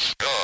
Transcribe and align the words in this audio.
Press 0.00 0.14
go 0.14 0.39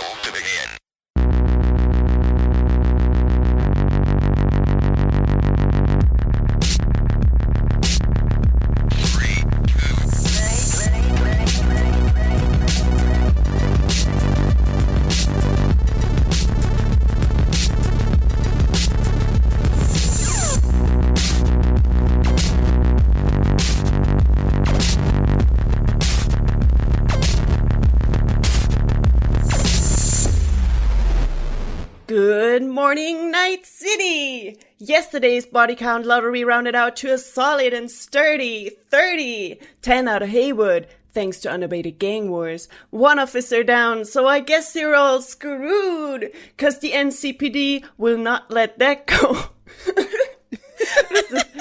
Yesterday's 35.16 35.46
body 35.46 35.74
count 35.74 36.04
lottery 36.04 36.44
rounded 36.44 36.74
out 36.74 36.94
to 36.94 37.10
a 37.10 37.16
solid 37.16 37.72
and 37.72 37.90
sturdy 37.90 38.68
30. 38.90 39.58
10 39.80 40.08
out 40.08 40.20
of 40.20 40.28
Haywood, 40.28 40.88
thanks 41.14 41.40
to 41.40 41.50
unabated 41.50 41.98
gang 41.98 42.28
wars. 42.30 42.68
One 42.90 43.18
officer 43.18 43.64
down, 43.64 44.04
so 44.04 44.26
I 44.26 44.40
guess 44.40 44.76
you're 44.76 44.94
all 44.94 45.22
screwed, 45.22 46.30
cause 46.58 46.80
the 46.80 46.92
NCPD 46.92 47.86
will 47.96 48.18
not 48.18 48.50
let 48.50 48.78
that 48.78 49.06
go. 49.06 49.44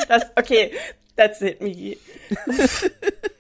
das, 0.09 0.25
okay, 0.37 0.77
that's 1.15 1.41
it, 1.41 1.61
Migi. 1.61 1.97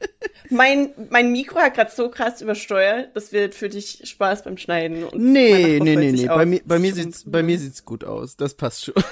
Mein, 0.49 0.91
mein 1.09 1.31
Mikro 1.31 1.59
hat 1.59 1.75
gerade 1.75 1.91
so 1.91 2.09
krass 2.09 2.41
übersteuert, 2.41 3.09
das 3.15 3.31
wird 3.31 3.55
für 3.55 3.69
dich 3.69 4.01
Spaß 4.03 4.43
beim 4.43 4.57
Schneiden. 4.57 5.03
Und 5.03 5.21
Nee, 5.21 5.79
nee, 5.81 5.95
nee, 5.95 6.11
nee. 6.11 6.27
Bei 6.27 6.45
mir, 6.45 6.61
bei 6.65 6.79
mir 6.79 6.93
sieht's, 6.93 7.23
bei 7.25 7.43
mir 7.43 7.57
sieht's 7.59 7.83
gut 7.85 8.03
aus. 8.03 8.35
Das 8.37 8.53
passt 8.55 8.85
schon. 8.85 8.93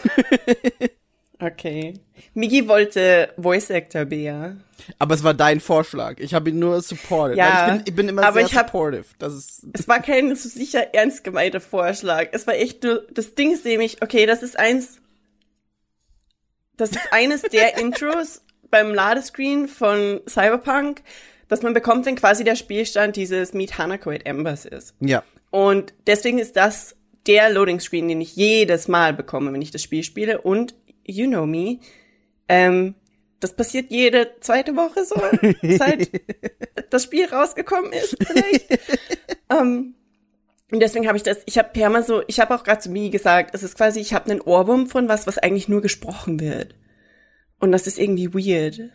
Okay. 1.40 1.96
Migi 2.36 2.70
wollte 2.70 3.34
Voice 3.38 3.70
Actor 3.70 4.06
Bea. 4.06 4.56
Aber 4.98 5.14
es 5.16 5.24
war 5.26 5.34
dein 5.34 5.60
Vorschlag. 5.60 6.20
Ich 6.20 6.34
habe 6.34 6.52
ihn 6.52 6.60
nur 6.60 6.82
supported. 6.82 7.36
Ja, 7.36 7.66
ich, 7.68 7.72
bin, 7.74 7.84
ich 7.86 7.96
bin 7.96 8.08
immer 8.10 8.24
aber 8.24 8.40
sehr 8.40 8.46
ich 8.46 8.56
hab- 8.56 8.68
supportive. 8.68 9.04
Das 9.20 9.34
ist, 9.34 9.64
Es 9.74 9.86
war 9.90 10.00
kein 10.02 10.34
so 10.38 10.48
sicher 10.48 10.94
ernst 10.94 11.26
gemeinter 11.26 11.60
Vorschlag. 11.60 12.28
Es 12.32 12.48
war 12.48 12.54
echt 12.56 12.84
nur, 12.84 13.06
das 13.12 13.36
Ding 13.36 13.52
ist 13.52 13.66
nämlich, 13.66 14.02
okay, 14.02 14.26
das 14.26 14.42
ist 14.42 14.58
eins, 14.58 15.02
das 16.78 16.92
ist 16.92 17.12
eines 17.12 17.42
der 17.42 17.78
Intros 17.82 18.42
beim 18.70 18.94
Ladescreen 18.94 19.68
von 19.68 20.22
Cyberpunk, 20.28 21.02
dass 21.54 21.62
man 21.62 21.74
bekommt, 21.74 22.06
wenn 22.06 22.16
quasi 22.16 22.44
der 22.44 22.56
Spielstand 22.56 23.16
dieses 23.16 23.54
Meet 23.54 23.78
Hanako 23.78 24.10
at 24.10 24.26
Embers 24.26 24.66
ist. 24.66 24.96
ja. 25.00 25.24
Und 25.52 25.94
deswegen 26.08 26.40
ist 26.40 26.56
das 26.56 26.96
der 27.28 27.52
Loading 27.52 27.80
Screen, 27.80 28.08
den 28.08 28.22
ich 28.22 28.36
jedes 28.36 28.88
Mal 28.88 29.14
bekomme, 29.14 29.54
wenn 29.54 29.62
ich 29.62 29.70
das 29.70 29.84
Spiel 29.84 30.04
spiele. 30.04 30.42
Und 30.42 30.74
you 31.06 31.28
know 31.28 31.46
me, 31.46 31.78
ähm, 32.50 32.96
das 33.40 33.54
passiert 33.56 33.92
jede 33.92 34.32
zweite 34.40 34.76
Woche 34.76 35.06
so, 35.06 35.16
seit 35.78 36.10
das 36.90 37.04
Spiel 37.04 37.26
rausgekommen 37.26 37.94
ist, 37.94 38.18
vielleicht. 38.20 38.80
ähm, 39.52 39.94
und 40.72 40.80
deswegen 40.80 41.08
habe 41.08 41.18
ich 41.18 41.24
das, 41.24 41.38
ich 41.46 41.60
habe 41.60 41.70
per 41.72 41.92
mal 41.92 42.04
so, 42.04 42.24
ich 42.28 42.40
habe 42.40 42.56
auch 42.56 42.64
gerade 42.64 42.82
zu 42.82 42.90
mir 42.90 43.12
gesagt, 43.12 43.54
es 43.54 43.62
ist 43.62 43.78
quasi, 43.78 44.00
ich 44.00 44.16
habe 44.16 44.32
einen 44.32 44.42
Ohrwurm 44.42 44.88
von 44.88 45.08
was, 45.08 45.28
was 45.28 45.38
eigentlich 45.38 45.70
nur 45.70 45.82
gesprochen 45.82 46.40
wird. 46.40 46.74
Und 47.60 47.72
das 47.72 47.86
ist 47.86 48.00
irgendwie 48.00 48.34
weird. 48.34 48.90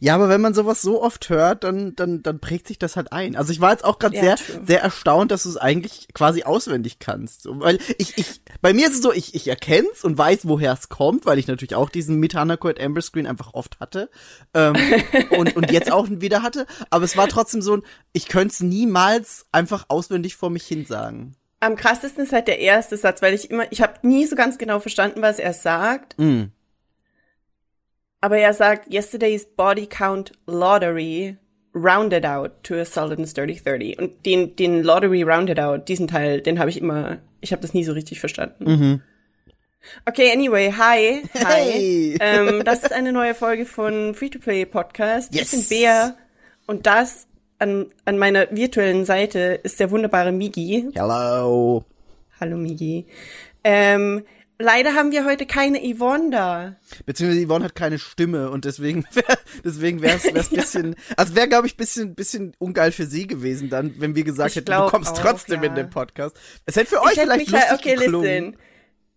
Ja, 0.00 0.14
aber 0.14 0.28
wenn 0.28 0.40
man 0.40 0.54
sowas 0.54 0.82
so 0.82 1.02
oft 1.02 1.28
hört, 1.28 1.64
dann, 1.64 1.94
dann, 1.96 2.22
dann 2.22 2.38
prägt 2.38 2.68
sich 2.68 2.78
das 2.78 2.96
halt 2.96 3.12
ein. 3.12 3.36
Also 3.36 3.52
ich 3.52 3.60
war 3.60 3.72
jetzt 3.72 3.84
auch 3.84 3.98
gerade 3.98 4.16
Ja, 4.16 4.22
sehr, 4.22 4.36
true. 4.36 4.60
sehr 4.66 4.82
erstaunt, 4.82 5.30
dass 5.30 5.44
du 5.44 5.48
es 5.48 5.56
eigentlich 5.56 6.08
quasi 6.14 6.44
auswendig 6.44 6.98
kannst. 6.98 7.46
Weil 7.48 7.78
ich, 7.98 8.16
ich, 8.16 8.40
bei 8.60 8.72
mir 8.72 8.86
ist 8.86 8.94
es 8.94 9.02
so, 9.02 9.12
ich, 9.12 9.34
ich 9.34 9.48
erkenn's 9.48 10.04
und 10.04 10.16
weiß, 10.16 10.46
woher 10.48 10.72
es 10.72 10.88
kommt, 10.88 11.26
weil 11.26 11.38
ich 11.38 11.46
natürlich 11.46 11.74
auch 11.74 11.90
diesen 11.90 12.22
at 12.24 12.80
Amber 12.80 13.02
Screen 13.02 13.26
einfach 13.26 13.54
oft 13.54 13.80
hatte. 13.80 14.10
Ähm, 14.54 14.74
und, 15.30 15.56
und 15.56 15.70
jetzt 15.70 15.90
auch 15.92 16.06
wieder 16.08 16.42
hatte. 16.42 16.66
Aber 16.90 17.04
es 17.04 17.16
war 17.16 17.28
trotzdem 17.28 17.62
so 17.62 17.76
ein, 17.76 17.82
ich 18.12 18.28
könnte 18.28 18.52
es 18.52 18.60
niemals 18.60 19.46
einfach 19.52 19.86
auswendig 19.88 20.36
vor 20.36 20.50
mich 20.50 20.66
hin 20.66 20.86
sagen. 20.86 21.36
Am 21.60 21.76
krassesten 21.76 22.24
ist 22.24 22.32
halt 22.32 22.46
der 22.46 22.58
erste 22.58 22.96
Satz, 22.96 23.22
weil 23.22 23.32
ich 23.32 23.50
immer, 23.50 23.70
ich 23.72 23.80
habe 23.80 24.06
nie 24.06 24.26
so 24.26 24.36
ganz 24.36 24.58
genau 24.58 24.80
verstanden, 24.80 25.22
was 25.22 25.38
er 25.38 25.54
sagt. 25.54 26.18
Mm. 26.18 26.44
Aber 28.24 28.38
er 28.38 28.54
sagt, 28.54 28.90
yesterday's 28.90 29.44
body 29.44 29.86
count 29.86 30.32
lottery 30.46 31.36
rounded 31.74 32.24
out 32.24 32.64
to 32.64 32.74
a 32.76 32.86
solid 32.86 33.18
and 33.18 33.28
sturdy 33.28 33.54
30. 33.54 33.98
Und 33.98 34.24
den, 34.24 34.56
den 34.56 34.82
Lottery 34.82 35.22
rounded 35.24 35.60
out, 35.60 35.88
diesen 35.88 36.08
Teil, 36.08 36.40
den 36.40 36.58
habe 36.58 36.70
ich 36.70 36.80
immer, 36.80 37.18
ich 37.42 37.52
habe 37.52 37.60
das 37.60 37.74
nie 37.74 37.84
so 37.84 37.92
richtig 37.92 38.20
verstanden. 38.20 39.02
Okay, 40.06 40.32
anyway, 40.32 40.72
hi. 40.72 41.20
Hi. 41.34 41.70
Hey. 41.70 42.18
Ähm, 42.18 42.64
das 42.64 42.84
ist 42.84 42.94
eine 42.94 43.12
neue 43.12 43.34
Folge 43.34 43.66
von 43.66 44.14
Free-to-Play 44.14 44.64
Podcast. 44.64 45.34
Yes. 45.34 45.52
Ich 45.52 45.68
bin 45.68 45.80
Bea 45.80 46.16
und 46.66 46.86
das 46.86 47.26
an, 47.58 47.90
an 48.06 48.16
meiner 48.16 48.46
virtuellen 48.50 49.04
Seite 49.04 49.60
ist 49.62 49.80
der 49.80 49.90
wunderbare 49.90 50.32
Migi. 50.32 50.88
Hello. 50.94 51.84
Hallo 52.40 52.56
Migi. 52.56 53.04
Ähm, 53.62 54.24
leider 54.58 54.94
haben 54.94 55.12
wir 55.12 55.24
heute 55.24 55.46
keine 55.46 55.80
Yvonne 55.80 56.30
da. 56.30 56.76
Beziehungsweise 57.06 57.46
Yvonne 57.46 57.64
hat 57.64 57.74
keine 57.74 57.98
Stimme 57.98 58.50
und 58.50 58.64
deswegen 58.64 59.04
wär, 59.12 59.38
deswegen 59.64 60.02
wär's 60.02 60.24
wär's 60.32 60.48
bisschen, 60.50 60.96
also 61.16 61.34
wäre 61.34 61.48
glaube 61.48 61.66
ich 61.66 61.76
bisschen 61.76 62.14
bisschen 62.14 62.54
ungeil 62.58 62.92
für 62.92 63.06
sie 63.06 63.26
gewesen 63.26 63.70
dann, 63.70 63.94
wenn 63.98 64.14
wir 64.14 64.24
gesagt 64.24 64.50
Ich 64.50 64.56
hätten, 64.56 64.72
du 64.72 64.86
kommst 64.88 65.12
auch, 65.12 65.18
trotzdem 65.18 65.62
ja. 65.62 65.68
in 65.68 65.74
den 65.74 65.90
Podcast. 65.90 66.36
Es 66.66 66.76
hätte 66.76 66.90
für 66.90 67.02
euch 67.02 67.12
ich 67.12 67.18
hätte 67.18 67.30
vielleicht 67.32 67.50
mich 67.50 67.60
halt, 67.60 67.70
lustig 67.70 67.92
okay, 67.92 68.04
geklungen. 68.04 68.44
listen. 68.44 68.58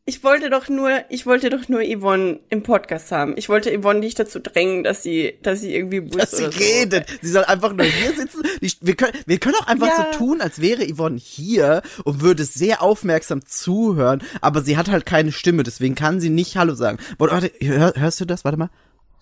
Ich 0.09 0.23
wollte 0.23 0.50
doch 0.50 0.69
nur, 0.69 1.03
ich 1.09 1.25
wollte 1.25 1.50
doch 1.50 1.68
nur 1.68 1.81
Yvonne 1.84 2.40
im 2.50 2.63
Podcast 2.63 3.12
haben. 3.12 3.34
Ich 3.35 3.50
wollte 3.50 3.78
Yvonne 3.78 4.00
nicht 4.00 4.18
dazu 4.18 4.40
drängen, 4.40 4.85
dass 4.85 5.03
sie, 5.03 5.38
dass 5.44 5.59
sie 5.59 5.75
irgendwie 5.75 6.00
Bus 6.00 6.16
Dass 6.22 6.31
sie 6.31 6.45
so. 6.45 6.50
redet. 6.51 7.07
Sie 7.22 7.29
soll 7.29 7.44
einfach 7.44 7.73
nur 7.73 7.85
hier 7.85 8.13
sitzen. 8.13 8.41
Wir, 8.79 8.96
können, 8.96 9.12
wir 9.25 9.38
können 9.38 9.56
auch 9.56 9.67
einfach 9.67 9.88
Ja. 9.90 10.07
so 10.13 10.17
tun, 10.17 10.40
als 10.40 10.62
wäre 10.62 10.88
Yvonne 10.88 11.17
hier 11.17 11.81
und 12.06 12.22
würde 12.22 12.46
sehr 12.46 12.81
aufmerksam 12.81 13.46
zuhören, 13.46 14.23
aber 14.40 14.62
sie 14.62 14.78
hat 14.78 14.90
halt 14.90 15.06
keine 15.06 15.34
Stimme, 15.34 15.63
deswegen 15.63 15.96
kann 15.96 16.22
sie 16.22 16.29
nicht 16.29 16.56
Hallo 16.56 16.73
sagen. 16.73 17.00
Warte, 17.17 17.34
warte 17.34 17.51
hör, 17.59 17.94
hörst 17.97 18.22
du 18.22 18.25
das? 18.25 18.46
Warte 18.46 18.57
mal. 18.57 18.69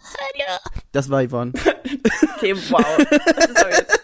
Hallo. 0.03 0.59
Das 0.91 1.09
war 1.09 1.27
Yvonne. 1.27 1.53
Okay, 2.37 2.53
wow. 2.69 2.99
Ist 2.99 3.57
aber 3.59 3.69
jetzt, 3.71 3.99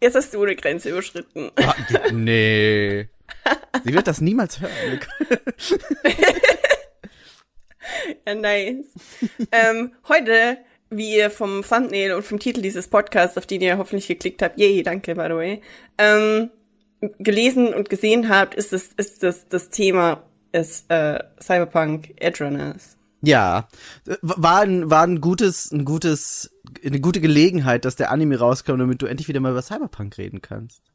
jetzt 0.00 0.14
hast 0.14 0.34
du 0.34 0.42
eine 0.44 0.54
Grenze 0.54 0.90
überschritten. 0.90 1.50
Ah, 1.56 1.74
nee. 2.12 3.08
Sie 3.84 3.94
wird 3.94 4.06
das 4.06 4.20
niemals 4.20 4.60
hören. 4.60 4.72
Ja, 8.26 8.34
nice. 8.34 8.86
ähm, 9.50 9.92
heute, 10.08 10.58
wie 10.90 11.16
ihr 11.16 11.30
vom 11.30 11.62
Thumbnail 11.62 12.12
und 12.12 12.24
vom 12.24 12.38
Titel 12.38 12.62
dieses 12.62 12.88
Podcasts, 12.88 13.36
auf 13.36 13.46
den 13.46 13.60
ihr 13.60 13.78
hoffentlich 13.78 14.08
geklickt 14.08 14.42
habt, 14.42 14.58
yay, 14.58 14.82
danke, 14.82 15.14
by 15.14 15.24
the 15.28 15.34
way, 15.34 15.62
ähm, 15.98 16.50
gelesen 17.18 17.74
und 17.74 17.90
gesehen 17.90 18.28
habt, 18.28 18.54
ist 18.54 18.72
das, 18.72 18.90
ist 18.96 19.22
das, 19.22 19.48
das 19.48 19.70
Thema 19.70 20.22
ist, 20.52 20.90
äh, 20.90 21.18
Cyberpunk 21.40 22.14
Edge 22.16 22.44
Runners. 22.44 22.96
Ja, 23.24 23.68
war 24.20 24.62
ein, 24.62 24.90
war 24.90 25.04
ein 25.04 25.20
gutes, 25.20 25.70
ein 25.70 25.84
gutes, 25.84 26.50
eine 26.84 27.00
gute 27.00 27.20
Gelegenheit, 27.20 27.84
dass 27.84 27.96
der 27.96 28.10
Anime 28.10 28.38
rauskommt, 28.38 28.80
damit 28.80 29.00
du 29.00 29.06
endlich 29.06 29.28
wieder 29.28 29.40
mal 29.40 29.52
über 29.52 29.62
Cyberpunk 29.62 30.18
reden 30.18 30.42
kannst. 30.42 30.91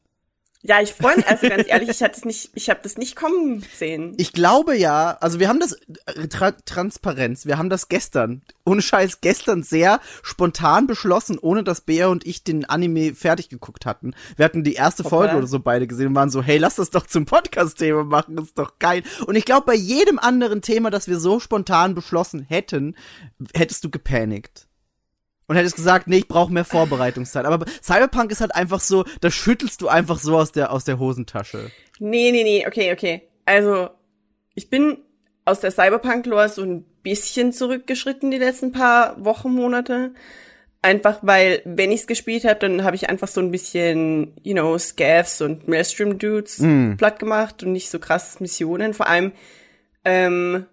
Ja, 0.63 0.81
ich 0.81 0.91
freue 0.91 1.15
mich, 1.17 1.27
also 1.27 1.47
ganz 1.47 1.67
ehrlich, 1.67 1.89
ich 1.89 2.01
hatte 2.01 2.17
es 2.17 2.25
nicht, 2.25 2.49
ich 2.55 2.69
habe 2.69 2.79
das 2.81 2.97
nicht 2.97 3.15
kommen 3.15 3.63
sehen. 3.75 4.15
Ich 4.17 4.33
glaube 4.33 4.75
ja, 4.75 5.15
also 5.21 5.39
wir 5.39 5.49
haben 5.49 5.59
das 5.59 5.73
äh, 6.05 6.27
Tra 6.27 6.51
Transparenz, 6.51 7.45
wir 7.45 7.57
haben 7.57 7.69
das 7.69 7.89
gestern, 7.89 8.41
ohne 8.65 8.81
Scheiß 8.81 9.21
gestern 9.21 9.61
sehr 9.61 10.01
spontan 10.23 10.87
beschlossen, 10.87 11.37
ohne 11.39 11.63
dass 11.63 11.81
Bea 11.81 12.07
und 12.07 12.25
ich 12.25 12.43
den 12.43 12.65
Anime 12.65 13.13
fertig 13.13 13.49
geguckt 13.49 13.85
hatten. 13.85 14.15
Wir 14.35 14.45
hatten 14.45 14.63
die 14.63 14.73
erste 14.73 15.03
Hoppala. 15.03 15.21
Folge 15.21 15.37
oder 15.37 15.47
so 15.47 15.59
beide 15.59 15.85
gesehen 15.85 16.07
und 16.07 16.15
waren 16.15 16.31
so, 16.31 16.41
hey, 16.41 16.57
lass 16.57 16.75
das 16.75 16.89
doch 16.89 17.05
zum 17.05 17.25
Podcast-Thema 17.25 18.03
machen, 18.03 18.35
das 18.35 18.45
ist 18.45 18.57
doch 18.57 18.79
geil. 18.79 19.03
Und 19.27 19.35
ich 19.35 19.45
glaube, 19.45 19.67
bei 19.67 19.75
jedem 19.75 20.17
anderen 20.17 20.61
Thema, 20.61 20.89
das 20.89 21.07
wir 21.07 21.19
so 21.19 21.39
spontan 21.39 21.93
beschlossen 21.93 22.41
hätten, 22.41 22.95
hättest 23.53 23.83
du 23.83 23.91
gepanikt. 23.91 24.66
Und 25.47 25.55
hättest 25.55 25.77
gesagt, 25.77 26.07
nee, 26.07 26.17
ich 26.17 26.27
brauche 26.27 26.51
mehr 26.51 26.65
Vorbereitungszeit. 26.65 27.45
Aber 27.45 27.65
Cyberpunk 27.81 28.31
ist 28.31 28.41
halt 28.41 28.53
einfach 28.53 28.81
so, 28.81 29.05
das 29.21 29.33
schüttelst 29.33 29.81
du 29.81 29.87
einfach 29.87 30.19
so 30.19 30.37
aus 30.37 30.51
der, 30.51 30.71
aus 30.71 30.83
der 30.83 30.99
Hosentasche. 30.99 31.71
Nee, 31.99 32.31
nee, 32.31 32.43
nee, 32.43 32.67
okay, 32.67 32.91
okay. 32.91 33.29
Also, 33.45 33.89
ich 34.55 34.69
bin 34.69 34.97
aus 35.45 35.61
der 35.61 35.71
Cyberpunk-Lore 35.71 36.49
so 36.49 36.63
ein 36.63 36.83
bisschen 37.01 37.53
zurückgeschritten 37.53 38.29
die 38.29 38.37
letzten 38.37 38.73
paar 38.73 39.23
Wochen, 39.23 39.53
Monate. 39.53 40.13
Einfach 40.81 41.19
weil, 41.21 41.61
wenn 41.63 41.93
ich's 41.93 42.07
gespielt 42.07 42.43
habe, 42.43 42.59
dann 42.59 42.83
habe 42.83 42.97
ich 42.97 43.09
einfach 43.09 43.29
so 43.29 43.39
ein 43.39 43.51
bisschen, 43.51 44.33
you 44.43 44.53
know, 44.53 44.77
Scavs 44.77 45.41
und 45.41 45.69
Maelstrom-Dudes 45.69 46.61
platt 46.97 47.19
gemacht 47.19 47.63
und 47.63 47.71
nicht 47.71 47.89
so 47.89 47.99
krass 47.99 48.41
Missionen. 48.41 48.93
Vor 48.93 49.07
allem, 49.07 49.31
ähm, 50.03 50.65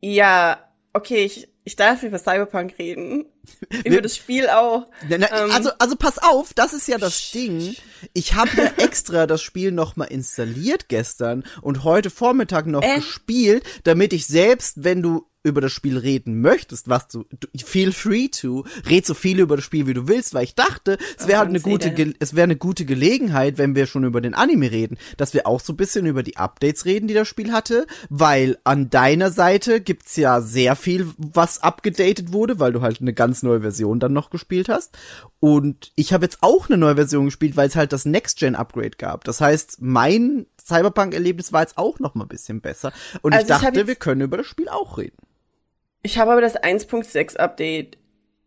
ja, 0.00 0.58
okay, 0.92 1.24
ich, 1.24 1.48
ich 1.70 1.76
darf 1.76 2.02
über 2.02 2.18
Cyberpunk 2.18 2.74
reden. 2.78 3.26
über 3.84 4.02
das 4.02 4.16
Spiel 4.16 4.48
auch. 4.48 4.86
Na, 5.08 5.18
na, 5.18 5.44
Ähm, 5.44 5.50
also, 5.52 5.70
also 5.78 5.96
pass 5.96 6.18
auf, 6.18 6.52
das 6.52 6.72
ist 6.72 6.86
ja 6.88 6.98
das 6.98 7.30
Ding. 7.30 7.74
Ich 8.12 8.34
habe 8.34 8.50
ja 8.56 8.64
extra 8.76 9.26
das 9.26 9.40
Spiel 9.40 9.72
noch 9.72 9.96
mal 9.96 10.04
installiert 10.04 10.88
gestern 10.88 11.44
und 11.62 11.84
heute 11.84 12.10
Vormittag 12.10 12.66
noch 12.66 12.82
Äh? 12.82 12.96
gespielt, 12.96 13.64
damit 13.84 14.12
ich 14.12 14.26
selbst, 14.26 14.84
wenn 14.84 15.00
du 15.02 15.26
über 15.42 15.60
das 15.62 15.72
Spiel 15.72 15.96
reden 15.96 16.40
möchtest, 16.42 16.88
was 16.88 17.08
du, 17.08 17.24
du 17.30 17.48
feel 17.64 17.92
free 17.92 18.28
to, 18.28 18.64
red 18.88 19.06
so 19.06 19.14
viel 19.14 19.40
über 19.40 19.56
das 19.56 19.64
Spiel, 19.64 19.86
wie 19.86 19.94
du 19.94 20.06
willst, 20.06 20.34
weil 20.34 20.44
ich 20.44 20.54
dachte, 20.54 20.98
es 21.18 21.26
wäre 21.28 21.38
halt 21.38 21.48
eine 21.48 21.60
gute, 21.60 21.92
Ge 21.92 22.14
es 22.18 22.34
wäre 22.36 22.44
eine 22.44 22.56
gute 22.56 22.84
Gelegenheit, 22.84 23.56
wenn 23.56 23.74
wir 23.74 23.86
schon 23.86 24.04
über 24.04 24.20
den 24.20 24.34
Anime 24.34 24.70
reden, 24.70 24.98
dass 25.16 25.32
wir 25.32 25.46
auch 25.46 25.60
so 25.60 25.72
ein 25.72 25.76
bisschen 25.76 26.04
über 26.04 26.22
die 26.22 26.36
Updates 26.36 26.84
reden, 26.84 27.08
die 27.08 27.14
das 27.14 27.26
Spiel 27.26 27.52
hatte, 27.52 27.86
weil 28.10 28.58
an 28.64 28.90
deiner 28.90 29.30
Seite 29.30 29.80
gibt's 29.80 30.16
ja 30.16 30.42
sehr 30.42 30.76
viel, 30.76 31.08
was 31.16 31.62
abgedatet 31.62 32.32
wurde, 32.32 32.58
weil 32.60 32.72
du 32.72 32.82
halt 32.82 33.00
eine 33.00 33.14
ganz 33.14 33.42
neue 33.42 33.62
Version 33.62 33.98
dann 33.98 34.12
noch 34.12 34.28
gespielt 34.28 34.68
hast. 34.68 34.98
Und 35.40 35.90
ich 35.96 36.12
habe 36.12 36.26
jetzt 36.26 36.38
auch 36.42 36.68
eine 36.68 36.76
neue 36.76 36.96
Version 36.96 37.24
gespielt, 37.24 37.56
weil 37.56 37.68
es 37.68 37.76
halt 37.76 37.94
das 37.94 38.04
Next-Gen-Upgrade 38.04 38.90
gab. 38.98 39.24
Das 39.24 39.40
heißt, 39.40 39.78
mein 39.80 40.44
Cyberpunk-Erlebnis 40.62 41.50
war 41.52 41.62
jetzt 41.62 41.78
auch 41.78 41.98
noch 41.98 42.14
mal 42.14 42.24
ein 42.24 42.28
bisschen 42.28 42.60
besser. 42.60 42.92
Und 43.22 43.32
Also 43.32 43.46
ich 43.46 43.54
ich 43.56 43.62
dachte, 43.62 43.78
jetzt- 43.78 43.86
wir 43.88 43.94
können 43.94 44.20
über 44.20 44.36
das 44.36 44.46
Spiel 44.46 44.68
auch 44.68 44.98
reden. 44.98 45.16
Ich 46.02 46.18
habe 46.18 46.32
aber 46.32 46.40
das 46.40 46.56
1.6 46.56 47.36
Update 47.36 47.98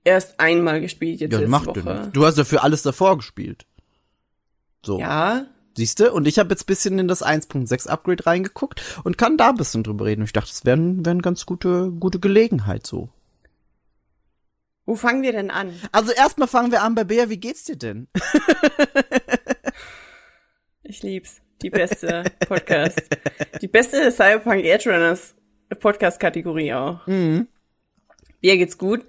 erst 0.03 0.39
einmal 0.39 0.81
gespielt 0.81 1.21
jetzt 1.21 1.31
Ja, 1.31 1.39
letzte 1.39 1.51
macht 1.51 1.67
Woche. 1.67 1.81
denn. 1.81 2.11
Du 2.11 2.25
hast 2.25 2.37
dafür 2.37 2.63
alles 2.63 2.81
davor 2.81 3.17
gespielt. 3.17 3.65
So. 4.85 4.99
Ja, 4.99 5.45
Siehste? 5.75 6.13
Und 6.13 6.27
ich 6.27 6.37
habe 6.37 6.49
jetzt 6.51 6.67
bisschen 6.67 6.99
in 6.99 7.07
das 7.07 7.25
1.6 7.25 7.87
Upgrade 7.87 8.25
reingeguckt 8.27 8.99
und 9.03 9.17
kann 9.17 9.37
da 9.37 9.49
ein 9.49 9.55
bisschen 9.55 9.81
drüber 9.83 10.05
reden. 10.05 10.23
Ich 10.23 10.33
dachte, 10.33 10.49
das 10.49 10.65
wäre 10.65 10.77
wär 10.77 11.11
eine 11.11 11.21
ganz 11.21 11.45
gute, 11.47 11.91
gute 11.91 12.19
Gelegenheit 12.19 12.85
so. 12.85 13.09
wo 14.85 14.95
fangen 14.95 15.23
wir 15.23 15.31
denn 15.31 15.49
an? 15.49 15.73
Also 15.91 16.11
erstmal 16.11 16.47
fangen 16.47 16.71
wir 16.71 16.83
an 16.83 16.93
bei 16.93 17.03
Bea, 17.05 17.29
wie 17.29 17.37
geht's 17.39 17.63
dir 17.63 17.75
denn? 17.77 18.07
Ich 20.83 21.01
lieb's. 21.01 21.41
Die 21.61 21.69
beste 21.69 22.25
Podcast. 22.47 23.01
Die 23.61 23.69
beste 23.69 24.11
Cyberpunk 24.11 24.65
Edge 24.65 24.89
Runners 25.73 25.79
Podcast 25.79 26.19
Kategorie 26.19 26.73
auch. 26.73 27.05
Mhm. 27.07 27.47
Mir 28.41 28.57
geht's 28.57 28.77
gut. 28.77 29.05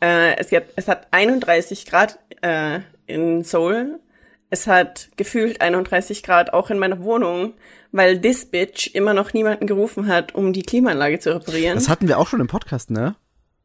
Äh, 0.00 0.36
es, 0.36 0.50
gibt, 0.50 0.72
es 0.76 0.88
hat 0.88 1.08
31 1.10 1.86
Grad 1.86 2.18
äh, 2.42 2.80
in 3.06 3.42
Seoul. 3.44 4.00
Es 4.50 4.66
hat 4.66 5.08
gefühlt 5.16 5.60
31 5.60 6.22
Grad 6.22 6.52
auch 6.52 6.70
in 6.70 6.78
meiner 6.78 7.02
Wohnung, 7.02 7.54
weil 7.90 8.20
this 8.20 8.44
bitch 8.44 8.94
immer 8.94 9.12
noch 9.12 9.32
niemanden 9.32 9.66
gerufen 9.66 10.06
hat, 10.06 10.34
um 10.34 10.52
die 10.52 10.62
Klimaanlage 10.62 11.18
zu 11.18 11.34
reparieren. 11.34 11.74
Das 11.74 11.88
hatten 11.88 12.06
wir 12.06 12.18
auch 12.18 12.28
schon 12.28 12.40
im 12.40 12.46
Podcast, 12.46 12.90
ne? 12.90 13.16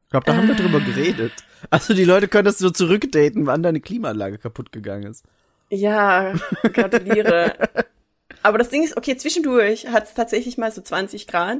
Ich 0.03 0.09
glaube, 0.09 0.25
da 0.25 0.35
haben 0.35 0.47
wir 0.47 0.55
drüber 0.55 0.79
geredet. 0.81 1.31
Also 1.69 1.93
die 1.93 2.03
Leute 2.03 2.27
können 2.27 2.45
das 2.45 2.57
so 2.57 2.71
zurückdaten, 2.71 3.45
wann 3.45 3.63
deine 3.63 3.79
Klimaanlage 3.79 4.39
kaputt 4.39 4.71
gegangen 4.71 5.03
ist. 5.09 5.23
Ja, 5.69 6.33
gratuliere. 6.63 7.53
Aber 8.43 8.57
das 8.57 8.69
Ding 8.69 8.83
ist, 8.83 8.97
okay, 8.97 9.15
zwischendurch 9.15 9.87
hat 9.87 10.05
es 10.05 10.15
tatsächlich 10.15 10.57
mal 10.57 10.71
so 10.71 10.81
20 10.81 11.27
Grad. 11.27 11.59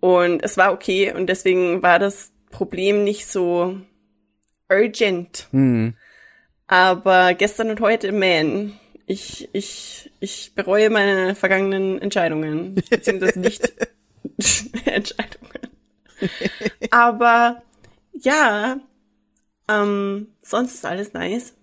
Und 0.00 0.42
es 0.42 0.56
war 0.56 0.72
okay 0.72 1.12
und 1.12 1.26
deswegen 1.26 1.82
war 1.82 1.98
das 1.98 2.32
Problem 2.50 3.04
nicht 3.04 3.26
so 3.26 3.76
urgent. 4.68 5.48
Hm. 5.50 5.94
Aber 6.66 7.34
gestern 7.34 7.70
und 7.70 7.80
heute, 7.80 8.12
man, 8.12 8.78
ich, 9.06 9.48
ich, 9.52 10.10
ich 10.20 10.52
bereue 10.54 10.88
meine 10.88 11.34
vergangenen 11.34 12.00
Entscheidungen. 12.00 12.76
Beziehungsweise 12.88 13.40
nicht 13.40 13.72
Entscheidungen. 14.86 15.50
Aber 16.90 17.62
ja, 18.12 18.78
ähm, 19.68 20.28
sonst 20.42 20.74
ist 20.74 20.86
alles 20.86 21.12
nice. 21.12 21.54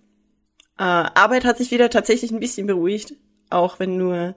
Äh, 0.78 0.82
Arbeit 0.84 1.44
hat 1.44 1.58
sich 1.58 1.70
wieder 1.70 1.90
tatsächlich 1.90 2.30
ein 2.30 2.40
bisschen 2.40 2.66
beruhigt, 2.66 3.14
auch 3.50 3.80
wenn 3.80 3.96
nur 3.96 4.34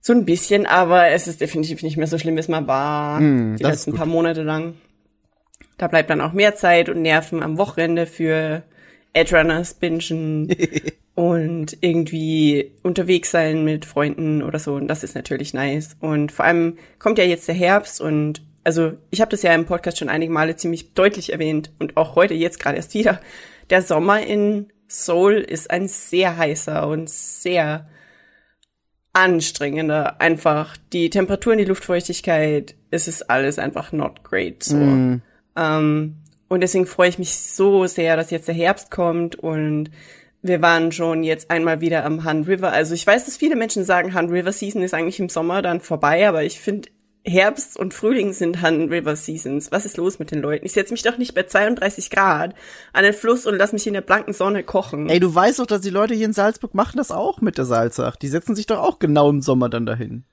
so 0.00 0.12
ein 0.12 0.24
bisschen, 0.24 0.66
aber 0.66 1.08
es 1.08 1.26
ist 1.26 1.40
definitiv 1.40 1.82
nicht 1.82 1.96
mehr 1.96 2.06
so 2.06 2.18
schlimm, 2.18 2.36
wie 2.36 2.40
es 2.40 2.48
mal 2.48 2.66
war, 2.66 3.20
Mm, 3.20 3.56
die 3.56 3.62
letzten 3.62 3.94
paar 3.94 4.06
Monate 4.06 4.42
lang. 4.42 4.74
Da 5.76 5.88
bleibt 5.88 6.10
dann 6.10 6.20
auch 6.20 6.32
mehr 6.32 6.54
Zeit 6.54 6.88
und 6.88 7.02
Nerven 7.02 7.42
am 7.42 7.58
Wochenende 7.58 8.06
für 8.06 8.62
Edge 9.12 9.36
Runners 9.36 9.74
bingen 9.74 10.48
und 11.14 11.76
irgendwie 11.80 12.72
unterwegs 12.82 13.30
sein 13.30 13.64
mit 13.64 13.84
Freunden 13.84 14.42
oder 14.42 14.58
so. 14.58 14.74
Und 14.74 14.88
das 14.88 15.04
ist 15.04 15.14
natürlich 15.14 15.52
nice. 15.52 15.96
Und 16.00 16.32
vor 16.32 16.44
allem 16.44 16.78
kommt 16.98 17.18
ja 17.18 17.24
jetzt 17.24 17.48
der 17.48 17.54
Herbst 17.54 18.00
und 18.00 18.42
also 18.62 18.92
ich 19.10 19.20
habe 19.20 19.30
das 19.30 19.42
ja 19.42 19.54
im 19.54 19.64
Podcast 19.64 19.98
schon 19.98 20.10
einige 20.10 20.32
Male 20.32 20.54
ziemlich 20.56 20.92
deutlich 20.92 21.32
erwähnt 21.32 21.72
und 21.78 21.96
auch 21.96 22.14
heute 22.14 22.34
jetzt 22.34 22.60
gerade 22.60 22.76
erst 22.76 22.94
wieder. 22.94 23.20
Der 23.70 23.82
Sommer 23.82 24.24
in 24.24 24.70
Seoul 24.86 25.34
ist 25.34 25.70
ein 25.70 25.88
sehr 25.88 26.36
heißer 26.36 26.86
und 26.86 27.08
sehr 27.08 27.88
anstrengender. 29.12 30.20
Einfach 30.20 30.76
die 30.92 31.10
Temperaturen, 31.10 31.58
die 31.58 31.64
Luftfeuchtigkeit, 31.64 32.74
es 32.90 33.08
ist 33.08 33.30
alles 33.30 33.58
einfach 33.58 33.92
not 33.92 34.22
great. 34.22 34.62
So. 34.62 34.76
Ähm, 35.56 36.14
und 36.48 36.60
deswegen 36.60 36.86
freue 36.86 37.08
ich 37.08 37.18
mich 37.18 37.36
so 37.36 37.86
sehr, 37.86 38.16
dass 38.16 38.30
jetzt 38.30 38.48
der 38.48 38.54
Herbst 38.54 38.90
kommt 38.90 39.36
und 39.36 39.90
wir 40.42 40.62
waren 40.62 40.90
schon 40.90 41.22
jetzt 41.22 41.50
einmal 41.50 41.80
wieder 41.80 42.04
am 42.04 42.24
Han 42.24 42.44
River. 42.44 42.72
Also 42.72 42.94
ich 42.94 43.06
weiß, 43.06 43.26
dass 43.26 43.36
viele 43.36 43.56
Menschen 43.56 43.84
sagen, 43.84 44.14
Han 44.14 44.30
River 44.30 44.52
Season 44.52 44.82
ist 44.82 44.94
eigentlich 44.94 45.20
im 45.20 45.28
Sommer 45.28 45.62
dann 45.62 45.80
vorbei, 45.80 46.26
aber 46.28 46.44
ich 46.44 46.58
finde, 46.58 46.88
Herbst 47.24 47.76
und 47.76 47.92
Frühling 47.92 48.32
sind 48.32 48.62
Han 48.62 48.88
River 48.88 49.14
Seasons. 49.14 49.70
Was 49.72 49.84
ist 49.84 49.98
los 49.98 50.18
mit 50.18 50.30
den 50.30 50.40
Leuten? 50.40 50.64
Ich 50.64 50.72
setze 50.72 50.92
mich 50.92 51.02
doch 51.02 51.18
nicht 51.18 51.34
bei 51.34 51.42
32 51.42 52.10
Grad 52.10 52.54
an 52.92 53.04
den 53.04 53.12
Fluss 53.12 53.46
und 53.46 53.56
lass 53.56 53.72
mich 53.72 53.86
in 53.86 53.92
der 53.92 54.00
blanken 54.00 54.32
Sonne 54.32 54.62
kochen. 54.62 55.08
Ey, 55.08 55.20
du 55.20 55.34
weißt 55.34 55.58
doch, 55.58 55.66
dass 55.66 55.82
die 55.82 55.90
Leute 55.90 56.14
hier 56.14 56.26
in 56.26 56.32
Salzburg 56.32 56.74
machen 56.74 56.96
das 56.96 57.10
auch 57.10 57.40
mit 57.40 57.58
der 57.58 57.66
Salzach. 57.66 58.16
Die 58.16 58.28
setzen 58.28 58.56
sich 58.56 58.66
doch 58.66 58.78
auch 58.78 58.98
genau 58.98 59.28
im 59.28 59.42
Sommer 59.42 59.68
dann 59.68 59.84
dahin. 59.84 60.24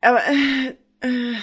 Aber 0.00 0.20
äh, 0.26 1.06
äh, 1.06 1.34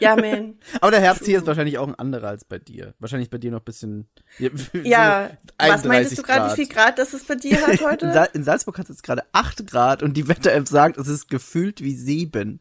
ja, 0.00 0.16
man. 0.16 0.58
Aber 0.80 0.90
der 0.90 1.00
Herbst 1.00 1.24
hier 1.24 1.38
ist 1.38 1.46
wahrscheinlich 1.46 1.78
auch 1.78 1.86
ein 1.86 1.94
anderer 1.94 2.28
als 2.28 2.44
bei 2.44 2.58
dir. 2.58 2.94
Wahrscheinlich 2.98 3.30
bei 3.30 3.38
dir 3.38 3.50
noch 3.50 3.60
ein 3.60 3.64
bisschen. 3.64 4.08
Ja, 4.38 4.50
so 5.60 5.68
was 5.68 5.84
meintest 5.84 5.84
31 5.84 6.16
du 6.16 6.22
gerade, 6.22 6.50
wie 6.50 6.56
viel 6.56 6.68
Grad 6.68 6.98
das 6.98 7.12
es 7.14 7.24
bei 7.24 7.36
dir 7.36 7.60
hat 7.60 7.68
In, 7.80 7.86
heute? 7.86 8.12
Sal 8.12 8.28
in 8.34 8.44
Salzburg 8.44 8.78
hat 8.78 8.84
es 8.84 8.96
jetzt 8.96 9.02
gerade 9.02 9.22
8 9.32 9.66
Grad 9.66 10.02
und 10.02 10.16
die 10.16 10.28
Wetter-App 10.28 10.68
sagt, 10.68 10.98
es 10.98 11.08
ist 11.08 11.28
gefühlt 11.28 11.82
wie 11.82 11.94
7. 11.94 12.60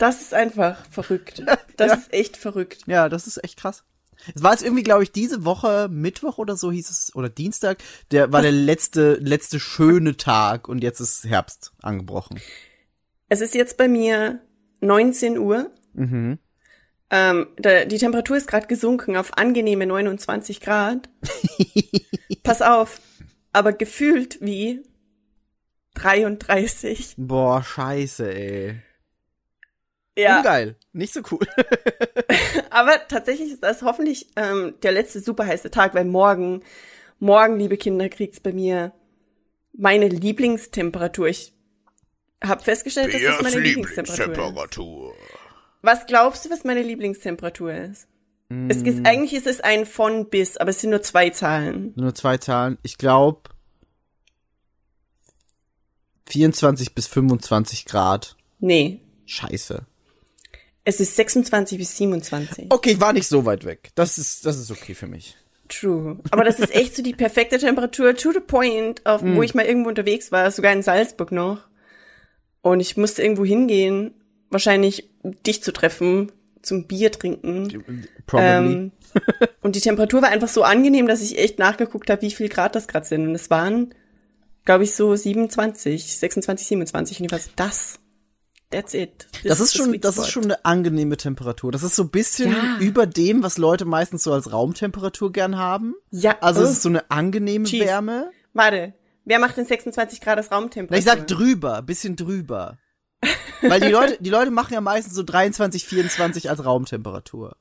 Das 0.00 0.20
ist 0.22 0.34
einfach 0.34 0.84
verrückt. 0.90 1.42
Das 1.76 1.88
Ja. 1.92 1.94
ist 1.96 2.12
echt 2.12 2.36
verrückt. 2.36 2.82
Ja, 2.86 3.08
das 3.08 3.26
ist 3.26 3.42
echt 3.42 3.58
krass. 3.58 3.84
Es 4.34 4.42
war 4.42 4.50
jetzt 4.52 4.62
irgendwie, 4.62 4.82
glaube 4.82 5.02
ich, 5.02 5.12
diese 5.12 5.46
Woche, 5.46 5.88
Mittwoch 5.90 6.36
oder 6.36 6.54
so 6.56 6.70
hieß 6.70 6.90
es, 6.90 7.14
oder 7.14 7.30
Dienstag, 7.30 7.78
der 8.10 8.30
war 8.30 8.42
der 8.42 8.52
letzte, 8.52 9.14
letzte 9.14 9.58
schöne 9.58 10.18
Tag 10.18 10.68
und 10.68 10.82
jetzt 10.82 11.00
ist 11.00 11.24
Herbst 11.24 11.72
angebrochen. 11.80 12.38
Es 13.30 13.40
ist 13.40 13.54
jetzt 13.54 13.78
bei 13.78 13.88
mir 13.88 14.40
19 14.82 15.38
Uhr. 15.38 15.70
Mhm. 15.94 16.38
Ähm, 17.08 17.46
da, 17.56 17.86
die 17.86 17.96
Temperatur 17.96 18.36
ist 18.36 18.46
gerade 18.46 18.66
gesunken 18.66 19.16
auf 19.16 19.38
angenehme 19.38 19.86
29 19.86 20.60
Grad. 20.60 21.08
Pass 22.42 22.60
auf, 22.60 23.00
aber 23.54 23.72
gefühlt 23.72 24.38
wie 24.42 24.82
33. 25.94 27.14
Boah, 27.16 27.62
scheiße, 27.62 28.30
ey. 28.34 28.82
Ja, 30.16 30.38
Ungeil. 30.38 30.76
Nicht 30.92 31.12
so 31.12 31.20
cool. 31.30 31.40
aber 32.70 32.92
tatsächlich 33.08 33.52
ist 33.52 33.62
das 33.62 33.82
hoffentlich 33.82 34.28
ähm, 34.36 34.74
der 34.82 34.92
letzte 34.92 35.20
super 35.20 35.46
heiße 35.46 35.70
Tag, 35.70 35.94
weil 35.94 36.04
morgen, 36.04 36.62
morgen, 37.18 37.58
liebe 37.58 37.76
Kinder, 37.76 38.08
kriegt's 38.08 38.40
bei 38.40 38.52
mir 38.52 38.92
meine 39.72 40.08
Lieblingstemperatur. 40.08 41.28
Ich 41.28 41.52
habe 42.42 42.62
festgestellt, 42.62 43.14
dass 43.14 43.22
das 43.22 43.42
meine 43.42 43.60
Lieblingstemperatur 43.60 45.12
ist. 45.12 45.18
Was 45.82 46.06
glaubst 46.06 46.44
du, 46.44 46.50
was 46.50 46.64
meine 46.64 46.82
Lieblingstemperatur 46.82 47.72
ist? 47.72 48.08
Es 48.68 48.82
ist, 48.82 49.06
eigentlich 49.06 49.32
ist 49.32 49.46
es 49.46 49.60
ein 49.60 49.86
von 49.86 50.28
bis, 50.28 50.56
aber 50.56 50.70
es 50.70 50.80
sind 50.80 50.90
nur 50.90 51.02
zwei 51.02 51.30
Zahlen. 51.30 51.92
Nur 51.94 52.16
zwei 52.16 52.36
Zahlen. 52.36 52.78
Ich 52.82 52.98
glaube 52.98 53.42
24 56.26 56.92
bis 56.96 57.06
25 57.06 57.84
Grad. 57.84 58.36
Nee, 58.58 59.02
Scheiße. 59.30 59.86
Es 60.84 61.00
ist 61.00 61.16
26 61.16 61.78
bis 61.78 61.96
27. 61.96 62.66
Okay, 62.70 62.92
ich 62.92 63.00
war 63.00 63.12
nicht 63.12 63.28
so 63.28 63.44
weit 63.44 63.64
weg. 63.64 63.90
Das 63.94 64.18
ist, 64.18 64.46
das 64.46 64.58
ist 64.58 64.70
okay 64.70 64.94
für 64.94 65.06
mich. 65.06 65.36
True. 65.68 66.18
Aber 66.30 66.42
das 66.42 66.58
ist 66.58 66.74
echt 66.74 66.96
so 66.96 67.02
die 67.02 67.14
perfekte 67.14 67.58
Temperatur, 67.58 68.16
to 68.16 68.32
the 68.32 68.40
point, 68.40 69.06
auf, 69.06 69.22
wo 69.22 69.42
ich 69.42 69.54
mal 69.54 69.64
irgendwo 69.64 69.88
unterwegs 69.88 70.32
war, 70.32 70.50
sogar 70.50 70.72
in 70.72 70.82
Salzburg 70.82 71.30
noch. 71.30 71.60
Und 72.60 72.80
ich 72.80 72.96
musste 72.96 73.22
irgendwo 73.22 73.44
hingehen, 73.44 74.14
wahrscheinlich 74.50 75.08
dich 75.46 75.62
zu 75.62 75.72
treffen, 75.72 76.32
zum 76.62 76.86
Bier 76.86 77.12
trinken. 77.12 78.04
Probably. 78.26 78.72
Ähm, 78.72 78.92
und 79.62 79.76
die 79.76 79.80
Temperatur 79.80 80.22
war 80.22 80.30
einfach 80.30 80.48
so 80.48 80.62
angenehm, 80.62 81.06
dass 81.06 81.22
ich 81.22 81.38
echt 81.38 81.58
nachgeguckt 81.58 82.10
habe, 82.10 82.22
wie 82.22 82.30
viel 82.30 82.48
Grad 82.48 82.74
das 82.74 82.88
gerade 82.88 83.06
sind. 83.06 83.26
Und 83.26 83.34
es 83.34 83.48
waren, 83.48 83.94
glaube 84.64 84.84
ich, 84.84 84.94
so 84.94 85.14
27, 85.14 86.16
26, 86.16 86.66
27. 86.66 87.20
Und 87.20 87.26
ich 87.26 87.32
war 87.32 87.38
so, 87.38 87.50
das 87.56 88.00
That's 88.70 88.94
it. 88.94 89.26
This 89.32 89.42
Das 89.44 89.60
is 89.60 89.66
ist 89.66 89.76
schon, 89.76 90.00
das 90.00 90.16
ist 90.16 90.30
schon 90.30 90.44
eine 90.44 90.64
angenehme 90.64 91.16
Temperatur. 91.16 91.72
Das 91.72 91.82
ist 91.82 91.96
so 91.96 92.04
ein 92.04 92.10
bisschen 92.10 92.52
Ja. 92.52 92.78
über 92.78 93.06
dem, 93.06 93.42
was 93.42 93.58
Leute 93.58 93.84
meistens 93.84 94.22
so 94.22 94.32
als 94.32 94.52
Raumtemperatur 94.52 95.32
gern 95.32 95.56
haben. 95.58 95.94
Ja, 96.10 96.36
Also 96.40 96.60
oh. 96.60 96.64
es 96.64 96.70
ist 96.70 96.82
so 96.82 96.88
eine 96.88 97.10
angenehme 97.10 97.64
Cheese. 97.64 97.84
Wärme. 97.86 98.30
Warte, 98.54 98.94
wer 99.24 99.38
macht 99.40 99.56
denn 99.56 99.66
26 99.66 100.20
Grad 100.20 100.38
als 100.38 100.52
Raumtemperatur? 100.52 100.98
ich 100.98 101.04
sag 101.04 101.26
drüber, 101.26 101.82
bisschen 101.82 102.14
drüber. 102.14 102.78
Weil 103.60 103.80
die 103.80 103.88
Leute, 103.88 104.16
die 104.20 104.30
Leute 104.30 104.50
machen 104.52 104.72
ja 104.74 104.80
meistens 104.80 105.14
so 105.14 105.22
23, 105.24 105.84
24 105.84 106.48
als 106.48 106.64
Raumtemperatur. 106.64 107.56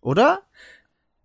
Oder? 0.00 0.40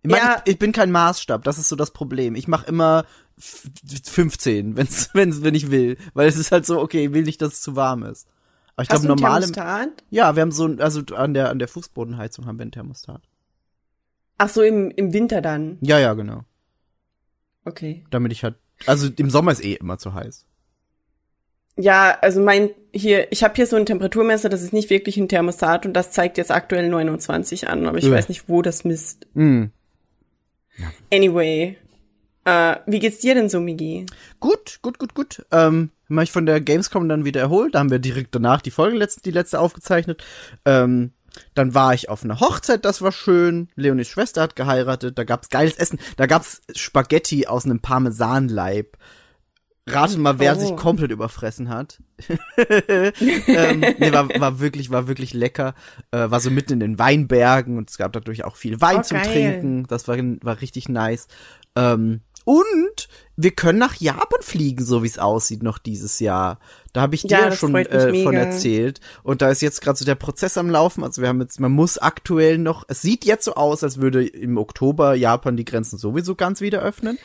Ich, 0.02 0.12
mein, 0.12 0.20
Ja. 0.20 0.42
ich, 0.46 0.54
ich 0.54 0.60
bin 0.60 0.74
kein 0.74 0.92
Maßstab, 0.92 1.44
das 1.46 1.58
ist 1.58 1.70
so 1.70 1.76
das 1.78 1.92
Problem. 1.92 2.36
Ich 2.36 2.48
mache 2.50 2.68
immer 2.68 3.06
15, 3.38 4.78
wenn's, 4.78 5.10
wenn's, 5.14 5.42
wenn 5.44 5.56
ich 5.56 5.72
will. 5.72 5.98
Weil 6.14 6.28
es 6.28 6.38
ist 6.38 6.52
halt 6.52 6.66
so, 6.66 6.80
okay, 6.80 7.06
ich 7.06 7.14
will 7.14 7.24
nicht, 7.24 7.42
dass 7.42 7.54
es 7.54 7.62
zu 7.62 7.76
warm 7.76 8.04
ist. 8.04 8.28
Aber 8.76 8.84
ich 8.84 8.90
glaube, 8.90 9.08
normale. 9.08 9.46
Thermostat? 9.52 10.04
Ja, 10.10 10.36
wir 10.36 10.42
haben 10.42 10.52
so 10.52 10.66
ein, 10.68 10.82
also 10.82 11.02
an 11.16 11.34
der, 11.34 11.50
an 11.50 11.60
der 11.60 11.68
Fußbodenheizung 11.68 12.46
haben 12.46 12.58
wir 12.58 12.64
einen 12.64 12.72
Thermostat. 12.72 13.22
Ach 14.38 14.50
so, 14.50 14.62
im, 14.62 14.92
im 14.92 15.14
Winter 15.14 15.42
dann. 15.42 15.78
Ja, 15.82 16.00
ja, 16.00 16.14
genau. 16.14 16.44
Okay. 17.66 18.04
Damit 18.10 18.32
ich 18.32 18.44
halt, 18.44 18.56
also 18.88 19.08
im 19.16 19.30
Sommer 19.30 19.52
ist 19.52 19.64
eh 19.64 19.74
immer 19.76 19.98
zu 19.98 20.14
heiß. 20.14 20.46
Ja, 21.76 22.18
also 22.22 22.40
mein, 22.42 22.70
hier, 22.92 23.32
ich 23.32 23.44
habe 23.44 23.56
hier 23.56 23.66
so 23.66 23.76
ein 23.76 23.86
Temperaturmesser, 23.86 24.50
das 24.50 24.62
ist 24.62 24.74
nicht 24.74 24.90
wirklich 24.90 25.18
ein 25.18 25.28
Thermostat 25.28 25.86
und 25.86 25.94
das 25.94 26.12
zeigt 26.12 26.38
jetzt 26.38 26.52
aktuell 26.52 26.88
29 26.90 27.68
an, 27.68 27.88
aber 27.88 27.98
ich 27.98 28.06
Ja. 28.06 28.12
weiß 28.12 28.30
nicht, 28.30 28.48
wo 28.48 28.62
das 28.62 28.84
misst. 28.84 29.26
Mm. 29.34 29.66
Anyway, 31.12 31.78
äh, 32.46 32.76
wie 32.86 33.00
geht's 33.00 33.20
dir 33.20 33.36
denn 33.36 33.50
so, 33.50 33.60
Migi? 33.60 34.06
Gut, 34.40 34.80
gut, 34.82 35.00
gut, 35.00 35.14
gut. 35.14 35.46
Ähm, 35.52 35.92
ich 36.22 36.32
von 36.32 36.46
der 36.46 36.62
Gamescom 36.62 37.10
dann 37.10 37.26
wieder 37.26 37.42
erholt. 37.42 37.74
Da 37.76 37.80
haben 37.80 37.90
wir 37.92 38.00
direkt 38.00 38.36
danach 38.36 38.62
die 38.62 38.72
Folge 38.72 38.98
letzte, 38.98 39.22
die 39.22 39.32
letzte 39.32 39.60
aufgezeichnet. 39.60 40.24
Ähm, 40.66 41.12
dann 41.56 41.74
war 41.74 41.94
ich 41.96 42.10
auf 42.10 42.24
einer 42.24 42.40
Hochzeit, 42.40 42.86
das 42.86 43.02
war 43.02 43.12
schön. 43.12 43.70
Leonis 43.76 44.08
Schwester 44.08 44.42
hat 44.44 44.56
geheiratet, 44.56 45.18
da 45.18 45.24
gab's 45.24 45.50
geiles 45.50 45.76
Essen. 45.78 45.98
Da 46.18 46.28
gab's 46.28 46.62
Spaghetti 46.76 47.48
aus 47.48 47.66
einem 47.66 47.80
Parmesanleib. 47.80 48.98
Ratet 49.88 50.18
mal, 50.20 50.40
wer 50.40 50.56
Oh. 50.56 50.60
sich 50.60 50.76
komplett 50.78 51.12
überfressen 51.12 51.68
hat. 51.70 52.00
ähm, 53.48 53.80
nee, 53.98 54.14
war, 54.14 54.30
war 54.40 54.60
wirklich, 54.60 54.92
war 54.92 55.08
wirklich 55.08 55.34
lecker. 55.34 55.74
Äh, 56.12 56.30
war 56.30 56.40
so 56.40 56.52
mitten 56.52 56.74
in 56.74 56.80
den 56.80 57.00
Weinbergen 57.00 57.78
und 57.78 57.90
es 57.90 57.98
gab 57.98 58.14
dadurch 58.14 58.46
auch 58.46 58.56
viel 58.56 58.80
Wein 58.80 59.00
Oh, 59.00 59.02
zum 59.02 59.18
geil. 59.18 59.32
Trinken. 59.34 59.86
Das 59.88 60.08
war, 60.08 60.18
war 60.18 60.62
richtig 60.62 60.88
nice. 60.88 61.28
Ähm, 61.76 62.22
und 62.46 63.08
wir 63.36 63.52
können 63.52 63.80
nach 63.80 63.96
Japan 63.96 64.42
fliegen, 64.42 64.86
so 64.86 65.04
wie 65.04 65.08
es 65.08 65.18
aussieht, 65.18 65.64
noch 65.64 65.78
dieses 65.78 66.20
Jahr. 66.20 66.60
Da 66.94 67.02
habe 67.02 67.16
ich 67.16 67.24
dir 67.24 67.30
Ja, 67.30 67.40
ja 67.46 67.52
schon 67.56 67.74
äh, 67.76 68.24
von 68.24 68.36
erzählt. 68.36 69.00
Und 69.24 69.42
da 69.42 69.50
ist 69.50 69.62
jetzt 69.62 69.82
gerade 69.82 69.98
so 69.98 70.06
der 70.06 70.16
Prozess 70.16 70.58
am 70.58 70.70
Laufen. 70.70 71.04
Also 71.04 71.22
wir 71.22 71.30
haben 71.30 71.42
jetzt, 71.42 71.60
man 71.60 71.72
muss 71.72 71.98
aktuell 71.98 72.58
noch, 72.60 72.84
es 72.88 73.02
sieht 73.02 73.26
jetzt 73.26 73.46
so 73.46 73.56
aus, 73.56 73.84
als 73.84 73.98
würde 74.00 74.26
im 74.28 74.58
Oktober 74.58 75.16
Japan 75.16 75.58
die 75.58 75.66
Grenzen 75.66 75.98
sowieso 75.98 76.36
ganz 76.36 76.62
wieder 76.62 76.82
öffnen. 76.82 77.18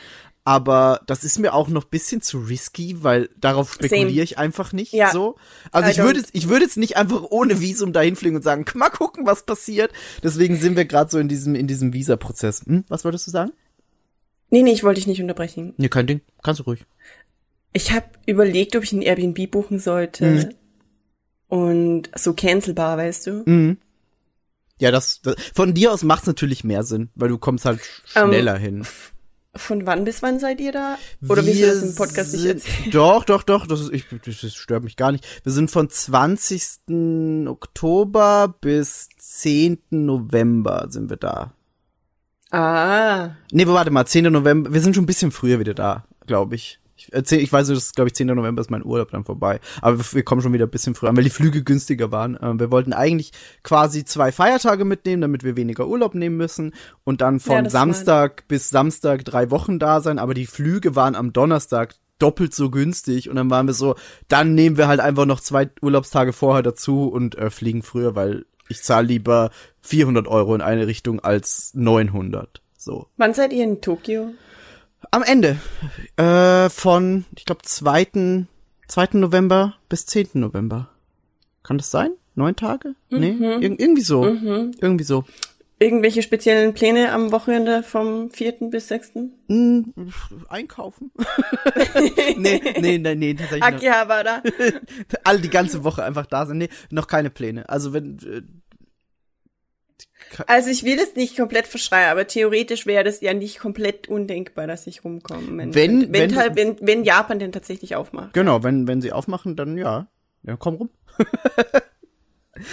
Aber 0.45 1.01
das 1.05 1.23
ist 1.23 1.37
mir 1.37 1.53
auch 1.53 1.67
noch 1.67 1.83
bisschen 1.83 2.23
zu 2.23 2.39
risky, 2.39 3.03
weil 3.03 3.29
darauf 3.39 3.73
spekuliere 3.73 4.09
Same. 4.09 4.21
ich 4.23 4.37
einfach 4.39 4.73
nicht 4.73 4.93
Ja. 4.93 5.11
so. 5.11 5.35
Also 5.71 5.89
I 5.89 5.91
ich 5.91 5.97
würde 5.99 6.23
ich 6.31 6.49
würde 6.49 6.65
jetzt 6.65 6.77
nicht 6.77 6.97
einfach 6.97 7.21
ohne 7.29 7.59
Visum 7.59 7.93
dahin 7.93 8.15
fliegen 8.15 8.37
und 8.37 8.41
sagen, 8.41 8.65
mal 8.73 8.89
gucken, 8.89 9.27
was 9.27 9.43
passiert. 9.43 9.91
Deswegen 10.23 10.57
sind 10.57 10.75
wir 10.75 10.85
gerade 10.85 11.11
so 11.11 11.19
in 11.19 11.27
diesem, 11.27 11.53
in 11.53 11.67
diesem 11.67 11.93
Visa-Prozess. 11.93 12.63
Hm? 12.65 12.83
Was 12.87 13.03
wolltest 13.05 13.27
du 13.27 13.31
sagen? 13.31 13.51
Nee, 14.49 14.63
nee, 14.63 14.71
ich 14.71 14.83
wollte 14.83 14.99
dich 14.99 15.07
nicht 15.07 15.21
unterbrechen. 15.21 15.73
Nee, 15.77 15.89
kein 15.89 16.07
Ding. 16.07 16.21
Kannst 16.43 16.59
du 16.59 16.63
ruhig. 16.63 16.85
Ich 17.73 17.91
habe 17.91 18.05
überlegt, 18.25 18.75
ob 18.75 18.83
ich 18.83 18.91
ein 18.93 19.01
Airbnb 19.03 19.51
buchen 19.51 19.79
sollte. 19.79 20.25
Mhm. 20.25 20.49
Und 21.47 22.09
so 22.15 22.33
cancelbar, 22.33 22.97
weißt 22.97 23.27
du? 23.27 23.43
Mhm. 23.45 23.77
Ja, 24.79 24.91
das, 24.91 25.21
das 25.21 25.35
von 25.53 25.73
dir 25.73 25.91
aus 25.91 26.03
macht's 26.03 26.27
natürlich 26.27 26.63
mehr 26.63 26.83
Sinn, 26.83 27.09
weil 27.15 27.29
du 27.29 27.37
kommst 27.37 27.65
halt 27.65 27.79
Ähm, 28.15 28.29
schneller 28.29 28.57
hin. 28.57 28.85
Von 29.55 29.85
wann 29.87 30.05
bis 30.05 30.21
wann 30.21 30.39
seid 30.39 30.61
ihr 30.61 30.71
da? 30.71 30.97
Oder 31.27 31.43
willst 31.45 31.61
du 31.61 31.65
das 31.65 31.81
im 31.83 31.95
Podcast 31.95 32.33
nicht 32.33 32.41
sind- 32.43 32.63
erzählen? 32.65 32.91
Doch, 32.91 33.23
doch, 33.25 33.43
doch, 33.43 33.65
das, 33.67 33.81
ist, 33.81 33.91
ich, 33.93 34.05
das 34.23 34.53
stört 34.53 34.83
mich 34.83 34.95
gar 34.95 35.11
nicht. 35.11 35.25
Wir 35.43 35.51
sind 35.51 35.69
von 35.71 35.89
20. 35.89 37.47
Oktober 37.47 38.55
bis 38.61 39.09
10. 39.17 39.79
November 39.89 40.87
sind 40.89 41.09
wir 41.09 41.17
da. 41.17 41.53
Ah, 42.51 43.31
Nee, 43.51 43.67
warte 43.67 43.91
mal, 43.91 44.05
10. 44.05 44.31
November, 44.31 44.73
wir 44.73 44.81
sind 44.81 44.95
schon 44.95 45.03
ein 45.03 45.07
bisschen 45.07 45.31
früher 45.31 45.59
wieder 45.59 45.73
da, 45.73 46.05
glaube 46.25 46.55
ich. 46.55 46.79
Ich, 46.97 47.13
erzähl, 47.13 47.39
ich 47.39 47.53
weiß, 47.53 47.67
das 47.69 47.77
ist, 47.77 47.95
glaube 47.95 48.09
ich, 48.09 48.15
10. 48.15 48.27
November 48.27 48.59
ist 48.59 48.69
mein 48.71 48.83
Urlaub 48.83 49.11
dann 49.11 49.23
vorbei. 49.23 49.61
Aber 49.81 49.99
wir, 49.99 50.05
wir 50.13 50.23
kommen 50.23 50.41
schon 50.41 50.51
wieder 50.51 50.65
ein 50.65 50.71
bisschen 50.71 50.95
früher 50.95 51.09
an, 51.09 51.15
weil 51.15 51.23
die 51.23 51.29
Flüge 51.29 51.63
günstiger 51.63 52.11
waren. 52.11 52.37
Ähm, 52.41 52.59
wir 52.59 52.71
wollten 52.71 52.91
eigentlich 52.91 53.31
quasi 53.63 54.03
zwei 54.03 54.31
Feiertage 54.33 54.83
mitnehmen, 54.83 55.21
damit 55.21 55.43
wir 55.43 55.55
weniger 55.55 55.87
Urlaub 55.87 56.13
nehmen 56.13 56.35
müssen. 56.35 56.73
Und 57.05 57.21
dann 57.21 57.35
Ja, 57.35 57.39
von 57.39 57.57
das 57.63 57.67
ist 57.67 57.71
Samstag 57.71 58.47
bis 58.49 58.69
Samstag 58.69 59.23
drei 59.23 59.49
Wochen 59.49 59.79
da 59.79 60.01
sein. 60.01 60.19
Aber 60.19 60.33
die 60.33 60.45
Flüge 60.47 60.95
waren 60.95 61.15
am 61.15 61.31
Donnerstag 61.31 61.95
doppelt 62.17 62.53
so 62.53 62.69
günstig. 62.69 63.29
Und 63.29 63.37
dann 63.37 63.49
waren 63.49 63.67
wir 63.67 63.73
so, 63.73 63.95
dann 64.27 64.53
nehmen 64.53 64.75
wir 64.75 64.89
halt 64.89 64.99
einfach 64.99 65.25
noch 65.25 65.39
zwei 65.39 65.69
Urlaubstage 65.81 66.33
vorher 66.33 66.63
dazu 66.63 67.07
und 67.07 67.37
äh, 67.37 67.49
fliegen 67.49 67.81
früher, 67.81 68.15
weil 68.15 68.45
ich 68.69 68.83
zahle 68.83 69.07
lieber 69.07 69.51
400 69.81 70.27
Euro 70.27 70.55
in 70.55 70.61
eine 70.61 70.87
Richtung 70.87 71.19
als 71.19 71.71
900. 71.73 72.61
So. 72.77 73.07
wann 73.17 73.33
seid 73.33 73.51
ihr 73.51 73.63
in 73.65 73.81
Tokio? 73.81 74.33
Am 75.11 75.23
Ende 75.23 75.57
äh, 76.15 76.69
von, 76.69 77.25
ich 77.35 77.45
glaube, 77.45 77.63
2. 77.63 78.45
2. 78.87 79.07
November 79.13 79.75
bis 79.89 80.05
10. 80.05 80.29
November. 80.33 80.89
Kann 81.63 81.77
das 81.77 81.91
sein? 81.91 82.11
Neun 82.35 82.55
Tage? 82.55 82.95
Nee, 83.09 83.31
ir 83.31 83.61
irgendwie 83.61 84.01
so. 84.01 84.25
Irgendwie 84.25 85.03
so. 85.03 85.25
Irgendwelche 85.81 86.21
speziellen 86.21 86.73
Pläne 86.73 87.11
am 87.13 87.31
Wochenende 87.31 87.83
vom 87.83 88.29
4. 88.31 88.69
bis 88.69 88.89
6.? 88.89 89.13
Hm, 89.47 89.93
einkaufen? 90.49 91.11
nee, 92.37 92.61
nee, 92.79 92.97
nee, 92.97 93.15
nee, 93.15 93.33
tatsächlich. 93.33 93.63
Akihabara. 93.63 94.43
Alle 95.23 95.39
die 95.39 95.49
ganze 95.49 95.85
Woche 95.85 96.03
einfach 96.03 96.25
da 96.25 96.45
sind. 96.45 96.57
Nee, 96.57 96.69
noch 96.89 97.07
keine 97.07 97.29
Pläne. 97.29 97.69
Also 97.69 97.93
wenn, 97.93 98.17
äh, 98.19 98.41
Also 100.47 100.69
ich 100.69 100.83
will 100.83 100.99
es 100.99 101.15
nicht 101.15 101.37
komplett 101.37 101.65
verschreien, 101.65 102.09
aber 102.11 102.27
theoretisch 102.27 102.85
wäre 102.85 103.05
das 103.05 103.21
ja 103.21 103.33
nicht 103.33 103.59
komplett 103.59 104.09
undenkbar, 104.09 104.67
dass 104.67 104.85
ich 104.85 105.05
rumkomme. 105.05 105.47
Wenn, 105.57 105.73
Wenn- 105.75 106.01
wenn, 106.01 106.13
wenn- 106.13 106.35
halt, 106.35 106.55
wenn, 106.57 106.75
wenn 106.81 107.03
Japan 107.05 107.39
denn 107.39 107.51
tatsächlich 107.53 107.95
aufmacht. 107.95 108.33
genau, 108.33 108.63
wenn, 108.63 108.85
wenn 108.87 109.01
sie 109.01 109.13
aufmachen, 109.13 109.55
dann 109.55 109.77
ja. 109.77 110.07
Ja, 110.43 110.57
komm 110.57 110.75
rum. 110.75 110.89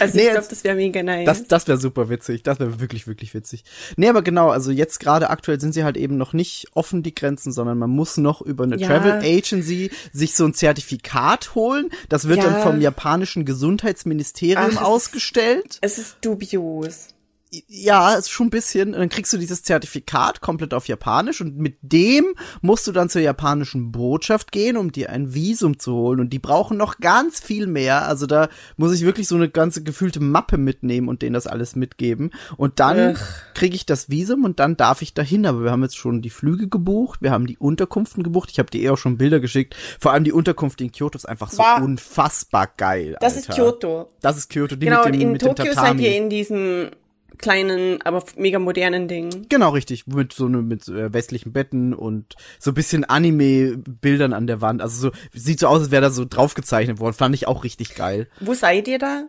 Also 0.00 0.16
Nee, 0.16 0.25
ich 0.26 0.31
glaube, 0.33 0.47
das 0.49 0.64
wäre 0.64 0.75
mega 0.76 1.02
nice. 1.02 1.25
Das, 1.26 1.47
das 1.47 1.69
wäre 1.69 1.78
super 1.78 2.09
witzig. 2.09 2.43
Das 2.43 2.59
wäre 2.61 2.81
wirklich, 2.81 3.07
wirklich 3.07 3.35
witzig. 3.35 3.64
Nee, 3.97 4.09
aber 4.09 4.23
genau, 4.23 4.50
also 4.50 4.71
jetzt 4.71 5.00
gerade 5.00 5.31
aktuell 5.31 5.61
sind 5.61 5.73
sie 5.73 5.85
halt 5.85 5.97
eben 5.97 6.16
noch 6.16 6.33
nicht 6.33 6.66
offen, 6.75 7.02
die 7.02 7.14
Grenzen, 7.14 7.52
sondern 7.52 7.78
man 7.78 7.90
muss 7.90 8.16
noch 8.16 8.40
über 8.43 8.64
eine 8.64 8.76
Ja. 8.78 8.88
Travel 8.88 9.12
Agency 9.25 9.90
sich 10.12 10.35
so 10.35 10.45
ein 10.45 10.55
Zertifikat 10.55 11.55
holen. 11.55 11.90
Das 12.09 12.28
wird 12.28 12.38
Ja. 12.38 12.50
dann 12.50 12.62
vom 12.62 12.81
japanischen 12.81 13.45
Gesundheitsministerium 13.45 14.59
Ach, 14.59 14.69
es 14.69 14.75
ist- 14.75 14.81
ausgestellt. 14.83 15.78
es 15.81 15.99
ist 15.99 16.16
dubios. 16.23 17.09
Ja, 17.68 18.14
ist 18.14 18.30
schon 18.30 18.48
ein 18.48 18.50
bisschen. 18.50 18.94
Und 18.94 19.00
dann 19.00 19.08
kriegst 19.08 19.32
du 19.32 19.38
dieses 19.38 19.62
Zertifikat 19.62 20.40
komplett 20.40 20.75
auf 20.75 20.88
Japanisch 20.88 21.40
und 21.40 21.56
mit 21.58 21.78
dem 21.82 22.34
musst 22.62 22.86
du 22.86 22.92
dann 22.92 23.08
zur 23.08 23.22
japanischen 23.22 23.92
Botschaft 23.92 24.52
gehen, 24.52 24.76
um 24.76 24.92
dir 24.92 25.10
ein 25.10 25.34
Visum 25.34 25.78
zu 25.78 25.92
holen. 25.94 26.20
Und 26.20 26.30
die 26.32 26.38
brauchen 26.38 26.76
noch 26.76 26.98
ganz 26.98 27.40
viel 27.40 27.66
mehr. 27.66 28.06
Also 28.06 28.26
da 28.26 28.48
muss 28.76 28.92
ich 28.94 29.02
wirklich 29.02 29.28
so 29.28 29.34
eine 29.36 29.48
ganze 29.48 29.82
gefühlte 29.82 30.20
Mappe 30.20 30.58
mitnehmen 30.58 31.08
und 31.08 31.22
denen 31.22 31.34
das 31.34 31.46
alles 31.46 31.76
mitgeben. 31.76 32.30
Und 32.56 32.80
dann 32.80 33.16
kriege 33.54 33.76
ich 33.76 33.86
das 33.86 34.10
Visum 34.10 34.44
und 34.44 34.58
dann 34.60 34.76
darf 34.76 35.02
ich 35.02 35.14
dahin. 35.14 35.46
Aber 35.46 35.62
wir 35.64 35.70
haben 35.70 35.82
jetzt 35.82 35.96
schon 35.96 36.22
die 36.22 36.30
Flüge 36.30 36.68
gebucht, 36.68 37.22
wir 37.22 37.30
haben 37.30 37.46
die 37.46 37.58
Unterkünften 37.58 38.22
gebucht. 38.22 38.50
Ich 38.50 38.58
habe 38.58 38.70
dir 38.70 38.82
eh 38.82 38.90
auch 38.90 38.98
schon 38.98 39.18
Bilder 39.18 39.40
geschickt. 39.40 39.76
Vor 40.00 40.12
allem 40.12 40.25
die 40.25 40.32
Unterkunft 40.32 40.80
in 40.80 40.92
Kyoto 40.92 41.16
ist 41.16 41.26
einfach 41.28 41.50
so 41.50 41.58
War- 41.58 41.82
unfassbar 41.82 42.68
geil. 42.76 43.16
Das 43.20 43.36
Alter. 43.36 43.48
ist 43.50 43.56
Kyoto. 43.56 44.08
Das 44.20 44.36
ist 44.36 44.50
Kyoto. 44.50 44.76
Die 44.76 44.86
Genau, 44.86 45.04
mit 45.04 45.14
dem, 45.14 45.20
in 45.20 45.32
mit 45.32 45.42
dem 45.42 45.48
Tokio 45.54 45.64
seid 45.72 45.75
Tatami. 45.76 46.02
ihr 46.04 46.16
in 46.16 46.30
diesem 46.30 46.90
kleinen, 47.38 48.02
aber 48.02 48.25
mega 48.37 48.59
modernen 48.59 49.09
Ding. 49.09 49.47
Genau, 49.49 49.71
richtig. 49.71 50.07
Mit 50.07 50.33
so 50.33 50.49
ne, 50.49 50.62
mit 50.62 50.88
äh, 50.88 51.12
westlichen 51.12 51.52
Betten 51.52 51.95
und 51.95 52.35
so 52.59 52.71
ein 52.71 52.75
bisschen 52.75 53.05
Anime-Bildern 53.05 54.33
an 54.33 54.47
der 54.47 54.61
Wand. 54.61 54.83
Also 54.83 55.11
so, 55.11 55.16
sieht 55.33 55.61
so 55.61 55.69
aus, 55.69 55.83
als 55.83 55.90
wäre 55.90 56.02
da 56.02 56.11
so 56.11 56.25
draufgezeichnet 56.25 57.00
worden. 57.00 57.14
Fand 57.14 57.35
ich 57.35 57.49
auch 57.49 57.64
richtig 57.64 57.95
geil. 57.95 58.28
Wo 58.40 58.55
seid 58.55 58.88
ihr 58.88 58.99
da? 58.99 59.25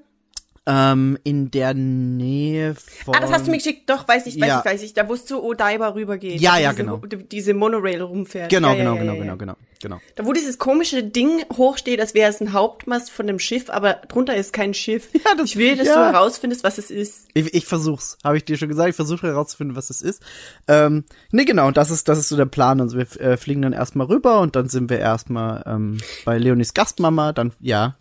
Ähm, 0.70 1.18
in 1.24 1.50
der 1.50 1.74
Nähe 1.74 2.76
von. 2.76 3.16
ah, 3.16 3.22
das 3.22 3.32
hast 3.32 3.48
du 3.48 3.52
mir 3.52 3.58
geschickt. 3.58 3.90
Doch, 3.90 4.06
weiß 4.06 4.26
ich, 4.26 4.36
weiß 4.40 4.48
Ja. 4.50 4.60
ich, 4.60 4.66
weiß 4.66 4.82
ich. 4.84 4.94
Da 4.94 5.08
wo 5.08 5.14
es 5.14 5.26
zu 5.26 5.42
Odaiba 5.42 5.94
rübergeht. 5.94 6.42
Ja, 6.42 6.58
ja, 6.58 6.72
diese, 6.74 6.84
genau. 6.84 6.98
Diese 7.32 7.54
Monorail 7.54 8.02
rumfährt. 8.02 8.50
Genau, 8.50 8.72
ja, 8.72 8.76
genau, 8.76 8.96
ja, 8.96 9.02
genau, 9.02 9.16
genau, 9.16 9.38
genau, 9.38 9.56
genau. 9.82 10.00
Da 10.16 10.26
wo 10.26 10.34
dieses 10.34 10.58
komische 10.58 11.04
Ding 11.06 11.46
hochsteht, 11.56 12.02
als 12.02 12.14
wäre 12.14 12.30
es 12.30 12.42
ein 12.42 12.52
Hauptmast 12.52 13.10
von 13.12 13.30
einem 13.30 13.40
Schiff, 13.40 13.70
aber 13.70 13.94
drunter 13.94 14.36
ist 14.36 14.52
kein 14.52 14.74
Schiff. 14.74 15.08
Ja, 15.14 15.36
das- 15.38 15.46
ich 15.52 15.56
will, 15.56 15.78
dass 15.78 15.88
du 15.88 15.96
herausfindest, 15.96 16.66
was 16.66 16.78
es 16.78 16.92
ist. 16.92 17.28
Ich, 17.34 17.54
ich 17.54 17.66
versuch's, 17.66 18.18
habe 18.24 18.36
ich 18.36 18.44
dir 18.44 18.58
schon 18.58 18.68
gesagt. 18.68 18.90
Ich 18.90 18.96
versuche 18.98 19.26
herauszufinden, 19.28 19.78
was 19.78 19.90
es 19.90 20.02
ist. 20.02 20.22
Ähm, 20.68 21.06
nee, 21.32 21.46
genau, 21.46 21.68
und 21.68 21.78
das 21.78 21.92
ist, 21.92 22.10
das 22.10 22.20
ist 22.20 22.28
so 22.28 22.36
der 22.36 22.46
Plan. 22.46 22.82
Also 22.82 22.98
wir 22.98 23.08
äh, 23.22 23.38
fliegen 23.38 23.62
dann 23.62 23.72
erstmal 23.72 24.08
rüber 24.08 24.42
und 24.42 24.58
dann 24.58 24.68
sind 24.68 24.90
wir 24.90 25.00
erstmal 25.00 25.64
ähm, 25.66 26.00
bei 26.26 26.38
Leonis 26.38 26.74
Gastmama. 26.74 27.32
Dann, 27.32 27.54
ja. 27.62 27.96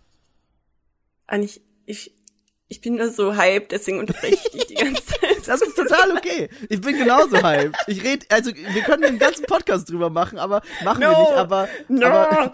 Eigentlich, 1.29 1.61
ich, 1.87 2.13
ich 2.69 2.81
bin 2.81 2.97
nur 2.97 3.11
so 3.11 3.37
hyped, 3.37 3.71
deswegen 3.73 4.01
unterbreche 4.01 4.35
ich 4.35 4.51
dich 4.51 4.67
die 4.67 4.75
ganze 4.75 5.05
Zeit. 5.07 5.47
Das 5.47 5.63
ist 5.63 5.77
total 5.77 6.13
okay. 6.17 6.49
Ich 6.69 6.81
bin 6.81 6.99
genauso 6.99 7.37
hyped. 7.43 7.77
Ich 7.87 8.03
rede, 8.03 8.27
also 8.31 8.51
wir 8.55 8.83
können 8.83 9.03
den 9.03 9.19
ganzen 9.19 9.45
Podcast 9.45 9.89
drüber 9.91 10.11
machen, 10.11 10.39
aber 10.39 10.63
machen 10.85 11.01
wir 11.01 11.11
No. 11.13 11.21
nicht, 11.21 11.33
aber, 11.33 11.69
No! 11.89 12.07
aber, 12.07 12.53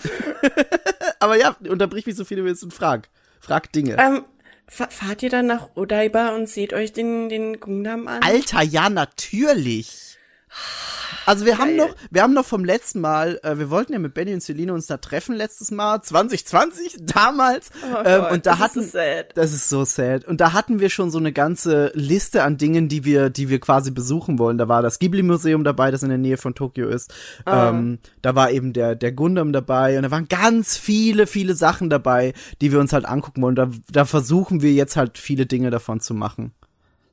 aber 1.19 1.37
ja, 1.39 1.57
unterbrich 1.69 2.05
mich 2.07 2.17
so 2.17 2.25
viel 2.25 2.37
du 2.37 2.45
willst 2.45 2.63
und 2.63 2.75
frag. 2.75 3.09
Frag 3.41 3.73
Dinge. 3.73 3.97
ähm, 3.99 4.25
fa- 4.69 4.89
fahrt 4.91 5.23
ihr 5.23 5.31
dann 5.31 5.47
nach 5.47 5.71
Odaiba 5.77 6.29
und 6.35 6.49
seht 6.49 6.73
euch 6.75 6.93
den, 6.93 7.29
den 7.29 7.59
Gundam 7.61 8.07
an? 8.07 8.23
Alter, 8.23 8.63
ja, 8.63 8.89
natürlich. 8.91 10.19
Also 11.27 11.47
wir 11.47 11.59
haben 11.59 11.77
Geil. 11.77 11.89
noch, 11.89 11.95
wir 12.11 12.23
haben 12.23 12.35
noch 12.35 12.45
vom 12.45 12.65
letzten 12.65 13.01
Mal, 13.01 13.39
äh, 13.43 13.59
wir 13.59 13.71
wollten 13.71 13.93
ja 13.93 13.99
mit 13.99 14.15
Benny 14.15 14.35
und 14.35 14.43
Celine 14.43 14.73
uns 14.73 14.87
da 14.87 14.97
treffen 14.97 15.35
letztes 15.35 15.71
Mal, 15.71 16.03
2020, 16.03 16.99
damals. 17.01 17.71
Oh 17.83 17.97
ähm, 18.05 18.21
Gott, 18.21 18.33
und 18.33 18.47
da 18.47 18.51
das 18.51 18.59
ist 18.59 18.65
hatten, 18.65 18.83
so 18.83 18.91
sad. 18.91 19.27
das 19.35 19.53
ist 19.53 19.69
so 19.69 19.85
sad. 19.85 20.25
Und 20.25 20.41
da 20.41 20.53
hatten 20.53 20.81
wir 20.81 20.91
schon 20.91 21.11
so 21.11 21.19
eine 21.19 21.33
ganze 21.33 21.93
Liste 21.95 22.43
an 22.43 22.57
Dingen, 22.57 22.89
die 22.89 23.05
wir, 23.05 23.31
die 23.31 23.49
wir 23.49 23.61
quasi 23.61 23.91
besuchen 23.91 24.39
wollen. 24.39 24.59
Da 24.59 24.69
war 24.69 24.83
das 24.83 24.99
Ghibli-Museum 24.99 25.65
dabei, 25.65 25.91
das 25.91 26.03
in 26.03 26.09
der 26.09 26.19
Nähe 26.19 26.37
von 26.37 26.55
Tokio 26.55 26.89
ist. 26.89 27.13
Ah. 27.45 27.71
Ähm, 27.71 27.99
da 28.23 28.35
war 28.35 28.51
eben 28.51 28.73
der, 28.73 28.95
der 28.95 29.13
Gundam 29.13 29.53
dabei 29.53 29.97
und 29.97 30.03
da 30.03 30.11
waren 30.11 30.29
ganz 30.29 30.77
viele, 30.77 31.27
viele 31.27 31.55
Sachen 31.55 31.91
dabei, 31.91 32.35
die 32.61 32.73
wir 32.73 32.81
uns 32.81 32.93
halt 32.93 33.05
angucken 33.05 33.43
wollen. 33.43 33.55
Da, 33.55 33.71
da 33.91 34.05
versuchen 34.05 34.63
wir 34.63 34.73
jetzt 34.73 34.97
halt 34.97 35.19
viele 35.19 35.47
Dinge 35.47 35.71
davon 35.71 36.01
zu 36.01 36.15
machen. 36.15 36.53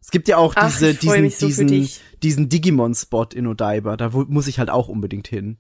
Es 0.01 0.11
gibt 0.11 0.27
ja 0.27 0.37
auch 0.37 0.53
Ach, 0.55 0.65
diese, 0.71 0.93
diesen, 0.93 1.29
so 1.29 1.45
diesen, 1.47 1.89
diesen 2.23 2.49
Digimon-Spot 2.49 3.27
in 3.33 3.47
Odaiba. 3.47 3.97
Da 3.97 4.09
muss 4.09 4.47
ich 4.47 4.59
halt 4.59 4.69
auch 4.69 4.87
unbedingt 4.87 5.27
hin. 5.27 5.57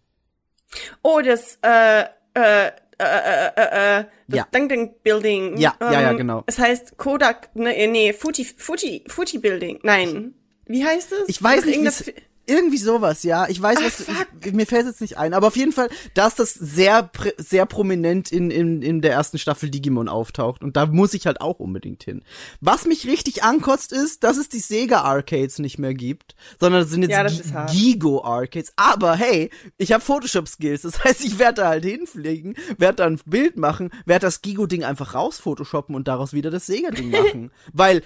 Oh, 1.01 1.21
das, 1.21 1.57
äh, 1.61 2.01
äh, 2.01 2.67
äh, 2.67 2.71
äh, 2.99 3.51
äh, 3.55 3.99
äh, 3.99 4.05
das 4.27 4.37
Ja. 4.37 4.47
Dang 4.51 4.69
Dang 4.69 4.93
Building. 5.03 5.57
Ja, 5.57 5.75
ja, 5.79 6.01
ja, 6.01 6.13
genau. 6.13 6.43
Es 6.45 6.59
heißt 6.59 6.97
Kodak, 6.97 7.55
ne, 7.55 7.75
äh, 7.75 7.87
nee, 7.87 8.13
Fuji, 8.13 8.45
Fuji, 8.45 9.03
Fuji 9.07 9.39
Building. 9.39 9.79
Nein. 9.83 10.33
Wie 10.65 10.85
heißt 10.85 11.11
es? 11.13 11.29
Ich 11.29 11.41
weiß 11.41 11.65
nicht, 11.65 12.13
irgendwie 12.49 12.77
sowas, 12.77 13.23
ja. 13.23 13.47
Ich 13.47 13.61
weiß, 13.61 13.77
Ah, 13.79 13.83
was 13.85 13.95
fuck. 14.03 14.27
ich, 14.45 14.51
mir 14.53 14.65
fällt 14.65 14.85
jetzt 14.87 14.99
nicht 15.01 15.17
ein, 15.17 15.33
aber 15.33 15.47
auf 15.47 15.55
jeden 15.55 15.71
Fall, 15.71 15.89
dass 16.13 16.35
das 16.35 16.53
sehr 16.53 17.09
sehr 17.37 17.65
prominent 17.65 18.31
in, 18.31 18.51
in 18.51 18.81
in 18.81 19.01
der 19.01 19.13
ersten 19.13 19.37
Staffel 19.37 19.69
Digimon 19.69 20.09
auftaucht 20.09 20.63
und 20.63 20.75
da 20.75 20.85
muss 20.87 21.13
ich 21.13 21.25
halt 21.27 21.39
auch 21.41 21.59
unbedingt 21.59 22.03
hin. 22.03 22.23
Was 22.61 22.85
mich 22.85 23.05
richtig 23.07 23.43
ankotzt 23.43 23.93
ist, 23.93 24.23
dass 24.23 24.37
es 24.37 24.49
die 24.49 24.59
Sega 24.59 25.01
Arcades 25.01 25.59
nicht 25.59 25.77
mehr 25.79 25.93
gibt, 25.93 26.35
sondern 26.59 26.81
es 26.81 26.89
sind 26.89 27.03
jetzt 27.03 27.45
Ja. 27.51 27.65
Gigo 27.67 28.23
Arcades. 28.23 28.73
Aber 28.75 29.15
hey, 29.15 29.49
ich 29.77 29.91
habe 29.91 30.03
Photoshop 30.03 30.47
Skills, 30.47 30.81
das 30.81 31.03
heißt, 31.03 31.23
ich 31.23 31.37
werde 31.39 31.61
da 31.61 31.67
halt 31.69 31.85
hinfliegen, 31.85 32.55
werde 32.77 32.95
da 32.97 33.05
ein 33.05 33.19
Bild 33.25 33.57
machen, 33.57 33.91
werde 34.05 34.25
das 34.25 34.41
Gigo 34.41 34.65
Ding 34.65 34.83
einfach 34.83 35.13
raus 35.13 35.37
photoshoppen 35.39 35.95
und 35.95 36.07
daraus 36.07 36.33
wieder 36.33 36.49
das 36.51 36.65
Sega 36.65 36.89
Ding 36.91 37.09
machen, 37.11 37.51
weil 37.73 38.01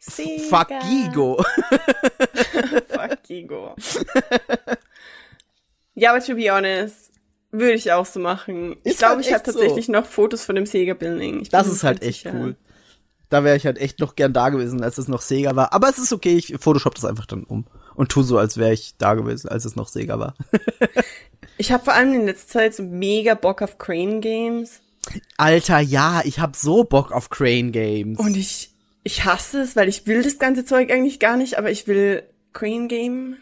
Sega. 0.00 0.42
Fuck 0.58 0.68
Gigo. 0.88 1.42
ja, 5.94 6.10
aber 6.12 6.24
to 6.24 6.34
be 6.34 6.50
honest, 6.50 7.12
würde 7.50 7.74
ich 7.74 7.92
auch 7.92 8.06
so 8.06 8.20
machen. 8.20 8.76
Ich 8.84 8.92
Ist 8.92 8.98
glaube, 8.98 9.16
halt 9.16 9.26
ich 9.26 9.32
habe 9.32 9.44
echt 9.44 9.52
so. 9.52 9.58
tatsächlich 9.58 9.88
noch 9.88 10.06
Fotos 10.06 10.44
von 10.44 10.56
dem 10.56 10.66
Sega 10.66 10.94
Building. 10.94 11.40
Ich 11.42 11.48
Das 11.50 11.66
ist 11.68 11.84
halt 11.84 12.02
echt 12.02 12.22
sicher. 12.24 12.34
cool. 12.34 12.56
Da 13.30 13.42
wäre 13.42 13.56
ich 13.56 13.66
halt 13.66 13.78
echt 13.78 14.00
noch 14.00 14.16
gern 14.16 14.32
da 14.32 14.50
gewesen, 14.50 14.82
als 14.82 14.98
es 14.98 15.08
noch 15.08 15.22
Sega 15.22 15.56
war. 15.56 15.72
Aber 15.72 15.88
es 15.88 15.98
ist 15.98 16.12
okay, 16.12 16.36
ich 16.36 16.54
Photoshop 16.58 16.94
das 16.94 17.04
einfach 17.04 17.26
dann 17.26 17.44
um 17.44 17.66
und 17.96 18.10
tu 18.10 18.22
so, 18.22 18.38
als 18.38 18.58
wäre 18.58 18.72
ich 18.72 18.94
da 18.98 19.14
gewesen, 19.14 19.48
als 19.48 19.64
es 19.64 19.76
noch 19.76 19.88
Sega 19.88 20.18
war. 20.18 20.34
Ich 21.56 21.70
habe 21.70 21.84
vor 21.84 21.94
allem 21.94 22.12
in 22.14 22.26
letzter 22.26 22.48
Zeit 22.58 22.74
so 22.74 22.82
mega 22.82 23.34
Bock 23.34 23.62
auf 23.62 23.78
Crane 23.78 24.20
Games. 24.20 24.80
Alter, 25.36 25.78
ja, 25.78 26.20
ich 26.24 26.40
hab 26.40 26.56
so 26.56 26.82
Bock 26.82 27.12
auf 27.12 27.30
Crane 27.30 27.70
Games. 27.70 28.18
Und 28.18 28.36
ich, 28.36 28.70
ich 29.04 29.24
hasse 29.24 29.60
es, 29.60 29.76
weil 29.76 29.88
ich 29.88 30.04
will 30.08 30.24
das 30.24 30.40
ganze 30.40 30.64
Zeug 30.64 30.90
eigentlich 30.90 31.20
gar 31.20 31.36
nicht, 31.36 31.56
aber 31.56 31.70
ich 31.70 31.86
will 31.86 32.24
Crane 32.54 32.88
Game. 32.88 33.36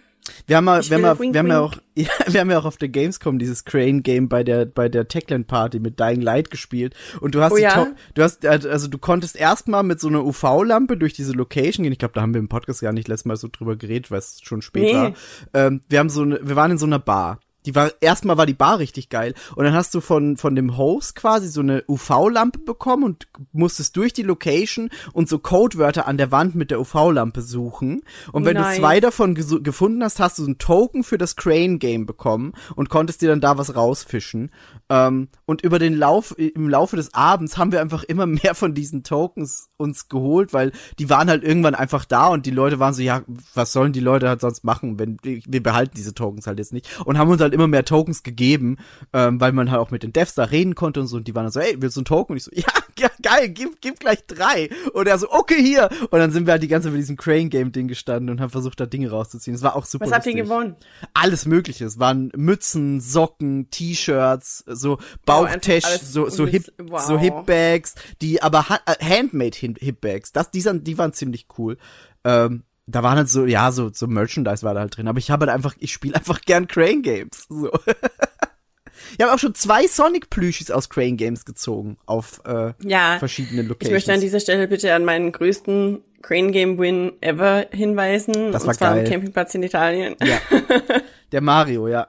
wir 0.47 0.57
haben, 0.57 0.65
mal, 0.65 0.83
wir, 0.89 0.95
haben 0.97 1.03
mal, 1.03 1.19
wink, 1.19 1.35
wir, 1.35 1.39
haben 1.41 1.49
ja 1.49 1.61
auch, 1.61 1.75
ja, 1.95 2.09
wir 2.29 2.41
haben 2.41 2.51
ja 2.51 2.59
auch 2.59 2.65
auf 2.65 2.77
der 2.77 2.89
Gamescom 2.89 3.39
dieses 3.39 3.65
Crane 3.65 4.03
Game 4.03 4.29
bei 4.29 4.43
der 4.45 4.67
bei 4.67 4.89
der 4.89 5.07
Techland 5.09 5.47
Party 5.47 5.79
mit 5.81 6.01
Dying 6.01 6.21
Light 6.21 6.51
gespielt 6.51 6.95
und 7.21 7.35
du 7.35 7.41
hast 7.43 7.53
Oh 7.53 7.57
die 7.57 7.63
ja? 7.63 7.85
To- 7.85 7.91
du 8.15 8.23
hast 8.23 8.45
also 8.47 8.89
du 8.89 8.99
konntest 8.99 9.37
erstmal 9.37 9.83
mit 9.85 10.01
so 10.01 10.09
einer 10.09 10.25
UV-Lampe 10.25 10.97
durch 10.97 11.13
diese 11.13 11.33
Location 11.33 11.85
gehen. 11.85 11.93
Ich 11.93 11.99
glaube, 11.99 12.15
da 12.15 12.23
haben 12.23 12.35
wir 12.35 12.41
im 12.41 12.49
Podcast 12.49 12.81
gar 12.81 12.93
nicht 12.93 13.09
letztes 13.09 13.27
Mal 13.27 13.37
so 13.37 13.49
drüber 13.51 13.77
geredet, 13.77 14.11
weil 14.11 14.19
es 14.19 14.41
schon 14.43 14.63
spät 14.63 14.83
Nee. 14.85 14.95
war. 14.95 15.13
Ähm, 15.55 15.83
wir 15.89 15.99
haben 15.99 16.11
so 16.11 16.23
eine, 16.23 16.41
wir 16.43 16.57
waren 16.57 16.73
in 16.73 16.79
so 16.79 16.87
einer 16.87 16.99
Bar. 16.99 17.41
Die 17.67 17.75
war 17.75 17.93
erstmal 18.01 18.37
war 18.37 18.47
die 18.47 18.55
Bar 18.55 18.79
richtig 18.79 19.09
geil 19.09 19.35
und 19.57 19.65
dann 19.65 19.75
hast 19.75 19.95
du 19.95 20.01
von 20.01 20.37
von 20.37 20.55
dem 20.55 20.77
Host 20.77 21.15
quasi 21.15 21.49
so 21.49 21.61
eine 21.61 21.85
UV-Lampe 21.89 22.59
bekommen 22.61 23.05
und 23.05 23.29
musstest 23.53 23.97
durch 23.97 24.13
die 24.13 24.23
Location 24.23 24.91
und 25.13 25.29
so 25.29 25.39
Codewörter 25.39 26.07
an 26.07 26.17
der 26.17 26.33
Wand 26.33 26.55
mit 26.55 26.71
der 26.71 26.81
UV-Lampe 26.81 27.43
suchen 27.43 28.03
und 28.33 28.45
wenn 28.45 28.57
Nice. 28.57 28.77
du 28.77 28.81
zwei 28.81 29.01
davon 29.01 29.35
gefunden 29.35 30.03
hast, 30.03 30.21
hast 30.21 30.39
du 30.39 30.43
so 30.43 30.49
einen 30.49 30.59
Token 30.59 31.05
für 31.05 31.19
das 31.19 31.37
Crane 31.37 31.79
Game 31.79 32.07
bekommen 32.07 32.53
und 32.75 32.89
konntest 32.89 33.23
dir 33.23 33.29
dann 33.29 33.41
da 33.41 33.59
was 33.59 33.75
rausfischen. 33.75 34.51
Ähm, 34.89 35.29
und 35.45 35.63
über 35.63 35.79
den 35.79 35.95
Lauf, 35.95 36.37
im 36.39 36.69
Laufe 36.69 36.97
des 36.97 37.15
Abends 37.15 37.57
haben 37.57 37.73
wir 37.73 37.81
einfach 37.81 38.05
immer 38.05 38.27
mehr 38.43 38.55
von 38.55 38.75
diesen 38.75 39.03
Tokens 39.03 39.71
uns 39.77 40.09
geholt, 40.09 40.53
weil 40.53 40.73
die 40.99 41.11
waren 41.11 41.29
halt 41.29 41.43
irgendwann 41.43 41.75
einfach 41.75 42.05
da 42.05 42.29
und 42.29 42.47
die 42.47 42.51
Leute 42.51 42.79
waren 42.79 42.95
so, 42.95 43.03
ja, 43.03 43.23
was 43.55 43.73
sollen 43.73 43.93
die 43.93 44.01
Leute 44.01 44.29
halt 44.29 44.41
sonst 44.41 44.65
machen, 44.65 44.99
wenn 44.99 45.19
wir 45.23 45.63
behalten 45.63 45.95
diese 45.97 46.15
Tokens 46.15 46.47
halt 46.47 46.59
jetzt 46.59 46.73
nicht 46.73 46.89
und 47.05 47.19
haben 47.19 47.31
uns 47.31 47.41
halt 47.41 47.52
immer 47.53 47.69
mehr 47.69 47.85
Tokens 47.85 48.23
gegeben, 48.23 48.79
ähm, 49.13 49.41
weil 49.41 49.53
man 49.53 49.71
halt 49.71 49.81
auch 49.81 49.91
mit 49.91 50.03
den 50.03 50.13
Devs 50.13 50.35
da 50.35 50.45
reden 50.45 50.75
konnte 50.75 51.01
und 51.01 51.07
so 51.07 51.17
und 51.17 51.29
die 51.29 51.35
waren 51.35 51.45
dann 51.45 51.53
so, 51.53 51.61
ey, 51.61 51.77
willst 51.79 51.97
du 51.97 52.01
einen 52.01 52.07
Token? 52.07 52.33
Und 52.33 52.37
ich 52.39 52.45
so, 52.45 52.51
ja, 52.55 52.69
ja 52.99 53.11
geil, 53.23 53.49
gib, 53.49 53.81
gib 53.81 54.01
gleich 54.01 54.27
drei. 54.27 54.71
Und 54.93 55.07
er 55.07 55.19
so, 55.19 55.31
okay, 55.31 55.61
hier. 55.63 55.89
Und 56.11 56.19
dann 56.19 56.31
sind 56.31 56.47
wir 56.47 56.53
halt 56.53 56.63
die 56.63 56.69
ganze 56.69 56.87
Zeit 56.89 56.95
bei 56.95 56.99
diesem 56.99 57.17
Crane 57.17 57.49
Game 57.49 57.73
Ding 57.73 57.89
gestanden 57.89 58.31
und 58.31 58.41
haben 58.41 58.51
versucht, 58.51 58.81
da 58.81 58.87
Dinge 58.87 59.11
rauszuziehen. 59.11 59.55
Es 59.55 59.63
war 59.63 59.77
auch 59.77 59.85
super 59.85 60.07
Was 60.07 60.13
habt 60.13 60.27
ihr 60.27 60.35
gewonnen? 60.35 60.77
Alles 61.15 61.47
mögliche. 61.47 61.85
Es 61.85 61.99
waren 61.99 62.31
Mützen, 62.37 63.01
Socken, 63.01 63.71
T-Shirts, 63.71 64.65
so 64.67 64.99
Bauchtash, 65.25 65.85
so, 66.03 66.29
so 66.29 66.47
Hip, 66.47 66.73
wow. 66.79 67.01
so 67.01 67.19
Hip-Bags, 67.19 67.95
die 68.21 68.43
aber 68.43 68.67
äh, 68.87 69.05
Handmade 69.05 69.57
Hip-Bags. 69.57 70.33
Das, 70.33 70.51
die, 70.51 70.61
sind, 70.61 70.87
die 70.87 70.99
waren 70.99 71.13
ziemlich 71.13 71.47
cool. 71.59 71.77
Ähm, 72.25 72.65
da 72.87 73.03
waren 73.03 73.17
halt 73.19 73.29
so, 73.29 73.47
ja, 73.47 73.71
so, 73.73 73.91
so 73.93 74.07
Merchandise 74.07 74.63
war 74.65 74.75
da 74.75 74.81
halt 74.81 74.97
drin. 74.97 75.09
Aber 75.09 75.19
ich 75.19 75.31
habe 75.31 75.47
halt 75.47 75.55
einfach, 75.55 75.75
ich 75.79 75.93
spiele 75.93 76.15
einfach 76.17 76.41
gern 76.41 76.67
Crane 76.69 77.03
Games. 77.03 77.47
So. 77.49 77.71
ich 79.17 79.21
habe 79.23 79.33
auch 79.33 79.39
schon 79.39 79.55
zwei 79.55 79.87
Sonic-Plüschis 79.87 80.71
aus 80.71 80.89
Crane 80.89 81.17
Games 81.17 81.45
gezogen 81.45 81.97
auf 82.07 82.41
äh, 82.45 82.73
Ja. 82.83 83.19
verschiedenen 83.19 83.65
Ich 83.65 83.69
Locations. 83.69 83.93
möchte 83.93 84.13
an 84.13 84.21
dieser 84.21 84.41
Stelle 84.41 84.69
bitte 84.69 84.95
an 84.95 85.05
meinen 85.05 85.33
größten 85.33 86.03
Crane 86.23 86.53
Game 86.53 86.79
Win 86.79 87.13
ever 87.21 87.67
hinweisen. 87.73 88.53
Das 88.53 88.63
war 88.63 88.71
und 88.71 88.75
zwar 88.77 88.95
geil. 88.95 89.05
am 89.05 89.11
Campingplatz 89.11 89.55
in 89.55 89.63
Italien. 89.63 90.17
ja. 90.23 90.39
Der 91.33 91.41
Mario, 91.41 91.89
ja. 91.89 92.09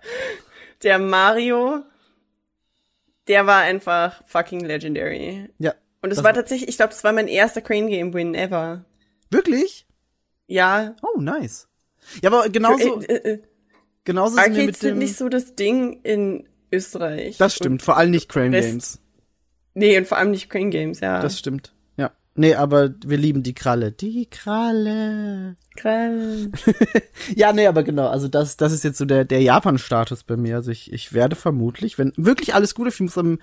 Der 0.83 0.99
Mario, 0.99 1.81
der 3.29 3.45
war 3.47 3.61
einfach 3.61 4.21
fucking 4.27 4.59
legendary. 4.59 5.49
Ja. 5.59 5.73
Und 6.01 6.11
es 6.11 6.17
war 6.17 6.25
war- 6.25 6.33
tatsächlich, 6.33 6.67
ich 6.69 6.75
glaube, 6.75 6.89
das 6.91 7.03
war 7.05 7.13
mein 7.13 7.29
erster 7.29 7.61
Crane 7.61 7.87
Game 7.87 8.13
Win 8.13 8.35
ever. 8.35 8.83
Wirklich? 9.31 9.85
Ja. 10.47 10.95
Oh, 11.01 11.19
nice. 11.19 11.67
Ja, 12.21 12.31
aber 12.31 12.49
genauso, 12.49 13.01
äh, 13.01 13.13
äh, 13.13 13.41
genauso 14.03 14.35
sind 14.35 14.37
wir 14.37 14.43
Arcades 14.43 14.65
mit 14.65 14.75
sind 14.77 14.89
dem, 14.91 14.99
nicht 14.99 15.17
so 15.17 15.29
das 15.29 15.55
Ding 15.55 16.01
in 16.03 16.47
Österreich. 16.71 17.37
Das 17.37 17.55
stimmt, 17.55 17.81
vor 17.81 17.97
allem 17.97 18.11
nicht 18.11 18.29
Crane 18.29 18.51
Games. 18.51 18.99
Nee, 19.73 19.97
und 19.97 20.07
vor 20.07 20.17
allem 20.17 20.31
nicht 20.31 20.49
Crane 20.49 20.69
Games, 20.69 20.99
ja. 20.99 21.21
Das 21.21 21.39
stimmt. 21.39 21.73
Ja. 21.97 22.11
Nee, 22.35 22.55
aber 22.55 22.93
wir 23.05 23.17
lieben 23.17 23.43
die 23.43 23.53
Kralle. 23.53 23.91
Die 23.91 24.27
Kralle. 24.29 25.55
Krall. 25.75 26.51
Ja, 27.35 27.53
nee, 27.53 27.67
aber 27.67 27.83
genau, 27.83 28.07
also 28.07 28.27
das, 28.27 28.57
das 28.57 28.73
ist 28.73 28.83
jetzt 28.83 28.97
so 28.97 29.05
der, 29.05 29.23
der 29.23 29.41
Japan-Status 29.41 30.23
bei 30.23 30.35
mir. 30.35 30.57
Also 30.57 30.71
ich, 30.71 30.91
ich 30.91 31.13
werde 31.13 31.35
vermutlich, 31.35 31.97
wenn 31.97 32.11
wirklich 32.17 32.53
alles 32.53 32.75
Gute, 32.75 32.89
ich 32.89 32.99
muss 32.99 33.17
am 33.17 33.39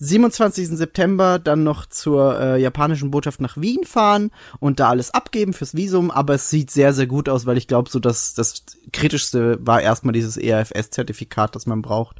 27. 0.00 0.68
September 0.68 1.38
dann 1.38 1.64
noch 1.64 1.86
zur 1.86 2.38
äh, 2.40 2.60
japanischen 2.60 3.10
Botschaft 3.10 3.40
nach 3.40 3.56
Wien 3.56 3.84
fahren 3.84 4.30
und 4.60 4.78
da 4.80 4.90
alles 4.90 5.12
abgeben 5.12 5.52
fürs 5.52 5.74
Visum, 5.74 6.10
aber 6.10 6.34
es 6.34 6.50
sieht 6.50 6.70
sehr, 6.70 6.92
sehr 6.92 7.06
gut 7.06 7.28
aus, 7.28 7.46
weil 7.46 7.56
ich 7.58 7.66
glaube, 7.66 7.90
so 7.90 7.98
das, 7.98 8.34
das 8.34 8.62
Kritischste 8.92 9.58
war 9.60 9.82
erstmal 9.82 10.12
dieses 10.12 10.36
ERFS-Zertifikat, 10.36 11.56
das 11.56 11.66
man 11.66 11.82
braucht. 11.82 12.16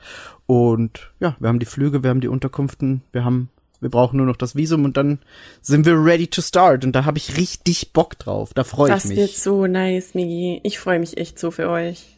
Und 0.46 1.12
ja, 1.20 1.36
wir 1.38 1.48
haben 1.48 1.60
die 1.60 1.66
Flüge, 1.66 2.02
wir 2.02 2.10
haben 2.10 2.20
die 2.20 2.28
Unterkünften, 2.28 3.02
wir 3.12 3.24
haben, 3.24 3.48
wir 3.80 3.90
brauchen 3.90 4.16
nur 4.16 4.26
noch 4.26 4.36
das 4.36 4.56
Visum 4.56 4.84
und 4.84 4.96
dann 4.96 5.20
sind 5.62 5.86
wir 5.86 5.94
ready 6.02 6.26
to 6.26 6.42
start. 6.42 6.84
Und 6.84 6.92
da 6.92 7.04
habe 7.04 7.18
ich 7.18 7.36
richtig 7.36 7.92
Bock 7.92 8.18
drauf. 8.18 8.54
Da 8.54 8.64
freue 8.64 8.88
ich 8.88 8.94
Das 8.94 9.04
mich. 9.04 9.18
wird 9.18 9.30
so 9.30 9.66
nice, 9.68 10.14
Migi. 10.14 10.60
Ich 10.64 10.80
freue 10.80 10.98
mich 10.98 11.16
echt 11.16 11.38
so 11.38 11.50
für 11.52 11.68
euch. 11.68 12.17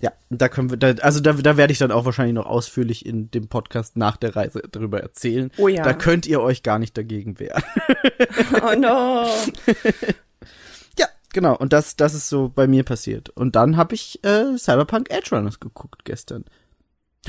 Ja, 0.00 0.12
da 0.28 0.48
können 0.48 0.70
wir, 0.70 0.76
da, 0.76 0.90
also 1.02 1.20
da, 1.20 1.32
da 1.32 1.56
werde 1.56 1.72
ich 1.72 1.78
dann 1.78 1.90
auch 1.90 2.04
wahrscheinlich 2.04 2.34
noch 2.34 2.46
ausführlich 2.46 3.06
in 3.06 3.30
dem 3.30 3.48
Podcast 3.48 3.96
nach 3.96 4.16
der 4.16 4.36
Reise 4.36 4.62
darüber 4.70 5.00
erzählen. 5.00 5.50
Oh 5.56 5.68
ja. 5.68 5.82
Da 5.84 5.94
könnt 5.94 6.26
ihr 6.26 6.42
euch 6.42 6.62
gar 6.62 6.78
nicht 6.78 6.96
dagegen 6.96 7.38
wehren. 7.38 7.62
Oh 8.62 8.74
no. 8.78 9.26
ja, 10.98 11.06
genau. 11.32 11.56
Und 11.56 11.72
das, 11.72 11.96
das 11.96 12.14
ist 12.14 12.28
so 12.28 12.48
bei 12.48 12.66
mir 12.66 12.84
passiert. 12.84 13.30
Und 13.30 13.56
dann 13.56 13.76
habe 13.76 13.94
ich 13.94 14.22
äh, 14.24 14.56
Cyberpunk 14.56 15.10
Edge 15.10 15.34
Runners 15.34 15.60
geguckt 15.60 16.04
gestern. 16.04 16.44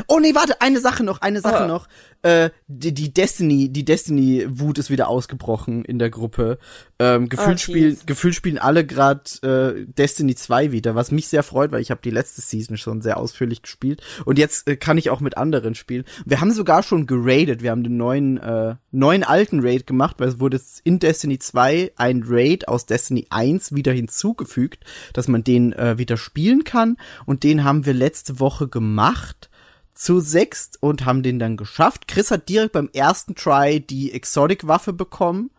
Oh 0.08 0.20
nee, 0.20 0.36
warte, 0.36 0.62
eine 0.62 0.80
Sache 0.80 1.04
noch, 1.04 1.22
eine 1.22 1.42
Sache 1.42 1.64
Oh. 1.64 1.68
noch. 1.68 1.88
Äh, 2.24 2.50
die, 2.68 2.94
die 2.94 3.14
Destiny, 3.14 3.70
die 3.70 3.86
Destiny-Wut 3.86 4.78
ist 4.80 4.90
wieder 4.90 5.08
ausgebrochen 5.08 5.86
in 5.86 6.00
der 6.00 6.10
Gruppe. 6.10 6.58
Ähm, 7.00 7.30
gefühlt, 7.30 7.56
Oh, 7.56 7.58
spielen, 7.60 7.98
gefühlt 8.06 8.34
spielen 8.36 8.58
alle 8.58 8.86
gerade 8.86 9.22
äh, 9.44 9.86
Destiny 9.86 10.34
2 10.36 10.72
wieder, 10.72 10.96
was 10.96 11.12
mich 11.12 11.28
sehr 11.28 11.44
freut, 11.44 11.72
weil 11.72 11.82
ich 11.82 11.92
habe 11.92 12.02
die 12.04 12.10
letzte 12.10 12.42
Season 12.42 12.76
schon 12.78 13.02
sehr 13.02 13.18
ausführlich 13.18 13.62
gespielt. 13.62 14.02
Und 14.26 14.40
jetzt 14.40 14.68
äh, 14.68 14.76
kann 14.76 14.98
ich 14.98 15.10
auch 15.12 15.20
mit 15.20 15.38
anderen 15.38 15.76
spielen. 15.76 16.06
Wir 16.26 16.42
haben 16.42 16.52
sogar 16.52 16.82
schon 16.84 17.06
geradet. 17.06 17.62
Wir 17.62 17.70
haben 17.72 17.84
den 17.84 17.98
neuen, 17.98 18.38
äh, 18.38 18.76
neuen 18.92 19.24
alten 19.24 19.60
Raid 19.62 19.86
gemacht, 19.86 20.16
weil 20.20 20.28
es 20.30 20.40
wurde 20.40 20.60
in 20.84 20.98
Destiny 21.00 21.38
2 21.40 21.92
ein 21.98 22.24
Raid 22.26 22.68
aus 22.68 22.88
Destiny 22.88 23.28
1 23.30 23.76
wieder 23.76 23.92
hinzugefügt, 23.94 24.84
dass 25.14 25.28
man 25.28 25.44
den 25.44 25.72
äh, 25.74 25.98
wieder 26.00 26.18
spielen 26.18 26.64
kann. 26.64 26.98
Und 27.26 27.44
den 27.44 27.64
haben 27.64 27.86
wir 27.86 27.94
letzte 27.94 28.40
Woche 28.40 28.68
gemacht 28.68 29.50
zu 29.98 30.20
sechst 30.20 30.82
und 30.82 31.06
haben 31.06 31.24
den 31.24 31.40
dann 31.40 31.58
geschafft. 31.58 32.08
Chris 32.08 32.32
hat 32.32 32.50
direkt 32.50 32.74
beim 32.74 32.90
ersten 32.94 33.36
Try 33.36 33.80
die 33.80 34.12
Exotic-Waffe 34.14 34.94
bekommen, 34.94 35.50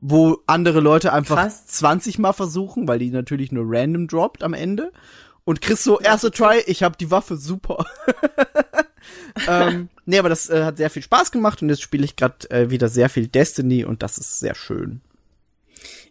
wo 0.00 0.38
andere 0.46 0.80
Leute 0.80 1.12
einfach 1.12 1.36
Krass. 1.36 1.66
20 1.66 2.18
Mal 2.18 2.32
versuchen, 2.32 2.88
weil 2.88 2.98
die 2.98 3.10
natürlich 3.10 3.52
nur 3.52 3.64
random 3.66 4.08
droppt 4.08 4.42
am 4.42 4.52
Ende. 4.52 4.92
Und 5.44 5.60
Chris 5.60 5.84
so, 5.84 6.00
erster 6.00 6.30
Try, 6.30 6.62
ich 6.66 6.82
hab 6.82 6.98
die 6.98 7.10
Waffe, 7.10 7.36
super. 7.36 7.86
ähm, 9.48 9.88
nee, 10.06 10.18
aber 10.18 10.28
das 10.28 10.48
äh, 10.50 10.64
hat 10.64 10.78
sehr 10.78 10.90
viel 10.90 11.02
Spaß 11.02 11.30
gemacht 11.30 11.62
und 11.62 11.68
jetzt 11.68 11.82
spiele 11.82 12.04
ich 12.04 12.16
gerade 12.16 12.50
äh, 12.50 12.70
wieder 12.70 12.88
sehr 12.88 13.08
viel 13.08 13.28
Destiny 13.28 13.84
und 13.84 14.02
das 14.02 14.18
ist 14.18 14.40
sehr 14.40 14.54
schön. 14.54 15.02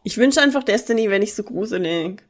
Ich 0.03 0.17
wünsche 0.17 0.41
einfach 0.41 0.63
Destiny, 0.63 1.09
wenn 1.09 1.21
nicht 1.21 1.33
so 1.33 1.43
gruselig. 1.43 2.23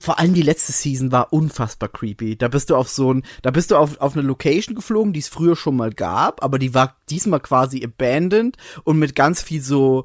Vor 0.00 0.18
allem 0.18 0.32
die 0.34 0.42
letzte 0.42 0.72
Season 0.72 1.10
war 1.10 1.32
unfassbar 1.32 1.88
creepy. 1.88 2.36
Da 2.36 2.48
bist 2.48 2.70
du 2.70 2.76
auf 2.76 2.88
so 2.88 3.12
ein, 3.12 3.24
da 3.42 3.50
bist 3.50 3.70
du 3.70 3.76
auf, 3.76 4.00
auf 4.00 4.12
eine 4.14 4.22
Location 4.26 4.74
geflogen, 4.76 5.12
die 5.12 5.20
es 5.20 5.28
früher 5.28 5.56
schon 5.56 5.76
mal 5.76 5.92
gab, 5.92 6.42
aber 6.42 6.58
die 6.58 6.72
war 6.74 6.96
diesmal 7.10 7.40
quasi 7.40 7.84
abandoned 7.84 8.56
und 8.84 8.98
mit 8.98 9.14
ganz 9.16 9.42
viel 9.42 9.60
so 9.60 10.04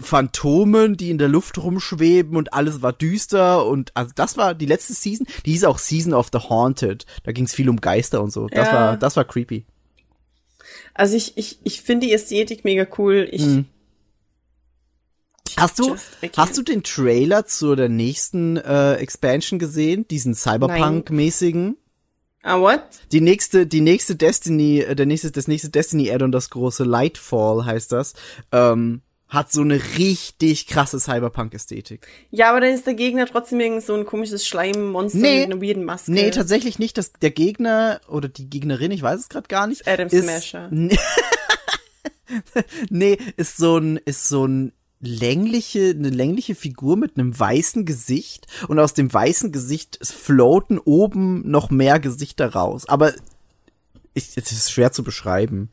Phantomen, 0.00 0.96
die 0.96 1.10
in 1.10 1.18
der 1.18 1.28
Luft 1.28 1.58
rumschweben 1.58 2.36
und 2.36 2.52
alles 2.54 2.80
war 2.82 2.92
düster 2.92 3.66
und 3.66 3.96
also 3.96 4.12
das 4.14 4.36
war 4.36 4.54
die 4.54 4.66
letzte 4.66 4.94
Season, 4.94 5.26
die 5.46 5.52
hieß 5.52 5.64
auch 5.64 5.78
Season 5.78 6.14
of 6.14 6.28
the 6.32 6.38
Haunted. 6.38 7.06
Da 7.24 7.32
ging 7.32 7.44
es 7.44 7.54
viel 7.54 7.68
um 7.68 7.80
Geister 7.80 8.22
und 8.22 8.32
so. 8.32 8.46
Das 8.48 8.68
Ja. 8.68 8.74
war, 8.74 8.96
das 8.96 9.16
war 9.16 9.24
creepy. 9.24 9.64
Also 10.94 11.16
ich, 11.16 11.36
ich, 11.36 11.58
ich 11.64 11.82
finde 11.82 12.06
die 12.06 12.12
Ästhetik 12.12 12.64
mega 12.64 12.86
cool. 12.98 13.28
Ich, 13.30 13.44
Mhm. 13.44 13.66
Hast 15.58 15.78
du, 15.78 15.96
hast 16.36 16.58
du 16.58 16.62
den 16.62 16.82
Trailer 16.82 17.46
zu 17.46 17.74
der 17.74 17.88
nächsten 17.88 18.56
äh, 18.56 18.94
Expansion 18.94 19.58
gesehen? 19.58 20.06
Diesen 20.08 20.34
Cyberpunk-mäßigen? 20.34 21.76
Ah, 22.42 22.58
what? 22.58 22.82
Die 23.12 23.20
nächste, 23.20 23.66
die 23.66 23.82
nächste 23.82 24.16
Destiny, 24.16 24.80
äh, 24.80 24.94
der 24.96 25.06
nächste, 25.06 25.30
das 25.30 25.46
nächste 25.48 25.68
Destiny 25.68 26.10
Add-on, 26.10 26.32
das 26.32 26.48
große 26.50 26.84
Lightfall 26.84 27.66
heißt 27.66 27.92
das, 27.92 28.14
ähm, 28.50 29.02
hat 29.28 29.52
so 29.52 29.60
eine 29.60 29.80
richtig 29.98 30.66
krasse 30.66 30.98
Cyberpunk-Ästhetik. 30.98 32.08
Ja, 32.30 32.50
aber 32.50 32.60
dann 32.60 32.70
ist 32.70 32.86
der 32.86 32.94
Gegner 32.94 33.26
trotzdem 33.26 33.60
irgend 33.60 33.84
so 33.84 33.94
ein 33.94 34.04
komisches 34.06 34.46
Schleimmonster 34.46 35.18
Nee. 35.18 35.40
mit 35.46 35.52
einer 35.52 35.62
weirden 35.62 35.84
Maske. 35.84 36.10
Nee, 36.10 36.30
tatsächlich 36.30 36.78
nicht, 36.78 36.98
dass 36.98 37.12
der 37.12 37.30
Gegner 37.30 38.00
oder 38.08 38.28
die 38.28 38.48
Gegnerin, 38.50 38.90
ich 38.90 39.02
weiß 39.02 39.20
es 39.20 39.28
gerade 39.28 39.46
gar 39.48 39.66
nicht. 39.66 39.86
Adam 39.86 40.08
ist, 40.08 40.24
Smasher. 40.24 40.68
Nee, 40.72 40.98
nee, 42.90 43.18
ist 43.36 43.56
so 43.56 43.76
ein, 43.78 43.98
ist 43.98 44.28
so 44.28 44.46
ein 44.46 44.72
längliche, 45.00 45.90
eine 45.90 46.10
längliche 46.10 46.54
Figur 46.54 46.96
mit 46.96 47.16
einem 47.16 47.38
weißen 47.38 47.86
Gesicht 47.86 48.46
und 48.68 48.78
aus 48.78 48.94
dem 48.94 49.12
weißen 49.12 49.50
Gesicht 49.50 49.98
floaten 50.02 50.78
oben 50.78 51.50
noch 51.50 51.70
mehr 51.70 51.98
Gesichter 51.98 52.52
raus. 52.52 52.88
Aber 52.88 53.12
ich, 54.14 54.36
es 54.36 54.52
ist 54.52 54.70
schwer 54.70 54.92
zu 54.92 55.02
beschreiben. 55.02 55.70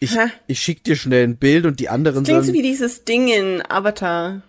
Ich, 0.00 0.16
Hä? 0.16 0.26
ich 0.48 0.60
schick 0.60 0.82
dir 0.82 0.96
schnell 0.96 1.24
ein 1.24 1.36
Bild 1.36 1.64
und 1.64 1.78
die 1.78 1.88
anderen 1.88 2.24
Klingt 2.24 2.44
so 2.44 2.52
wie 2.52 2.62
dieses 2.62 3.04
Ding 3.04 3.28
in 3.28 3.62
Avatar. 3.68 4.42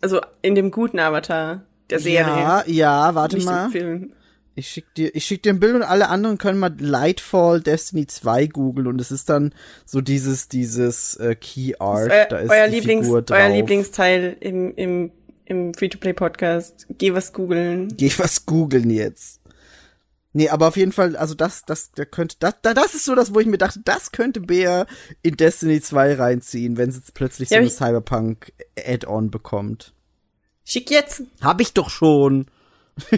Also 0.00 0.20
in 0.40 0.54
dem 0.54 0.70
guten 0.70 0.98
Avatar 0.98 1.62
der 1.90 1.98
Serie. 1.98 2.26
Ja, 2.26 2.64
ja, 2.66 3.14
warte 3.14 3.36
nicht 3.36 3.44
mal. 3.44 3.66
im 3.66 3.72
Film. 3.72 4.12
Ich 4.58 4.68
schick 4.70 4.92
dir, 4.94 5.14
ich 5.14 5.24
schick 5.24 5.44
dir 5.44 5.52
ein 5.52 5.60
Bild 5.60 5.76
und 5.76 5.82
alle 5.84 6.08
anderen 6.08 6.36
können 6.36 6.58
mal 6.58 6.74
Lightfall 6.80 7.60
Destiny 7.60 8.08
2 8.08 8.46
googeln 8.48 8.88
und 8.88 9.00
es 9.00 9.12
ist 9.12 9.28
dann 9.28 9.54
so 9.86 10.00
dieses, 10.00 10.48
dieses 10.48 11.14
äh, 11.14 11.36
Key 11.36 11.74
Art. 11.78 12.10
Eu 12.10 12.26
da 12.28 12.38
ist 12.38 12.50
euer, 12.50 12.66
Lieblings, 12.66 13.08
euer 13.08 13.48
Lieblingsteil 13.50 14.36
im, 14.40 14.74
im, 14.74 15.12
im 15.44 15.74
Free-to-Play-Podcast. 15.74 16.88
Geh 16.98 17.14
was 17.14 17.32
googeln. 17.32 17.86
Geh 17.96 18.10
was 18.18 18.46
googeln 18.46 18.90
jetzt. 18.90 19.40
Nee, 20.32 20.48
aber 20.48 20.66
auf 20.66 20.76
jeden 20.76 20.90
Fall, 20.90 21.14
also 21.16 21.36
das, 21.36 21.62
das, 21.64 21.92
der 21.92 22.06
könnte, 22.06 22.34
das, 22.40 22.54
da- 22.60 22.74
das 22.74 22.94
ist 22.94 23.04
so 23.04 23.14
das, 23.14 23.32
wo 23.32 23.38
ich 23.38 23.46
mir 23.46 23.58
dachte, 23.58 23.80
das 23.84 24.10
könnte 24.10 24.40
Bea 24.40 24.86
in 25.22 25.36
Destiny 25.36 25.80
2 25.80 26.14
reinziehen, 26.14 26.76
wenn 26.76 26.90
sie 26.90 26.98
jetzt 26.98 27.14
plötzlich 27.14 27.50
Ja, 27.50 27.58
so 27.58 27.60
eine 27.60 27.66
ich- 27.68 27.74
Cyberpunk 27.74 28.52
Add-on 28.76 29.30
bekommt. 29.30 29.94
Schick 30.64 30.90
jetzt. 30.90 31.22
Hab 31.40 31.60
ich 31.60 31.74
doch 31.74 31.90
schon. 31.90 32.46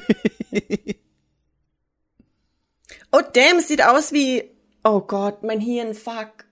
Oh, 3.12 3.22
damn, 3.32 3.58
es 3.58 3.68
sieht 3.68 3.82
aus 3.82 4.12
wie. 4.12 4.50
Oh 4.84 5.00
Gott, 5.00 5.42
mein 5.42 5.60
Hirn, 5.60 5.94
fuck. 5.94 6.44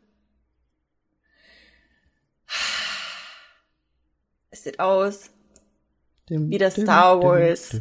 Es 4.50 4.64
sieht 4.64 4.80
aus 4.80 5.30
wie 6.28 6.58
das 6.58 6.74
Star 6.74 7.22
Wars. 7.22 7.80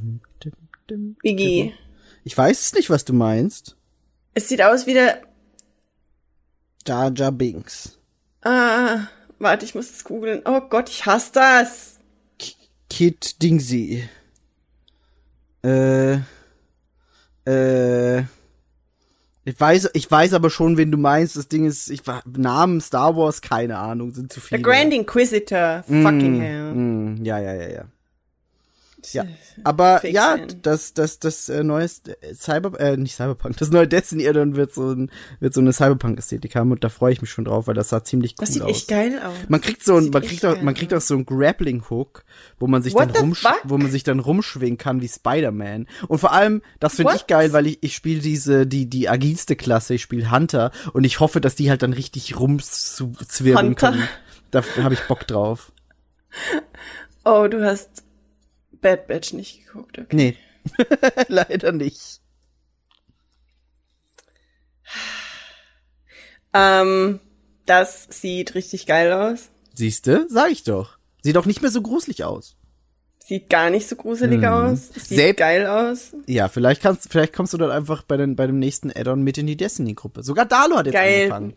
Iggy. 1.24 1.74
Ich 2.24 2.38
weiß 2.38 2.62
es 2.62 2.74
nicht, 2.74 2.90
was 2.90 3.06
du 3.06 3.14
meinst. 3.14 3.76
Es 4.34 4.48
sieht 4.48 4.62
aus 4.62 4.86
wie 4.86 4.94
der. 4.94 5.22
Jar 6.86 7.12
Jar 7.14 7.32
Binks. 7.32 8.00
Ah, 8.42 9.08
warte, 9.40 9.66
ich 9.66 9.76
muss 9.76 9.90
es 9.90 10.04
googeln. 10.04 10.42
Oh 10.46 10.62
Gott, 10.62 10.90
ich 10.90 11.06
hasse 11.06 11.32
das. 11.34 12.00
Kid 12.90 13.42
Dingsy. 13.42 14.08
Äh, 15.64 16.20
äh, 17.46 18.24
ich 19.48 19.58
weiß, 19.58 19.92
ich 19.94 20.12
weiß 20.12 20.34
aber 20.34 20.50
schon, 20.50 20.76
wen 20.76 20.92
du 20.92 20.98
meinst. 20.98 21.38
Das 21.38 21.48
Ding 21.48 21.66
ist, 21.66 21.90
ich 21.90 22.06
war, 22.06 22.22
Namen 22.26 22.82
Star 22.82 23.16
Wars, 23.16 23.42
keine 23.42 23.78
Ahnung, 23.78 24.14
sind 24.14 24.34
zu 24.34 24.42
viele. 24.42 24.62
Grand 24.62 24.94
Inquisitor. 24.94 25.84
Fucking 25.88 26.42
hell. 26.42 26.74
Mm, 26.74 27.24
ja, 27.24 27.40
ja, 27.40 27.54
ja, 27.54 27.70
ja. 27.70 27.86
Ja, 29.14 29.26
aber 29.64 30.00
Fake 30.00 30.14
ja, 30.14 30.38
Fan. 30.38 30.48
das, 30.62 30.94
das, 30.94 31.20
das 31.20 31.50
äh, 31.50 31.64
neue 31.64 31.86
äh, 31.86 32.34
Cyber, 32.34 32.80
äh, 32.80 32.98
nicht 32.98 33.16
Cyberpunk, 33.16 33.58
das 33.58 33.72
neue 33.72 33.88
Destiny 33.88 34.28
Addon 34.28 34.56
wird 34.56 34.74
so 34.74 34.92
ein, 34.92 35.12
wird 35.40 35.54
so 35.54 35.62
eine 35.62 35.74
Cyberpunk-Ästhetik 35.74 36.56
haben 36.56 36.72
und 36.72 36.84
da 36.84 36.90
freue 36.90 37.14
ich 37.14 37.22
mich 37.22 37.30
schon 37.32 37.46
drauf, 37.46 37.68
weil 37.68 37.76
das 37.76 37.90
sah 37.90 38.04
ziemlich 38.04 38.34
cool 38.34 38.46
Das 38.46 38.54
sieht 38.54 38.62
aus. 38.64 38.70
echt 38.70 38.88
geil 38.88 39.20
aus. 39.24 39.34
Man 39.48 39.62
kriegt 39.62 39.84
so 39.84 39.98
ein, 39.98 40.10
man 40.10 40.22
kriegt 40.22 40.46
auch, 40.46 40.62
man 40.62 40.74
kriegt 40.74 40.94
auch 40.94 40.98
aus. 40.98 41.08
so 41.08 41.16
ein 41.16 41.26
Grappling 41.26 41.84
Hook, 41.90 42.24
wo 42.60 42.68
man 42.68 42.82
sich 42.82 42.94
What 42.94 43.10
dann 43.16 43.22
rumsch 43.22 43.42
fuck? 43.42 43.60
wo 43.64 43.78
man 43.78 43.92
sich 43.92 44.04
dann 44.04 44.20
rumschwingen 44.20 44.78
kann 44.78 45.02
wie 45.02 45.08
Spider-Man. 45.08 45.88
Und 46.08 46.20
vor 46.20 46.32
allem, 46.32 46.62
das 46.80 46.96
finde 46.96 47.14
ich 47.16 47.28
geil, 47.28 47.54
weil 47.54 47.68
ich, 47.68 47.80
ich 47.82 47.96
spiele 47.96 48.22
diese, 48.22 48.68
die, 48.68 48.90
die 48.90 49.10
agilste 49.10 49.56
Klasse, 49.56 49.96
ich 49.96 50.02
spiele 50.02 50.32
Hunter 50.32 50.72
und 50.94 51.04
ich 51.04 51.20
hoffe, 51.20 51.42
dass 51.42 51.56
die 51.56 51.70
halt 51.70 51.82
dann 51.82 51.94
richtig 51.94 52.40
rumzwirbeln 52.40 53.76
können. 53.76 54.08
Da 54.52 54.64
habe 54.82 54.94
ich 54.94 55.02
Bock 55.08 55.28
drauf. 55.28 55.72
Oh, 57.26 57.48
du 57.50 57.66
hast 57.66 58.04
Bad 58.88 59.08
Batch 59.08 59.34
nicht 59.34 59.66
geguckt. 59.66 60.00
Okay. 60.00 60.16
Nee. 60.16 60.36
Leider 61.28 61.74
nicht. 61.74 62.22
Ähm, 66.54 67.20
das 67.66 68.08
sieht 68.10 68.56
richtig 68.56 68.86
geil 68.86 69.12
aus. 69.12 69.50
Siehste, 69.74 70.26
sag 70.30 70.52
ich 70.52 70.64
doch. 70.64 70.98
Sieht 71.22 71.36
doch 71.36 71.46
nicht 71.46 71.62
mehr 71.62 71.72
so 71.72 71.82
gruselig 71.82 72.24
aus. 72.24 72.56
Sieht 73.20 73.50
gar 73.50 73.70
nicht 73.70 73.90
so 73.90 73.98
gruselig 73.98 74.48
aus. 74.48 74.88
Sieht 74.94 75.04
Selbst- 75.18 75.40
geil 75.40 75.68
aus. 75.68 76.16
Ja, 76.28 76.48
vielleicht 76.48 76.82
kannst, 76.82 77.10
vielleicht 77.12 77.34
kommst 77.34 77.52
du 77.54 77.58
dann 77.58 77.72
einfach 77.72 78.04
bei, 78.04 78.16
den, 78.16 78.38
bei 78.38 78.48
dem 78.48 78.58
nächsten 78.60 78.90
Add-on 78.90 79.22
mit 79.22 79.38
in 79.38 79.48
die 79.48 79.58
Destiny-Gruppe. 79.58 80.24
Sogar 80.24 80.46
Dalo 80.46 80.78
hat 80.78 80.86
jetzt 80.86 80.94
Geil. 80.96 81.24
angefangen. 81.24 81.54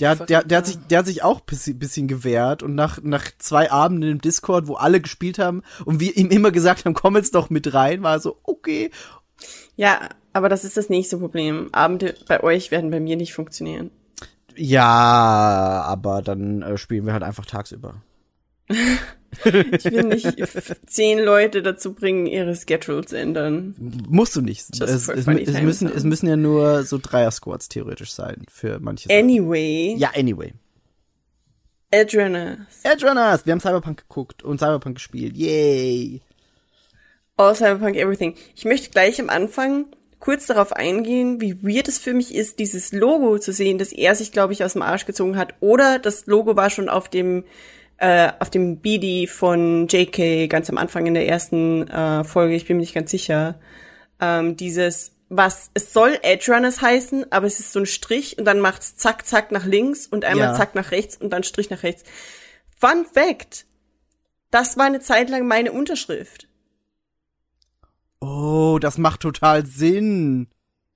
Der, 0.00 0.16
der, 0.16 0.44
der, 0.44 0.58
hat 0.58 0.66
sich, 0.66 0.78
der 0.88 0.98
hat 0.98 1.06
sich 1.06 1.22
auch 1.22 1.40
bisschen, 1.40 1.78
bisschen 1.78 2.08
gewehrt 2.08 2.62
und 2.62 2.74
nach, 2.74 3.00
nach 3.02 3.26
zwei 3.38 3.70
Abenden 3.70 4.10
im 4.10 4.20
Discord, 4.20 4.66
wo 4.66 4.74
alle 4.74 5.00
gespielt 5.00 5.38
haben 5.38 5.62
und 5.84 6.00
wir 6.00 6.16
ihm 6.16 6.30
immer 6.30 6.50
gesagt 6.50 6.84
haben, 6.84 6.94
komm 6.94 7.16
jetzt 7.16 7.34
doch 7.34 7.50
mit 7.50 7.74
rein, 7.74 8.02
war 8.02 8.20
so, 8.20 8.38
okay. 8.42 8.90
Ja, 9.76 10.08
aber 10.32 10.48
das 10.48 10.64
ist 10.64 10.76
das 10.76 10.88
nächste 10.88 11.18
Problem. 11.18 11.68
Abende 11.72 12.14
bei 12.28 12.42
euch 12.42 12.70
werden 12.70 12.90
bei 12.90 13.00
mir 13.00 13.16
nicht 13.16 13.34
funktionieren. 13.34 13.90
Ja, 14.56 15.84
aber 15.86 16.22
dann 16.22 16.62
äh, 16.62 16.76
spielen 16.76 17.06
wir 17.06 17.12
halt 17.12 17.22
einfach 17.22 17.46
tagsüber. 17.46 18.02
Ich 19.44 19.84
will 19.84 20.04
nicht 20.04 20.36
zehn 20.86 21.18
Leute 21.18 21.62
dazu 21.62 21.94
bringen, 21.94 22.26
ihre 22.26 22.54
Schedules 22.54 23.06
zu 23.06 23.18
ändern. 23.18 23.74
Musst 24.08 24.36
du 24.36 24.40
nicht. 24.40 24.60
Es, 24.60 24.80
es, 24.80 25.08
es, 25.08 25.26
müssen, 25.26 25.88
ja. 25.88 25.94
es 25.94 26.04
müssen 26.04 26.28
ja 26.28 26.36
nur 26.36 26.84
so 26.84 26.98
Dreier-Squads 27.00 27.68
theoretisch 27.68 28.12
sein 28.12 28.44
für 28.48 28.78
manche 28.80 29.08
Sachen. 29.08 29.18
Anyway, 29.18 29.94
Ja, 29.98 30.10
anyway. 30.16 30.52
Edrunners. 31.90 32.58
Edrunners, 32.82 33.46
wir 33.46 33.52
haben 33.52 33.60
Cyberpunk 33.60 34.08
geguckt 34.08 34.42
und 34.42 34.58
Cyberpunk 34.58 34.96
gespielt. 34.96 35.36
Yay. 35.36 36.22
All 37.36 37.54
Cyberpunk 37.54 37.96
Everything. 37.96 38.34
Ich 38.56 38.64
möchte 38.64 38.90
gleich 38.90 39.20
am 39.20 39.30
Anfang 39.30 39.86
kurz 40.24 40.46
darauf 40.46 40.72
eingehen, 40.72 41.40
wie 41.42 41.62
weird 41.62 41.86
es 41.86 41.98
für 41.98 42.14
mich 42.14 42.34
ist, 42.34 42.58
dieses 42.58 42.92
Logo 42.92 43.38
zu 43.38 43.52
sehen, 43.52 43.76
das 43.76 43.92
er 43.92 44.14
sich, 44.14 44.32
glaube 44.32 44.54
ich, 44.54 44.64
aus 44.64 44.72
dem 44.72 44.80
Arsch 44.80 45.04
gezogen 45.04 45.36
hat. 45.36 45.54
Oder 45.60 45.98
das 45.98 46.26
Logo 46.26 46.56
war 46.56 46.70
schon 46.70 46.88
auf 46.88 47.10
dem 47.10 47.44
äh, 47.98 48.32
auf 48.38 48.50
dem 48.50 48.78
BD 48.78 49.26
von 49.26 49.86
JK 49.88 50.48
ganz 50.48 50.68
am 50.70 50.78
Anfang 50.78 51.06
in 51.06 51.14
der 51.14 51.26
ersten 51.28 51.88
äh, 51.88 52.24
Folge, 52.24 52.54
ich 52.54 52.66
bin 52.66 52.76
mir 52.76 52.82
nicht 52.82 52.94
ganz 52.94 53.10
sicher. 53.10 53.58
Ähm, 54.20 54.56
dieses, 54.56 55.12
was, 55.28 55.70
es 55.74 55.92
soll 55.92 56.18
Edge 56.22 56.52
Runners 56.52 56.80
heißen, 56.82 57.32
aber 57.32 57.46
es 57.46 57.60
ist 57.60 57.72
so 57.72 57.80
ein 57.80 57.86
Strich 57.86 58.38
und 58.38 58.44
dann 58.44 58.60
macht's 58.60 58.96
zack, 58.96 59.26
zack 59.26 59.52
nach 59.52 59.64
links 59.64 60.06
und 60.06 60.24
einmal 60.24 60.48
Ja. 60.48 60.54
zack 60.54 60.74
nach 60.74 60.90
rechts 60.90 61.16
und 61.16 61.30
dann 61.30 61.44
Strich 61.44 61.70
nach 61.70 61.82
rechts. 61.82 62.04
Fun 62.78 63.04
Fact. 63.10 63.66
Das 64.50 64.76
war 64.76 64.86
eine 64.86 65.00
Zeit 65.00 65.30
lang 65.30 65.46
meine 65.46 65.72
Unterschrift. 65.72 66.48
Oh, 68.20 68.78
das 68.80 68.98
macht 68.98 69.20
total 69.20 69.66
Sinn. 69.66 70.48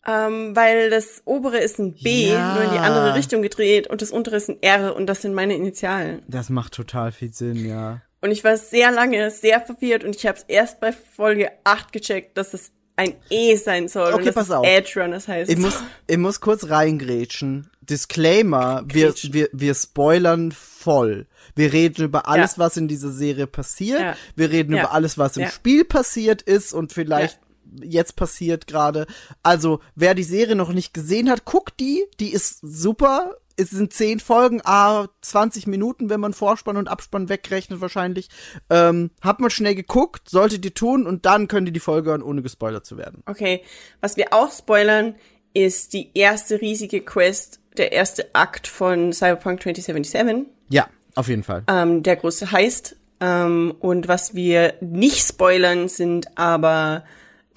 Ähm, 0.07 0.55
weil 0.57 0.91
das 0.91 1.23
obere 1.25 1.59
ist 1.59 1.79
ein 1.79 1.95
B, 1.95 2.29
Ja. 2.31 2.55
nur 2.55 2.65
in 2.65 2.71
die 2.71 2.79
andere 2.79 3.15
Richtung 3.15 3.43
gedreht 3.43 3.89
und 3.89 4.01
das 4.01 4.11
untere 4.11 4.37
ist 4.37 4.49
ein 4.49 4.63
R 4.63 4.95
und 4.97 5.07
das 5.07 5.23
sind 5.23 5.35
meine 5.35 5.55
Initialen. 5.55 6.23
Das 6.29 6.49
macht 6.51 6.73
total 6.75 7.13
viel 7.13 7.33
Sinn, 7.33 7.67
ja. 7.69 8.01
Und 8.21 8.31
ich 8.31 8.43
war 8.43 8.57
sehr 8.57 8.91
lange 8.91 9.31
sehr 9.31 9.61
verwirrt 9.61 10.05
und 10.05 10.17
ich 10.17 10.27
habe 10.27 10.39
es 10.39 10.45
erst 10.49 10.81
bei 10.81 10.93
Folge 10.93 11.51
8 11.65 11.93
gecheckt, 11.93 12.39
dass 12.39 12.55
es 12.55 12.73
ein 12.97 13.15
E 13.31 13.55
sein 13.57 13.87
soll 13.89 14.13
Okay, 14.15 14.29
und 14.29 14.35
pass 14.35 14.51
auf. 14.51 14.67
Edge 14.67 15.01
Runners 15.01 15.29
heißt. 15.29 15.51
Ich 15.51 15.59
muss, 15.59 15.83
ich 16.09 16.17
muss 16.17 16.41
kurz 16.41 16.69
reingrätschen. 16.69 17.71
Disclaimer, 17.81 18.83
wir, 18.87 19.07
Grätschen. 19.09 19.33
wir, 19.35 19.49
wir 19.53 19.75
spoilern 19.75 20.53
voll. 20.53 21.27
Wir 21.55 21.73
reden 21.73 22.05
über 22.05 22.27
alles, 22.29 22.57
Ja. 22.57 22.65
was 22.65 22.77
in 22.77 22.89
dieser 22.89 23.11
Serie 23.13 23.47
passiert. 23.47 24.01
Ja. 24.01 24.17
Wir 24.37 24.51
reden 24.51 24.75
Ja. 24.75 24.83
über 24.85 24.93
alles, 24.93 25.17
was 25.19 25.37
im. 25.37 25.49
Spiel 25.49 25.85
passiert 25.85 26.43
ist 26.43 26.73
und 26.73 26.93
vielleicht 26.93 27.39
jetzt 27.85 28.17
passiert 28.17 28.67
gerade. 28.67 29.07
Also, 29.43 29.81
wer 29.95 30.15
die 30.15 30.23
Serie 30.25 30.55
noch 30.57 30.73
nicht 30.73 30.95
gesehen 30.95 31.31
hat, 31.31 31.45
guckt 31.45 31.81
die. 31.81 32.05
Die 32.21 32.33
ist 32.33 32.59
super. 32.63 33.37
Es 33.61 33.71
sind 33.71 33.93
zehn 33.93 34.21
Folgen, 34.21 34.61
ah, 34.65 35.09
20 35.23 35.67
Minuten, 35.67 36.11
wenn 36.11 36.21
man 36.21 36.33
Vorspann 36.33 36.77
und 36.77 36.87
Abspann 36.89 37.29
wegrechnet 37.29 37.81
wahrscheinlich. 37.81 38.29
Ähm, 38.71 39.11
habt 39.21 39.41
mal 39.41 39.51
schnell 39.51 39.75
geguckt, 39.75 40.29
solltet 40.31 40.65
ihr 40.65 40.75
tun 40.75 41.07
und 41.09 41.27
dann 41.27 41.49
könnt 41.49 41.67
ihr 41.69 41.73
die 41.73 41.81
Folge 41.81 42.11
hören, 42.11 42.23
ohne 42.23 42.43
gespoilert 42.43 42.87
zu 42.87 42.97
werden. 42.97 43.23
Okay, 43.27 43.65
was 44.01 44.17
wir 44.17 44.33
auch 44.33 44.53
spoilern, 44.53 45.17
ist 45.55 45.93
die 45.93 46.11
erste 46.15 46.61
riesige 46.61 47.01
Quest, 47.01 47.59
der 47.77 47.91
erste 47.91 48.33
Akt 48.33 48.69
von 48.69 49.13
Cyberpunk 49.13 49.61
2077, 49.63 50.47
Ja, 50.69 50.87
auf 51.17 51.27
jeden 51.27 51.43
Fall. 51.43 51.65
ähm, 51.69 52.05
der 52.05 52.15
große 52.15 52.53
heißt. 52.53 52.95
Ähm, 53.21 53.75
und 53.81 54.07
was 54.07 54.37
wir 54.37 54.75
nicht 54.81 55.27
spoilern, 55.27 55.89
sind 55.89 56.39
aber 56.39 57.03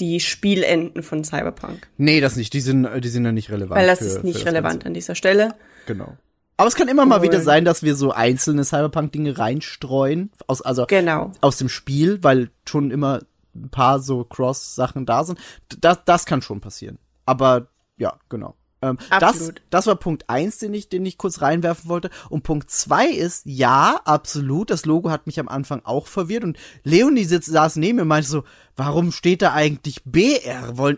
die 0.01 0.19
Spielenden 0.19 1.03
von 1.03 1.23
Cyberpunk. 1.23 1.87
Nee, 1.97 2.19
das 2.19 2.35
nicht. 2.35 2.53
Die 2.53 2.59
sind, 2.59 2.87
die 3.03 3.07
sind 3.07 3.23
ja 3.23 3.31
nicht 3.31 3.49
relevant. 3.51 3.79
Weil 3.79 3.87
das 3.87 3.99
für- 3.99 4.05
ist 4.05 4.23
nicht 4.23 4.45
relevant 4.45 4.85
an 4.85 4.93
dieser 4.93 5.15
Stelle. 5.15 5.43
Ganze. 5.49 5.55
Genau. 5.85 6.17
Aber 6.57 6.67
es 6.67 6.75
kann 6.75 6.87
immer 6.89 7.05
mal 7.05 7.17
Und- 7.17 7.21
wieder 7.23 7.41
sein, 7.41 7.63
dass 7.65 7.81
wir 7.83 7.95
so 7.95 8.11
einzelne 8.11 8.65
Cyberpunk-Dinge 8.65 9.37
reinstreuen. 9.37 10.31
Aus, 10.47 10.61
also 10.61 10.85
Genau. 10.87 11.31
aus 11.41 11.57
dem 11.57 11.69
Spiel, 11.69 12.19
weil 12.23 12.49
schon 12.67 12.91
immer 12.91 13.21
ein 13.55 13.69
paar 13.69 13.99
so 13.99 14.23
Cross-Sachen 14.23 15.05
da 15.05 15.23
sind. 15.23 15.39
Das, 15.79 15.99
das 16.05 16.25
kann 16.25 16.41
schon 16.41 16.61
passieren. 16.61 16.97
Aber 17.25 17.67
ja, 17.97 18.17
genau. 18.29 18.55
Ähm, 18.81 18.97
das, 19.11 19.21
Absolut. 19.23 19.61
das 19.69 19.87
war 19.87 19.95
Punkt 19.95 20.29
eins, 20.29 20.57
den 20.57 20.73
ich, 20.73 20.89
den 20.89 21.05
ich 21.05 21.17
kurz 21.17 21.41
reinwerfen 21.41 21.87
wollte. 21.89 22.09
Und 22.29 22.43
Punkt 22.43 22.71
zwei 22.71 23.07
ist, 23.07 23.43
ja, 23.45 24.01
absolut, 24.05 24.69
das 24.71 24.85
Logo 24.85 25.09
hat 25.11 25.27
mich 25.27 25.39
am 25.39 25.47
Anfang 25.47 25.81
auch 25.83 26.07
verwirrt. 26.07 26.43
Und 26.43 26.57
Leonie 26.83 27.25
sitzt, 27.25 27.49
saß 27.49 27.75
neben 27.75 27.97
mir 27.97 28.01
und 28.03 28.07
meinte 28.07 28.29
so, 28.29 28.43
warum 28.75 29.11
steht 29.11 29.41
da 29.43 29.53
eigentlich 29.53 30.01
BR? 30.05 30.77
Wollen, 30.77 30.97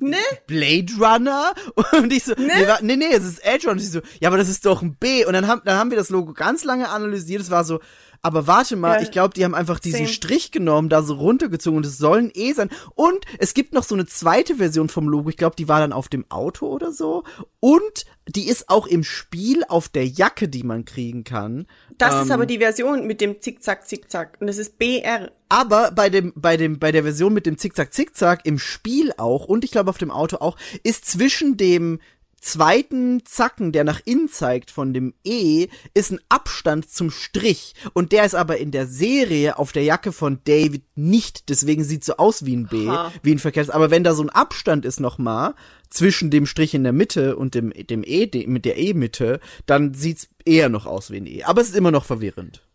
Ne? 0.00 0.16
Blade 0.46 0.92
Runner? 0.98 1.52
Und 1.92 2.12
ich 2.12 2.24
so, 2.24 2.32
nee, 2.38 2.66
wa- 2.66 2.78
nee, 2.80 2.96
nee, 2.96 3.12
es 3.12 3.24
ist 3.24 3.44
Edge 3.44 3.66
Runner. 3.66 3.72
Und 3.78 3.82
ich 3.82 3.90
so, 3.90 4.00
ja, 4.20 4.28
aber 4.28 4.38
das 4.38 4.48
ist 4.48 4.64
doch 4.64 4.80
ein 4.82 4.94
B. 4.96 5.24
Und 5.26 5.34
dann 5.34 5.46
haben, 5.46 5.60
dann 5.64 5.78
haben 5.78 5.90
wir 5.90 5.98
das 5.98 6.08
Logo 6.10 6.32
ganz 6.32 6.64
lange 6.64 6.88
analysiert. 6.88 7.42
Es 7.42 7.50
war 7.50 7.64
so, 7.64 7.80
aber 8.22 8.46
warte 8.46 8.76
mal, 8.76 8.96
Ja. 8.96 9.02
ich 9.02 9.10
glaube, 9.10 9.34
die 9.34 9.44
haben 9.44 9.54
einfach 9.54 9.80
diesen 9.80 9.98
Same. 10.06 10.08
Strich 10.08 10.50
genommen, 10.52 10.88
da 10.88 11.02
so 11.02 11.14
runtergezogen 11.14 11.76
und 11.78 11.86
es 11.86 11.98
soll 11.98 12.18
ein 12.18 12.30
E 12.34 12.52
sein. 12.52 12.70
Und 12.94 13.24
es 13.38 13.52
gibt 13.54 13.74
noch 13.74 13.82
so 13.82 13.94
eine 13.96 14.06
zweite 14.06 14.56
Version 14.56 14.88
vom 14.88 15.08
Logo. 15.08 15.28
Ich 15.28 15.36
glaube, 15.36 15.56
die 15.56 15.68
war 15.68 15.80
dann 15.80 15.92
auf 15.92 16.08
dem 16.08 16.24
Auto 16.30 16.66
oder 16.68 16.92
so. 16.92 17.24
Und 17.60 18.06
die 18.28 18.46
ist 18.48 18.68
auch 18.68 18.86
im 18.86 19.02
Spiel 19.02 19.64
auf 19.68 19.88
der 19.88 20.06
Jacke, 20.06 20.48
die 20.48 20.62
man 20.62 20.84
kriegen 20.84 21.24
kann. 21.24 21.66
Das 21.98 22.14
Ähm, 22.14 22.22
ist 22.22 22.30
aber 22.30 22.46
die 22.46 22.58
Version 22.58 23.06
mit 23.06 23.20
dem 23.20 23.40
Zickzack, 23.40 23.88
Zickzack. 23.88 24.36
Und 24.40 24.46
das 24.46 24.58
ist 24.58 24.78
BR. 24.78 25.32
aber 25.48 25.90
bei 25.90 26.08
dem, 26.08 26.32
bei 26.36 26.56
dem, 26.56 26.78
bei 26.78 26.92
der 26.92 27.02
Version 27.02 27.32
mit 27.34 27.44
dem 27.46 27.58
Zickzack 27.58 27.92
Zickzack 27.92 28.46
im 28.46 28.58
Spiel 28.60 29.12
auch 29.18 29.44
und 29.46 29.64
ich 29.64 29.72
glaube 29.72 29.90
auf 29.90 29.98
dem 29.98 30.10
Auto 30.12 30.36
auch, 30.36 30.56
ist 30.84 31.04
zwischen 31.06 31.56
dem 31.56 31.98
zweiten 32.42 33.24
Zacken, 33.24 33.72
der 33.72 33.84
nach 33.84 34.00
innen 34.04 34.28
zeigt 34.28 34.70
von 34.70 34.92
dem 34.92 35.14
E, 35.24 35.68
ist 35.94 36.10
ein 36.10 36.20
Abstand 36.28 36.90
zum 36.90 37.10
Strich. 37.10 37.74
Und 37.94 38.12
der 38.12 38.24
ist 38.24 38.34
aber 38.34 38.58
in 38.58 38.70
der 38.70 38.86
Serie 38.86 39.58
auf 39.58 39.72
der 39.72 39.84
Jacke 39.84 40.12
von 40.12 40.40
David 40.44 40.84
nicht. 40.96 41.48
Deswegen 41.48 41.84
sieht 41.84 42.04
so 42.04 42.16
aus 42.16 42.44
wie 42.44 42.56
ein 42.56 42.66
B, 42.66 42.88
Ha. 42.88 43.12
wie 43.22 43.32
ein 43.32 43.38
Verkehrs. 43.38 43.70
Aber 43.70 43.90
wenn 43.90 44.04
da 44.04 44.12
so 44.14 44.22
ein 44.22 44.30
Abstand 44.30 44.84
ist 44.84 45.00
nochmal 45.00 45.54
zwischen 45.88 46.30
dem 46.30 46.46
Strich 46.46 46.74
in 46.74 46.82
der 46.82 46.92
Mitte 46.92 47.36
und 47.36 47.54
dem, 47.54 47.70
dem 47.70 48.02
E, 48.04 48.26
dem, 48.26 48.52
mit 48.52 48.64
der 48.64 48.76
E-Mitte, 48.76 49.40
dann 49.66 49.94
sieht's 49.94 50.28
eher 50.44 50.68
noch 50.68 50.86
aus 50.86 51.10
wie 51.10 51.18
ein 51.18 51.26
E. 51.26 51.44
Aber 51.44 51.60
es 51.62 51.68
ist 51.68 51.76
immer 51.76 51.90
noch 51.90 52.04
verwirrend. 52.04 52.66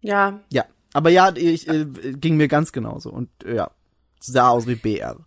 Ja, 0.00 0.40
Ja, 0.50 0.64
aber 0.92 1.10
ja, 1.10 1.34
ich, 1.36 1.68
äh, 1.68 1.84
ging 1.84 2.36
mir 2.36 2.48
ganz 2.48 2.72
genauso 2.72 3.10
und 3.10 3.28
äh, 3.44 3.56
ja, 3.56 3.70
sah 4.18 4.48
aus 4.48 4.66
wie 4.66 4.74
BR. 4.74 5.18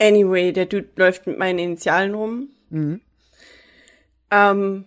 Anyway, 0.00 0.52
der 0.52 0.66
Dude 0.66 0.88
läuft 0.96 1.26
mit 1.26 1.38
meinen 1.38 1.58
Initialen 1.58 2.14
rum. 2.14 2.48
Mhm. 2.70 3.00
Ähm, 4.30 4.84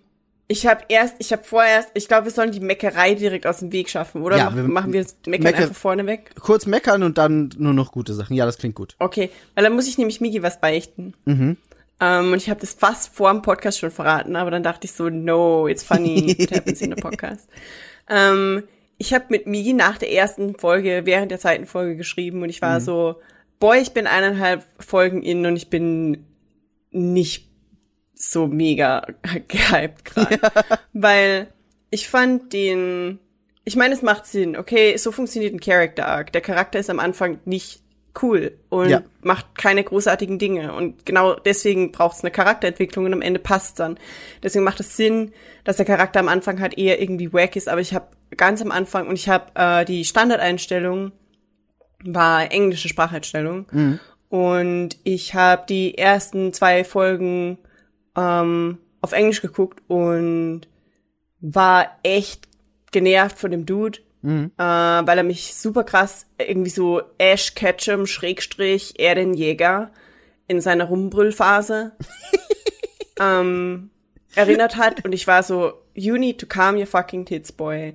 ich 0.48 0.68
habe 0.68 0.82
erst, 0.90 1.16
ich 1.20 1.32
habe 1.32 1.44
vorerst, 1.44 1.90
ich 1.96 2.08
glaube, 2.08 2.26
wir 2.26 2.32
sollen 2.32 2.52
die 2.52 2.60
Meckerei 2.60 3.16
direkt 3.16 3.48
aus 3.48 3.60
dem 3.60 3.72
Weg 3.72 3.90
schaffen, 3.90 4.22
oder? 4.22 4.38
Ja, 4.38 4.50
Mach, 4.50 4.56
wir- 4.56 4.64
machen 4.64 4.94
wir 4.94 5.02
das 5.04 5.16
Meckern 5.26 5.44
Mecker- 5.46 5.58
einfach 5.64 5.76
vorne 5.76 6.06
weg? 6.06 6.32
Kurz 6.40 6.66
meckern 6.68 7.02
und 7.04 7.18
dann 7.18 7.50
nur 7.58 7.74
noch 7.74 7.92
gute 7.92 8.14
Sachen. 8.14 8.36
Ja, 8.36 8.46
das 8.46 8.58
klingt 8.58 8.76
gut. 8.76 8.96
Okay, 9.00 9.30
weil 9.56 9.64
dann 9.64 9.74
muss 9.74 9.88
ich 9.88 9.98
nämlich 9.98 10.22
Migi 10.22 10.44
was 10.44 10.60
beichten. 10.62 11.14
Mhm. 11.26 11.58
Ähm, 12.00 12.32
und 12.34 12.38
ich 12.38 12.50
habe 12.50 12.60
das 12.60 12.74
fast 12.74 13.16
vor 13.16 13.32
dem 13.32 13.42
Podcast 13.42 13.80
schon 13.80 13.90
verraten, 13.92 14.36
aber 14.36 14.52
dann 14.52 14.64
dachte 14.64 14.86
ich 14.86 14.92
so, 14.92 15.10
no, 15.10 15.68
it's 15.68 15.84
funny, 15.84 16.32
it 16.38 16.52
happens 16.52 16.82
in 16.82 16.94
the 16.94 16.96
podcast. 17.02 17.50
Ähm, 18.10 18.64
ich 18.98 19.14
habe 19.14 19.26
mit 19.30 19.48
Migi 19.48 19.74
nach 19.74 19.98
der 19.98 20.12
ersten 20.12 20.56
Folge, 20.60 21.02
während 21.06 21.32
der 21.32 21.40
zweiten 21.40 21.66
Folge 21.66 21.96
geschrieben 21.96 22.44
und 22.44 22.50
ich 22.50 22.62
Mhm. 22.62 22.66
war 22.66 22.82
so, 22.82 23.16
boy, 23.60 23.80
ich 23.80 23.92
bin 23.94 24.08
eineinhalb 24.08 24.64
Folgen 24.80 25.22
in 25.22 25.46
und 25.46 25.56
ich 25.56 25.70
bin 25.70 26.26
nicht 26.92 27.50
so 28.14 28.48
mega 28.48 29.06
gehypt 29.48 30.06
gerade. 30.06 30.40
Weil 30.94 31.48
ich 31.90 32.08
fand 32.08 32.54
den, 32.54 33.20
ich 33.64 33.76
meine, 33.76 33.94
es 33.94 34.02
macht 34.02 34.26
Sinn, 34.26 34.56
okay, 34.58 34.96
so 34.98 35.12
funktioniert 35.12 35.54
ein 35.54 35.60
Character 35.60 36.08
Arc. 36.08 36.32
Der 36.32 36.42
Charakter 36.42 36.80
ist 36.80 36.90
am 36.90 37.00
Anfang 37.00 37.40
nicht 37.46 37.82
cool 38.22 38.58
und 38.70 38.90
Ja. 38.90 39.02
macht 39.22 39.58
keine 39.58 39.84
großartigen 39.84 40.40
Dinge. 40.40 40.74
Und 40.74 41.06
genau 41.06 41.34
deswegen 41.36 41.92
braucht 41.92 42.16
es 42.18 42.24
eine 42.24 42.32
Charakterentwicklung 42.32 43.04
und 43.06 43.14
am 43.14 43.22
Ende 43.22 43.40
passt 43.42 43.80
dann. 43.80 43.98
Deswegen 44.42 44.64
macht 44.64 44.80
es 44.80 44.96
Sinn, 44.96 45.34
dass 45.66 45.76
der 45.78 45.86
Charakter 45.86 46.22
am 46.22 46.30
Anfang 46.30 46.62
halt 46.62 46.78
eher 46.78 47.02
irgendwie 47.02 47.34
wack 47.34 47.58
ist. 47.58 47.68
Aber 47.68 47.82
ich 47.82 47.94
habe 47.94 48.08
ganz 48.38 48.62
am 48.62 48.72
Anfang 48.72 49.08
und 49.08 49.16
ich 49.16 49.28
habe 49.28 49.52
äh, 49.56 49.84
die 49.86 50.06
Standardeinstellung 50.06 51.12
war 52.04 52.52
englische 52.52 52.90
Spracheinstellung. 52.90 53.66
Und 54.30 54.98
ich 55.04 55.34
habe 55.34 55.66
die 55.68 55.98
ersten 55.98 56.52
zwei 56.54 56.84
Folgen 56.84 57.58
ähm, 58.18 58.80
auf 59.02 59.12
Englisch 59.14 59.42
geguckt 59.42 59.82
und 59.88 60.62
war 61.42 61.88
echt 62.04 62.48
genervt 62.92 63.38
von 63.38 63.52
dem 63.52 63.66
Dude, 63.66 64.00
äh, 64.58 64.62
weil 65.08 65.18
er 65.18 65.24
mich 65.24 65.54
super 65.56 65.84
krass 65.84 66.26
irgendwie 66.40 66.72
so 66.72 67.02
Ash 67.20 67.54
Ketchum 67.54 68.08
Schrägstrich 68.08 69.00
Erden 69.00 69.34
Jäger 69.36 69.92
in 70.48 70.62
seiner 70.62 70.86
Rumbrüllphase 70.86 71.92
ähm, 73.20 73.92
erinnert 74.36 74.76
hat 74.76 75.06
und 75.06 75.14
ich 75.14 75.28
war 75.28 75.44
so, 75.44 75.74
you 75.94 76.18
need 76.18 76.40
to 76.40 76.48
calm 76.48 76.76
your 76.78 76.88
fucking 76.88 77.26
tits, 77.26 77.52
boy. 77.52 77.94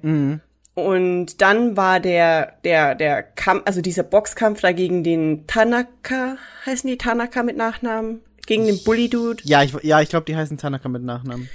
Und 0.84 1.40
dann 1.40 1.76
war 1.76 2.00
der, 2.00 2.54
der, 2.64 2.94
der 2.94 3.22
Kampf, 3.22 3.62
also 3.66 3.80
dieser 3.80 4.02
Boxkampf 4.02 4.60
da 4.60 4.72
gegen 4.72 5.04
den 5.04 5.46
Tanaka, 5.46 6.36
heißen 6.66 6.88
die 6.88 6.98
Tanaka 6.98 7.42
mit 7.42 7.56
Nachnamen? 7.56 8.20
Gegen 8.46 8.66
den 8.66 8.82
Bully-Dude. 8.82 9.42
Ja, 9.44 9.62
ich, 9.62 9.72
ja, 9.82 10.00
ich 10.00 10.08
glaube, 10.08 10.24
die 10.26 10.36
heißen 10.36 10.58
Tanaka 10.58 10.88
mit 10.88 11.02
Nachnamen. 11.02 11.48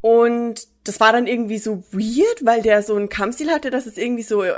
Und 0.00 0.66
das 0.84 0.98
war 0.98 1.12
dann 1.12 1.26
irgendwie 1.26 1.58
so 1.58 1.82
weird, 1.92 2.44
weil 2.44 2.62
der 2.62 2.82
so 2.82 2.96
einen 2.96 3.10
Kampfstil 3.10 3.50
hatte, 3.50 3.70
dass 3.70 3.84
es 3.86 3.98
irgendwie 3.98 4.22
so 4.22 4.42
äh, 4.42 4.54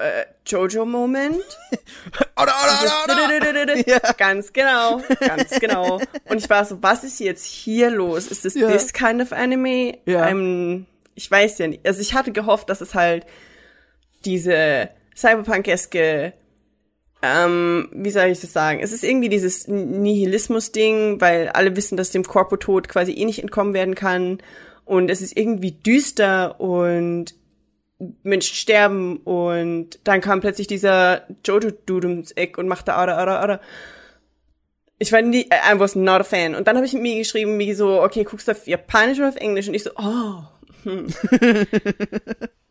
Jojo-Moment. 0.47 1.35
Oder, 2.41 2.53
oder, 2.65 3.77
Ja. 3.89 3.99
Ganz 4.17 4.53
genau, 4.53 5.01
ganz 5.21 5.51
genau. 5.61 6.01
Und 6.29 6.39
ich 6.39 6.49
war 6.49 6.65
so, 6.65 6.83
was 6.83 7.05
ist 7.05 7.21
jetzt 7.21 7.45
hier 7.45 7.91
los? 7.91 8.27
Ist 8.29 8.45
es 8.45 8.55
Ja. 8.55 8.71
this 8.71 8.93
kind 8.93 9.21
of 9.21 9.33
anime? 9.33 9.99
Ja. 10.07 10.33
Ich 11.15 11.31
weiß 11.31 11.59
ja 11.59 11.69
nicht. 11.69 11.87
Also 11.87 12.01
ich 12.01 12.15
hatte 12.15 12.33
gehofft, 12.33 12.69
dass 12.71 12.81
es 12.81 12.95
halt 12.95 13.27
diese 14.25 14.91
Cyberpunk-eske 15.15 16.35
ähm, 17.23 17.89
wie 17.93 18.11
soll 18.11 18.27
ich 18.27 18.41
das 18.41 18.53
sagen? 18.53 18.81
Es 18.81 18.91
ist 18.93 19.05
irgendwie 19.05 19.29
dieses 19.29 19.69
Nihilismus-Ding, 19.69 21.21
weil 21.21 21.49
alle 21.51 21.77
wissen, 21.77 21.97
dass 21.97 22.11
dem 22.11 22.25
Korpotod 22.25 22.89
quasi 22.89 23.13
eh 23.13 23.25
nicht 23.25 23.41
entkommen 23.41 23.75
werden 23.75 23.95
kann. 23.95 24.39
Und 24.85 25.09
es 25.09 25.23
ist 25.23 25.37
irgendwie 25.37 25.71
düster 25.71 26.61
und 26.61 27.37
Menschen 28.25 28.57
sterben 28.57 29.19
und 29.19 30.01
dann 30.03 30.21
kam 30.21 30.41
plötzlich 30.41 30.67
dieser 30.67 31.23
Jojo-Dude 31.47 32.09
ums 32.09 32.33
Eck 32.33 32.59
und 32.59 32.67
machte 32.67 32.95
Ara, 32.95 33.15
Ara, 33.15 33.39
Ara. 33.39 33.61
Ich 34.99 35.13
war 35.13 35.23
nie, 35.23 35.43
I 35.43 35.79
was 35.79 35.95
not 35.95 36.21
a 36.21 36.25
fan. 36.25 36.57
Und 36.57 36.67
dann 36.67 36.75
habe 36.75 36.87
ich 36.87 36.93
mit 36.93 37.03
mir 37.03 37.19
geschrieben, 37.19 37.61
wie 37.61 37.75
so, 37.75 38.03
okay, 38.03 38.25
guckst 38.25 38.49
du 38.49 38.53
auf 38.53 38.67
Japanisch 38.67 39.19
oder 39.19 39.29
auf 39.29 39.37
Englisch? 39.37 39.69
Und 39.69 39.75
ich 39.75 39.85
so, 39.85 39.91
oh. 39.97 40.43
Hm. 40.83 41.07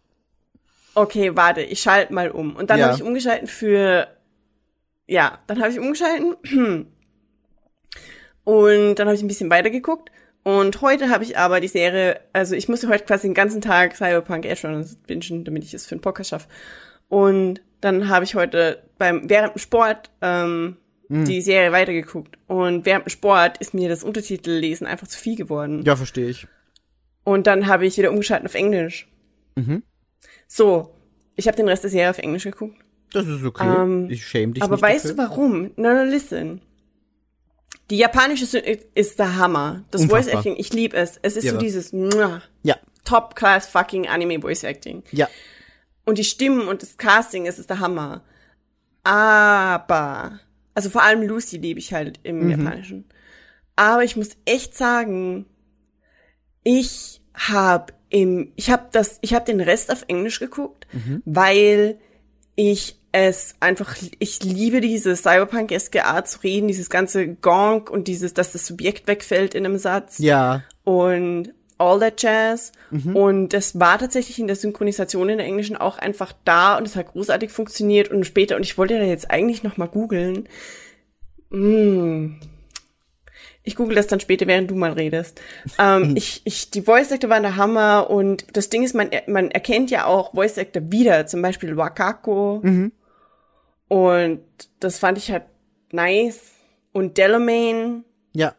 okay, 0.96 1.36
warte, 1.36 1.62
ich 1.62 1.82
schalte 1.82 2.14
mal 2.14 2.32
um. 2.32 2.56
Und 2.56 2.70
dann 2.70 2.80
Ja. 2.80 2.88
habe 2.88 2.96
ich 2.96 3.04
umgeschalten 3.04 3.48
für, 3.48 4.08
ja, 5.08 5.40
dann 5.48 5.60
habe 5.62 5.72
ich 5.72 5.80
umgeschalten. 5.80 6.36
Und 8.44 8.96
dann 8.96 9.08
habe 9.08 9.16
ich 9.16 9.22
ein 9.22 9.28
bisschen 9.28 9.50
weitergeguckt. 9.52 10.12
Und 10.44 10.82
heute 10.82 11.10
habe 11.10 11.24
ich 11.24 11.38
aber 11.38 11.60
die 11.60 11.68
Serie, 11.68 12.20
also 12.34 12.56
ich 12.56 12.68
musste 12.68 12.88
heute 12.88 13.06
quasi 13.06 13.28
den 13.28 13.36
ganzen 13.36 13.62
Tag 13.62 13.96
Cyberpunk 13.96 14.46
Edge 14.46 14.68
Runners 14.68 14.96
bingen, 15.06 15.44
damit 15.46 15.64
ich 15.64 15.74
es 15.76 15.86
für 15.86 15.96
den 15.96 16.02
Podcast 16.02 16.32
schaffe. 16.32 16.48
Und 17.10 17.62
dann 17.82 18.10
habe 18.10 18.26
ich 18.26 18.34
heute 18.34 18.82
beim 18.98 19.30
während 19.30 19.54
dem 19.56 19.60
Sport 19.60 20.10
ähm, 20.22 20.78
die 21.10 21.42
Serie 21.42 21.72
weitergeguckt. 21.72 22.38
Und 22.48 22.86
während 22.86 23.06
dem 23.06 23.10
Sport 23.10 23.58
ist 23.60 23.74
mir 23.76 23.90
das 23.90 24.04
Untertitellesen 24.04 24.88
einfach 24.88 25.08
zu 25.08 25.20
viel 25.20 25.36
geworden. 25.36 25.84
Ja, 25.84 25.96
verstehe 25.96 26.30
ich. 26.30 26.48
Und 27.24 27.46
dann 27.48 27.68
habe 27.68 27.86
ich 27.86 27.98
wieder 27.98 28.10
umgeschaltet 28.12 28.48
auf 28.48 28.56
Englisch. 28.56 29.08
Mhm. 29.56 29.84
So, 30.54 30.94
ich 31.38 31.48
habe 31.48 31.56
den 31.56 31.70
Rest 31.70 31.84
der 31.86 31.90
Serie 31.92 32.10
auf 32.10 32.18
Englisch 32.18 32.44
geguckt. 32.44 32.76
Das 33.14 33.26
ist 33.26 33.46
okay. 33.46 33.66
Ähm, 33.66 34.10
ich 34.10 34.28
schäme 34.28 34.52
dich 34.52 34.62
Aber 34.62 34.76
nicht 34.76 34.82
weißt 34.82 35.06
dafür. 35.06 35.16
du 35.16 35.30
warum? 35.30 35.72
No, 35.78 35.94
no, 35.94 36.04
listen. 36.04 36.62
Die 37.90 37.96
japanische 37.96 38.58
ist 38.58 39.18
der 39.18 39.38
Hammer. 39.38 39.86
Das 39.92 40.02
Voice 40.02 40.26
Unfassbar. 40.26 40.40
Acting, 40.40 40.56
ich 40.58 40.74
liebe 40.74 40.98
es. 40.98 41.18
Es 41.22 41.38
ist 41.38 41.46
Irre. 41.46 41.54
so 41.56 41.60
dieses 41.62 41.94
Ja, 42.64 42.78
Top-Class 43.06 43.68
fucking 43.68 44.10
Anime 44.10 44.42
Voice 44.42 44.64
Acting. 44.66 45.04
ja. 45.12 45.30
Und 46.04 46.18
die 46.18 46.26
Stimmen 46.26 46.68
und 46.68 46.82
das 46.82 46.98
Casting, 46.98 47.46
es 47.48 47.60
ist 47.60 47.70
der 47.70 47.80
Hammer. 47.80 48.24
Aber, 49.04 50.40
also 50.74 50.90
vor 50.90 51.04
allem 51.04 51.22
Lucy 51.22 51.58
liebe 51.60 51.80
ich 51.80 51.94
halt 51.94 52.20
im 52.24 52.50
Japanischen. 52.50 53.06
Aber 53.78 54.04
ich 54.04 54.18
muss 54.18 54.32
echt 54.44 54.76
sagen, 54.76 55.46
ich 56.64 57.21
habe 57.34 57.94
im, 58.10 58.52
ich 58.56 58.70
habe 58.70 58.88
das, 58.92 59.20
ich 59.22 59.34
habe 59.34 59.46
den 59.46 59.62
Rest 59.62 59.92
auf 59.92 60.04
Englisch 60.08 60.40
geguckt, 60.40 60.86
weil 61.26 61.98
ich 62.56 62.98
es 63.14 63.56
einfach, 63.60 63.96
ich 64.20 64.44
liebe 64.44 64.82
diese 64.82 65.16
Cyberpunk-eske 65.16 66.06
Art 66.06 66.30
zu 66.30 66.40
reden, 66.44 66.68
dieses 66.68 66.90
ganze 66.90 67.28
Gonk 67.28 67.90
und 67.90 68.08
dieses, 68.08 68.34
dass 68.34 68.54
das 68.54 68.66
Subjekt 68.66 69.08
wegfällt 69.08 69.54
in 69.54 69.66
einem 69.66 69.78
Satz 69.78 70.20
Ja, 70.20 70.64
und 70.84 71.54
all 71.82 72.00
that 72.00 72.22
Jazz. 72.22 72.72
Und 73.14 73.50
das 73.50 73.80
war 73.80 73.98
tatsächlich 73.98 74.40
in 74.40 74.48
der 74.48 74.56
Synchronisation 74.56 75.30
in 75.30 75.40
der 75.40 75.48
Englischen 75.48 75.76
auch 75.76 75.98
einfach 75.98 76.34
da 76.46 76.78
und 76.78 76.88
es 76.88 76.96
hat 76.96 77.08
großartig 77.08 77.52
funktioniert 77.52 78.10
und 78.10 78.26
später, 78.26 78.56
und 78.56 78.64
ich 78.64 78.78
wollte 78.78 78.98
da 78.98 79.04
jetzt 79.04 79.32
eigentlich 79.32 79.64
noch 79.64 79.78
mal 79.78 79.88
googeln. 79.88 80.48
Mm. 81.50 82.36
Ich 83.64 83.76
google 83.76 83.96
das 83.96 84.08
dann 84.08 84.20
später, 84.20 84.48
während 84.48 84.72
du 84.72 84.76
mal 84.76 84.94
redest. 84.94 85.40
Ähm, 85.78 86.16
ich, 86.16 86.42
ich, 86.46 86.72
die 86.72 86.82
Voice 86.82 87.12
Actor 87.12 87.30
waren 87.30 87.44
der 87.44 87.58
Hammer 87.58 88.10
und 88.10 88.46
das 88.54 88.70
Ding 88.70 88.84
ist, 88.84 88.96
man, 88.96 89.12
man 89.28 89.52
erkennt 89.52 89.92
ja 89.92 90.06
auch 90.06 90.34
Voice 90.34 90.58
Actor 90.58 90.92
wieder, 90.92 91.28
zum 91.28 91.42
Beispiel 91.42 91.78
Wakako. 91.78 92.62
Und 93.88 94.42
das 94.80 95.00
fand 95.00 95.18
ich 95.18 95.32
halt 95.32 95.44
nice. 95.92 96.52
Und 96.94 97.18
Delamain. 97.18 98.04
ja. 98.34 98.56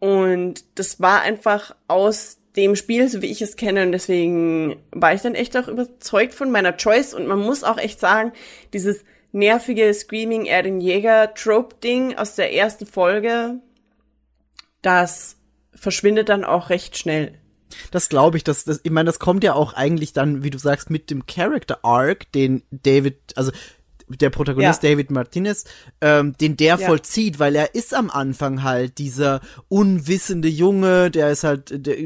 Und 0.00 0.64
das 0.74 1.00
war 1.00 1.22
einfach 1.22 1.74
aus 1.88 2.38
dem 2.56 2.76
Spiel, 2.76 3.08
so 3.08 3.22
wie 3.22 3.30
ich 3.30 3.40
es 3.40 3.56
kenne. 3.56 3.84
Und 3.84 3.92
deswegen 3.92 4.76
war 4.90 5.14
ich 5.14 5.22
dann 5.22 5.34
echt 5.34 5.56
auch 5.56 5.66
überzeugt 5.66 6.34
von 6.34 6.50
meiner 6.50 6.76
Choice. 6.76 7.14
Und 7.14 7.26
man 7.26 7.38
muss 7.38 7.64
auch 7.64 7.78
echt 7.78 8.00
sagen, 8.00 8.32
dieses 8.72 9.04
nervige 9.32 9.92
Screaming 9.92 10.44
er 10.44 10.62
den 10.62 10.80
Jäger 10.80 11.32
Trope 11.34 11.76
Ding 11.82 12.16
aus 12.16 12.36
der 12.36 12.52
ersten 12.52 12.86
Folge, 12.86 13.60
das 14.84 15.36
verschwindet 15.74 16.28
dann 16.28 16.44
auch 16.44 16.70
recht 16.70 16.96
schnell. 16.96 17.38
Das 17.90 18.08
glaube 18.08 18.36
ich, 18.36 18.44
das, 18.44 18.64
das, 18.64 18.80
ich 18.82 18.90
meine, 18.90 19.06
das 19.06 19.18
kommt 19.18 19.42
ja 19.42 19.54
auch 19.54 19.72
eigentlich 19.72 20.12
dann, 20.12 20.44
wie 20.44 20.50
du 20.50 20.58
sagst, 20.58 20.90
mit 20.90 21.10
dem 21.10 21.26
Character 21.26 21.80
Arc, 21.82 22.30
den 22.32 22.62
David, 22.70 23.18
also 23.36 23.50
der 24.20 24.30
Protagonist 24.30 24.82
Ja. 24.82 24.90
David 24.90 25.10
Martinez, 25.10 25.64
ähm, 26.00 26.34
den 26.40 26.56
der 26.56 26.76
Ja. 26.78 26.86
vollzieht, 26.86 27.38
weil 27.38 27.54
er 27.56 27.74
ist 27.74 27.94
am 27.94 28.10
Anfang 28.10 28.62
halt 28.62 28.98
dieser 28.98 29.40
unwissende 29.68 30.48
Junge, 30.48 31.10
der 31.10 31.30
ist 31.30 31.44
halt, 31.44 31.86
der 31.86 31.96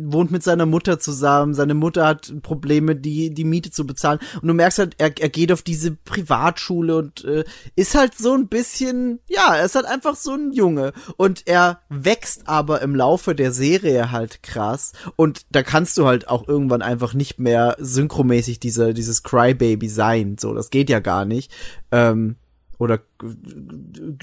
wohnt 0.00 0.30
mit 0.30 0.42
seiner 0.42 0.66
Mutter 0.66 0.98
zusammen, 0.98 1.54
seine 1.54 1.74
Mutter 1.74 2.06
hat 2.06 2.32
Probleme, 2.42 2.96
die, 2.96 3.32
die 3.32 3.44
Miete 3.44 3.70
zu 3.70 3.86
bezahlen 3.86 4.18
und 4.42 4.48
du 4.48 4.54
merkst 4.54 4.78
halt, 4.78 4.94
er, 4.98 5.12
er 5.18 5.28
geht 5.28 5.52
auf 5.52 5.62
diese 5.62 5.92
Privatschule 5.92 6.96
und 6.96 7.24
äh, 7.24 7.44
ist 7.76 7.94
halt 7.94 8.14
so 8.16 8.32
ein 8.34 8.48
bisschen, 8.48 9.20
ja, 9.28 9.54
er 9.56 9.64
ist 9.64 9.74
halt 9.74 9.86
einfach 9.86 10.16
so 10.16 10.32
ein 10.32 10.52
Junge 10.52 10.92
und 11.16 11.46
er 11.46 11.80
wächst 11.88 12.48
aber 12.48 12.82
im 12.82 12.94
Laufe 12.94 13.34
der 13.34 13.52
Serie 13.52 14.10
halt 14.10 14.42
krass 14.42 14.92
und 15.16 15.42
da 15.50 15.62
kannst 15.62 15.96
du 15.98 16.06
halt 16.06 16.28
auch 16.28 16.48
irgendwann 16.48 16.82
einfach 16.82 17.14
nicht 17.14 17.38
mehr 17.38 17.76
synchromäßig 17.78 18.60
dieser, 18.60 18.92
dieses 18.92 19.22
Crybaby 19.22 19.88
sein, 19.88 20.36
so, 20.38 20.54
das 20.54 20.70
geht 20.70 20.90
ja 20.90 21.00
gar 21.00 21.24
nicht. 21.24 21.43
Ähm, 21.92 22.36
oder 22.78 23.00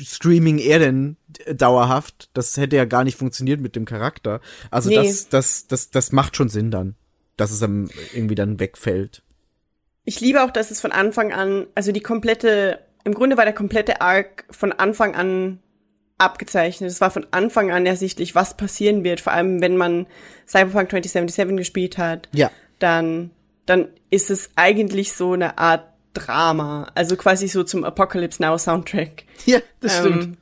Screaming 0.01 0.57
er 0.57 0.79
denn 0.79 1.17
dauerhaft, 1.53 2.29
das 2.33 2.57
hätte 2.57 2.75
ja 2.75 2.85
gar 2.85 3.03
nicht 3.03 3.17
funktioniert 3.17 3.61
mit 3.61 3.75
dem 3.75 3.85
Charakter. 3.85 4.41
Also 4.69 4.89
Nee. 4.89 4.95
das, 4.95 5.29
das, 5.29 5.67
das, 5.67 5.89
das 5.89 6.11
macht 6.11 6.35
schon 6.35 6.49
Sinn 6.49 6.69
dann, 6.71 6.95
dass 7.37 7.51
es 7.51 7.59
dann 7.59 7.89
irgendwie 8.13 8.35
dann 8.35 8.59
wegfällt. 8.59 9.23
Ich 10.03 10.19
liebe 10.19 10.43
auch, 10.43 10.51
dass 10.51 10.71
es 10.71 10.81
von 10.81 10.91
Anfang 10.91 11.31
an, 11.31 11.67
also 11.75 11.91
die 11.91 12.01
komplette, 12.01 12.79
im 13.03 13.13
Grunde 13.13 13.37
war 13.37 13.45
der 13.45 13.53
komplette 13.53 14.01
Arc 14.01 14.45
von 14.51 14.71
Anfang 14.71 15.15
an 15.15 15.59
abgezeichnet. 16.17 16.89
Es 16.91 17.01
war 17.01 17.09
von 17.11 17.25
Anfang 17.31 17.71
an 17.71 17.85
ersichtlich, 17.85 18.35
was 18.35 18.55
passieren 18.57 19.03
wird. 19.03 19.21
Vor 19.21 19.33
allem, 19.33 19.61
wenn 19.61 19.77
man 19.77 20.07
Cyberpunk 20.47 20.89
2077 20.91 21.55
gespielt 21.57 21.97
hat, 21.97 22.29
Ja. 22.33 22.51
dann, 22.79 23.31
dann 23.65 23.89
ist 24.09 24.29
es 24.29 24.49
eigentlich 24.55 25.13
so 25.13 25.33
eine 25.33 25.57
Art 25.57 25.87
Drama. 26.13 26.91
Also 26.95 27.15
quasi 27.15 27.47
so 27.47 27.63
zum 27.63 27.83
Apocalypse 27.83 28.41
Now 28.41 28.57
Soundtrack. 28.57 29.23
Ja, 29.45 29.59
das 29.79 29.97
stimmt. 29.99 30.23
ähm, 30.23 30.37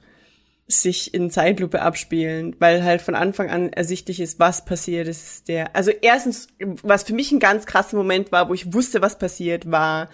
sich 0.67 1.13
in 1.13 1.31
Zeitlupe 1.31 1.81
abspielen, 1.81 2.55
weil 2.59 2.83
halt 2.83 3.01
von 3.01 3.15
Anfang 3.15 3.49
an 3.49 3.73
ersichtlich 3.73 4.19
ist, 4.19 4.39
was 4.39 4.65
passiert. 4.65 5.07
Ist 5.07 5.47
der, 5.47 5.75
also 5.75 5.89
erstens, 5.89 6.47
was 6.83 7.03
für 7.03 7.13
mich 7.13 7.31
ein 7.31 7.39
ganz 7.39 7.65
krasser 7.65 7.97
Moment 7.97 8.31
war, 8.31 8.49
wo 8.49 8.53
ich 8.53 8.71
wusste, 8.73 9.01
was 9.01 9.17
passiert, 9.17 9.71
war, 9.71 10.09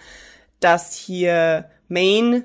dass 0.60 0.94
hier 0.94 1.68
Maine 1.88 2.44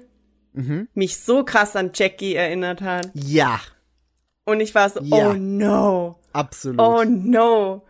Mhm. 0.53 0.89
mich 0.93 1.17
so 1.17 1.45
krass 1.45 1.77
an 1.77 1.91
Jackie 1.93 2.35
erinnert 2.35 2.81
hat. 2.81 3.09
Ja, 3.13 3.61
Und 4.43 4.59
ich 4.59 4.75
war 4.75 4.89
so, 4.89 4.99
Ja. 5.01 5.29
oh 5.29 5.33
no, 5.33 6.19
absolut. 6.33 6.79
oh 6.81 7.03
no. 7.05 7.83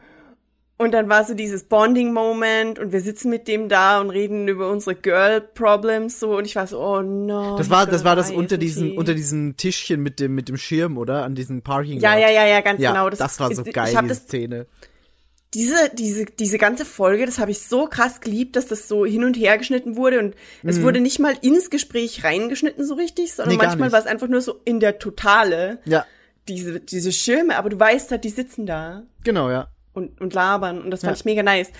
Und 0.81 0.91
dann 0.91 1.09
war 1.09 1.23
so 1.23 1.35
dieses 1.35 1.65
Bonding-Moment 1.65 2.79
und 2.79 2.91
wir 2.91 3.01
sitzen 3.01 3.29
mit 3.29 3.47
dem 3.47 3.69
da 3.69 4.01
und 4.01 4.09
reden 4.09 4.47
über 4.47 4.67
unsere 4.71 4.95
Girl-Problems 4.95 6.19
so 6.19 6.37
und 6.37 6.45
ich 6.45 6.55
war 6.55 6.65
so, 6.65 6.79
oh 6.79 7.03
no. 7.03 7.55
das 7.55 7.69
war, 7.69 7.85
das 7.85 8.03
war 8.03 8.15
das 8.15 8.31
unter 8.31 8.57
diesem, 8.57 8.97
unter 8.97 9.13
diesem 9.13 9.57
Tischchen 9.57 10.01
mit 10.01 10.19
dem, 10.19 10.33
mit 10.33 10.49
dem 10.49 10.57
Schirm, 10.57 10.97
oder? 10.97 11.23
An 11.23 11.35
diesem 11.35 11.61
Parking. 11.61 11.99
Ja, 11.99 12.17
ja, 12.17 12.31
ja, 12.31 12.47
ja, 12.47 12.61
ganz 12.61 12.81
Ja, 12.81 12.93
genau. 12.93 13.11
das, 13.11 13.39
war 13.39 13.53
so 13.53 13.63
geil, 13.63 13.89
diese 13.91 14.07
das, 14.07 14.17
Szene. 14.23 14.65
diese, 15.53 15.75
diese, 15.93 16.25
diese 16.25 16.57
ganze 16.57 16.83
Folge, 16.83 17.27
das 17.27 17.37
habe 17.37 17.51
ich 17.51 17.61
so 17.61 17.85
krass 17.85 18.19
geliebt, 18.19 18.55
dass 18.55 18.65
das 18.65 18.87
so 18.87 19.05
hin 19.05 19.23
und 19.23 19.35
her 19.35 19.59
geschnitten 19.59 19.97
wurde 19.97 20.17
und 20.17 20.35
es 20.63 20.81
wurde 20.81 20.99
nicht 20.99 21.19
mal 21.19 21.35
ins 21.41 21.69
Gespräch 21.69 22.23
reingeschnitten 22.23 22.87
so 22.87 22.95
richtig, 22.95 23.33
sondern 23.33 23.53
Mhm. 23.53 23.61
Nee, 23.61 23.67
manchmal 23.67 23.91
war 23.91 23.99
es 23.99 24.07
einfach 24.07 24.27
nur 24.27 24.41
so 24.41 24.59
in 24.65 24.79
der 24.79 24.97
Totale, 24.97 25.77
Ja, 25.85 26.07
diese, 26.47 26.79
diese 26.79 27.11
Schirme, 27.11 27.55
aber 27.55 27.69
du 27.69 27.79
weißt 27.79 28.09
halt, 28.09 28.23
die 28.23 28.29
sitzen 28.29 28.65
da 28.65 29.03
genau, 29.23 29.51
ja. 29.51 29.67
Und, 29.93 30.19
und 30.21 30.33
labern 30.33 30.81
und 30.81 30.91
das 30.91 31.01
fand 31.01 31.15
Ja. 31.17 31.19
ich 31.19 31.25
mega 31.25 31.43
nice. 31.43 31.71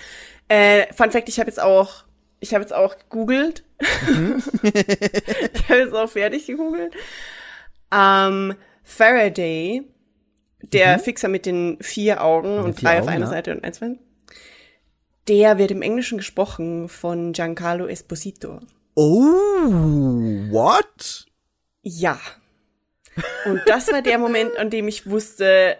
Äh, 0.48 0.92
Fun 0.92 1.10
Fact, 1.10 1.28
ich 1.28 1.38
habe 1.40 1.48
jetzt 1.48 1.60
auch, 1.60 2.04
ich 2.40 2.52
habe 2.54 2.62
jetzt 2.62 2.72
auch 2.74 2.98
gegoogelt. 2.98 3.64
Mhm. 4.08 4.42
ich 4.62 5.68
habe 5.68 5.80
jetzt 5.80 5.94
auch 5.94 6.08
fertig 6.10 6.46
gegoogelt. 6.46 6.92
Ähm, 7.92 8.54
Faraday, 8.84 9.82
der 10.62 10.98
Fixer 10.98 11.28
mit 11.28 11.46
den 11.46 11.78
vier 11.80 12.22
Augen 12.22 12.58
und 12.58 12.66
Mhm. 12.68 12.74
vier 12.76 12.88
drei 12.88 12.96
auf 13.00 13.02
Augen, 13.06 13.14
einer 13.14 13.24
ja. 13.26 13.30
Seite 13.30 13.52
und 13.52 13.64
eins 13.64 13.82
auf 13.82 13.88
der 15.28 15.58
wird 15.58 15.70
im 15.70 15.82
Englischen 15.82 16.18
gesprochen 16.18 16.88
von 16.88 17.32
Giancarlo 17.32 17.86
Esposito. 17.86 18.58
Oh, 18.94 19.32
what? 20.50 21.26
Ja. 21.82 22.18
Und 23.46 23.60
das 23.66 23.92
war 23.92 24.02
der 24.02 24.18
Moment, 24.18 24.56
an 24.56 24.68
dem 24.70 24.88
ich 24.88 25.08
wusste, 25.08 25.76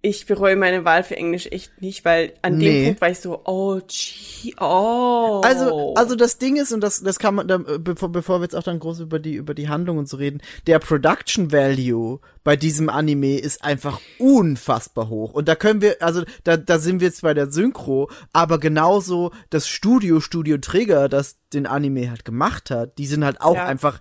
ich 0.00 0.26
bereue 0.26 0.54
meine 0.54 0.84
Wahl 0.84 1.02
für 1.02 1.16
Englisch 1.16 1.46
echt 1.50 1.82
nicht, 1.82 2.04
weil 2.04 2.32
an 2.42 2.56
Nee. 2.56 2.64
dem 2.72 2.84
Punkt 2.84 3.00
war 3.00 3.10
ich 3.10 3.18
so, 3.18 3.40
oh, 3.44 3.80
gee, 3.88 4.54
oh. 4.60 5.40
Also, 5.44 5.94
also 5.96 6.14
das 6.14 6.38
Ding 6.38 6.54
ist, 6.56 6.72
und 6.72 6.80
das, 6.82 7.02
das 7.02 7.18
kann 7.18 7.34
man, 7.34 7.48
da, 7.48 7.58
bevor, 7.58 8.08
bevor 8.10 8.38
wir 8.38 8.44
jetzt 8.44 8.54
auch 8.54 8.62
dann 8.62 8.78
groß 8.78 9.00
über 9.00 9.18
die, 9.18 9.34
über 9.34 9.54
die 9.54 9.68
Handlung 9.68 9.98
und 9.98 10.08
so 10.08 10.16
reden, 10.18 10.40
der 10.68 10.78
Production 10.78 11.50
Value 11.50 12.20
bei 12.44 12.54
diesem 12.56 12.88
Anime 12.88 13.38
ist 13.38 13.64
einfach 13.64 14.00
unfassbar 14.18 15.08
hoch. 15.08 15.32
Und 15.32 15.48
da 15.48 15.56
können 15.56 15.82
wir, 15.82 15.96
also 16.00 16.22
da, 16.44 16.56
da 16.56 16.78
sind 16.78 17.00
wir 17.00 17.08
jetzt 17.08 17.22
bei 17.22 17.34
der 17.34 17.50
Synchro, 17.50 18.08
aber 18.32 18.58
genauso 18.60 19.32
das 19.50 19.66
Studio, 19.68 20.20
Studio 20.20 20.58
Trigger, 20.58 21.08
das 21.08 21.36
den 21.52 21.66
Anime 21.66 22.08
halt 22.10 22.24
gemacht 22.24 22.70
hat, 22.70 22.98
die 22.98 23.06
sind 23.06 23.24
halt 23.24 23.40
auch 23.40 23.54
Ja. 23.56 23.64
einfach 23.66 23.98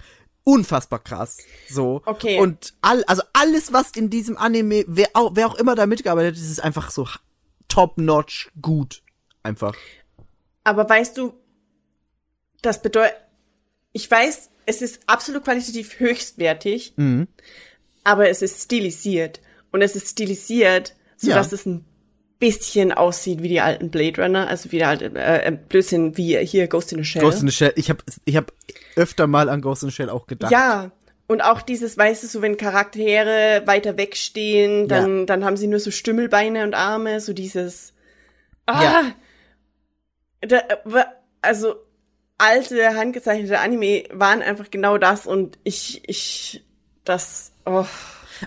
unfassbar 0.47 0.99
krass. 0.99 1.39
So. 1.69 2.01
Okay. 2.05 2.39
Und 2.39 2.73
all, 2.81 3.03
also 3.03 3.21
alles, 3.33 3.73
was 3.73 3.91
in 3.91 4.09
diesem 4.09 4.37
Anime, 4.37 4.85
wer 4.87 5.09
auch, 5.13 5.31
wer 5.35 5.47
auch 5.47 5.55
immer 5.55 5.75
da 5.75 5.85
mitgearbeitet 5.85 6.35
hat, 6.35 6.41
ist 6.41 6.63
einfach 6.63 6.89
so 6.89 7.05
top-notch 7.67 8.49
gut. 8.61 9.03
Einfach. 9.43 9.75
Aber 10.63 10.87
weißt 10.89 11.17
du, 11.17 11.33
das 12.61 12.81
bedeutet, 12.81 13.15
ich 13.91 14.09
weiß, 14.09 14.49
es 14.65 14.81
ist 14.81 15.01
absolut 15.07 15.43
qualitativ 15.43 15.99
höchstwertig, 15.99 16.93
Mhm. 16.95 17.27
aber 18.05 18.29
es 18.29 18.41
ist 18.41 18.63
stilisiert. 18.63 19.41
Und 19.71 19.81
es 19.81 19.95
ist 19.97 20.09
stilisiert, 20.11 20.95
sodass 21.17 21.51
Ja. 21.51 21.55
es 21.55 21.65
ein 21.65 21.83
bisschen 22.39 22.91
aussieht 22.91 23.41
wie 23.41 23.49
die 23.49 23.61
alten 23.61 23.89
Blade 23.89 24.21
Runner, 24.21 24.47
also 24.47 24.71
wie 24.71 24.77
der 24.77 24.89
alte, 24.89 25.11
äh, 25.15 25.47
äh, 25.47 25.51
Blödsinn, 25.51 26.17
wie 26.17 26.37
hier 26.45 26.67
Ghost 26.67 26.91
in 26.91 26.99
the 26.99 27.05
Shell. 27.05 27.21
Ghost 27.21 27.41
in 27.41 27.47
the 27.47 27.53
Shell. 27.53 27.73
Ich 27.75 27.89
habe 27.89 28.03
ich 28.25 28.35
hab 28.35 28.51
öfter 28.95 29.27
mal 29.27 29.49
an 29.49 29.61
Ghost 29.61 29.83
in 29.83 29.89
the 29.89 29.95
Shell 29.95 30.09
auch 30.09 30.27
gedacht. 30.27 30.51
Ja, 30.51 30.91
und 31.27 31.41
auch 31.41 31.61
dieses, 31.61 31.97
weißt 31.97 32.23
du, 32.23 32.27
so 32.27 32.41
wenn 32.41 32.57
Charaktere 32.57 33.63
weiter 33.65 33.97
wegstehen, 33.97 34.87
dann, 34.87 35.25
dann 35.25 35.43
haben 35.43 35.57
sie 35.57 35.67
nur 35.67 35.79
so 35.79 35.91
Stümmelbeine 35.91 36.63
und 36.63 36.73
Arme, 36.73 37.19
so 37.19 37.33
dieses. 37.33 37.93
Ah! 38.65 38.83
Ja. 38.83 39.11
Da, 40.41 40.57
äh, 40.57 41.05
also 41.41 41.75
alte 42.37 42.95
handgezeichnete 42.95 43.59
Anime 43.59 44.03
waren 44.11 44.41
einfach 44.41 44.69
genau 44.69 44.97
das 44.97 45.25
und 45.25 45.57
ich, 45.63 46.07
ich, 46.07 46.63
das, 47.03 47.51
oh. 47.65 47.85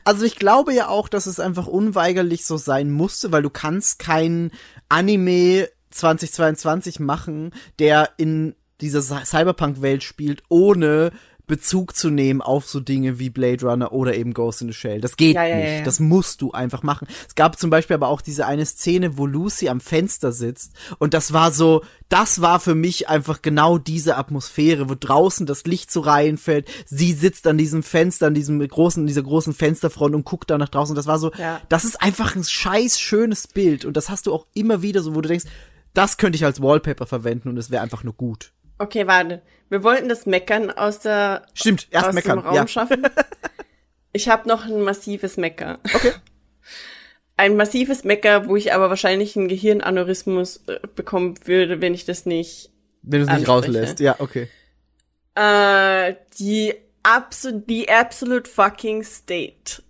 Also 0.05 0.25
ich 0.25 0.37
glaube 0.37 0.73
ja 0.75 0.89
auch, 0.89 1.09
dass 1.09 1.27
es 1.27 1.41
einfach 1.41 1.67
unweigerlich 1.67 2.45
so 2.45 2.57
sein 2.57 2.91
musste, 2.91 3.33
weil 3.33 3.43
du 3.43 3.51
kannst 3.51 3.99
kein 3.99 4.51
Anime 4.89 5.69
2022 5.91 7.01
machen, 7.01 7.53
der 7.79 8.11
in 8.17 8.55
dieser 8.81 9.01
Cy- 9.01 9.25
Cyberpunk-Welt 9.25 10.03
spielt, 10.03 10.43
ohne 10.49 11.11
Bezug 11.51 11.95
zu 11.95 12.09
nehmen 12.09 12.41
auf 12.41 12.67
so 12.67 12.81
Dinge 12.81 13.19
wie 13.19 13.29
Blade 13.29 13.67
Runner 13.67 13.93
oder 13.93 14.15
eben 14.15 14.33
Ghost 14.33 14.63
in 14.63 14.69
the 14.69 14.73
Shell. 14.75 15.03
Das 15.03 15.17
geht 15.17 15.35
Ja, 15.35 15.45
ja, 15.45 15.57
nicht. 15.57 15.79
ja. 15.81 15.85
Das 15.85 16.01
musst 16.01 16.41
du 16.41 16.53
einfach 16.53 16.83
machen. 16.83 17.07
Es 17.29 17.35
gab 17.35 17.59
zum 17.59 17.69
Beispiel 17.69 17.95
aber 17.95 18.09
auch 18.09 18.23
diese 18.23 18.47
eine 18.47 18.65
Szene, 18.65 19.19
wo 19.19 19.27
Lucy 19.27 19.69
am 19.69 19.81
Fenster 19.81 20.33
sitzt 20.33 20.73
und 20.99 21.13
das 21.13 21.35
war 21.35 21.53
so, 21.53 21.83
das 22.09 22.41
war 22.41 22.59
für 22.61 22.75
mich 22.75 23.09
einfach 23.09 23.43
genau 23.43 23.77
diese 23.77 24.17
Atmosphäre, 24.17 24.89
wo 24.89 24.95
draußen 24.99 25.45
das 25.45 25.65
Licht 25.65 25.91
so 25.91 26.01
reinfällt. 26.01 26.69
Sie 26.87 27.13
sitzt 27.13 27.47
an 27.47 27.59
diesem 27.59 27.83
Fenster, 27.83 28.29
an 28.29 28.35
diesem 28.35 28.67
großen, 28.67 29.07
dieser 29.07 29.23
großen 29.23 29.53
Fensterfront 29.53 30.15
und 30.15 30.25
guckt 30.25 30.49
da 30.51 30.57
nach 30.57 30.69
draußen. 30.71 30.95
Das 30.97 31.07
war 31.07 31.19
so, 31.19 31.33
das 31.69 31.85
ist 31.85 32.01
einfach 32.01 32.37
ein 32.37 32.45
scheiß 32.45 32.99
schönes 32.99 33.47
Bild 33.49 33.85
und 33.85 33.97
das 33.97 34.09
hast 34.09 34.27
du 34.27 34.33
auch 34.33 34.47
immer 34.55 34.83
wieder 34.83 35.03
so, 35.03 35.15
wo 35.15 35.21
du 35.21 35.29
denkst, 35.29 35.47
das 35.93 36.17
könnte 36.17 36.37
ich 36.37 36.45
als 36.45 36.63
Wallpaper 36.63 37.07
verwenden 37.07 37.49
und 37.49 37.57
es 37.59 37.71
wäre 37.71 37.83
einfach 37.83 38.05
nur 38.05 38.15
gut. 38.15 38.53
Okay, 38.79 39.07
warte. 39.09 39.43
Wir 39.71 39.85
wollten 39.85 40.09
das 40.09 40.27
Meckern 40.27 40.71
aus 40.71 40.99
der 40.99 41.47
Stimmt, 41.55 41.87
erst 41.91 42.09
aus 42.09 42.15
meckern. 42.15 42.39
dem 42.39 42.47
Raum 42.47 42.55
ja. 42.55 42.69
schaffen. 42.69 43.07
Ich 44.13 44.29
habe 44.29 44.49
noch 44.49 44.65
ein 44.65 44.81
massives 44.81 45.37
Mecker. 45.37 45.79
Okay. 45.95 46.13
Ein 47.37 47.55
massives 47.55 48.03
Mecker, 48.03 48.49
wo 48.49 48.57
ich 48.57 48.75
aber 48.75 48.91
wahrscheinlich 48.91 49.37
einen 49.37 49.47
Gehirnaneurysmus 49.47 50.65
äh, 50.67 50.81
bekommen 50.97 51.37
würde, 51.45 51.81
wenn 51.81 51.95
ich 51.95 52.07
das 52.07 52.27
nicht. 52.27 52.71
Wenn 53.03 53.21
du 53.21 53.31
es 53.31 53.39
nicht 53.39 53.49
rauslässt. 53.49 54.01
Ja, 54.01 54.17
okay. 54.19 54.49
Äh, 55.37 56.17
die 56.41 56.75
absolute, 57.05 57.65
die 57.69 57.89
absolute 57.89 58.51
fucking 58.51 59.05
state 59.05 59.81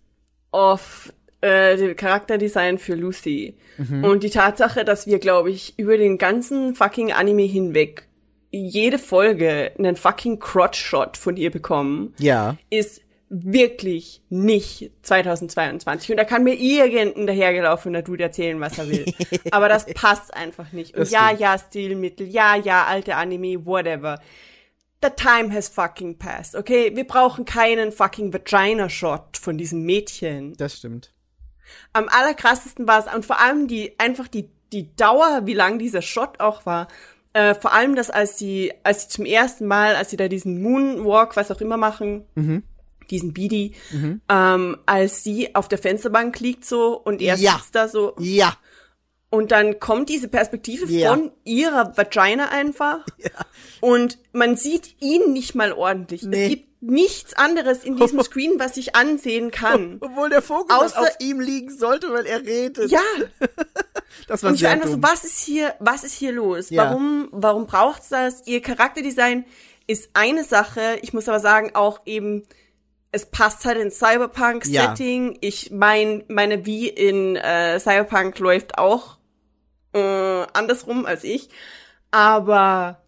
of 0.52 1.14
äh, 1.40 1.94
Charakterdesign 1.94 2.76
für 2.76 2.96
Lucy. 2.96 3.56
Und 4.02 4.22
die 4.22 4.28
Tatsache, 4.28 4.84
dass 4.84 5.06
wir, 5.06 5.18
glaube 5.18 5.50
ich, 5.50 5.78
über 5.78 5.96
den 5.96 6.18
ganzen 6.18 6.74
fucking 6.74 7.12
Anime 7.12 7.44
hinweg 7.44 8.06
jede 8.50 8.98
Folge 8.98 9.72
einen 9.78 9.96
fucking 9.96 10.38
Crotch-Shot 10.38 11.16
von 11.16 11.36
ihr 11.36 11.50
bekommen, 11.50 12.14
Ja. 12.18 12.56
ist 12.70 13.02
wirklich 13.28 14.22
nicht 14.28 14.90
2022. 15.02 16.10
Und 16.10 16.16
da 16.16 16.24
kann 16.24 16.42
mir 16.42 16.54
irgendein 16.54 17.28
dahergelaufener 17.28 18.02
Dude 18.02 18.24
erzählen, 18.24 18.60
was 18.60 18.76
er 18.78 18.88
will. 18.88 19.04
Aber 19.52 19.68
das 19.68 19.86
passt 19.86 20.34
einfach 20.34 20.72
nicht. 20.72 20.94
Und 20.94 21.00
Das 21.02 21.10
ja, 21.12 21.26
stimmt. 21.26 21.40
ja, 21.40 21.58
Stilmittel, 21.58 22.26
ja, 22.26 22.56
ja, 22.56 22.84
alte 22.86 23.14
Anime, 23.14 23.64
whatever. 23.64 24.20
The 25.02 25.10
time 25.16 25.54
has 25.54 25.68
fucking 25.68 26.18
passed, 26.18 26.56
okay? 26.56 26.90
Wir 26.94 27.06
brauchen 27.06 27.44
keinen 27.44 27.92
fucking 27.92 28.32
Vagina-Shot 28.34 29.36
von 29.40 29.56
diesem 29.56 29.82
Mädchen. 29.84 30.54
Das 30.56 30.76
stimmt. 30.78 31.12
Am 31.92 32.08
allerkrassesten 32.08 32.88
war 32.88 32.98
es, 33.06 33.14
und 33.14 33.24
vor 33.24 33.40
allem 33.40 33.68
die, 33.68 33.96
einfach 33.98 34.26
die, 34.26 34.50
die 34.72 34.94
Dauer, 34.96 35.42
wie 35.44 35.54
lang 35.54 35.78
dieser 35.78 36.02
Shot 36.02 36.40
auch 36.40 36.66
war. 36.66 36.88
Äh, 37.32 37.54
vor 37.54 37.72
allem, 37.72 37.94
dass 37.94 38.10
als 38.10 38.38
sie, 38.38 38.72
als 38.82 39.02
sie 39.02 39.08
zum 39.08 39.24
ersten 39.24 39.66
Mal, 39.66 39.94
als 39.94 40.10
sie 40.10 40.16
da 40.16 40.26
diesen 40.28 40.62
Moonwalk, 40.62 41.36
was 41.36 41.50
auch 41.50 41.60
immer 41.60 41.76
machen, 41.76 42.24
Mhm. 42.34 42.62
diesen 43.10 43.32
Beady, 43.32 43.74
ähm, 44.28 44.76
als 44.86 45.22
sie 45.24 45.54
auf 45.54 45.68
der 45.68 45.78
Fensterbank 45.78 46.38
liegt 46.40 46.64
so 46.64 46.96
und 46.96 47.20
er 47.22 47.36
Ja. 47.36 47.52
sitzt 47.56 47.74
da 47.74 47.88
so 47.88 48.14
Ja. 48.18 48.56
und 49.30 49.52
dann 49.52 49.78
kommt 49.80 50.08
diese 50.08 50.28
Perspektive 50.28 50.86
Ja. 50.92 51.10
von 51.10 51.30
ihrer 51.44 51.96
Vagina 51.96 52.48
einfach 52.50 53.04
und 53.80 54.18
man 54.32 54.56
sieht 54.56 54.96
ihn 55.00 55.32
nicht 55.32 55.54
mal 55.54 55.72
ordentlich. 55.72 56.22
Nee. 56.22 56.42
Es 56.44 56.48
gibt 56.50 56.69
nichts 56.80 57.34
anderes 57.34 57.84
in 57.84 57.96
diesem 57.96 58.20
Screen, 58.24 58.54
was 58.58 58.76
ich 58.76 58.94
ansehen 58.96 59.50
kann. 59.50 59.98
Obwohl 60.00 60.30
der 60.30 60.42
Fokus 60.42 60.74
Außer- 60.74 60.98
auf 60.98 61.16
ihm 61.18 61.40
liegen 61.40 61.70
sollte, 61.70 62.12
weil 62.12 62.26
er 62.26 62.40
redet. 62.44 62.90
Ja, 62.90 63.00
das 64.28 64.42
war 64.42 64.50
und 64.50 64.56
ich 64.56 64.62
war 64.62 64.70
sehr 64.70 64.70
einfach 64.70 64.88
so, 64.88 65.02
was 65.02 65.24
ist 65.24 65.40
hier, 65.40 65.74
was 65.78 66.04
ist 66.04 66.14
hier 66.14 66.32
los? 66.32 66.70
Ja. 66.70 66.84
Warum, 66.84 67.28
warum 67.32 67.66
braucht's 67.66 68.08
das? 68.08 68.46
Ihr 68.46 68.62
Charakterdesign 68.62 69.44
ist 69.86 70.10
eine 70.14 70.44
Sache. 70.44 70.98
Ich 71.02 71.12
muss 71.12 71.28
aber 71.28 71.40
sagen, 71.40 71.72
auch 71.74 72.00
eben, 72.06 72.44
es 73.12 73.26
passt 73.26 73.64
halt 73.64 73.76
ins 73.78 73.98
Cyberpunk-Setting. 73.98 75.38
Ich 75.40 75.70
mein, 75.72 76.24
meine, 76.28 76.64
wie 76.64 76.88
in 76.88 77.36
äh, 77.36 77.78
Cyberpunk 77.80 78.38
läuft 78.38 78.78
auch 78.78 79.18
äh, 79.92 79.98
andersrum 80.52 81.06
als 81.06 81.24
ich. 81.24 81.48
Aber 82.12 82.99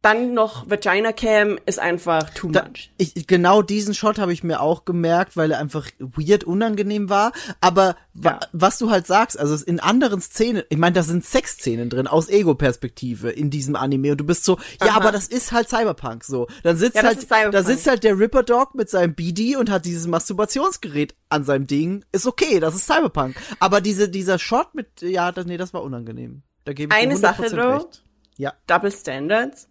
dann 0.00 0.32
noch 0.32 0.70
Vagina 0.70 1.10
Cam 1.12 1.58
ist 1.66 1.80
einfach 1.80 2.30
too 2.30 2.50
Da, 2.52 2.62
much. 2.68 2.92
ich, 2.98 3.26
genau 3.26 3.62
diesen 3.62 3.94
Shot 3.94 4.18
habe 4.20 4.32
ich 4.32 4.44
mir 4.44 4.60
auch 4.60 4.84
gemerkt, 4.84 5.36
weil 5.36 5.50
er 5.50 5.58
einfach 5.58 5.88
weird 5.98 6.44
unangenehm 6.44 7.10
war. 7.10 7.32
Aber 7.60 7.96
Ja. 8.14 8.38
was 8.52 8.78
du 8.78 8.90
halt 8.90 9.08
sagst, 9.08 9.36
also 9.38 9.56
in 9.64 9.80
anderen 9.80 10.20
Szenen, 10.20 10.62
ich 10.68 10.78
meine, 10.78 10.92
da 10.94 11.02
sind 11.02 11.24
Sexszenen 11.24 11.90
drin 11.90 12.06
aus 12.06 12.28
Ego-Perspektive 12.28 13.30
in 13.30 13.50
diesem 13.50 13.74
Anime 13.74 14.12
und 14.12 14.18
du 14.18 14.24
bist 14.24 14.44
so, 14.44 14.58
ja, 14.80 14.90
Aha. 14.90 14.96
aber 14.98 15.10
das 15.10 15.26
ist 15.26 15.50
halt 15.50 15.68
Cyberpunk 15.68 16.22
so. 16.22 16.46
Dann 16.62 16.76
sitzt 16.76 16.94
Ja, 16.96 17.02
halt, 17.02 17.26
da 17.52 17.62
sitzt 17.64 17.88
halt 17.88 18.04
der 18.04 18.16
Ripper 18.18 18.44
Dog 18.44 18.76
mit 18.76 18.88
seinem 18.90 19.14
BD 19.14 19.56
und 19.56 19.68
hat 19.68 19.84
dieses 19.84 20.06
Masturbationsgerät 20.06 21.16
an 21.28 21.42
seinem 21.42 21.66
Ding. 21.66 22.04
Ist 22.12 22.26
okay, 22.26 22.60
das 22.60 22.76
ist 22.76 22.86
Cyberpunk. 22.86 23.34
Aber 23.58 23.80
diese 23.80 24.08
dieser 24.08 24.38
Shot 24.38 24.74
mit, 24.76 25.02
ja, 25.02 25.32
das, 25.32 25.46
nee, 25.46 25.56
das 25.56 25.74
war 25.74 25.82
unangenehm. 25.82 26.42
Da 26.64 26.72
gebe 26.72 26.94
ich 26.94 27.00
Eine 27.02 27.14
dir 27.14 27.20
100% 27.20 27.20
Sache, 27.20 27.74
recht. 27.74 28.04
Ja, 28.36 28.52
Double 28.68 28.92
Standards. 28.92 29.68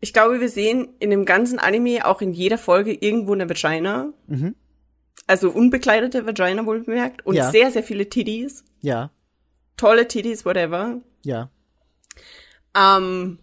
Ich 0.00 0.12
glaube, 0.12 0.40
wir 0.40 0.48
sehen 0.48 0.88
in 0.98 1.10
dem 1.10 1.24
ganzen 1.26 1.58
Anime 1.58 2.06
auch 2.06 2.20
in 2.22 2.32
jeder 2.32 2.56
Folge 2.58 2.92
irgendwo 2.92 3.34
eine 3.34 3.48
Vagina. 3.48 4.12
Also 5.26 5.50
unbekleidete 5.50 6.26
Vagina 6.26 6.64
wohl 6.66 6.80
bemerkt. 6.80 7.24
Und 7.26 7.36
Ja. 7.36 7.50
sehr, 7.50 7.70
sehr 7.70 7.82
viele 7.82 8.08
Titties. 8.08 8.64
ja, 8.80 9.10
Tolle 9.76 10.06
Titties, 10.08 10.44
whatever. 10.44 11.00
ja. 11.22 11.50
Ähm, 12.76 13.38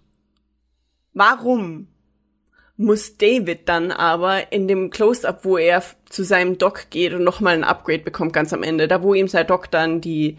warum 1.14 1.88
muss 2.78 3.18
David 3.18 3.68
dann 3.68 3.92
aber 3.92 4.52
in 4.52 4.68
dem 4.68 4.90
Close-Up, 4.92 5.44
wo 5.44 5.58
er 5.58 5.84
zu 6.06 6.24
seinem 6.24 6.58
Doc 6.60 6.90
geht 6.92 7.14
und 7.14 7.24
nochmal 7.24 7.56
ein 7.56 7.64
Upgrade 7.64 8.04
bekommt 8.04 8.34
ganz 8.34 8.54
am 8.54 8.62
Ende, 8.64 8.88
da 8.88 9.02
wo 9.02 9.14
ihm 9.16 9.28
sein 9.28 9.48
Doc 9.48 9.72
dann 9.72 10.00
die, 10.00 10.38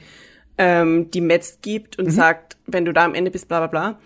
ähm, 0.57 1.11
die 1.11 1.21
Meds 1.21 1.59
gibt 1.63 1.99
und 1.99 2.11
sagt, 2.11 2.57
wenn 2.67 2.85
du 2.85 2.93
da 2.93 3.05
am 3.05 3.15
Ende 3.15 3.31
bist, 3.31 3.49
bla 3.49 3.59
bla 3.59 3.67
bla. 3.67 4.01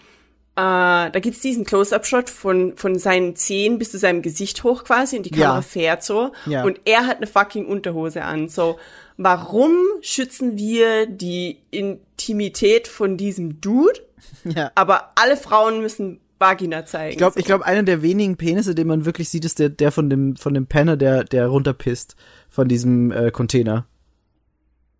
Äh, 0.55 1.11
da 1.11 1.19
gibt's 1.21 1.41
diesen 1.41 1.65
Close-Up-Shot 1.65 2.29
von, 2.29 2.77
von 2.77 2.99
seinen 2.99 3.37
Zehen 3.37 3.79
bis 3.79 3.91
zu 3.91 3.99
seinem 3.99 4.21
Gesicht 4.21 4.65
hoch 4.65 4.85
quasi 4.85 5.17
und 5.17 5.25
die 5.25 5.31
Ja. 5.35 5.47
Kamera 5.47 5.63
fährt 5.63 6.03
so. 6.03 6.33
Ja. 6.45 6.65
Und 6.65 6.81
er 6.85 7.07
hat 7.07 7.17
eine 7.19 7.27
fucking 7.27 7.65
Unterhose 7.67 8.23
an. 8.23 8.49
So, 8.51 8.79
warum 9.17 9.75
schützen 10.03 10.59
wir 10.59 11.07
die 11.07 11.59
Intimität 11.71 12.87
von 12.89 13.17
diesem 13.17 13.61
Dude? 13.61 14.01
Ja. 14.45 14.73
Aber 14.75 15.13
alle 15.17 15.37
Frauen 15.37 15.81
müssen 15.83 16.19
Vagina 16.39 16.85
zeigen. 16.85 17.13
Ich 17.13 17.19
glaube, 17.19 17.39
ich 17.39 17.45
glaube, 17.45 17.65
einer 17.67 17.83
der 17.85 18.03
wenigen 18.03 18.37
Penisse, 18.37 18.75
den 18.75 18.87
man 18.89 19.05
wirklich 19.05 19.29
sieht, 19.29 19.45
ist 19.45 19.59
der, 19.59 19.69
der 19.69 19.93
von 19.93 20.11
dem, 20.11 20.37
von 20.37 20.55
dem 20.55 20.67
Penner, 20.67 20.97
der, 20.97 21.23
der 21.25 21.47
runterpisst 21.49 22.17
von 22.49 22.67
diesem 22.69 23.11
äh, 23.13 23.31
Container. 23.31 23.87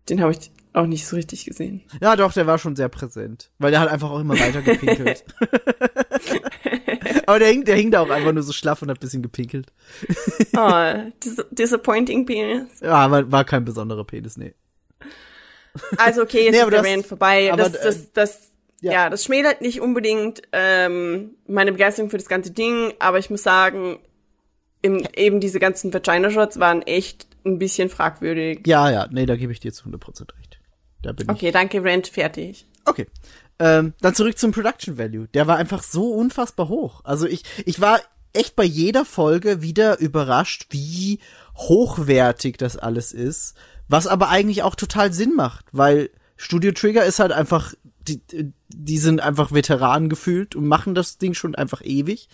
den 0.09 0.21
habe 0.21 0.31
ich 0.31 0.51
auch 0.73 0.87
nicht 0.87 1.05
so 1.05 1.15
richtig 1.15 1.45
gesehen. 1.45 1.83
Ja, 2.01 2.15
doch, 2.15 2.33
der 2.33 2.47
war 2.47 2.57
schon 2.57 2.75
sehr 2.75 2.89
präsent. 2.89 3.51
Weil 3.59 3.71
der 3.71 3.79
hat 3.81 3.89
einfach 3.89 4.09
auch 4.09 4.19
immer 4.19 4.37
weiter 4.39 4.61
gepinkelt. 4.61 5.23
Aber 7.25 7.39
der 7.39 7.49
hing, 7.49 7.63
der 7.63 7.75
hing 7.75 7.91
da 7.91 8.01
auch 8.01 8.09
einfach 8.09 8.31
nur 8.33 8.43
so 8.43 8.51
schlaff 8.53 8.81
und 8.81 8.89
hat 8.89 8.97
ein 8.97 8.99
bisschen 8.99 9.21
gepinkelt. 9.21 9.71
Oh, 10.57 10.93
dis 11.23 11.37
disappointing 11.51 12.25
penis. 12.25 12.79
Ja, 12.81 13.09
war, 13.09 13.31
war 13.31 13.45
kein 13.45 13.63
besonderer 13.65 14.03
Penis, 14.03 14.37
nee. 14.37 14.53
Also 15.97 16.21
okay, 16.23 16.45
jetzt 16.45 16.51
Nee, 16.53 16.59
ist 16.59 16.71
der 16.71 16.81
das- 16.81 16.91
Rand 16.91 17.05
vorbei. 17.05 17.51
aber, 17.53 17.63
das, 17.69 17.81
das, 17.81 18.11
das, 18.13 18.51
ja. 18.81 18.91
ja. 18.91 19.09
das 19.09 19.23
schmälert 19.25 19.61
nicht 19.61 19.79
unbedingt 19.81 20.41
ähm, 20.51 21.31
meine 21.47 21.71
Begeisterung 21.71 22.09
für 22.09 22.17
das 22.17 22.27
ganze 22.27 22.51
Ding, 22.51 22.93
aber 22.99 23.19
ich 23.19 23.29
muss 23.29 23.43
sagen, 23.43 23.99
im, 24.81 25.05
eben 25.15 25.39
diese 25.39 25.59
ganzen 25.59 25.93
Vagina-Shots 25.93 26.59
waren 26.59 26.81
echt 26.81 27.27
ein 27.45 27.57
bisschen 27.59 27.89
fragwürdig. 27.89 28.65
Ja, 28.67 28.89
ja, 28.89 29.07
nee, 29.11 29.25
da 29.25 29.35
gebe 29.35 29.51
ich 29.51 29.59
dir 29.59 29.71
zu 29.73 29.85
100% 29.87 30.27
recht. 30.37 30.52
Da 31.03 31.11
bin 31.11 31.27
ich. 31.27 31.31
Okay, 31.31 31.51
danke, 31.51 31.83
Rand, 31.83 32.07
fertig. 32.07 32.65
Okay. 32.85 33.05
Ähm, 33.59 33.93
dann 34.01 34.15
zurück 34.15 34.37
zum 34.37 34.51
Production 34.51 34.97
Value. 34.97 35.27
Der 35.33 35.45
war 35.45 35.57
einfach 35.57 35.83
so 35.83 36.11
unfassbar 36.11 36.69
hoch. 36.69 37.01
Also 37.03 37.27
ich, 37.27 37.43
ich 37.65 37.79
war 37.79 37.99
echt 38.33 38.55
bei 38.55 38.63
jeder 38.63 39.05
Folge 39.05 39.61
wieder 39.61 39.99
überrascht, 39.99 40.67
wie 40.71 41.19
hochwertig 41.55 42.57
das 42.57 42.77
alles 42.77 43.11
ist. 43.11 43.55
Was 43.87 44.07
aber 44.07 44.29
eigentlich 44.29 44.63
auch 44.63 44.75
total 44.75 45.13
Sinn 45.13 45.35
macht, 45.35 45.65
weil 45.71 46.09
Studio 46.35 46.71
Trigger 46.71 47.05
ist 47.05 47.19
halt 47.19 47.31
einfach, 47.31 47.73
die, 48.07 48.21
die 48.69 48.97
sind 48.97 49.21
einfach 49.21 49.51
Veteranen 49.51 50.09
gefühlt 50.09 50.55
und 50.55 50.67
machen 50.67 50.95
das 50.95 51.19
Ding 51.19 51.33
schon 51.35 51.53
einfach 51.53 51.81
ewig. 51.83 52.27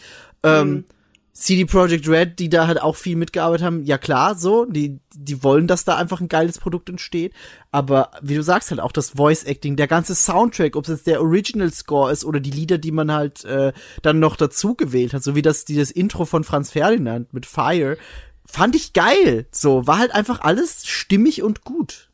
Ähm, 0.43 0.86
CD 1.34 1.65
Projekt 1.65 2.07
Red, 2.07 2.39
die 2.39 2.49
da 2.49 2.67
halt 2.67 2.82
auch 2.82 2.95
viel 2.95 3.15
mitgearbeitet 3.15 3.65
haben, 3.65 3.84
ja 3.84 3.97
klar, 3.97 4.36
so, 4.36 4.65
die, 4.65 4.99
die 5.13 5.41
wollen, 5.43 5.67
dass 5.67 5.86
da 5.86 5.95
einfach 5.95 6.19
ein 6.19 6.27
geiles 6.27 6.59
Produkt 6.59 6.89
entsteht. 6.89 7.34
Aber 7.71 8.11
wie 8.21 8.36
du 8.36 8.43
sagst, 8.43 8.71
halt 8.71 8.82
auch 8.82 8.91
das 8.91 9.11
Voice 9.11 9.43
Acting, 9.43 9.75
der 9.75 9.88
ganze 9.88 10.15
Soundtrack, 10.15 10.75
ob 10.75 10.86
es 10.86 10.89
jetzt 10.89 11.07
der 11.07 11.21
Original 11.21 11.71
Score 11.71 12.11
ist 12.11 12.25
oder 12.25 12.39
die 12.39 12.51
Lieder, 12.51 12.77
die 12.77 12.91
man 12.91 13.11
halt 13.11 13.45
äh, 13.45 13.71
dann 14.01 14.19
noch 14.19 14.36
dazu 14.36 14.75
gewählt 14.75 15.13
hat, 15.13 15.23
so 15.23 15.36
wie 15.36 15.41
das, 15.41 15.65
dieses 15.65 15.91
Intro 15.91 16.25
von 16.25 16.43
Franz 16.43 16.71
Ferdinand 16.71 17.34
mit 17.34 17.45
Fire, 17.45 17.97
fand 18.45 18.75
ich 18.75 18.93
geil. 18.93 19.47
So, 19.51 19.88
war 19.88 19.99
halt 19.99 20.11
einfach 20.13 20.41
alles 20.41 20.88
stimmig 20.88 21.41
und 21.43 21.63
gut. 21.63 22.09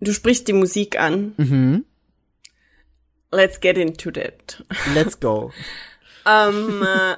Du 0.00 0.12
sprichst 0.12 0.48
die 0.48 0.52
Musik 0.52 0.98
an. 0.98 1.34
Mhm. 1.36 1.84
Let's 3.32 3.60
get 3.60 3.76
into 3.76 4.10
that. 4.12 4.64
Let's 4.94 5.18
go. 5.18 5.50
ähm, 6.26 6.82
äh, 6.82 7.16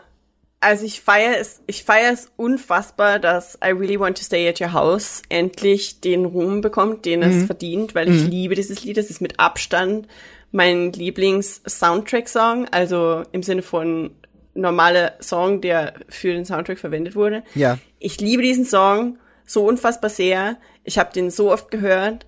also 0.60 0.84
ich 0.84 1.00
feiere 1.00 1.38
es, 1.38 1.62
ich 1.66 1.84
feiere 1.84 2.12
es 2.12 2.32
unfassbar, 2.36 3.18
dass 3.18 3.58
I 3.64 3.68
Really 3.68 4.00
Want 4.00 4.18
to 4.18 4.24
Stay 4.24 4.48
at 4.48 4.60
Your 4.60 4.72
House 4.72 5.22
endlich 5.28 6.00
den 6.00 6.24
Ruhm 6.24 6.60
bekommt, 6.60 7.04
den 7.04 7.22
es 7.22 7.44
verdient, 7.44 7.94
weil 7.94 8.08
ich 8.08 8.24
liebe 8.24 8.54
dieses 8.54 8.82
Lied. 8.82 8.98
Es 8.98 9.10
ist 9.10 9.20
mit 9.20 9.38
Abstand 9.38 10.08
mein 10.52 10.92
Lieblings-Soundtrack-Song, 10.92 12.68
also 12.70 13.22
im 13.32 13.42
Sinne 13.42 13.62
von 13.62 14.12
normaler 14.54 15.12
Song, 15.20 15.60
der 15.60 15.94
für 16.08 16.32
den 16.32 16.44
Soundtrack 16.44 16.78
verwendet 16.78 17.14
wurde. 17.14 17.44
Ja. 17.54 17.78
Ich 17.98 18.20
liebe 18.20 18.42
diesen 18.42 18.64
Song 18.64 19.18
so 19.44 19.66
unfassbar 19.66 20.10
sehr. 20.10 20.56
Ich 20.82 20.98
habe 20.98 21.12
den 21.12 21.30
so 21.30 21.52
oft 21.52 21.70
gehört. 21.70 22.26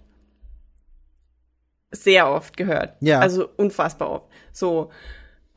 Sehr 1.91 2.31
oft 2.31 2.57
gehört. 2.57 2.97
Ja. 3.01 3.20
Also 3.20 3.49
unfassbar 3.57 4.11
oft. 4.11 4.26
So. 4.53 4.91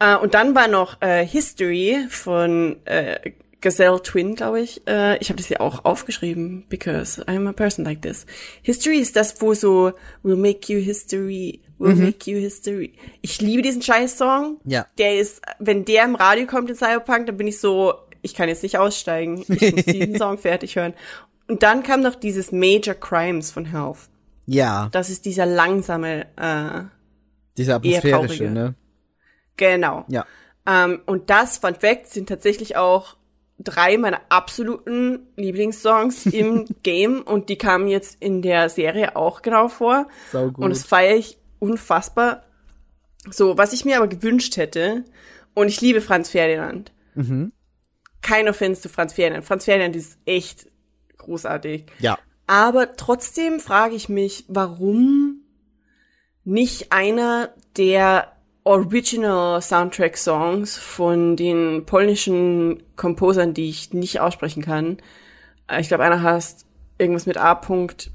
Äh, 0.02 0.18
und 0.18 0.34
dann 0.34 0.56
war 0.56 0.68
noch 0.68 0.99
äh, 1.02 1.24
History 1.26 2.08
von 2.10 2.78
äh, 2.86 3.32
Gazelle 3.62 4.02
Twin, 4.02 4.34
glaube 4.36 4.62
ich. 4.62 4.82
Äh, 4.88 5.18
ich 5.20 5.30
habe 5.30 5.38
das 5.38 5.45
hier 5.45 5.62
auch 5.62 5.86
aufgeschrieben, 5.86 6.66
because 6.70 7.24
I'm 7.28 7.47
a 7.47 7.54
person 7.54 7.86
like 7.86 8.02
this. 8.02 8.26
History 8.64 8.97
ist 8.97 9.16
das, 9.16 9.39
wo 9.41 9.54
so 9.54 9.93
We'll 10.24 10.36
make 10.36 10.74
you 10.74 10.80
history, 10.80 11.62
we'll 11.80 11.95
make 11.95 12.30
you 12.30 12.39
history. 12.39 12.93
Ich 13.22 13.39
liebe 13.41 13.62
diesen 13.62 13.84
Scheiß-Song. 13.84 14.60
Ja. 14.66 14.88
Der 14.97 15.20
ist, 15.20 15.41
wenn 15.60 15.86
der 15.86 16.06
im 16.06 16.16
Radio 16.16 16.47
kommt 16.47 16.72
in 16.72 16.76
Cyberpunk, 16.76 17.28
dann 17.28 17.38
bin 17.38 17.45
ich 17.45 17.60
so, 17.60 17.93
ich 18.24 18.34
kann 18.34 18.49
jetzt 18.49 18.64
nicht 18.64 18.80
aussteigen. 18.80 19.45
Ich 19.47 19.72
muss 19.72 19.86
diesen 19.86 20.18
Song 20.18 20.39
fertig 20.39 20.76
hören. 20.76 20.95
Und 21.47 21.62
dann 21.62 21.84
kam 21.84 22.02
noch 22.02 22.16
dieses 22.16 22.52
Major 22.52 22.95
Crimes 22.95 23.52
von 23.52 23.66
Health. 23.66 24.10
Ja, 24.47 24.89
Das 24.91 25.12
ist 25.12 25.26
dieser 25.26 25.45
langsame, 25.45 26.26
äh, 26.38 26.84
dieser 27.58 27.76
atmosphärische, 27.76 28.45
ne? 28.49 28.74
Genau. 29.58 30.06
Ja. 30.08 30.26
Ähm, 30.66 31.02
und 31.06 31.30
das, 31.30 31.58
Fun 31.58 31.76
Fact, 31.76 32.08
sind 32.08 32.30
tatsächlich 32.30 32.76
auch 32.78 33.16
drei 33.60 33.97
meiner 33.97 34.22
absoluten 34.30 35.28
Lieblingssongs 35.36 36.26
im 36.28 36.66
Game 36.84 37.22
und 37.22 37.49
die 37.49 37.58
kamen 37.58 37.88
jetzt 37.88 38.22
in 38.22 38.41
der 38.41 38.70
Serie 38.70 39.16
auch 39.16 39.41
genau 39.41 39.68
vor. 39.68 40.08
Sau 40.32 40.49
gut. 40.52 40.64
Und 40.64 40.70
das 40.72 40.84
feiere 40.84 41.16
ich 41.16 41.38
unfassbar. 41.60 42.43
So, 43.30 43.58
was 43.58 43.74
ich 43.74 43.86
mir 43.86 43.97
aber 43.97 44.08
gewünscht 44.08 44.58
hätte, 44.58 45.06
und 45.54 45.68
ich 45.68 45.82
liebe 45.82 46.02
Franz 46.02 46.30
Ferdinand. 46.30 46.91
Mhm. 47.16 47.52
Kein 48.22 48.47
Offense 48.47 48.82
zu 48.82 48.89
Franz 48.89 49.14
Ferdinand. 49.14 49.45
Franz 49.45 49.66
Ferdinand 49.66 49.95
ist 49.95 50.18
echt 50.26 50.68
großartig. 51.18 51.86
Ja. 51.99 52.18
Aber 52.47 52.95
trotzdem 52.95 53.60
frage 53.60 53.95
ich 53.95 54.10
mich, 54.10 54.45
warum 54.47 55.41
nicht 56.43 56.91
einer 56.91 57.54
der 57.78 58.32
Original 58.64 59.62
Soundtrack 59.62 60.18
Songs 60.18 60.78
von 60.78 61.36
den 61.36 61.86
polnischen 61.86 62.84
Komposern, 62.95 63.53
die 63.53 63.70
ich 63.70 63.93
nicht 63.93 64.20
aussprechen 64.20 64.64
kann. 64.64 64.97
Äh, 65.68 65.82
Ich 65.82 65.88
glaube, 65.88 66.03
einer 66.03 66.22
heißt 66.22 66.66
irgendwas 66.97 67.26
mit 67.26 67.38
A. 67.38 67.53
-Punkt 67.53 68.12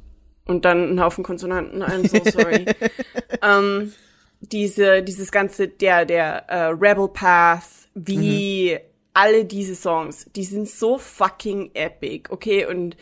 und 0.47 0.65
dann 0.65 0.95
ein 0.95 1.01
Haufen 1.01 1.25
Konsonanten. 1.25 1.83
I'm 1.83 2.09
so 2.09 2.31
sorry. 2.31 2.67
ähm, 3.43 3.93
diese, 4.41 5.03
dieses 5.03 5.33
ganze, 5.33 5.69
der, 5.69 6.05
der 6.05 6.49
äh, 6.49 6.67
Rebel 6.67 7.09
Path, 7.09 7.65
wie 7.95 8.79
alle 9.15 9.45
diese 9.45 9.75
Songs, 9.75 10.27
die 10.37 10.45
sind 10.45 10.69
so 10.69 10.99
fucking 10.99 11.71
epic, 11.75 12.31
okay? 12.31 12.67
Und 12.67 12.97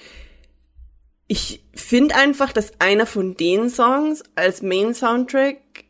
ich 1.27 1.65
finde 1.75 2.15
einfach, 2.15 2.53
dass 2.53 2.81
einer 2.81 3.07
von 3.07 3.37
den 3.37 3.69
Songs 3.69 4.23
als 4.35 4.63
Main 4.63 4.95
Soundtrack 4.95 5.84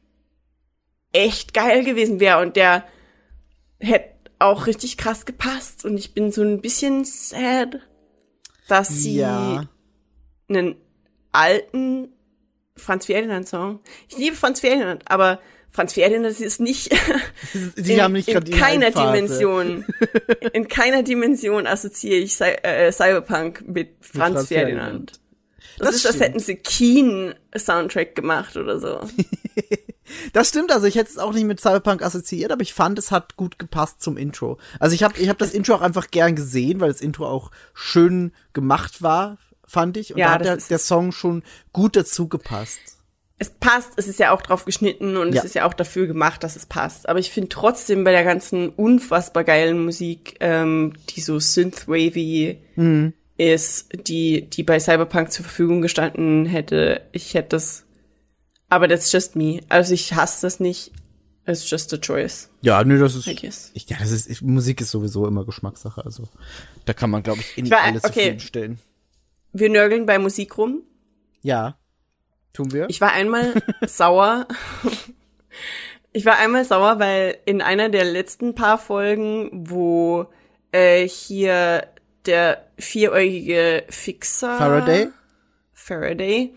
echt 1.14 1.54
geil 1.54 1.84
gewesen 1.84 2.20
wäre 2.20 2.40
und 2.42 2.56
der 2.56 2.84
hätte 3.80 4.10
auch 4.38 4.66
richtig 4.66 4.98
krass 4.98 5.24
gepasst 5.24 5.84
und 5.86 5.96
ich 5.96 6.12
bin 6.12 6.30
so 6.32 6.42
ein 6.42 6.60
bisschen 6.60 7.04
sad, 7.04 7.78
dass 8.68 8.88
sie 8.88 9.16
Ja. 9.18 9.64
einen 10.48 10.76
alten 11.32 12.08
Franz 12.76 13.06
Ferdinand 13.06 13.48
Song. 13.48 13.80
Ich 14.08 14.18
liebe 14.18 14.36
Franz 14.36 14.60
Ferdinand, 14.60 15.02
aber 15.10 15.40
Franz 15.70 15.92
Ferdinand 15.94 16.38
ist 16.40 16.60
nicht 16.60 16.92
Sie 17.76 17.94
in, 17.94 18.02
haben 18.02 18.12
nicht 18.12 18.28
in 18.28 18.44
keiner 18.50 18.86
Hype-Phase. 18.86 19.12
Dimension 19.12 19.84
in 20.52 20.68
keiner 20.68 21.02
Dimension 21.02 21.66
assoziiere 21.66 22.18
ich 22.20 22.34
Cy 22.36 22.44
äh, 22.62 22.90
Cyberpunk 22.92 23.66
mit 23.68 23.90
Franz, 24.00 24.34
Franz 24.34 24.48
Ferdinand. 24.48 25.10
Ferdinand. 25.12 25.20
Das, 25.78 25.86
Das 25.88 25.96
ist, 25.96 26.06
als 26.06 26.14
stimmt. 26.16 26.28
hätten 26.28 26.38
sie 26.40 26.56
Keen 26.56 27.34
Soundtrack 27.56 28.14
gemacht 28.14 28.56
oder 28.56 28.78
so. 28.78 29.00
Das 30.32 30.48
stimmt, 30.50 30.70
also 30.72 30.86
ich 30.86 30.96
hätte 30.96 31.10
es 31.10 31.18
auch 31.18 31.32
nicht 31.32 31.44
mit 31.44 31.60
Cyberpunk 31.60 32.02
assoziiert, 32.02 32.52
aber 32.52 32.62
ich 32.62 32.74
fand, 32.74 32.98
es 32.98 33.10
hat 33.10 33.36
gut 33.36 33.58
gepasst 33.58 34.02
zum 34.02 34.16
Intro. 34.16 34.58
Also 34.78 34.94
ich 34.94 35.02
habe 35.02 35.18
ich 35.18 35.28
hab 35.28 35.38
das 35.38 35.52
Intro 35.54 35.74
auch 35.74 35.80
einfach 35.80 36.10
gern 36.10 36.34
gesehen, 36.36 36.80
weil 36.80 36.88
das 36.90 37.00
Intro 37.00 37.26
auch 37.26 37.50
schön 37.72 38.32
gemacht 38.52 39.02
war, 39.02 39.38
fand 39.66 39.96
ich. 39.96 40.12
Und 40.12 40.18
Ja, 40.18 40.26
da 40.26 40.32
hat 40.34 40.44
der, 40.44 40.56
der 40.68 40.78
Song 40.78 41.10
schon 41.12 41.42
gut 41.72 41.96
dazu 41.96 42.28
gepasst. 42.28 42.78
es 43.38 43.50
passt, 43.50 43.90
es 43.96 44.06
ist 44.06 44.18
ja 44.20 44.30
auch 44.30 44.42
drauf 44.42 44.64
geschnitten 44.64 45.16
und 45.16 45.32
Ja. 45.32 45.40
es 45.40 45.44
ist 45.46 45.54
ja 45.54 45.64
auch 45.66 45.74
dafür 45.74 46.06
gemacht, 46.06 46.44
dass 46.44 46.54
es 46.56 46.66
passt. 46.66 47.08
Aber 47.08 47.18
ich 47.18 47.30
finde 47.30 47.48
trotzdem 47.48 48.04
bei 48.04 48.12
der 48.12 48.24
ganzen 48.24 48.68
unfassbar 48.68 49.42
geilen 49.44 49.84
Musik, 49.84 50.36
ähm, 50.40 50.92
die 51.10 51.20
so 51.20 51.38
synthwavy 51.40 52.58
Mhm. 52.76 53.12
ist, 53.36 53.88
die, 54.08 54.48
die 54.48 54.62
bei 54.62 54.78
Cyberpunk 54.78 55.32
zur 55.32 55.44
Verfügung 55.44 55.82
gestanden 55.82 56.46
hätte, 56.46 57.02
ich 57.12 57.34
hätte 57.34 57.48
das. 57.50 57.84
Aber 58.74 58.88
that's 58.88 59.12
just 59.12 59.36
me. 59.36 59.60
Also 59.68 59.94
ich 59.94 60.14
hasse 60.14 60.44
das 60.44 60.58
nicht. 60.58 60.90
It's 61.46 61.70
just 61.70 61.92
a 61.92 61.96
choice, 61.96 62.50
Ja, 62.60 62.82
nö, 62.82 62.98
das 62.98 63.14
ist. 63.14 63.28
Ich, 63.28 63.88
ja, 63.88 63.98
das 64.00 64.10
ist, 64.10 64.28
ich, 64.28 64.42
Musik 64.42 64.80
ist 64.80 64.90
sowieso 64.90 65.28
immer 65.28 65.44
Geschmackssache, 65.44 66.04
also 66.04 66.24
da 66.86 66.92
kann 66.92 67.10
man, 67.10 67.22
glaube 67.22 67.40
ich, 67.40 67.56
eh 67.56 67.62
nicht 67.62 67.72
alles 67.72 68.02
okay. 68.02 68.12
zufriedenstellen. 68.12 68.78
Wir 69.52 69.68
nörgeln 69.70 70.06
bei 70.06 70.18
Musik 70.18 70.58
rum. 70.58 70.82
Ja. 71.42 71.78
Tun 72.52 72.72
wir? 72.72 72.88
Ich 72.88 73.00
war 73.00 73.12
einmal 73.12 73.62
sauer. 73.86 74.48
Ich 76.12 76.24
war 76.24 76.38
einmal 76.38 76.64
sauer, 76.64 76.98
weil 76.98 77.36
in 77.44 77.62
einer 77.62 77.90
der 77.90 78.04
letzten 78.04 78.56
paar 78.56 78.78
Folgen, 78.78 79.50
wo 79.52 80.26
äh, 80.72 81.06
hier 81.06 81.86
der 82.26 82.66
vieräugige 82.78 83.84
Fixer 83.88 84.58
Faraday? 84.58 85.08
Faraday 85.74 86.54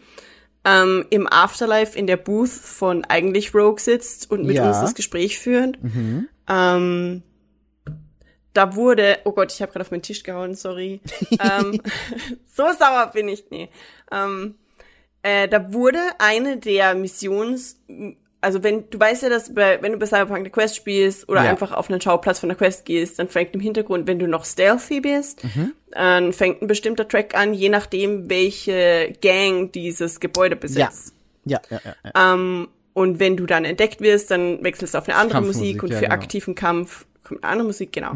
ähm, 0.68 1.06
im 1.10 1.28
Afterlife 1.32 1.98
in 1.98 2.08
der 2.08 2.18
Booth 2.18 2.50
von 2.50 3.06
eigentlich 3.06 3.54
Rogue 3.56 3.80
sitzt 3.80 4.30
und 4.30 4.44
mit 4.44 4.58
Ja. 4.58 4.68
uns 4.68 4.82
das 4.82 4.96
Gespräch 4.96 5.40
führt. 5.40 5.78
Ähm, 6.50 7.24
da 8.54 8.76
wurde, 8.76 9.20
oh 9.26 9.32
Gott, 9.32 9.52
ich 9.54 9.62
habe 9.62 9.72
gerade 9.72 9.86
auf 9.86 9.92
meinen 9.92 10.02
Tisch 10.02 10.24
gehauen, 10.24 10.56
sorry. 10.56 11.00
ähm, 11.40 11.80
so 12.48 12.64
sauer 12.78 13.12
bin 13.14 13.30
ich, 13.30 13.46
nee. 13.50 13.70
Ähm, 14.12 14.56
Äh, 15.24 15.48
da 15.50 15.74
wurde 15.74 16.00
eine 16.20 16.58
der 16.58 16.94
Missions, 16.96 17.82
also 18.42 18.62
wenn, 18.64 18.90
du 18.90 19.00
weißt 19.00 19.24
ja, 19.24 19.30
dass 19.30 19.54
bei, 19.54 19.82
wenn 19.82 19.94
du 19.94 19.98
bei 19.98 20.06
Cyberpunk 20.06 20.40
eine 20.40 20.50
Quest 20.50 20.76
spielst 20.76 21.28
oder 21.28 21.44
Ja. 21.44 21.50
einfach 21.50 21.72
auf 21.72 21.90
einen 21.90 22.00
Schauplatz 22.02 22.40
von 22.40 22.50
der 22.50 22.58
Quest 22.58 22.86
gehst, 22.86 23.18
dann 23.20 23.28
fängt 23.28 23.54
im 23.56 23.60
Hintergrund, 23.62 24.08
wenn 24.08 24.20
du 24.20 24.28
noch 24.28 24.46
stealthy 24.46 25.02
bist, 25.02 25.42
dann 25.92 26.34
fängt 26.34 26.62
ein 26.62 26.68
bestimmter 26.68 27.08
Track 27.08 27.36
an, 27.36 27.54
je 27.54 27.70
nachdem, 27.70 28.30
welche 28.30 29.14
Gang 29.22 29.72
dieses 29.72 30.20
Gebäude 30.20 30.56
Ja. 30.56 30.60
besitzt. 30.60 31.14
Ja, 31.46 31.60
ja, 31.70 31.80
ja. 31.84 31.96
ja. 32.14 32.34
Ähm, 32.34 32.68
und 32.94 33.20
wenn 33.20 33.38
du 33.38 33.46
dann 33.46 33.64
entdeckt 33.66 34.02
wirst, 34.02 34.32
dann 34.32 34.64
wechselst 34.64 34.94
du 34.94 34.98
auf 34.98 35.08
eine 35.08 35.18
andere 35.18 35.42
Musik 35.42 35.84
und 35.84 35.90
ja, 35.92 35.98
für 35.98 36.04
genau. 36.06 36.16
aktiven 36.16 36.56
Kampf 36.56 37.06
kommt 37.24 37.44
eine 37.44 37.52
andere 37.52 37.68
Musik, 37.68 37.92
genau. 37.92 38.14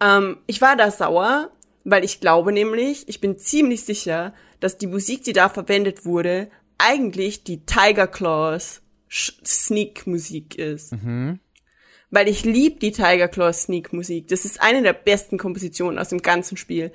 Ähm, 0.00 0.36
ich 0.46 0.60
war 0.60 0.76
da 0.76 0.90
sauer, 0.90 1.50
weil 1.84 2.04
ich 2.04 2.20
glaube 2.20 2.52
nämlich, 2.52 3.08
ich 3.08 3.20
bin 3.20 3.38
ziemlich 3.38 3.84
sicher, 3.84 4.32
dass 4.60 4.78
die 4.78 4.86
Musik, 4.86 5.24
die 5.24 5.32
da 5.32 5.48
verwendet 5.48 6.04
wurde, 6.04 6.48
eigentlich 6.78 7.42
die 7.44 7.64
Tiger 7.66 8.06
Claws 8.06 8.82
Sch- 9.10 9.44
Sneak 9.44 10.06
Musik 10.06 10.56
ist. 10.56 10.94
Weil 12.12 12.28
ich 12.28 12.44
lieb 12.44 12.80
die 12.80 12.92
Tiger 12.92 13.28
Claws 13.28 13.62
Sneak 13.62 13.92
Musik. 13.92 14.28
Das 14.28 14.44
ist 14.44 14.60
eine 14.60 14.82
der 14.82 14.92
besten 14.92 15.38
Kompositionen 15.38 15.98
aus 15.98 16.08
dem 16.08 16.22
ganzen 16.22 16.56
Spiel. 16.56 16.92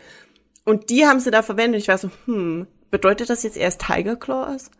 Und 0.63 0.89
die 0.89 1.05
haben 1.05 1.19
sie 1.19 1.31
da 1.31 1.41
verwendet. 1.41 1.81
Ich 1.81 1.87
war 1.87 1.97
so, 1.97 2.09
hm, 2.25 2.67
bedeutet 2.91 3.29
das 3.29 3.43
jetzt 3.43 3.57
erst 3.57 3.81
Tiger 3.81 4.15
Claws? 4.15 4.71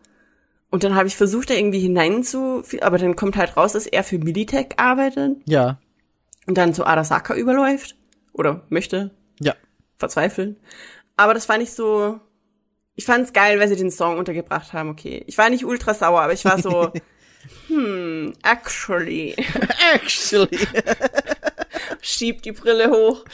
Und 0.70 0.82
dann 0.84 0.94
habe 0.94 1.06
ich 1.08 1.16
versucht, 1.16 1.48
da 1.50 1.54
irgendwie 1.54 1.78
hinein 1.80 2.22
zu, 2.24 2.62
aber 2.80 2.98
dann 2.98 3.16
kommt 3.16 3.36
halt 3.36 3.56
raus, 3.56 3.72
dass 3.74 3.86
er 3.86 4.02
für 4.02 4.18
Militech 4.18 4.70
arbeitet 4.78 5.38
Ja. 5.46 5.78
und 6.46 6.58
dann 6.58 6.74
zu 6.74 6.84
Arasaka 6.84 7.34
überläuft. 7.36 7.96
Oder 8.32 8.66
möchte, 8.68 9.12
Ja. 9.40 9.54
verzweifeln. 9.98 10.56
Aber 11.16 11.32
das 11.34 11.46
fand 11.46 11.62
ich 11.62 11.72
so, 11.72 12.20
ich 12.96 13.04
fand's 13.06 13.32
geil, 13.32 13.58
weil 13.60 13.68
sie 13.68 13.76
den 13.76 13.90
Song 13.90 14.18
untergebracht 14.18 14.72
haben, 14.74 14.90
okay. 14.90 15.22
Ich 15.28 15.38
war 15.38 15.48
nicht 15.48 15.64
ultra 15.64 15.94
sauer, 15.94 16.20
aber 16.20 16.32
ich 16.34 16.44
war 16.44 16.60
so, 16.60 16.92
hm, 17.68 18.34
actually, 18.42 19.34
Actually. 19.94 20.58
schieb 22.00 22.42
die 22.42 22.52
Brille 22.52 22.90
hoch. 22.90 23.24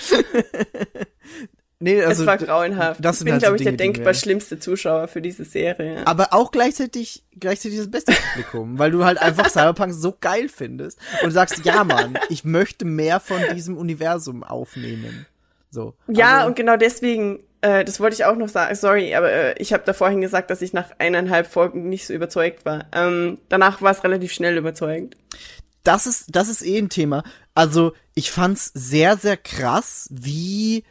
Nee, 1.79 2.01
also 2.03 2.23
es 2.23 2.27
war 2.27 2.39
grauenhaft. 2.39 3.05
das 3.05 3.19
ich 3.19 3.25
bin, 3.25 3.33
halt 3.33 3.43
so 3.43 3.47
glaube 3.47 3.57
ich, 3.57 3.65
der 3.65 3.73
denkbar 3.73 4.15
schlimmste 4.15 4.61
Zuschauer 4.61 5.09
für 5.09 5.21
diese 5.21 5.45
Serie. 5.45 6.07
aber 6.07 6.33
auch 6.33 6.53
gleichzeitig 6.53 7.25
gleichzeitig 7.39 7.79
das 7.79 7.91
beste 7.91 8.13
Publikum, 8.13 8.79
weil 8.79 8.93
du 8.93 9.05
halt 9.05 9.19
einfach 9.19 9.49
Cyberpunk 9.51 9.93
so 9.93 10.15
geil 10.21 10.49
findest 10.49 10.99
und 11.25 11.33
sagst, 11.33 11.65
ja 11.65 11.83
Mann, 11.83 12.17
ich 12.29 12.45
möchte 12.45 12.85
mehr 12.85 13.19
von 13.19 13.41
diesem 13.55 13.77
Universum 13.77 14.45
aufnehmen. 14.45 15.27
So. 15.71 15.95
Ja, 16.07 16.39
also, 16.39 16.49
und 16.49 16.57
genau 16.57 16.77
deswegen, 16.77 17.41
äh, 17.63 17.85
das 17.85 17.99
wollte 18.01 18.15
ich 18.15 18.25
auch 18.27 18.37
noch 18.37 18.49
sagen, 18.49 18.75
sorry, 18.75 19.15
aber 19.15 19.31
äh, 19.33 19.55
ich 19.59 19.73
habe 19.73 19.83
da 19.87 19.93
vorhin 19.95 20.21
gesagt, 20.21 20.51
dass 20.51 20.63
ich 20.63 20.73
nach 20.73 20.91
eineinhalb 20.99 21.47
Folgen 21.47 21.89
nicht 21.89 22.07
so 22.07 22.13
überzeugt 22.13 22.65
war. 22.65 22.87
Ähm, 22.93 23.39
danach 23.49 23.81
war 23.83 23.91
es 23.93 24.05
relativ 24.05 24.33
schnell 24.33 24.57
überzeugend. 24.59 25.17
das 25.85 26.07
ist 26.07 26.27
das 26.29 26.49
ist 26.49 26.63
eh 26.63 26.79
ein 26.79 26.91
Thema. 26.91 27.25
Also, 27.55 27.93
ich 28.15 28.31
fand's 28.31 28.71
sehr 28.75 29.17
sehr 29.17 29.37
krass, 29.37 30.09
wie 30.13 30.85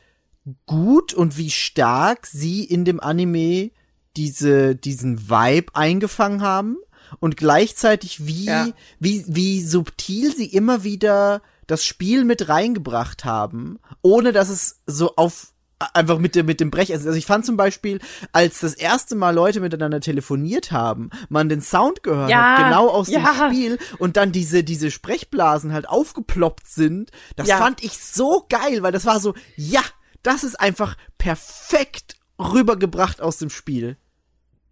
gut 0.65 1.13
und 1.13 1.37
wie 1.37 1.51
stark 1.51 2.25
sie 2.25 2.63
in 2.63 2.83
dem 2.85 2.99
Anime 2.99 3.71
diese 4.17 4.75
diesen 4.75 5.29
Vibe 5.29 5.73
eingefangen 5.75 6.41
haben 6.41 6.77
und 7.19 7.37
gleichzeitig 7.37 8.25
wie 8.25 8.45
Ja. 8.45 8.67
wie 8.99 9.23
wie 9.27 9.61
subtil 9.61 10.35
sie 10.35 10.47
immer 10.47 10.83
wieder 10.83 11.41
das 11.67 11.85
Spiel 11.85 12.25
mit 12.25 12.49
reingebracht 12.49 13.23
haben, 13.23 13.79
ohne 14.01 14.33
dass 14.33 14.49
es 14.49 14.81
so 14.87 15.15
auf 15.15 15.50
einfach 15.93 16.19
mit 16.19 16.35
dem 16.35 16.45
mit 16.45 16.59
dem 16.59 16.71
Brech 16.71 16.91
also 16.93 17.11
ich 17.11 17.25
fand 17.25 17.45
zum 17.45 17.57
Beispiel 17.57 17.99
als 18.31 18.59
das 18.59 18.73
erste 18.73 19.15
Mal 19.15 19.33
Leute 19.33 19.59
miteinander 19.59 19.99
telefoniert 20.01 20.71
haben 20.71 21.09
man 21.29 21.49
den 21.49 21.61
Sound 21.61 22.03
gehört 22.03 22.29
Ja, 22.29 22.57
hat 22.57 22.65
genau 22.65 22.87
aus 22.89 23.07
dem 23.07 23.21
ja. 23.23 23.49
Spiel 23.49 23.77
und 23.99 24.17
dann 24.17 24.31
diese 24.31 24.63
diese 24.63 24.91
Sprechblasen 24.91 25.73
halt 25.73 25.87
aufgeploppt 25.89 26.67
sind 26.67 27.11
das 27.35 27.47
Ja. 27.47 27.57
fand 27.57 27.83
ich 27.83 27.97
so 27.97 28.45
geil 28.49 28.83
weil 28.83 28.91
das 28.91 29.05
war 29.05 29.19
so 29.19 29.33
ja 29.55 29.81
das 30.23 30.43
ist 30.43 30.59
einfach 30.59 30.95
perfekt 31.17 32.15
rübergebracht 32.39 33.21
aus 33.21 33.37
dem 33.37 33.49
Spiel 33.49 33.97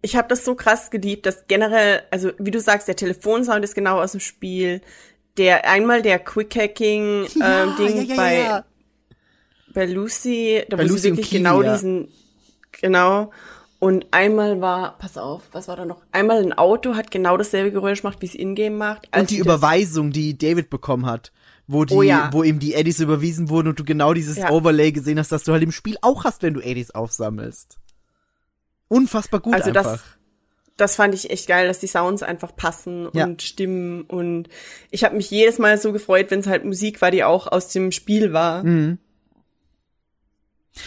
Ich 0.02 0.16
habe 0.16 0.28
das 0.28 0.44
so 0.44 0.54
krass 0.54 0.90
geliebt, 0.90 1.26
dass 1.26 1.46
generell, 1.46 2.02
also 2.10 2.30
wie 2.38 2.50
du 2.50 2.58
sagst, 2.60 2.88
der 2.88 2.96
Telefonsound 2.96 3.62
ist 3.64 3.74
genau 3.74 4.00
aus 4.00 4.12
dem 4.12 4.20
Spiel. 4.20 4.80
Der 5.36 5.68
einmal 5.68 6.00
der 6.02 6.18
Quick-Hacking 6.18 7.26
ähm, 7.42 7.76
Ding 7.78 8.16
bei 8.16 8.64
bei 9.74 9.86
Lucy, 9.86 10.62
da 10.68 10.76
Bei 10.76 10.84
Lucy 10.84 11.04
wirklich 11.10 11.28
Kili, 11.30 11.42
genau 11.42 11.62
ja. 11.62 11.72
diesen, 11.74 12.08
genau. 12.80 13.30
Und 13.78 14.06
einmal 14.10 14.60
war, 14.60 14.98
pass 14.98 15.16
auf, 15.16 15.42
was 15.52 15.68
war 15.68 15.76
da 15.76 15.86
noch? 15.86 16.02
Einmal 16.12 16.42
ein 16.42 16.52
Auto 16.52 16.94
hat 16.96 17.10
genau 17.10 17.36
dasselbe 17.38 17.72
Geräusch 17.72 18.02
gemacht, 18.02 18.18
wie 18.20 18.26
es 18.26 18.34
in-game 18.34 18.76
macht. 18.76 19.08
und 19.16 19.30
die 19.30 19.38
das- 19.38 19.46
Überweisung, 19.46 20.10
die 20.12 20.36
David 20.36 20.68
bekommen 20.70 21.06
hat, 21.06 21.32
wo 21.66 21.84
die, 21.86 21.94
Oh 21.94 22.02
ja. 22.02 22.28
wo 22.32 22.42
ihm 22.42 22.58
die 22.58 22.74
Eddies 22.74 23.00
überwiesen 23.00 23.48
wurden 23.48 23.68
und 23.68 23.78
du 23.80 23.84
genau 23.84 24.12
dieses 24.12 24.36
Ja. 24.36 24.50
Overlay 24.50 24.92
gesehen 24.92 25.18
hast, 25.18 25.32
das 25.32 25.44
du 25.44 25.52
halt 25.52 25.62
im 25.62 25.72
Spiel 25.72 25.96
auch 26.02 26.24
hast, 26.24 26.42
wenn 26.42 26.52
du 26.54 26.60
Eddies 26.60 26.90
aufsammelst. 26.90 27.78
Unfassbar 28.88 29.40
gut 29.40 29.54
Also 29.54 29.70
das- 29.70 29.86
einfach. 29.86 30.04
das 30.76 30.96
fand 30.96 31.14
ich 31.14 31.30
echt 31.30 31.46
geil, 31.46 31.66
dass 31.68 31.78
die 31.78 31.86
Sounds 31.86 32.22
einfach 32.22 32.54
passen 32.56 33.08
Ja. 33.12 33.24
und 33.24 33.40
stimmen 33.42 34.02
und 34.02 34.48
ich 34.90 35.04
habe 35.04 35.16
mich 35.16 35.30
jedes 35.30 35.58
Mal 35.58 35.78
so 35.80 35.92
gefreut, 35.92 36.26
wenn 36.30 36.40
es 36.40 36.46
halt 36.48 36.64
Musik 36.64 37.00
war, 37.00 37.10
die 37.10 37.22
auch 37.24 37.46
aus 37.46 37.68
dem 37.68 37.92
Spiel 37.92 38.32
war. 38.32 38.64
Mhm. 38.64 38.98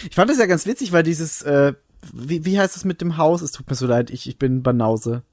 Ich 0.10 0.16
fand 0.16 0.30
das 0.30 0.38
ja 0.38 0.46
ganz 0.46 0.66
witzig, 0.66 0.92
weil 0.92 1.04
dieses, 1.04 1.42
äh, 1.42 1.74
wie, 2.14 2.46
wie 2.46 2.60
heißt 2.60 2.76
es 2.76 2.86
mit 2.86 3.02
dem 3.02 3.18
Haus? 3.18 3.42
Es 3.42 3.52
tut 3.52 3.70
mir 3.70 3.76
so 3.76 3.88
leid, 3.88 4.10
ich, 4.10 4.28
ich 4.28 4.38
bin 4.38 4.64
Banause. 4.64 5.24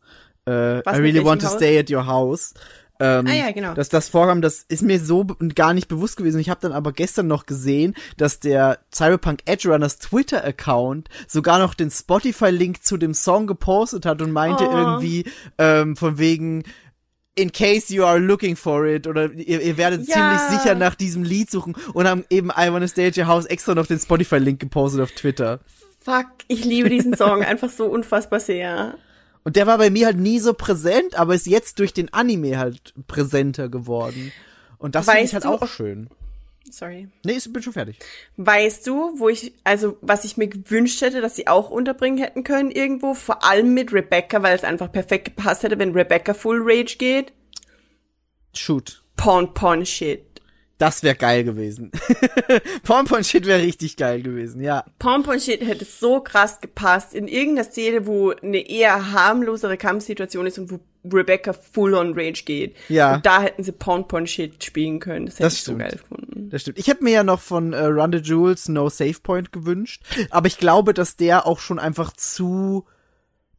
Äh, 0.46 0.78
I 0.80 0.82
really 0.96 1.24
want 1.24 1.42
to 1.42 1.48
Haus? 1.48 1.57
stay 1.57 1.78
at 1.78 1.90
your 1.90 2.07
house. 2.07 2.55
Ähm, 3.03 3.26
Ah 3.26 3.32
ja, 3.32 3.51
genau. 3.53 3.72
Dass 3.72 3.88
das 3.88 4.09
Vorhaben, 4.11 4.42
das 4.42 4.64
ist 4.68 4.82
mir 4.82 5.01
so 5.01 5.24
gar 5.55 5.72
nicht 5.72 5.88
bewusst 5.88 6.18
gewesen. 6.18 6.38
Ich 6.38 6.51
habe 6.51 6.61
dann 6.61 6.72
aber 6.72 6.92
gestern 6.92 7.28
noch 7.28 7.46
gesehen, 7.46 7.94
dass 8.18 8.40
der 8.40 8.78
Cyberpunk 8.94 9.40
Edge 9.46 9.70
Runners 9.70 9.98
Twitter-Account 9.98 11.09
sogar 11.26 11.59
noch 11.59 11.72
den 11.74 11.90
Spotify-Link 11.90 12.82
zu 12.84 12.96
dem 12.98 13.14
Song 13.14 13.46
gepostet 13.46 14.05
hat 14.07 14.20
und 14.20 14.32
meinte 14.32 14.68
Oh. 14.68 14.72
irgendwie 14.72 15.24
ähm, 15.59 15.96
von 15.96 16.18
wegen 16.18 16.64
in 17.41 17.51
case 17.53 17.93
you 17.93 18.05
are 18.05 18.18
looking 18.18 18.57
for 18.57 18.86
it 18.86 19.07
oder 19.07 19.30
ihr, 19.32 19.61
ihr 19.61 19.76
werdet 19.76 20.07
Ja. 20.09 20.14
ziemlich 20.14 20.61
sicher 20.61 20.74
nach 20.74 20.95
diesem 20.95 21.22
Lied 21.22 21.51
suchen 21.51 21.74
und 21.95 22.07
haben 22.07 22.24
eben 22.30 22.51
I 22.51 22.72
Wanna 22.72 22.88
Stay 22.88 23.07
at 23.09 23.16
Your 23.16 23.26
House 23.26 23.47
extra 23.47 23.74
noch 23.74 23.86
den 23.86 23.99
Spotify-Link 23.99 24.61
gepostet 24.61 25.01
auf 25.01 25.12
Twitter. 25.12 25.61
Fuck, 26.03 26.26
ich 26.49 26.64
liebe 26.64 26.88
diesen 26.88 27.16
Song 27.16 27.43
einfach 27.43 27.70
so 27.70 27.86
unfassbar 27.86 28.41
sehr. 28.41 28.95
Und 29.45 29.57
der 29.57 29.66
war 29.66 29.78
bei 29.78 29.91
mir 29.91 30.07
halt 30.07 30.18
nie 30.18 30.38
so 30.38 30.53
präsent, 30.55 31.18
aber 31.18 31.34
ist 31.34 31.47
jetzt 31.47 31.78
durch 31.78 31.93
den 31.95 32.12
Anime 32.12 32.59
halt 32.59 32.95
präsenter 33.07 33.68
geworden. 33.68 34.32
Und 34.78 34.95
das 34.95 35.07
finde 35.07 35.24
ich 35.24 35.34
halt 35.34 35.47
auch 35.47 35.66
schön. 35.66 36.09
Sorry. 36.71 37.09
Nee, 37.25 37.33
ich 37.33 37.53
bin 37.53 37.62
schon 37.62 37.73
fertig. 37.73 37.99
Weißt 38.37 38.87
du, 38.87 39.18
wo 39.18 39.29
ich, 39.29 39.55
also 39.64 39.99
was 40.01 40.25
ich 40.25 40.37
mir 40.37 40.49
gewünscht 40.49 41.01
hätte, 41.01 41.21
dass 41.21 41.37
sie 41.37 41.49
auch 41.49 41.71
unterbringen 41.71 42.18
hätten 42.18 42.45
können 42.45 42.71
irgendwo, 42.71 43.14
vor 43.14 43.45
allem 43.45 43.75
mit 43.75 43.93
Rebecca, 43.93 44.43
weil 44.43 44.57
es 44.57 44.64
einfach 44.64 44.91
perfekt 44.91 45.37
gepasst 45.37 45.62
hätte, 45.62 45.79
wenn 45.79 45.93
Rebecca 45.93 46.35
Full 46.35 46.61
Rage 46.62 46.97
geht. 46.99 47.33
Shoot. 48.55 49.03
Porn, 49.16 49.53
Porn, 49.53 49.85
Shit. 49.85 50.30
Das 50.81 51.03
wäre 51.03 51.14
geil 51.14 51.45
gewesen. 51.45 51.93
Pompon 52.85 53.22
Shit 53.22 53.45
wäre 53.45 53.61
richtig 53.61 53.99
geil 53.99 54.22
gewesen, 54.22 54.62
ja. 54.62 54.83
Pomp 54.99 55.28
und 55.28 55.43
Shit 55.43 55.61
hätte 55.61 55.85
so 55.85 56.20
krass 56.20 56.59
gepasst 56.59 57.12
in 57.14 57.28
irgendeiner 57.28 57.68
Szene, 57.68 58.07
wo 58.07 58.31
eine 58.31 58.66
eher 58.66 59.12
harmlosere 59.12 59.76
Kampfsituation 59.76 60.47
ist 60.47 60.59
und 60.59 60.70
wo 60.70 60.81
Rebecca 61.05 61.53
full 61.53 61.93
on 61.95 62.14
Rage 62.14 62.45
geht. 62.47 62.76
Ja. 62.89 63.16
Und 63.16 63.26
da 63.26 63.43
hätten 63.43 63.62
sie 63.62 63.72
Pomp 63.72 64.11
und 64.14 64.28
Shit 64.31 64.64
spielen 64.64 65.01
können. 65.01 65.26
Das 65.26 65.35
hätte 65.35 65.45
Das 65.45 65.55
ich 65.55 65.64
so 65.64 65.76
geil 65.76 65.91
gefunden. 65.91 66.49
Das 66.49 66.62
stimmt. 66.62 66.78
Ich 66.78 66.89
hätte 66.89 67.05
mir 67.05 67.12
ja 67.12 67.24
noch 67.24 67.41
von 67.41 67.74
äh, 67.74 67.85
Run 67.85 68.12
the 68.12 68.18
Jewels 68.18 68.70
No 68.70 68.89
Save 68.89 69.20
Point 69.22 69.53
gewünscht, 69.53 70.03
aber 70.31 70.47
ich 70.47 70.57
glaube, 70.57 70.95
dass 70.95 71.16
der 71.16 71.47
auch 71.47 71.59
schon 71.59 71.78
einfach 71.78 72.14
zu 72.14 72.87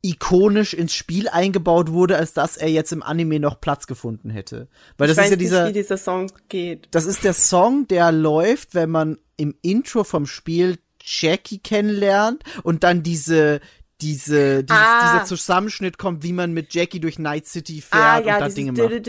ikonisch 0.03 0.73
ins 0.73 0.93
Spiel 0.95 1.29
eingebaut 1.29 1.91
wurde, 1.91 2.17
als 2.17 2.33
dass 2.33 2.57
er 2.57 2.69
jetzt 2.69 2.91
im 2.91 3.03
Anime 3.03 3.39
noch 3.39 3.61
Platz 3.61 3.85
gefunden 3.87 4.29
hätte. 4.31 4.67
Weil 4.97 5.07
das 5.07 5.17
ich 5.17 5.19
ist 5.19 5.23
weiß 5.25 5.29
ja 5.31 5.35
dieser 5.37 5.63
nicht, 5.65 5.75
wie 5.75 5.79
dieser 5.79 5.97
Song 5.97 6.31
geht. 6.49 6.87
Das 6.91 7.05
ist 7.05 7.23
der 7.23 7.33
Song, 7.33 7.87
der 7.87 8.11
läuft, 8.11 8.73
wenn 8.73 8.89
man 8.89 9.17
im 9.37 9.55
Intro 9.61 10.03
vom 10.03 10.25
Spiel 10.25 10.77
Jackie 11.03 11.59
kennenlernt 11.59 12.43
und 12.63 12.83
dann 12.83 13.03
diese 13.03 13.59
diese 14.01 14.63
dieses, 14.63 14.81
Ah. 14.81 15.13
dieser 15.13 15.25
Zusammenschnitt 15.25 15.99
kommt, 15.99 16.23
wie 16.23 16.33
man 16.33 16.53
mit 16.53 16.73
Jackie 16.73 16.99
durch 16.99 17.19
Night 17.19 17.45
City 17.45 17.81
fährt 17.81 18.01
Ah, 18.03 18.17
und 18.17 18.25
ja, 18.25 18.39
da 18.39 18.45
dieses 18.45 18.55
Dinge 18.55 18.71
macht. 18.71 19.07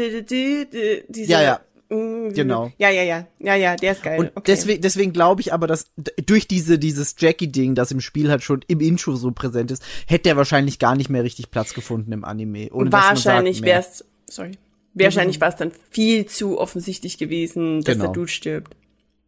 Ja, 1.16 1.42
ja. 1.42 1.60
Mm, 1.92 2.32
Genau. 2.32 2.72
Ja, 2.78 2.90
ja, 2.90 3.02
ja. 3.02 3.26
Ja, 3.38 3.54
ja, 3.54 3.76
der 3.76 3.92
ist 3.92 4.02
geil. 4.02 4.18
Und 4.18 4.26
okay. 4.34 4.42
deswegen, 4.46 4.82
deswegen 4.82 5.12
glaube 5.12 5.40
ich 5.40 5.52
aber, 5.52 5.66
dass 5.66 5.86
durch 6.26 6.48
diese, 6.48 6.78
dieses 6.78 7.14
Jackie-Ding, 7.18 7.74
das 7.74 7.90
im 7.90 8.00
Spiel 8.00 8.30
halt 8.30 8.42
schon 8.42 8.64
im 8.68 8.80
Intro 8.80 9.14
so 9.16 9.30
präsent 9.32 9.70
ist, 9.70 9.82
hätte 10.06 10.28
er 10.30 10.36
wahrscheinlich 10.36 10.78
gar 10.78 10.94
nicht 10.96 11.10
mehr 11.10 11.24
richtig 11.24 11.50
Platz 11.50 11.74
gefunden 11.74 12.12
im 12.12 12.24
Anime. 12.24 12.68
Wahrscheinlich 12.72 13.62
wäre 13.62 13.80
es, 13.80 14.04
sorry. 14.30 14.52
Wahrscheinlich 14.94 15.40
war 15.40 15.48
es 15.48 15.56
dann 15.56 15.72
viel 15.90 16.26
zu 16.26 16.58
offensichtlich 16.58 17.18
gewesen, 17.18 17.82
dass 17.82 17.94
Genau. 17.94 18.06
der 18.06 18.12
Dude 18.12 18.28
stirbt. 18.30 18.74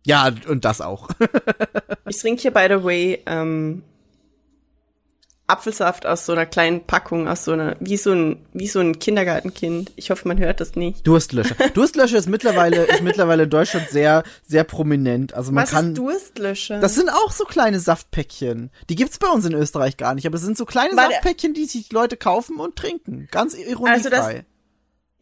Ja, 0.07 0.31
und 0.49 0.65
das 0.65 0.81
auch. 0.81 1.09
Ich 2.07 2.19
trinke 2.19 2.43
hier, 2.43 2.51
by 2.51 2.67
the 2.69 2.85
way, 2.85 3.23
ähm, 3.25 3.83
Apfelsaft 5.47 6.07
aus 6.07 6.25
so 6.25 6.33
einer 6.33 6.47
kleinen 6.47 6.85
Packung, 6.87 7.29
aus 7.29 7.45
so 7.45 7.53
einer, 7.53 7.77
wie 7.81 7.97
so 7.99 8.13
ein, 8.13 8.47
wie 8.55 8.67
so 8.67 8.81
ein 8.81 8.99
Kindergartenkind. 8.99 9.93
Ich 9.97 10.11
hoffe, 10.11 10.27
man 10.27 10.39
hört 10.39 10.61
das 10.61 10.75
nicht. 10.75 11.07
Durstlöscher. 11.07 11.55
Durstlöscher 11.75 12.17
ist 12.17 12.29
mittlerweile, 12.29 12.85
ist 12.85 13.03
mittlerweile 13.03 13.43
in 13.43 13.51
Deutschland 13.51 13.89
sehr, 13.91 14.23
sehr 14.47 14.65
prominent. 14.65 15.35
Also 15.35 15.53
man 15.53 15.65
Was 15.65 15.71
kann. 15.73 15.89
ist 15.89 15.99
Durstlöscher? 15.99 16.81
Das 16.81 16.95
sind 16.95 17.11
auch 17.11 17.31
so 17.31 17.45
kleine 17.45 17.79
Saftpäckchen. 17.81 18.71
Die 18.89 18.95
gibt's 18.97 19.19
bei 19.19 19.29
uns 19.29 19.45
in 19.45 19.53
Österreich 19.53 19.97
gar 19.99 20.15
nicht, 20.15 20.27
aber 20.27 20.37
es 20.37 20.43
sind 20.43 20.57
so 20.57 20.65
kleine 20.65 20.97
Warte. 20.97 21.13
Saftpäckchen, 21.13 21.53
die 21.53 21.67
sich 21.67 21.93
Leute 21.93 22.17
kaufen 22.17 22.57
und 22.59 22.77
trinken. 22.77 23.29
Ganz 23.31 23.55
ironiefrei. 23.55 23.91
Also 23.93 24.09
das- 24.11 24.35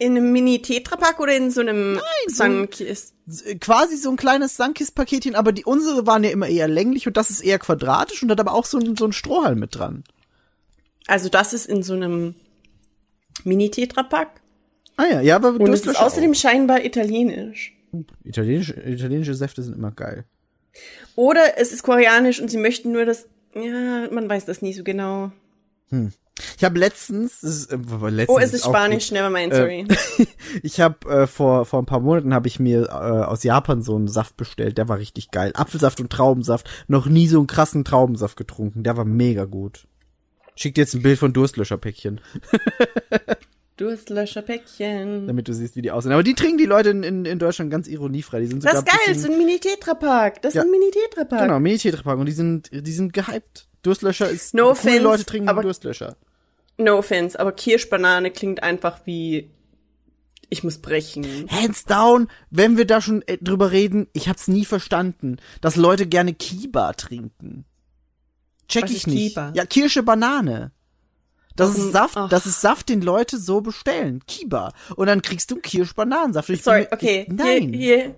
in 0.02 0.16
einem 0.16 0.32
Mini-Tetrapack 0.32 1.20
oder 1.20 1.36
in 1.36 1.50
so 1.50 1.60
einem 1.60 2.00
so 2.28 2.42
ein- 2.44 2.52
Sunkist? 2.68 3.14
quasi 3.60 3.96
so 3.96 4.10
ein 4.10 4.16
kleines 4.16 4.56
Sankis-Paketchen, 4.56 5.34
aber 5.34 5.52
die 5.52 5.64
unsere 5.64 6.06
waren 6.06 6.24
ja 6.24 6.30
immer 6.30 6.48
eher 6.48 6.68
länglich 6.68 7.06
und 7.06 7.16
das 7.16 7.30
ist 7.30 7.40
eher 7.40 7.58
quadratisch 7.58 8.22
und 8.22 8.30
hat 8.30 8.40
aber 8.40 8.52
auch 8.52 8.64
so 8.66 8.78
ein, 8.78 8.96
so 8.96 9.04
ein 9.06 9.12
Strohhalm 9.12 9.58
mit 9.58 9.74
dran. 9.78 10.04
Also 11.06 11.28
das 11.28 11.52
ist 11.52 11.66
in 11.66 11.82
so 11.82 11.94
einem 11.94 12.34
Mini-Tetrapack. 13.44 14.40
Ah 14.96 15.06
ja, 15.06 15.20
ja, 15.20 15.36
aber 15.36 15.50
Und 15.54 15.72
es 15.72 15.86
ist 15.86 15.96
außerdem 16.00 16.34
scheinbar 16.34 16.84
italienisch. 16.84 17.72
auch. 17.92 18.00
Italienische, 18.24 18.74
italienische 18.74 19.34
Säfte 19.34 19.62
sind 19.62 19.76
immer 19.76 19.90
geil. 19.90 20.24
Oder 21.16 21.58
es 21.58 21.72
ist 21.72 21.82
koreanisch 21.82 22.40
und 22.40 22.50
sie 22.50 22.58
möchten 22.58 22.92
nur 22.92 23.04
das, 23.04 23.26
ja, 23.54 24.08
man 24.10 24.28
weiß 24.28 24.44
das 24.46 24.62
nie 24.62 24.72
so 24.72 24.82
genau. 24.84 25.32
Ich 26.56 26.64
habe 26.64 26.78
letztens, 26.78 27.40
das 27.42 27.50
ist, 27.56 27.72
äh, 27.72 27.76
letztens 27.76 28.28
Oh, 28.28 28.38
es 28.38 28.54
ist 28.54 28.64
auch 28.64 28.70
Spanisch, 28.70 29.12
never 29.12 29.28
mind, 29.30 29.52
sorry. 29.54 29.86
Äh, 30.18 30.26
ich 30.62 30.80
habe 30.80 31.08
äh, 31.08 31.26
vor 31.26 31.66
vor 31.66 31.80
ein 31.80 31.86
paar 31.86 32.00
Monaten 32.00 32.32
habe 32.34 32.48
ich 32.48 32.58
mir 32.58 32.84
äh, 32.88 32.90
aus 32.90 33.42
Japan 33.44 33.82
so 33.82 33.94
einen 33.94 34.08
Saft 34.08 34.36
bestellt, 34.36 34.78
der 34.78 34.88
war 34.88 34.98
richtig 34.98 35.30
geil. 35.30 35.52
Apfelsaft 35.54 36.00
und 36.00 36.10
Traubensaft. 36.10 36.68
Noch 36.88 37.06
nie 37.06 37.28
so 37.28 37.38
einen 37.38 37.46
krassen 37.46 37.84
Traubensaft 37.84 38.36
getrunken. 38.36 38.82
Der 38.82 38.96
war 38.96 39.04
mega 39.04 39.44
gut. 39.44 39.86
Schick 40.56 40.74
dir 40.74 40.82
jetzt 40.82 40.94
ein 40.94 41.02
Bild 41.02 41.18
von 41.18 41.32
Durstlöscherpäckchen, 41.32 42.20
Durstlöscherpäckchen. 43.76 45.26
damit 45.26 45.48
du 45.48 45.54
siehst, 45.54 45.76
wie 45.76 45.82
die 45.82 45.90
aussehen. 45.90 46.12
Aber 46.12 46.22
die 46.22 46.34
trinken 46.34 46.58
die 46.58 46.66
Leute 46.66 46.90
in, 46.90 47.02
in, 47.02 47.24
in 47.24 47.38
Deutschland 47.38 47.70
ganz 47.70 47.88
ironiefrei. 47.88 48.40
Die 48.40 48.46
sind 48.46 48.64
Das 48.64 48.72
sogar 48.78 48.84
ist 48.84 48.90
geil, 48.90 49.14
das 49.14 49.16
ist 49.18 49.30
ein 49.30 49.38
Mini-Tetrapack. 49.38 50.42
Das 50.42 50.50
ist 50.54 50.56
Ja. 50.56 50.62
ein 50.62 50.70
Mini-Tetrapack. 50.70 51.40
Genau, 51.40 51.58
Mini-Tetrapack. 51.60 52.18
Und 52.18 52.26
die 52.26 52.32
sind, 52.32 52.70
die 52.72 52.92
sind 52.92 53.12
gehypt. 53.12 53.68
Durstlöscher 53.82 54.28
ist, 54.30 54.54
No 54.54 54.70
offense, 54.70 54.98
Leute 55.02 55.24
trinken 55.24 55.48
aber- 55.48 55.62
Durstlöscher. 55.62 56.16
No 56.78 56.98
offense, 56.98 57.38
aber 57.38 57.52
Kirschbanane 57.52 58.30
klingt 58.30 58.62
einfach 58.62 59.00
wie, 59.04 59.50
ich 60.48 60.64
muss 60.64 60.78
brechen. 60.78 61.46
Hands 61.50 61.84
down, 61.84 62.28
wenn 62.50 62.76
wir 62.76 62.86
da 62.86 63.00
schon 63.00 63.22
äh, 63.28 63.38
drüber 63.38 63.70
reden, 63.72 64.08
ich 64.14 64.28
hab's 64.28 64.48
nie 64.48 64.64
verstanden, 64.64 65.36
dass 65.60 65.76
Leute 65.76 66.06
gerne 66.06 66.32
Kiba 66.34 66.92
trinken. 66.94 67.64
Check 68.68 68.84
Was 68.84 68.90
ich 68.92 69.06
nicht. 69.06 69.34
Kiba? 69.34 69.52
Ja, 69.54 69.66
Kirsche 69.66 70.02
Banane. 70.02 70.72
Das 71.54 71.76
ist 71.76 71.92
Saft, 71.92 72.16
ach. 72.16 72.30
das 72.30 72.46
ist 72.46 72.62
Saft, 72.62 72.88
den 72.88 73.02
Leute 73.02 73.36
so 73.38 73.60
bestellen. 73.60 74.22
Kiba. 74.26 74.72
Und 74.96 75.06
dann 75.08 75.20
kriegst 75.20 75.50
du 75.50 75.56
Kirschbananensaft. 75.56 76.48
Ich 76.48 76.62
Sorry, 76.62 76.86
okay. 76.90 77.26
Ich, 77.28 77.34
nein. 77.34 77.74
Hier, 77.74 77.96
hier, 77.96 78.14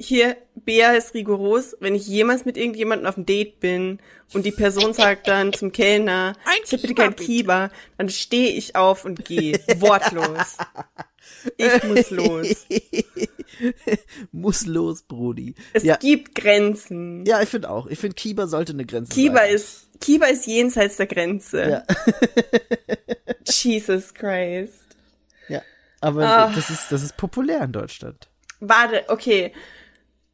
hier, 0.00 0.36
Bea 0.54 0.92
ist 0.92 1.14
rigoros. 1.14 1.76
Wenn 1.80 1.94
ich 1.94 2.06
jemals 2.06 2.44
mit 2.44 2.56
irgendjemandem 2.56 3.06
auf 3.08 3.16
dem 3.16 3.26
Date 3.26 3.58
bin 3.60 3.98
und 4.32 4.46
die 4.46 4.52
Person 4.52 4.92
sagt 4.92 5.26
dann 5.28 5.52
zum 5.52 5.72
Kellner, 5.72 6.34
Ein 6.44 6.58
ich 6.64 6.72
hätte 6.72 6.82
bitte 6.88 6.94
kein. 7.02 7.16
Kiba, 7.16 7.70
dann 7.96 8.08
stehe 8.08 8.50
ich 8.52 8.76
auf 8.76 9.04
und 9.04 9.24
gehe. 9.24 9.58
Wortlos. 9.78 10.56
Ich 11.56 11.82
muss 11.84 12.10
los. 12.10 12.66
Muss 14.32 14.66
los, 14.66 15.02
Brudi. 15.02 15.54
Es 15.72 15.82
ja, 15.82 15.96
gibt 15.96 16.34
Grenzen. 16.36 17.24
ja, 17.26 17.42
ich 17.42 17.48
finde 17.48 17.70
auch. 17.70 17.86
Ich 17.88 17.98
finde, 17.98 18.14
Kiba 18.14 18.46
sollte 18.46 18.72
eine 18.72 18.86
Grenze 18.86 19.12
Kiba 19.12 19.38
sein. 19.38 19.50
ist, 19.54 19.88
Kiba 20.00 20.26
ist 20.26 20.46
jenseits 20.46 20.96
der 20.96 21.06
Grenze. 21.06 21.68
Ja. 21.68 21.82
Jesus 23.46 24.14
Christ. 24.14 24.74
Ja. 25.48 25.62
Aber 26.00 26.24
Ah. 26.24 26.52
das 26.54 26.70
ist, 26.70 26.86
das 26.92 27.02
ist 27.02 27.16
populär 27.16 27.62
in 27.62 27.72
Deutschland. 27.72 28.28
Warte, 28.60 29.04
okay. 29.08 29.52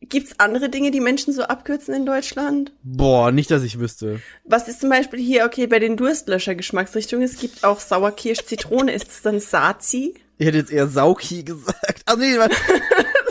Gibt's 0.08 0.34
andere 0.38 0.68
Dinge, 0.68 0.90
die 0.90 1.00
Menschen 1.00 1.32
so 1.32 1.42
abkürzen 1.42 1.94
in 1.94 2.04
Deutschland? 2.04 2.72
Boah, 2.82 3.30
nicht, 3.30 3.50
dass 3.50 3.62
ich 3.62 3.78
wüsste. 3.78 4.20
Was 4.44 4.68
ist 4.68 4.80
zum 4.80 4.90
Beispiel 4.90 5.20
hier, 5.20 5.44
okay, 5.44 5.66
bei 5.66 5.78
den 5.78 5.96
Durstlöscher-Geschmacksrichtungen, 5.96 7.24
es 7.24 7.38
gibt 7.38 7.64
auch 7.64 7.80
Sauerkirsch-Zitrone, 7.80 8.92
ist 8.92 9.08
das 9.08 9.22
dann 9.22 9.40
Sazi? 9.40 10.14
Ich 10.36 10.46
hätte 10.46 10.58
jetzt 10.58 10.72
eher 10.72 10.88
Sauki 10.88 11.44
gesagt. 11.44 12.02
Ach 12.06 12.16
nee, 12.18 12.38
warte. 12.38 12.56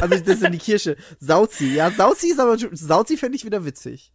also 0.02 0.16
das 0.16 0.36
ist 0.36 0.44
ja 0.44 0.50
die 0.50 0.58
Kirsche. 0.58 0.96
Sauzi. 1.20 1.74
Ja, 1.74 1.92
Sauzi 1.92 2.30
ist 2.30 2.40
aber 2.40 2.58
Sauzi 2.72 3.18
fände 3.18 3.36
ich 3.36 3.46
wieder 3.46 3.66
witzig. 3.66 4.14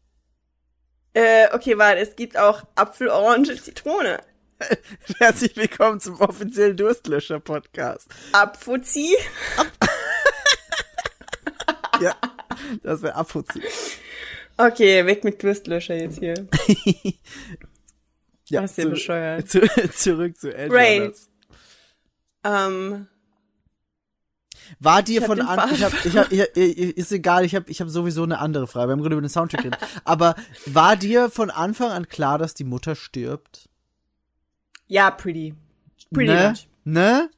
Äh, 1.14 1.48
okay, 1.52 1.76
warte, 1.78 2.00
es 2.00 2.16
gibt 2.16 2.38
auch 2.38 2.62
Apfel, 2.74 3.08
Orange, 3.08 3.60
Zitrone. 3.62 4.20
Herzlich 5.18 5.56
willkommen 5.56 6.00
zum 6.00 6.20
offiziellen 6.20 6.76
Durstlöscher-Podcast. 6.76 8.08
Apfuzi? 8.32 9.14
Ja, 12.00 12.14
das 12.82 13.02
wäre 13.02 13.14
Apfuzzi. 13.14 13.62
Okay, 14.56 15.06
weg 15.06 15.24
mit 15.24 15.42
Durstlöscher 15.42 15.96
jetzt 15.96 16.18
hier. 16.18 16.34
Ja, 18.50 18.62
Das 18.62 18.70
ist 18.70 18.78
ja 18.78 18.84
zu- 18.84 18.90
bescheuert. 18.90 19.48
Zu, 19.50 19.60
zurück 19.90 20.38
zu 20.38 20.54
Edge. 20.54 20.74
Ray. 20.74 21.12
Ähm, 22.44 23.06
War 24.80 25.02
dir 25.02 25.20
von 25.20 25.40
an, 25.42 25.74
ich 25.74 25.82
hab, 25.84 26.04
ich 26.06 26.16
hab, 26.16 26.32
ich, 26.32 26.40
ich, 26.54 26.96
ist 26.96 27.12
egal, 27.12 27.44
ich 27.44 27.54
habe 27.54 27.70
ich 27.70 27.82
hab 27.82 27.90
sowieso 27.90 28.22
eine 28.22 28.38
andere 28.38 28.66
Frage. 28.66 28.88
Wir 28.88 28.92
haben 28.92 29.02
gerade 29.02 29.16
über 29.16 29.22
den 29.22 29.28
Soundtrack 29.28 29.64
geredet. 29.64 29.80
Aber 30.04 30.34
war 30.64 30.96
dir 30.96 31.28
von 31.30 31.50
Anfang 31.50 31.90
an 31.90 32.08
klar, 32.08 32.38
dass 32.38 32.54
die 32.54 32.64
Mutter 32.64 32.94
stirbt? 32.94 33.68
ja, 34.86 35.10
pretty. 35.10 35.54
Pretty 36.14 36.32
ne? 36.32 36.48
much. 36.48 36.68
Ne? 36.84 37.30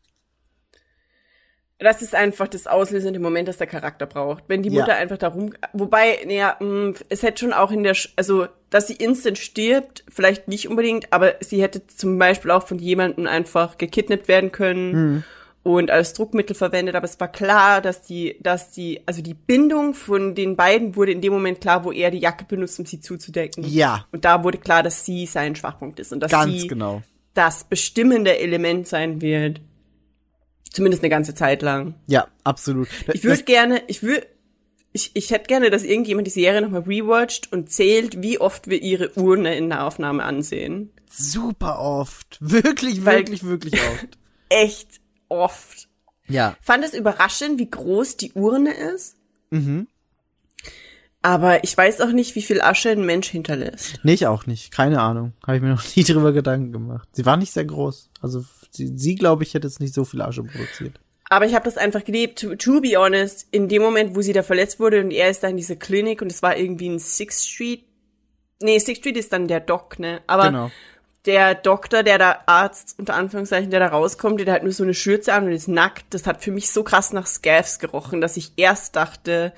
Das 1.81 2.03
ist 2.03 2.15
einfach 2.15 2.47
das 2.47 2.67
auslösende 2.67 3.19
Moment, 3.21 3.49
das 3.49 3.57
der 3.57 3.67
Charakter 3.67 4.05
braucht. 4.07 4.45
Wenn 4.49 4.63
die 4.63 4.69
Ja. 4.71 4.81
Mutter 4.83 4.97
einfach 4.97 5.17
da 5.19 5.29
rum, 5.29 5.55
wobei, 5.73 6.19
naja, 6.27 6.57
mh, 6.61 6.95
es 7.09 7.23
hätte 7.23 7.41
schon 7.41 7.53
auch 7.55 7.71
in 7.73 7.83
der, 7.83 7.95
Sch 7.95 8.11
also, 8.17 8.47
dass 8.69 8.87
sie 8.87 8.95
instant 8.97 9.39
stirbt, 9.39 10.05
vielleicht 10.09 10.47
nicht 10.47 10.69
unbedingt, 10.69 11.13
aber 11.13 11.35
sie 11.41 11.63
hätte 11.63 11.87
zum 11.87 12.19
Beispiel 12.19 12.51
auch 12.51 12.67
von 12.67 12.79
jemandem 12.79 13.27
einfach 13.27 13.79
gekidnappt 13.79 14.29
werden 14.29 14.53
können 14.53 14.93
Hm. 14.93 15.25
und 15.63 15.91
als 15.91 16.13
Druckmittel 16.13 16.55
verwendet, 16.55 16.95
aber 16.97 17.07
es 17.07 17.19
war 17.19 17.29
klar, 17.29 17.81
dass 17.81 18.03
die, 18.03 18.37
dass 18.41 18.71
die, 18.71 19.01
also 19.07 19.23
die 19.23 19.35
Bindung 19.35 19.95
von 19.95 20.35
den 20.35 20.57
beiden 20.57 20.97
wurde 20.97 21.13
in 21.13 21.21
dem 21.23 21.33
Moment 21.33 21.61
klar, 21.63 21.83
wo 21.85 21.93
er 21.93 22.11
die 22.11 22.19
Jacke 22.19 22.45
benutzt, 22.45 22.79
um 22.79 22.85
sie 22.87 23.01
zuzudecken. 23.01 23.65
Ja, 23.67 24.07
Und 24.13 24.25
da 24.27 24.45
wurde 24.45 24.59
klar, 24.59 24.83
dass 24.83 25.05
sie 25.07 25.25
sein 25.27 25.57
Schwachpunkt 25.57 25.99
ist 25.99 26.13
und 26.13 26.21
dass 26.21 26.31
ganz 26.31 26.61
sie 26.61 26.67
genau. 26.69 27.03
das 27.35 27.65
bestimmende 27.65 28.39
Element 28.39 28.87
sein 28.87 29.21
wird. 29.23 29.61
Zumindest 30.73 31.03
eine 31.03 31.11
ganze 31.11 31.35
Zeit 31.35 31.63
lang. 31.63 31.95
Ja, 32.07 32.29
absolut. 32.45 32.89
Ich 33.13 33.25
würde 33.25 33.43
gerne, 33.43 33.83
ich 33.89 34.03
würde, 34.03 34.27
ich, 34.93 35.11
ich 35.15 35.31
hätte 35.31 35.47
gerne, 35.49 35.71
dass 35.71 35.83
irgendjemand 35.83 36.27
die 36.27 36.33
Serie 36.33 36.61
nochmal 36.63 36.83
rewatcht 36.83 37.53
und 37.53 37.71
zählt, 37.71 38.23
wie 38.23 38.41
oft 38.41 38.69
wir 38.69 38.81
ihre 38.81 39.11
Urne 39.19 39.57
in 39.57 39.69
der 39.69 39.85
Aufnahme 39.85 40.23
ansehen. 40.25 40.93
super 41.11 41.81
oft. 41.81 42.39
Wirklich, 42.41 43.05
Weil- 43.05 43.19
wirklich, 43.19 43.45
wirklich 43.45 43.75
oft. 43.75 44.19
Echt 44.49 45.01
oft. 45.29 45.89
Ja. 46.29 46.57
Fand 46.61 46.85
es 46.85 46.95
überraschend, 46.95 47.59
wie 47.59 47.69
groß 47.71 48.17
die 48.17 48.33
Urne 48.35 48.73
ist. 48.73 49.17
Mhm. 49.51 49.89
Aber 51.23 51.65
ich 51.65 51.77
weiß 51.77 52.01
auch 52.01 52.13
nicht, 52.13 52.35
wie 52.35 52.43
viel 52.43 52.61
Asche 52.63 52.91
ein 52.91 53.05
Mensch 53.05 53.29
hinterlässt. 53.29 54.01
Nee, 54.05 54.15
ich 54.15 54.27
auch 54.27 54.47
nicht. 54.47 54.71
Keine 54.73 55.01
Ahnung. 55.03 55.35
Habe 55.47 55.57
ich 55.57 55.63
mir 55.63 55.69
noch 55.71 55.85
nie 55.97 56.05
drüber 56.05 56.33
Gedanken 56.33 56.73
gemacht. 56.73 57.09
Sie 57.13 57.27
war 57.27 57.37
nicht 57.37 57.53
sehr 57.53 57.65
groß. 57.67 58.11
Also 58.23 58.45
sie, 58.71 58.97
sie 58.97 59.15
glaube 59.15 59.43
ich, 59.43 59.55
hätte 59.55 59.69
jetzt 59.69 59.81
nicht 59.81 59.95
so 59.95 60.05
viel 60.05 60.23
Asche 60.23 60.43
produziert. 60.43 61.01
Aber 61.29 61.47
ich 61.47 61.55
habe 61.55 61.65
das 61.65 61.77
einfach 61.77 62.05
geliebt. 62.05 62.41
To, 62.41 62.57
to 62.57 62.81
be 62.81 62.97
honest, 62.97 63.47
in 63.53 63.69
dem 63.69 63.83
Moment, 63.83 64.17
wo 64.17 64.21
sie 64.21 64.33
da 64.33 64.43
verletzt 64.43 64.81
wurde 64.81 65.01
und 65.01 65.13
er 65.13 65.31
ist 65.31 65.43
da 65.43 65.49
in 65.49 65.57
dieser 65.57 65.77
Klinik 65.77 66.23
und 66.23 66.33
es 66.33 66.43
war 66.43 66.57
irgendwie 66.57 66.89
ein 66.89 66.99
Sixth 66.99 67.47
Street. 67.47 67.85
Nee, 68.61 68.79
Sixth 68.81 69.03
Street 69.03 69.17
ist 69.17 69.33
dann 69.33 69.47
der 69.47 69.61
Doc, 69.61 69.99
ne? 70.01 70.21
Aber 70.27 70.47
Genau. 70.47 70.71
der 71.27 71.55
Doktor, 71.55 72.03
der 72.03 72.19
da 72.19 72.41
Arzt, 72.47 72.97
unter 72.99 73.15
Anführungszeichen, 73.15 73.71
der 73.71 73.81
da 73.81 73.87
rauskommt, 73.89 74.41
der 74.41 74.53
hat 74.53 74.65
nur 74.65 74.73
so 74.73 74.83
eine 74.83 74.93
Schürze 74.93 75.33
an 75.33 75.45
und 75.45 75.53
ist 75.53 75.69
nackt. 75.69 76.07
Das 76.11 76.27
hat 76.27 76.43
für 76.43 76.51
mich 76.51 76.71
so 76.71 76.83
krass 76.83 77.13
nach 77.13 77.29
Scavs 77.29 77.79
gerochen, 77.79 78.21
dass 78.21 78.37
ich 78.37 78.53
erst 78.57 78.97
dachte, 78.97 79.53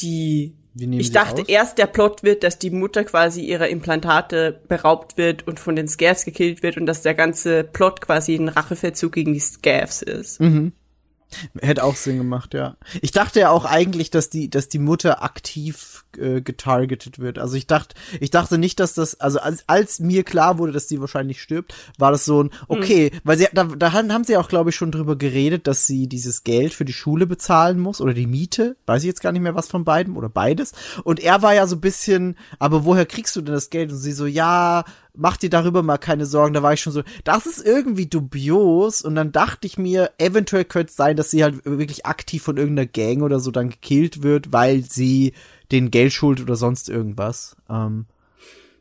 die, 0.00 0.54
ich 0.74 1.12
dachte 1.12 1.42
aus? 1.42 1.48
erst 1.48 1.78
der 1.78 1.86
Plot 1.86 2.22
wird, 2.22 2.44
dass 2.44 2.58
die 2.58 2.70
Mutter 2.70 3.04
quasi 3.04 3.42
ihrer 3.42 3.68
Implantate 3.68 4.60
beraubt 4.68 5.18
wird 5.18 5.46
und 5.46 5.60
von 5.60 5.76
den 5.76 5.88
Scavs 5.88 6.24
gekillt 6.24 6.62
wird 6.62 6.76
und 6.76 6.86
dass 6.86 7.02
der 7.02 7.14
ganze 7.14 7.64
Plot 7.64 8.00
quasi 8.00 8.34
ein 8.34 8.48
Rachefeldzug 8.48 9.12
gegen 9.12 9.34
die 9.34 9.40
Scavs 9.40 10.02
ist. 10.02 10.40
Mhm. 10.40 10.72
Hätte 11.60 11.84
auch 11.84 11.96
Sinn 11.96 12.18
gemacht, 12.18 12.54
ja. 12.54 12.76
Ich 13.00 13.12
dachte 13.12 13.40
ja 13.40 13.50
auch 13.50 13.64
eigentlich, 13.64 14.10
dass 14.10 14.30
die, 14.30 14.50
dass 14.50 14.68
die 14.68 14.78
Mutter 14.78 15.22
aktiv 15.22 16.04
äh, 16.18 16.40
getargetet 16.40 17.18
wird. 17.18 17.38
Also 17.38 17.56
ich 17.56 17.66
dachte, 17.66 17.94
ich 18.20 18.30
dachte 18.30 18.58
nicht, 18.58 18.80
dass 18.80 18.94
das, 18.94 19.18
also 19.20 19.40
als, 19.40 19.64
als 19.66 20.00
mir 20.00 20.24
klar 20.24 20.58
wurde, 20.58 20.72
dass 20.72 20.88
sie 20.88 21.00
wahrscheinlich 21.00 21.40
stirbt, 21.40 21.74
war 21.98 22.10
das 22.10 22.24
so 22.24 22.44
ein, 22.44 22.50
okay, 22.68 23.10
weil 23.24 23.38
sie, 23.38 23.48
da, 23.52 23.64
da 23.64 23.92
haben 23.92 24.24
sie 24.24 24.36
auch, 24.36 24.48
glaube 24.48 24.70
ich, 24.70 24.76
schon 24.76 24.92
drüber 24.92 25.16
geredet, 25.16 25.66
dass 25.66 25.86
sie 25.86 26.06
dieses 26.06 26.44
Geld 26.44 26.74
für 26.74 26.84
die 26.84 26.92
Schule 26.92 27.26
bezahlen 27.26 27.78
muss 27.78 28.00
oder 28.00 28.14
die 28.14 28.26
Miete. 28.26 28.76
Weiß 28.86 29.02
ich 29.02 29.06
jetzt 29.06 29.22
gar 29.22 29.32
nicht 29.32 29.42
mehr 29.42 29.54
was 29.54 29.68
von 29.68 29.84
beiden 29.84 30.16
oder 30.16 30.28
beides. 30.28 30.72
Und 31.04 31.20
er 31.20 31.42
war 31.42 31.54
ja 31.54 31.66
so 31.66 31.76
ein 31.76 31.80
bisschen, 31.80 32.36
aber 32.58 32.84
woher 32.84 33.06
kriegst 33.06 33.34
du 33.36 33.40
denn 33.40 33.54
das 33.54 33.70
Geld? 33.70 33.90
Und 33.90 33.98
sie 33.98 34.12
so, 34.12 34.26
ja, 34.26 34.84
mach 35.14 35.36
dir 35.36 35.50
darüber 35.50 35.82
mal 35.82 35.98
keine 35.98 36.26
Sorgen. 36.26 36.54
Da 36.54 36.62
war 36.62 36.72
ich 36.72 36.80
schon 36.80 36.92
so, 36.92 37.02
das 37.24 37.46
ist 37.46 37.64
irgendwie 37.64 38.06
dubios. 38.06 39.02
Und 39.02 39.14
dann 39.14 39.32
dachte 39.32 39.66
ich 39.66 39.78
mir, 39.78 40.10
eventuell 40.18 40.64
könnte 40.64 40.90
es 40.90 40.96
sein, 40.96 41.16
dass 41.16 41.30
sie 41.30 41.42
halt 41.42 41.64
wirklich 41.64 42.06
aktiv 42.06 42.42
von 42.42 42.56
irgendeiner 42.56 42.86
Gang 42.86 43.22
oder 43.22 43.40
so 43.40 43.50
dann 43.50 43.70
gekillt 43.70 44.22
wird, 44.22 44.52
weil 44.52 44.82
sie 44.82 45.32
den 45.70 45.90
Geld 45.90 46.12
schuldet 46.12 46.46
oder 46.46 46.56
sonst 46.56 46.88
irgendwas. 46.88 47.56
Ähm, 47.68 48.06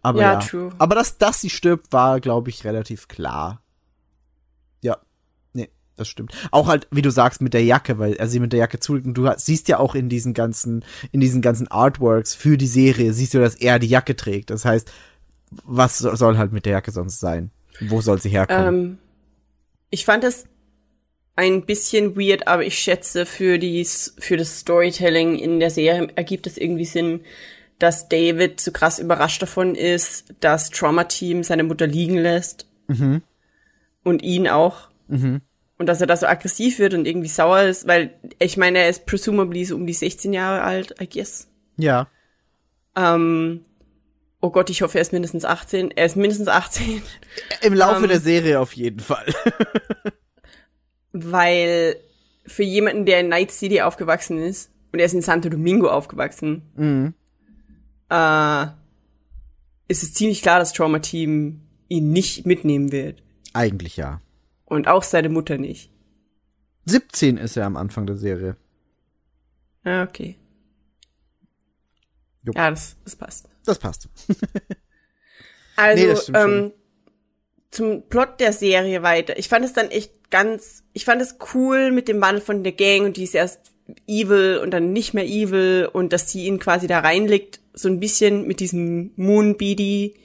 aber 0.01 0.21
Ja, 0.21 0.33
ja, 0.33 0.39
true. 0.39 0.71
Aber 0.77 0.95
dass, 0.95 1.17
dass 1.17 1.41
sie 1.41 1.49
stirbt, 1.49 1.91
war, 1.91 2.19
glaube 2.19 2.49
ich, 2.49 2.63
relativ 2.63 3.07
klar. 3.07 3.61
Ja. 4.81 4.97
Nee, 5.53 5.69
das 5.95 6.07
stimmt. 6.07 6.33
Auch 6.51 6.67
halt, 6.67 6.87
wie 6.91 7.03
du 7.03 7.11
sagst, 7.11 7.41
mit 7.41 7.53
der 7.53 7.63
Jacke, 7.63 7.99
weil 7.99 8.13
er 8.13 8.27
sie 8.27 8.39
mit 8.39 8.51
der 8.51 8.59
Jacke 8.59 8.79
zulegt 8.79 9.05
und 9.05 9.13
du 9.13 9.29
siehst 9.37 9.67
ja 9.67 9.79
auch 9.79 9.95
in 9.95 10.09
diesen 10.09 10.33
ganzen, 10.33 10.83
in 11.11 11.19
diesen 11.19 11.41
ganzen 11.41 11.67
Artworks 11.67 12.33
für 12.33 12.57
die 12.57 12.67
Serie, 12.67 13.13
siehst 13.13 13.33
du, 13.33 13.39
dass 13.39 13.55
er 13.55 13.79
die 13.79 13.87
Jacke 13.87 14.15
trägt. 14.15 14.49
Das 14.49 14.65
heißt, 14.65 14.91
was 15.65 15.97
so- 15.99 16.15
soll 16.15 16.37
halt 16.37 16.51
mit 16.51 16.65
der 16.65 16.73
Jacke 16.73 16.91
sonst 16.91 17.19
sein? 17.19 17.51
Wo 17.81 18.01
soll 18.01 18.21
sie 18.21 18.29
herkommen? 18.29 18.67
Ähm, 18.67 18.97
ich 19.89 20.05
fand 20.05 20.23
es 20.23 20.45
ein 21.35 21.65
bisschen 21.65 22.15
weird, 22.17 22.47
aber 22.47 22.63
ich 22.63 22.77
schätze, 22.77 23.25
für, 23.25 23.57
die, 23.57 23.83
für 23.85 24.37
das 24.37 24.59
Storytelling 24.59 25.37
in 25.37 25.59
der 25.59 25.69
Serie 25.69 26.09
ergibt 26.15 26.45
es 26.47 26.57
irgendwie 26.57 26.85
Sinn, 26.85 27.21
dass 27.79 28.07
David 28.09 28.59
so 28.61 28.71
krass 28.71 28.99
überrascht 28.99 29.41
davon 29.41 29.73
ist, 29.75 30.33
dass 30.39 30.69
Trauma 30.69 31.05
Team 31.05 31.43
seine 31.43 31.63
Mutter 31.63 31.87
liegen 31.87 32.17
lässt. 32.17 32.67
Und 34.03 34.21
ihn 34.23 34.47
auch. 34.47 34.89
Und 35.07 35.87
dass 35.87 35.99
er 36.01 36.07
da 36.07 36.15
so 36.15 36.27
aggressiv 36.27 36.77
wird 36.77 36.93
und 36.93 37.07
irgendwie 37.07 37.27
sauer 37.29 37.61
ist, 37.63 37.87
weil 37.87 38.13
ich 38.39 38.55
meine, 38.57 38.79
er 38.79 38.89
ist 38.89 39.05
presumably 39.07 39.65
so 39.65 39.75
um 39.75 39.87
die 39.87 39.93
16 39.93 40.31
Jahre 40.33 40.61
alt, 40.61 40.95
I 41.01 41.09
guess. 41.09 41.47
ja. 41.77 42.07
Ähm, 42.95 43.61
oh 44.41 44.49
Gott, 44.49 44.69
ich 44.69 44.81
hoffe, 44.81 44.97
er 44.97 45.01
ist 45.03 45.13
mindestens 45.13 45.45
18. 45.45 45.91
Er 45.91 46.05
ist 46.05 46.15
mindestens 46.15 46.47
18. 46.47 47.01
Im 47.61 47.73
Laufe 47.73 48.01
ähm, 48.03 48.09
der 48.09 48.19
Serie 48.19 48.59
auf 48.59 48.73
jeden 48.73 48.99
Fall. 48.99 49.25
weil 51.13 51.95
für 52.45 52.63
jemanden, 52.63 53.05
der 53.05 53.19
in 53.19 53.29
Night 53.29 53.51
City 53.51 53.81
aufgewachsen 53.81 54.37
ist, 54.39 54.71
und 54.91 54.99
er 54.99 55.05
ist 55.05 55.13
in 55.13 55.21
Santo 55.21 55.49
Domingo 55.49 55.87
aufgewachsen, 55.89 56.63
Mhm. 56.75 57.13
äh, 58.09 58.65
ist 59.87 60.03
es 60.03 60.13
ziemlich 60.13 60.41
klar, 60.41 60.59
dass 60.59 60.73
Trauma 60.73 60.99
Team 60.99 61.61
ihn 61.87 62.11
nicht 62.11 62.45
mitnehmen 62.45 62.91
wird. 62.91 63.21
Eigentlich 63.53 63.97
ja. 63.97 64.21
Und 64.65 64.87
auch 64.87 65.03
seine 65.03 65.29
Mutter 65.29 65.57
nicht. 65.57 65.91
17 66.85 67.37
ist 67.37 67.57
er 67.57 67.65
am 67.65 67.77
Anfang 67.77 68.07
der 68.07 68.15
Serie. 68.15 68.55
Ah, 69.83 70.03
okay. 70.03 70.37
Jupp. 72.43 72.55
Ja, 72.55 72.69
das, 72.69 72.95
das 73.03 73.15
passt. 73.15 73.49
Das 73.65 73.79
passt. 73.79 74.09
Also, 75.77 76.03
Nee, 76.03 76.09
das 76.09 76.29
ähm, 76.35 76.73
zum 77.71 78.03
Plot 78.09 78.39
der 78.39 78.53
Serie 78.53 79.01
weiter. 79.01 79.39
Ich 79.39 79.47
fand 79.47 79.65
es 79.65 79.73
dann 79.73 79.89
echt 79.89 80.29
ganz, 80.29 80.83
ich 80.93 81.05
fand 81.05 81.21
es 81.21 81.37
cool 81.53 81.91
mit 81.91 82.07
dem 82.07 82.21
Wandel 82.21 82.41
von 82.41 82.63
der 82.63 82.73
Gang 82.73 83.05
und 83.05 83.17
die 83.17 83.23
ist 83.23 83.33
erst 83.33 83.71
evil 84.07 84.59
und 84.61 84.71
dann 84.71 84.93
nicht 84.93 85.13
mehr 85.13 85.25
evil 85.25 85.89
und 85.91 86.13
dass 86.13 86.29
sie 86.31 86.45
ihn 86.45 86.59
quasi 86.59 86.87
da 86.87 86.99
reinlegt, 86.99 87.61
so 87.73 87.87
ein 87.87 87.99
bisschen 87.99 88.47
mit 88.47 88.59
diesem 88.59 89.11
Moonbeady, 89.15 90.15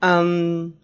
ähm, 0.00 0.74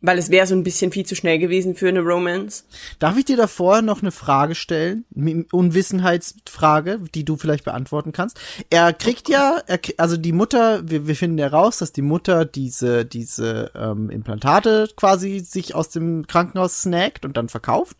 weil 0.00 0.18
es 0.18 0.30
wäre 0.30 0.46
so 0.46 0.54
ein 0.54 0.62
bisschen 0.62 0.92
viel 0.92 1.04
zu 1.06 1.14
schnell 1.14 1.38
gewesen 1.38 1.74
für 1.74 1.88
eine 1.88 2.00
Romance. 2.00 2.64
Darf 2.98 3.16
ich 3.16 3.24
dir 3.24 3.36
davor 3.36 3.82
noch 3.82 4.02
eine 4.02 4.12
Frage 4.12 4.54
stellen? 4.54 5.04
Unwissenheitsfrage, 5.52 7.00
die 7.14 7.24
du 7.24 7.36
vielleicht 7.36 7.64
beantworten 7.64 8.12
kannst. 8.12 8.40
Er 8.70 8.92
kriegt 8.92 9.28
ja, 9.28 9.62
er, 9.66 9.78
also 9.96 10.16
die 10.16 10.32
Mutter, 10.32 10.88
wir, 10.88 11.06
wir 11.06 11.16
finden 11.16 11.38
ja 11.38 11.48
raus, 11.48 11.78
dass 11.78 11.92
die 11.92 12.02
Mutter 12.02 12.44
diese, 12.44 13.04
diese 13.04 13.70
ähm, 13.74 14.10
Implantate 14.10 14.88
quasi 14.96 15.40
sich 15.40 15.74
aus 15.74 15.88
dem 15.88 16.26
Krankenhaus 16.26 16.82
snackt 16.82 17.24
und 17.24 17.36
dann 17.36 17.48
verkauft. 17.48 17.96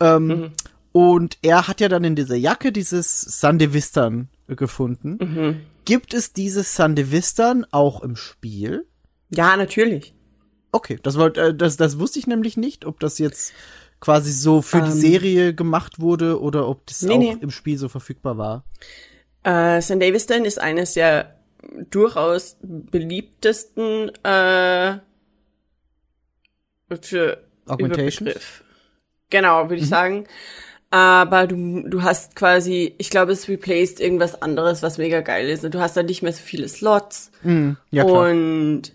Ähm, 0.00 0.52
Und 0.92 1.38
er 1.40 1.68
hat 1.68 1.80
ja 1.80 1.88
dann 1.88 2.04
in 2.04 2.16
dieser 2.16 2.36
Jacke 2.36 2.70
dieses 2.70 3.22
Sandevistan 3.22 4.28
gefunden. 4.46 5.64
Gibt 5.86 6.12
es 6.12 6.34
dieses 6.34 6.76
Sandevistan 6.76 7.64
auch 7.70 8.02
im 8.02 8.14
Spiel? 8.14 8.86
Ja, 9.30 9.56
natürlich. 9.56 10.12
Okay, 10.72 10.98
das, 11.02 11.18
wollt, 11.18 11.36
äh, 11.36 11.54
das, 11.54 11.76
das 11.76 11.98
wusste 11.98 12.18
ich 12.18 12.26
nämlich 12.26 12.56
nicht, 12.56 12.84
ob 12.86 12.98
das 12.98 13.18
jetzt 13.18 13.52
quasi 14.00 14.32
so 14.32 14.62
für 14.62 14.80
die 14.80 14.90
Ähm. 14.90 14.96
Serie 14.96 15.54
gemacht 15.54 16.00
wurde 16.00 16.40
oder 16.40 16.66
ob 16.66 16.86
das 16.86 17.02
Nee, 17.02 17.14
auch 17.14 17.18
nee. 17.18 17.36
im 17.40 17.50
Spiel 17.50 17.78
so 17.78 17.88
verfügbar 17.88 18.38
war. 18.38 18.64
Äh, 19.44 19.80
St. 19.82 20.00
Daviston 20.02 20.44
ist 20.44 20.60
eines 20.60 20.94
der 20.94 21.36
durchaus 21.90 22.56
beliebtesten 22.62 24.08
äh, 24.24 24.98
für 27.00 27.44
Augmentations? 27.66 28.34
Genau, 29.30 29.68
würde 29.68 29.82
ich 29.82 29.88
sagen. 29.88 30.26
Aber 30.90 31.46
du, 31.46 31.88
du 31.88 32.02
hast 32.02 32.36
quasi, 32.36 32.94
ich 32.98 33.08
glaube, 33.08 33.32
es 33.32 33.48
replaced 33.48 34.00
irgendwas 34.00 34.42
anderes, 34.42 34.82
was 34.82 34.98
mega 34.98 35.20
geil 35.22 35.48
ist. 35.48 35.64
Und 35.64 35.74
du 35.74 35.80
hast 35.80 35.96
dann 35.96 36.06
nicht 36.06 36.22
mehr 36.22 36.32
so 36.32 36.42
viele 36.42 36.68
Slots. 36.68 37.30
Ja, 37.90 38.04
klar. 38.04 38.30
Und 38.30 38.92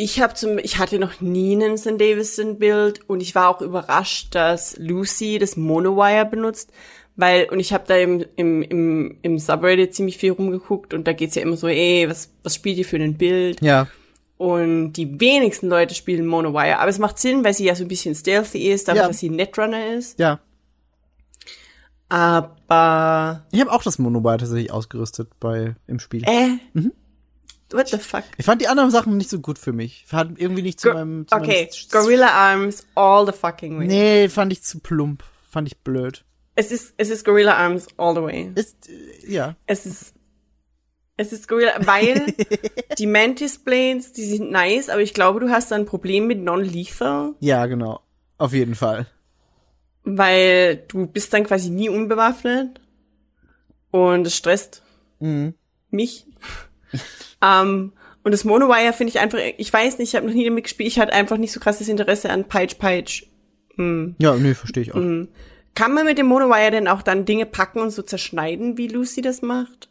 ich 0.00 0.20
habe 0.20 0.34
zum, 0.34 0.58
ich 0.58 0.78
hatte 0.78 0.98
noch 0.98 1.20
nie 1.20 1.54
einen 1.54 1.76
St. 1.76 2.00
Davison-Bild 2.00 3.08
und 3.08 3.20
ich 3.20 3.34
war 3.34 3.48
auch 3.48 3.60
überrascht, 3.60 4.34
dass 4.34 4.76
Lucy 4.78 5.38
das 5.38 5.56
Monowire 5.56 6.24
benutzt, 6.24 6.70
weil, 7.16 7.48
und 7.50 7.58
ich 7.58 7.72
habe 7.72 7.84
da 7.88 7.96
im, 7.96 8.24
im, 8.36 8.62
im, 8.62 9.18
im 9.22 9.38
Subreddit 9.38 9.94
ziemlich 9.94 10.16
viel 10.18 10.32
rumgeguckt 10.32 10.94
und 10.94 11.06
da 11.08 11.12
geht's 11.12 11.34
ja 11.34 11.42
immer 11.42 11.56
so, 11.56 11.66
ey, 11.66 12.08
was, 12.08 12.30
was 12.44 12.54
spielt 12.54 12.78
ihr 12.78 12.84
für 12.84 12.96
ein 12.96 13.18
Bild? 13.18 13.60
ja, 13.60 13.88
Und 14.36 14.92
die 14.92 15.18
wenigsten 15.20 15.68
Leute 15.68 15.96
spielen 15.96 16.26
Monowire, 16.26 16.78
aber 16.78 16.90
es 16.90 16.98
macht 17.00 17.18
Sinn, 17.18 17.42
weil 17.42 17.54
sie 17.54 17.64
ja 17.64 17.74
so 17.74 17.82
ein 17.84 17.88
bisschen 17.88 18.14
stealthy 18.14 18.70
ist, 18.70 18.86
dadurch, 18.86 19.02
Ja. 19.02 19.08
dass 19.08 19.18
sie 19.18 19.30
Netrunner 19.30 19.94
ist. 19.94 20.18
ja. 20.20 20.38
Aber, 22.10 23.44
Ich 23.50 23.60
habe 23.60 23.70
auch 23.72 23.82
das 23.82 23.98
Monobile 23.98 24.38
tatsächlich 24.38 24.72
ausgerüstet 24.72 25.28
bei 25.40 25.74
im 25.86 25.98
Spiel. 25.98 26.22
äh, 26.24 26.56
what 27.72 27.88
the 27.88 27.98
fuck? 27.98 28.24
Ich 28.36 28.44
fand 28.46 28.60
die 28.60 28.68
anderen 28.68 28.90
Sachen 28.90 29.16
nicht 29.16 29.30
so 29.30 29.40
gut 29.40 29.58
für 29.58 29.72
mich. 29.72 30.06
Hat 30.12 30.30
irgendwie 30.36 30.62
nicht 30.62 30.80
zu 30.80 30.88
Go- 30.88 30.94
meinem. 30.94 31.26
Zu 31.28 31.36
okay, 31.36 31.68
meinem 31.70 31.90
Gorilla 32.04 32.28
Arms 32.30 32.86
all 32.94 33.26
the 33.26 33.32
fucking 33.32 33.78
way. 33.78 33.86
Nee, 33.86 34.28
fand 34.28 34.52
ich 34.52 34.62
zu 34.62 34.80
plump. 34.80 35.22
Fand 35.50 35.66
ich 35.68 35.76
blöd. 35.78 36.24
Es 36.54 36.70
ist, 36.72 36.94
es 36.96 37.10
ist 37.10 37.24
Gorilla 37.24 37.54
Arms 37.56 37.86
all 37.96 38.14
the 38.14 38.22
way. 38.22 38.50
Ist, 38.54 38.88
äh, 38.88 38.92
ja. 39.32 39.56
Es 39.66 39.86
ist, 39.86 40.12
es 41.16 41.32
ist 41.32 41.46
Gorilla, 41.48 41.72
weil 41.80 42.26
die 42.98 43.06
Mantis 43.06 43.58
Blades, 43.58 44.12
die 44.12 44.24
sind 44.24 44.50
nice, 44.50 44.88
aber 44.88 45.00
ich 45.02 45.14
glaube, 45.14 45.40
du 45.40 45.50
hast 45.50 45.70
da 45.70 45.76
ein 45.76 45.86
Problem 45.86 46.26
mit 46.26 46.38
Non-Lethal, 46.40 47.34
Ja, 47.40 47.66
genau. 47.66 48.00
Auf 48.38 48.52
jeden 48.52 48.74
Fall. 48.74 49.06
weil 50.04 50.76
du 50.88 51.06
bist 51.06 51.32
dann 51.32 51.44
quasi 51.44 51.70
nie 51.70 51.88
unbewaffnet 51.88 52.80
und 53.90 54.26
es 54.26 54.36
stresst 54.36 54.82
Mhm. 55.20 55.54
mich. 55.90 56.26
ähm, 57.42 57.92
und 58.24 58.32
das 58.32 58.44
Monowire 58.44 58.92
finde 58.92 59.10
ich 59.10 59.20
einfach, 59.20 59.38
ich 59.56 59.72
weiß 59.72 59.98
nicht, 59.98 60.10
ich 60.10 60.16
habe 60.16 60.26
noch 60.26 60.34
nie 60.34 60.44
damit 60.44 60.64
gespielt, 60.64 60.88
ich 60.88 60.98
hatte 60.98 61.12
einfach 61.12 61.38
nicht 61.38 61.52
so 61.52 61.60
krasses 61.60 61.88
Interesse 61.88 62.30
an 62.30 62.44
Peitsch 62.44 62.78
Peitsch. 62.78 63.24
Ja, 64.18 64.34
nee, 64.34 64.54
verstehe 64.54 64.82
ich 64.82 64.92
auch. 64.92 64.98
Mhm. 64.98 65.28
Kann 65.74 65.94
man 65.94 66.04
mit 66.04 66.18
dem 66.18 66.26
Monowire 66.26 66.72
denn 66.72 66.88
auch 66.88 67.02
dann 67.02 67.24
Dinge 67.24 67.46
packen 67.46 67.78
und 67.78 67.90
so 67.90 68.02
zerschneiden, 68.02 68.76
wie 68.76 68.88
Lucy 68.88 69.22
das 69.22 69.42
macht? 69.42 69.88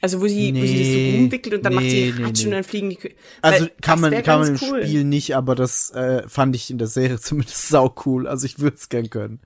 Also 0.00 0.20
wo 0.20 0.28
sie, 0.28 0.54
wo 0.54 0.64
sie 0.64 0.78
das 0.78 0.86
Nee, 0.86 1.12
so 1.12 1.18
umwickelt 1.24 1.54
und 1.56 1.64
dann 1.64 1.74
macht 1.74 1.90
sie 1.90 2.12
nee, 2.12 2.14
nee, 2.16 2.24
Ratsch 2.24 2.40
nee. 2.40 2.46
und 2.46 2.50
dann 2.52 2.62
fliegen 2.62 2.90
die 2.90 2.98
Also 3.42 3.64
Weil 3.64 3.72
kann 3.80 4.00
man, 4.00 4.22
kann 4.22 4.40
man 4.40 4.48
im 4.50 4.60
cool. 4.62 4.82
Spiel 4.84 5.02
nicht, 5.02 5.34
aber 5.34 5.56
das 5.56 5.90
äh, 5.90 6.22
fand 6.28 6.54
ich 6.54 6.70
in 6.70 6.78
der 6.78 6.86
Serie 6.86 7.18
zumindest 7.20 7.68
sau 7.68 7.92
cool. 8.06 8.28
Also 8.28 8.46
ich 8.46 8.60
würde 8.60 8.76
es 8.76 8.88
gern 8.88 9.10
können. 9.10 9.40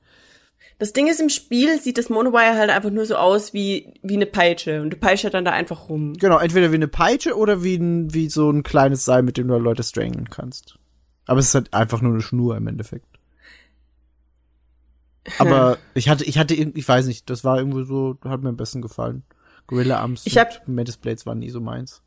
Das 0.82 0.92
Ding 0.92 1.06
ist, 1.06 1.20
im 1.20 1.28
Spiel 1.28 1.80
sieht 1.80 1.96
das 1.96 2.08
Monowire 2.08 2.56
halt 2.56 2.68
einfach 2.68 2.90
nur 2.90 3.06
so 3.06 3.14
aus 3.14 3.52
wie, 3.54 3.94
wie 4.02 4.16
eine 4.16 4.26
Peitsche 4.26 4.82
und 4.82 4.90
du 4.90 4.96
peitscht 4.96 5.22
halt 5.22 5.34
dann 5.34 5.44
da 5.44 5.52
einfach 5.52 5.88
rum. 5.88 6.14
Genau, 6.14 6.38
entweder 6.38 6.72
wie 6.72 6.74
eine 6.74 6.88
Peitsche 6.88 7.36
oder 7.36 7.62
wie, 7.62 7.76
ein, 7.76 8.12
wie 8.12 8.28
so 8.28 8.50
ein 8.50 8.64
kleines 8.64 9.04
Seil, 9.04 9.22
mit 9.22 9.36
dem 9.36 9.46
du 9.46 9.56
Leute 9.58 9.84
strangeln 9.84 10.28
kannst. 10.28 10.80
Aber 11.26 11.38
es 11.38 11.46
ist 11.46 11.54
halt 11.54 11.72
einfach 11.72 12.00
nur 12.00 12.12
eine 12.14 12.20
Schnur 12.20 12.56
im 12.56 12.66
Endeffekt. 12.66 13.06
Aber 15.38 15.78
ich 15.94 16.08
hatte, 16.08 16.24
ich 16.24 16.36
hatte, 16.38 16.54
ich 16.54 16.88
weiß 16.88 17.06
nicht, 17.06 17.30
das 17.30 17.44
war 17.44 17.58
irgendwie 17.58 17.84
so, 17.84 18.18
hat 18.24 18.42
mir 18.42 18.48
am 18.48 18.56
besten 18.56 18.82
gefallen. 18.82 19.22
Gorilla 19.68 20.00
Arms 20.00 20.22
Ich 20.26 20.36
hab- 20.36 20.66
und 20.66 20.74
Mantis 20.74 20.96
Blades 20.96 21.26
waren 21.26 21.38
nie 21.38 21.50
so 21.50 21.60
meins. 21.60 22.02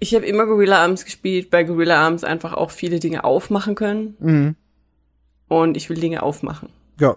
Ich 0.00 0.14
habe 0.16 0.26
immer 0.26 0.46
Gorilla 0.46 0.82
Arms 0.82 1.04
gespielt, 1.04 1.48
weil 1.52 1.64
Gorilla 1.64 2.04
Arms 2.04 2.24
einfach 2.24 2.54
auch 2.54 2.72
viele 2.72 2.98
Dinge 2.98 3.22
aufmachen 3.22 3.76
können 3.76 4.16
Mhm. 4.18 4.56
und 5.46 5.76
ich 5.76 5.88
will 5.88 5.98
Dinge 6.00 6.24
aufmachen. 6.24 6.70
Ja. 6.98 7.16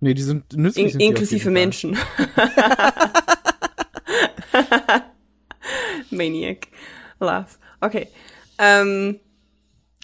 Nee, 0.00 0.14
die 0.14 0.22
sind 0.22 0.56
nützlich. 0.56 0.94
In 0.94 1.00
inklusive. 1.00 1.50
Menschen. 1.50 1.96
Maniac. 6.10 6.68
Laugh. 7.20 7.58
Okay. 7.80 8.08
Ähm, 8.58 9.20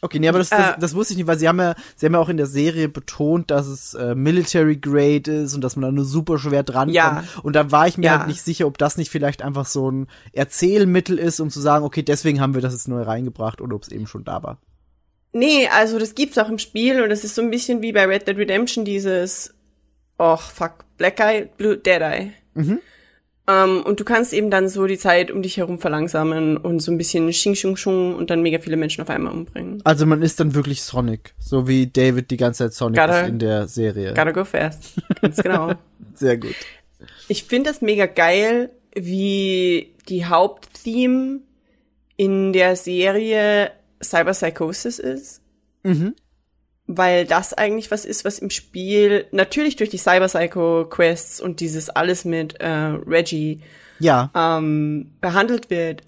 Okay, 0.03 0.19
nee, 0.19 0.29
aber 0.29 0.39
das, 0.39 0.51
das, 0.51 0.77
Äh. 0.77 0.79
das 0.79 0.95
wusste 0.95 1.15
ich 1.15 1.17
nicht, 1.17 1.27
weil 1.27 1.39
sie 1.39 1.49
haben 1.49 1.59
ja, 1.59 1.75
sie 1.97 2.05
haben 2.05 2.13
ja 2.13 2.19
auch 2.21 2.29
in 2.29 2.37
der 2.37 2.47
Serie 2.47 2.89
betont, 2.91 3.51
dass 3.51 3.67
es 3.67 3.95
äh, 3.95 4.15
Military 4.15 4.77
Grade 4.77 5.33
ist 5.33 5.55
und 5.55 5.63
dass 5.63 5.75
man 5.75 5.83
da 5.83 5.91
nur 5.91 6.05
super 6.05 6.39
schwer 6.39 6.63
drankommt. 6.63 6.95
Ja. 6.95 7.25
Und 7.43 7.57
da 7.57 7.73
war 7.73 7.89
ich 7.89 7.97
mir 7.97 8.05
Ja. 8.07 8.19
halt 8.19 8.29
nicht 8.29 8.43
sicher, 8.43 8.67
ob 8.67 8.77
das 8.77 8.99
nicht 8.99 9.11
vielleicht 9.11 9.41
einfach 9.41 9.65
so 9.65 9.91
ein 9.91 10.07
Erzählmittel 10.33 11.19
ist, 11.19 11.41
um 11.41 11.49
zu 11.49 11.61
sagen, 11.61 11.83
okay, 11.85 12.03
deswegen 12.03 12.43
haben 12.43 12.55
wir 12.55 12.61
das 12.61 12.75
jetzt 12.75 12.89
neu 12.89 13.03
reingebracht 13.03 13.63
oder 13.63 13.75
ob 13.75 13.85
es 13.85 13.89
eben 13.89 14.07
schon 14.07 14.23
da 14.23 14.43
war. 14.43 14.59
Nee, 15.33 15.67
also 15.69 15.99
das 15.99 16.15
gibt's 16.15 16.37
auch 16.37 16.51
im 16.51 16.59
Spiel 16.59 17.01
und 17.03 17.09
das 17.09 17.25
ist 17.25 17.35
so 17.35 17.41
ein 17.41 17.51
bisschen 17.51 17.81
wie 17.81 17.93
bei 17.93 18.05
Red 18.05 18.29
Dead 18.29 18.37
Redemption 18.37 18.85
dieses, 18.85 19.55
oh 20.19 20.37
fuck, 20.37 20.85
Black 20.99 21.21
Eye, 21.21 21.49
Blue, 21.57 21.77
Dead 21.77 22.01
Eye. 22.01 22.33
Mhm. 22.55 22.81
Ähm, 23.49 23.83
und 23.85 24.01
du 24.01 24.05
kannst 24.05 24.33
eben 24.33 24.51
dann 24.51 24.69
so 24.69 24.87
die 24.87 24.99
Zeit 24.99 25.31
um 25.31 25.41
dich 25.41 25.57
herum 25.59 25.79
verlangsamen 25.79 26.57
und 26.57 26.81
so 26.81 26.91
ein 26.91 26.99
bisschen 26.99 27.31
Xing 27.31 27.55
Xung 27.55 27.75
Xung 27.75 28.15
und 28.17 28.29
dann 28.31 28.43
mega 28.43 28.59
viele 28.59 28.77
Menschen 28.77 29.03
auf 29.03 29.11
einmal 29.11 29.33
umbringen. 29.33 29.81
Also 29.85 30.05
man 30.05 30.23
ist 30.23 30.41
dann 30.41 30.55
wirklich 30.55 30.83
Sonic, 30.83 31.33
so 31.39 31.69
wie 31.69 31.87
David 31.87 32.31
die 32.33 32.37
ganze 32.39 32.65
Zeit 32.65 32.75
Sonic 32.75 32.99
Gotta- 32.99 33.21
ist 33.23 33.29
in 33.29 33.39
der 33.39 33.69
Serie. 33.69 34.15
Gotta 34.15 34.33
go 34.33 34.45
fast. 34.45 34.95
Ganz 35.23 35.37
genau. 35.43 35.75
Sehr 36.15 36.39
gut. 36.39 36.57
Ich 37.29 37.45
finde 37.45 37.71
das 37.71 37.83
mega 37.83 38.07
geil, 38.07 38.71
wie 38.97 39.95
die 40.09 40.25
Haupttheme 40.25 41.41
in 42.17 42.53
der 42.53 42.75
Serie 42.75 43.71
Cyber 44.03 44.33
Psychosis 44.33 44.99
ist. 44.99 45.41
Mhm. 45.85 46.15
Weil 46.87 47.27
das 47.27 47.53
eigentlich 47.53 47.91
was 47.91 48.05
ist, 48.05 48.25
was 48.25 48.39
im 48.39 48.51
Spiel 48.51 49.27
natürlich 49.33 49.77
durch 49.77 49.91
die 49.91 49.99
Cyber 49.99 50.27
Psycho 50.27 50.87
Quests 50.89 51.41
und 51.41 51.61
dieses 51.61 51.91
alles 51.91 52.25
mit 52.25 52.61
äh, 52.61 52.69
Reggie 52.69 53.61
Ja, 53.99 54.31
ähm, 54.35 55.13
behandelt 55.21 55.69
wird. 55.71 56.03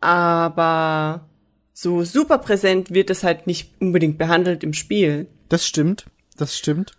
Aber 0.00 1.28
so 1.74 2.02
super 2.04 2.38
präsent 2.38 2.92
wird 2.92 3.10
es 3.10 3.24
halt 3.24 3.46
nicht 3.46 3.74
unbedingt 3.80 4.16
behandelt 4.16 4.64
im 4.64 4.72
Spiel. 4.72 5.26
das 5.48 5.66
stimmt. 5.66 6.06
Das 6.36 6.56
stimmt. 6.56 6.92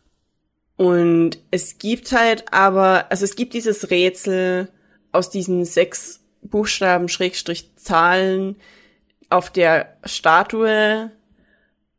Und 0.77 1.39
es 1.49 1.79
gibt 1.79 2.11
halt 2.11 2.45
aber, 2.53 3.09
also 3.09 3.25
es 3.25 3.35
gibt 3.35 3.53
dieses 3.53 3.89
Rätsel 3.89 4.69
aus 5.11 5.29
diesen 5.29 5.65
sechs 5.65 6.21
Buchstaben 6.43 7.09
Schrägstrich 7.09 7.75
Zahlen 7.75 8.55
auf 9.29 9.49
der 9.49 9.97
Statue. 10.05 11.11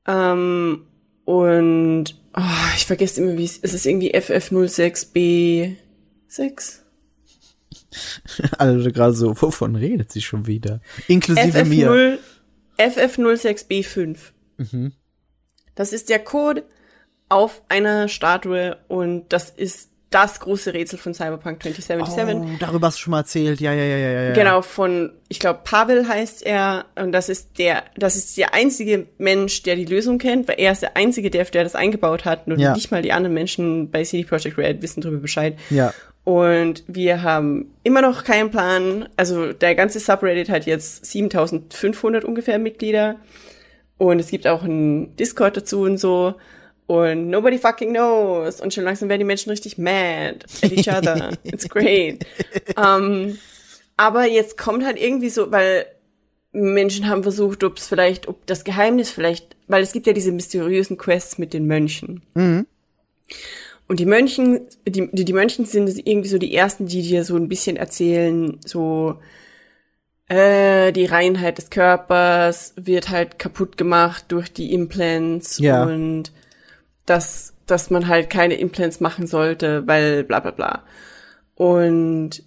Ähm, 0.07 0.86
und 1.25 2.05
oh, 2.37 2.75
ich 2.77 2.87
vergesse 2.87 3.23
immer, 3.23 3.39
wie 3.39 3.45
es 3.45 3.59
ist. 3.59 3.64
Es 3.64 3.75
ist 3.75 3.87
irgendwie 3.87 4.14
FF06B6? 4.14 5.77
Alle 8.59 8.93
gerade 8.93 9.14
so, 9.14 9.41
wovon 9.41 9.77
redet 9.77 10.12
sie 10.12 10.23
schon 10.23 10.47
wieder? 10.47 10.81
Inklusive 11.09 11.64
mir. 11.64 12.18
FF0, 12.79 12.79
FF06B5. 12.79 14.18
Mhm. 14.57 14.93
Das 15.75 15.93
ist 15.93 16.09
der 16.09 16.18
Code 16.18 16.64
auf 17.29 17.62
einer 17.68 18.09
Statue 18.09 18.79
und 18.89 19.33
das 19.33 19.51
ist 19.51 19.91
das 20.13 20.39
große 20.41 20.73
Rätsel 20.75 20.99
von 20.99 21.15
Cyberpunk 21.15 21.63
2077. 21.63 22.55
Oh, 22.55 22.57
darüber 22.61 22.87
hast 22.87 22.99
du 22.99 23.03
schon 23.03 23.11
mal 23.13 23.19
erzählt. 23.21 23.61
Ja, 23.61 23.73
ja, 23.73 23.85
ja, 23.85 23.97
ja, 23.97 24.23
ja. 24.23 24.33
Genau, 24.33 24.63
von, 24.63 25.13
ich 25.29 25.41
glaube, 25.41 25.61
Pavel 25.65 26.07
heißt 26.07 26.45
er, 26.47 26.85
und 26.95 27.13
das 27.13 27.29
ist 27.29 27.59
der, 27.59 27.83
das 27.97 28.17
ist 28.17 28.37
der 28.37 28.55
einzige 28.55 29.07
Mensch, 29.19 29.63
der 29.63 29.77
die 29.77 29.85
Lösung 29.85 30.19
kennt, 30.19 30.47
weil 30.49 30.57
er 30.59 30.73
ist 30.73 30.83
der 30.83 30.97
einzige, 30.97 31.31
der, 31.31 31.45
der 31.47 31.65
das 31.65 31.75
eingebaut 31.75 32.25
hat, 32.25 32.47
und 32.47 32.59
Ja. 32.59 32.75
nicht 32.75 32.91
mal 32.91 33.03
die 33.03 33.13
anderen 33.13 33.35
Menschen 33.35 33.91
bei 33.91 34.05
CD 34.05 34.25
Projekt 34.25 34.59
Red 34.59 34.83
wissen 34.83 35.01
darüber 35.01 35.21
Bescheid. 35.21 35.59
Ja. 35.71 35.93
Und 36.25 36.85
wir 36.87 37.23
haben 37.23 37.73
immer 37.83 38.01
noch 38.01 38.23
keinen 38.23 38.51
Plan. 38.51 39.09
Also 39.17 39.53
der 39.53 39.75
ganze 39.75 39.99
Subreddit 39.99 40.51
hat 40.51 40.67
jetzt 40.67 41.05
7500 41.07 42.25
ungefähr 42.25 42.59
Mitglieder. 42.59 43.17
Und 43.99 44.21
es 44.21 44.31
gibt 44.31 44.47
auch 44.47 44.63
einen 44.63 45.17
Discord 45.17 45.57
dazu 45.57 45.81
und 45.83 45.99
so. 45.99 46.35
Und 46.87 47.30
nobody 47.30 47.59
fucking 47.59 47.91
knows. 47.91 48.61
Und 48.61 48.74
schon 48.74 48.85
langsam 48.85 49.09
werden 49.09 49.20
die 49.20 49.24
Menschen 49.26 49.51
richtig 49.51 49.78
mad 49.78 50.39
at 50.62 50.72
each 50.72 50.89
other. 50.89 51.30
It's 51.45 51.68
great. 51.68 52.26
um, 52.76 53.39
aber 53.97 54.26
jetzt 54.26 54.59
kommt 54.59 54.85
halt 54.85 54.99
irgendwie 55.01 55.30
so, 55.30 55.51
weil 55.53 55.87
Menschen 56.53 57.09
haben 57.09 57.22
versucht, 57.22 57.64
ob 57.64 57.78
es 57.78 57.87
vielleicht, 57.87 58.28
ob 58.28 58.45
das 58.47 58.64
Geheimnis 58.64 59.11
vielleicht, 59.11 59.57
weil 59.68 59.83
es 59.83 59.93
gibt 59.93 60.07
ja 60.07 60.12
diese 60.12 60.33
mysteriösen 60.33 60.99
Quests 60.99 61.39
mit 61.39 61.55
den 61.55 61.66
Mönchen. 61.66 62.22
Und 62.35 63.99
die 64.01 64.05
Mönchen, 64.07 64.61
die, 64.87 65.09
die, 65.12 65.24
die 65.24 65.33
Mönchen 65.33 65.64
sind 65.64 65.89
irgendwie 66.07 66.28
so 66.28 66.37
die 66.39 66.55
ersten, 66.55 66.87
die 66.87 67.03
dir 67.03 67.24
so 67.24 67.37
ein 67.37 67.49
bisschen 67.49 67.76
erzählen, 67.76 68.59
so, 68.66 69.16
äh, 70.28 70.93
die 70.93 71.07
Reinheit 71.07 71.59
des 71.59 71.70
Körpers 71.70 72.74
wird 72.76 73.09
halt 73.09 73.39
kaputt 73.39 73.76
gemacht 73.76 74.26
durch 74.28 74.53
die 74.53 74.72
Implants 74.72 75.59
Ja. 75.59 75.85
und 75.85 76.33
dass, 77.07 77.55
dass 77.66 77.90
man 77.90 78.09
halt 78.09 78.30
keine 78.30 78.55
Implants 78.55 79.00
machen 79.00 79.26
sollte, 79.26 79.86
weil 79.86 80.24
bla 80.24 80.40
bla 80.40 80.50
bla. 80.50 80.84
Und 81.55 82.42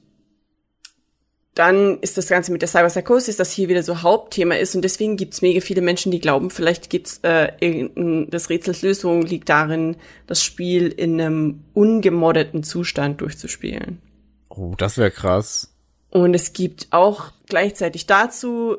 dann 1.56 2.00
ist 2.00 2.18
das 2.18 2.28
Ganze 2.28 2.52
mit 2.52 2.62
der 2.62 2.68
Cyberpsychosis, 2.68 3.38
das 3.38 3.52
hier 3.52 3.70
wieder 3.70 3.82
so 3.82 4.02
Hauptthema 4.02 4.56
ist 4.56 4.76
und 4.76 4.82
deswegen 4.82 5.16
gibt's 5.16 5.42
mega 5.42 5.62
viele 5.62 5.82
Menschen, 5.82 6.12
die 6.12 6.20
glauben, 6.20 6.50
vielleicht 6.50 6.90
gibt's 6.90 7.22
äh, 7.24 7.54
irgendein, 7.62 8.30
das 8.30 8.50
Rätsels 8.50 8.82
Lösung 8.82 9.22
liegt 9.22 9.48
darin, 9.48 9.96
das 10.28 10.44
Spiel 10.44 10.90
in 10.90 11.20
einem 11.20 11.64
ungemoddeten 11.74 12.64
Zustand 12.64 13.22
durchzuspielen. 13.22 14.02
Oh, 14.50 14.74
das 14.78 14.98
wäre 14.98 15.12
krass. 15.12 15.74
Und 16.10 16.34
es 16.34 16.52
gibt 16.52 16.88
auch 16.92 17.32
gleichzeitig 17.48 18.06
dazu 18.06 18.78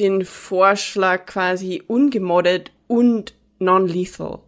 den 0.00 0.24
Vorschlag 0.24 1.26
quasi 1.26 1.82
ungemoddet 1.86 2.72
und 2.88 3.34
non-lethal. 3.60 4.40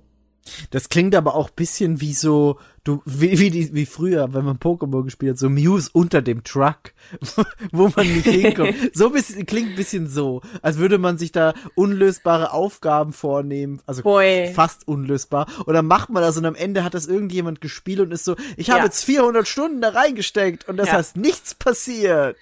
Das 0.70 0.88
klingt 0.88 1.14
aber 1.14 1.34
auch 1.34 1.50
bisschen 1.50 2.00
wie 2.00 2.14
so, 2.14 2.58
du, 2.84 3.02
wie, 3.06 3.38
wie, 3.38 3.50
die, 3.50 3.74
wie 3.74 3.86
früher, 3.86 4.32
wenn 4.34 4.44
man 4.44 4.58
Pokémon 4.58 5.04
gespielt 5.04 5.32
hat, 5.32 5.38
so 5.38 5.48
Muse 5.50 5.88
unter 5.92 6.22
dem 6.22 6.44
Truck, 6.44 6.92
wo 7.72 7.90
man 7.96 8.06
nicht 8.06 8.26
hinkommt. 8.26 8.74
So 8.94 9.10
bisschen, 9.10 9.46
klingt 9.46 9.70
ein 9.70 9.74
bisschen 9.76 10.06
so, 10.06 10.42
als 10.62 10.78
würde 10.78 10.98
man 10.98 11.18
sich 11.18 11.32
da 11.32 11.54
unlösbare 11.74 12.52
Aufgaben 12.52 13.12
vornehmen, 13.12 13.80
also 13.86 14.02
Boy. 14.02 14.52
fast 14.54 14.86
unlösbar. 14.86 15.46
Und 15.66 15.74
dann 15.74 15.86
macht 15.86 16.10
man 16.10 16.22
das 16.22 16.36
und 16.36 16.44
am 16.44 16.54
Ende 16.54 16.84
hat 16.84 16.94
das 16.94 17.06
irgendjemand 17.06 17.60
gespielt 17.60 18.00
und 18.00 18.12
ist 18.12 18.24
so, 18.24 18.36
ich 18.56 18.70
habe 18.70 18.80
Ja. 18.80 18.84
jetzt 18.84 19.04
400 19.04 19.48
Stunden 19.48 19.80
da 19.80 19.88
reingesteckt 19.90 20.68
und 20.68 20.76
das 20.76 20.88
Ja. 20.88 20.94
heißt 20.94 21.16
nichts 21.16 21.54
passiert. 21.54 22.36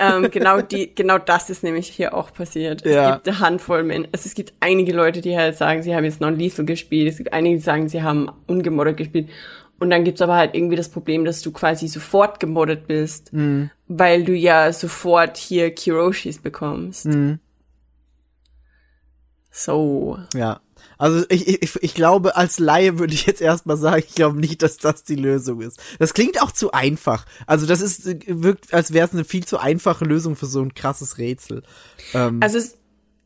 ähm, 0.00 0.30
genau 0.30 0.60
die, 0.62 0.94
genau 0.94 1.18
das 1.18 1.48
ist 1.50 1.62
nämlich 1.62 1.86
hier 1.88 2.14
auch 2.14 2.32
passiert. 2.32 2.84
Es 2.84 2.94
Ja. 2.94 3.14
gibt 3.16 3.28
eine 3.28 3.38
Handvoll 3.38 3.84
Menschen, 3.84 4.08
also 4.12 4.26
es 4.26 4.34
gibt 4.34 4.52
einige 4.60 4.92
Leute, 4.92 5.20
die 5.20 5.36
halt 5.36 5.56
sagen, 5.56 5.82
sie 5.82 5.94
haben 5.94 6.04
jetzt 6.04 6.20
non-lethal 6.20 6.64
gespielt. 6.64 7.08
Es 7.10 7.16
gibt 7.18 7.32
einige, 7.32 7.56
die 7.56 7.62
sagen, 7.62 7.88
sie 7.88 8.02
haben 8.02 8.30
ungemoddet 8.46 8.96
gespielt. 8.96 9.28
Und 9.80 9.90
dann 9.90 10.02
gibt's 10.04 10.20
aber 10.20 10.34
halt 10.36 10.54
irgendwie 10.54 10.74
das 10.76 10.88
Problem, 10.88 11.24
dass 11.24 11.40
du 11.40 11.52
quasi 11.52 11.86
sofort 11.86 12.40
gemoddet 12.40 12.86
bist, 12.88 13.32
Mhm. 13.32 13.70
weil 13.86 14.24
du 14.24 14.32
ja 14.34 14.72
sofort 14.72 15.36
hier 15.36 15.70
Kiroshis 15.72 16.38
bekommst. 16.38 17.06
Mhm. 17.06 17.38
So. 19.50 20.18
Ja. 20.34 20.60
Also 20.96 21.24
ich, 21.28 21.62
ich, 21.62 21.76
ich 21.82 21.94
glaube, 21.94 22.36
als 22.36 22.58
Laie 22.58 22.98
würde 22.98 23.14
ich 23.14 23.26
jetzt 23.26 23.40
erstmal 23.40 23.76
sagen, 23.76 24.02
ich 24.06 24.14
glaube 24.14 24.38
nicht, 24.38 24.62
dass 24.62 24.78
das 24.78 25.04
die 25.04 25.14
Lösung 25.14 25.60
ist. 25.60 25.80
Das 25.98 26.12
klingt 26.14 26.42
auch 26.42 26.50
zu 26.50 26.72
einfach. 26.72 27.24
Also 27.46 27.66
das 27.66 27.80
ist, 27.80 28.06
äh, 28.06 28.18
wirkt, 28.26 28.72
als 28.74 28.92
wäre 28.92 29.06
es 29.06 29.12
eine 29.12 29.24
viel 29.24 29.44
zu 29.44 29.58
einfache 29.58 30.04
Lösung 30.04 30.34
für 30.36 30.46
so 30.46 30.60
ein 30.60 30.74
krasses 30.74 31.18
Rätsel. 31.18 31.62
Ähm, 32.14 32.38
Also 32.42 32.58
es, 32.58 32.78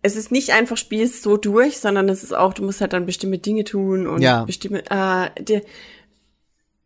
es 0.02 0.16
ist 0.16 0.30
nicht 0.32 0.50
einfach, 0.50 0.76
spielst 0.76 1.22
so 1.22 1.36
durch, 1.36 1.78
sondern 1.78 2.08
es 2.08 2.22
ist 2.22 2.34
auch, 2.34 2.52
du 2.54 2.62
musst 2.62 2.80
halt 2.80 2.92
dann 2.92 3.06
bestimmte 3.06 3.38
Dinge 3.38 3.64
tun 3.64 4.06
und 4.06 4.20
Ja. 4.20 4.44
bestimmte, 4.44 4.90
ah, 4.90 5.30
der, 5.38 5.62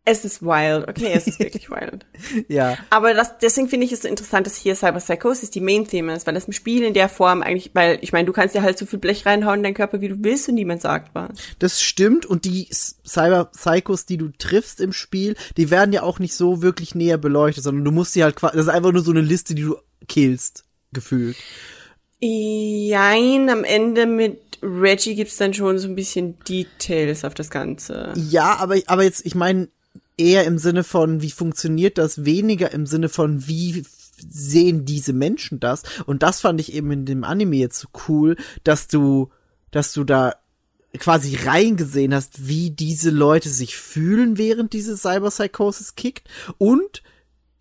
es 0.07 0.23
ist 0.23 0.41
wild, 0.41 0.87
okay, 0.87 1.11
es 1.13 1.27
ist 1.27 1.37
wirklich 1.37 1.69
wild. 1.69 2.05
ja. 2.47 2.77
Aber 2.89 3.13
das, 3.13 3.37
deswegen 3.39 3.67
finde 3.67 3.85
ich 3.85 3.91
es 3.91 4.03
so 4.03 4.07
interessant, 4.07 4.47
dass 4.47 4.55
hier 4.55 4.73
Cyber 4.73 4.99
Psychosis 4.99 5.51
die 5.51 5.59
Main-Theme 5.59 6.15
ist, 6.15 6.25
weil 6.25 6.33
das 6.33 6.45
im 6.45 6.53
Spiel 6.53 6.83
in 6.83 6.93
der 6.93 7.09
Form 7.09 7.43
eigentlich, 7.43 7.71
weil 7.73 7.99
ich 8.01 8.13
meine, 8.13 8.25
du 8.25 8.31
kannst 8.31 8.55
ja 8.55 8.61
halt 8.61 8.77
so 8.77 8.85
viel 8.85 8.99
Blech 8.99 9.25
reinhauen 9.25 9.59
in 9.59 9.63
deinen 9.63 9.73
Körper, 9.73 9.99
wie 9.99 10.07
du 10.07 10.15
willst 10.23 10.47
und 10.47 10.55
niemand 10.55 10.81
sagt 10.81 11.13
was. 11.13 11.31
Das 11.59 11.81
stimmt 11.81 12.25
und 12.25 12.45
die 12.45 12.69
Cyber 12.71 13.45
Psychos, 13.45 14.05
die 14.05 14.15
du 14.15 14.29
triffst 14.29 14.79
im 14.79 14.93
Spiel, 14.93 15.35
die 15.57 15.69
werden 15.69 15.91
ja 15.91 16.03
auch 16.03 16.19
nicht 16.19 16.35
so 16.35 16.61
wirklich 16.61 16.95
näher 16.95 17.17
beleuchtet, 17.17 17.65
sondern 17.65 17.83
du 17.83 17.91
musst 17.91 18.13
sie 18.13 18.23
halt 18.23 18.37
quasi, 18.37 18.55
das 18.55 18.67
ist 18.67 18.73
einfach 18.73 18.93
nur 18.93 19.03
so 19.03 19.11
eine 19.11 19.21
Liste, 19.21 19.55
die 19.55 19.63
du 19.63 19.75
killst, 20.07 20.63
gefühlt. 20.93 21.35
Jein, 22.21 23.49
am 23.49 23.65
Ende 23.65 24.05
mit 24.05 24.39
Reggie 24.63 25.15
gibt's 25.15 25.37
dann 25.37 25.53
schon 25.53 25.77
so 25.77 25.87
ein 25.87 25.95
bisschen 25.95 26.39
Details 26.47 27.25
auf 27.25 27.33
das 27.33 27.49
Ganze. 27.49 28.13
Ja, 28.15 28.55
aber, 28.55 28.77
aber 28.87 29.03
jetzt, 29.03 29.25
ich 29.25 29.35
meine, 29.35 29.67
eher 30.17 30.45
im 30.45 30.57
Sinne 30.57 30.83
von, 30.83 31.21
wie 31.21 31.31
funktioniert 31.31 31.97
das, 31.97 32.25
weniger 32.25 32.71
im 32.71 32.85
Sinne 32.85 33.09
von, 33.09 33.47
wie 33.47 33.85
sehen 34.19 34.83
diese 34.85 35.13
Menschen 35.13 35.59
das. 35.59 35.83
Und 36.05 36.23
das 36.23 36.41
fand 36.41 36.59
ich 36.59 36.73
eben 36.73 36.91
in 36.91 37.05
dem 37.05 37.23
Anime 37.23 37.57
jetzt 37.57 37.79
so 37.79 37.87
cool, 38.07 38.35
dass 38.63 38.87
du, 38.87 39.29
dass 39.71 39.93
du 39.93 40.03
da 40.03 40.33
quasi 40.97 41.35
reingesehen 41.35 42.13
hast, 42.13 42.47
wie 42.47 42.71
diese 42.71 43.11
Leute 43.11 43.49
sich 43.49 43.77
fühlen, 43.77 44.37
während 44.37 44.73
diese 44.73 44.97
Cyberpsychosis 44.97 45.95
kickt 45.95 46.27
und 46.57 47.03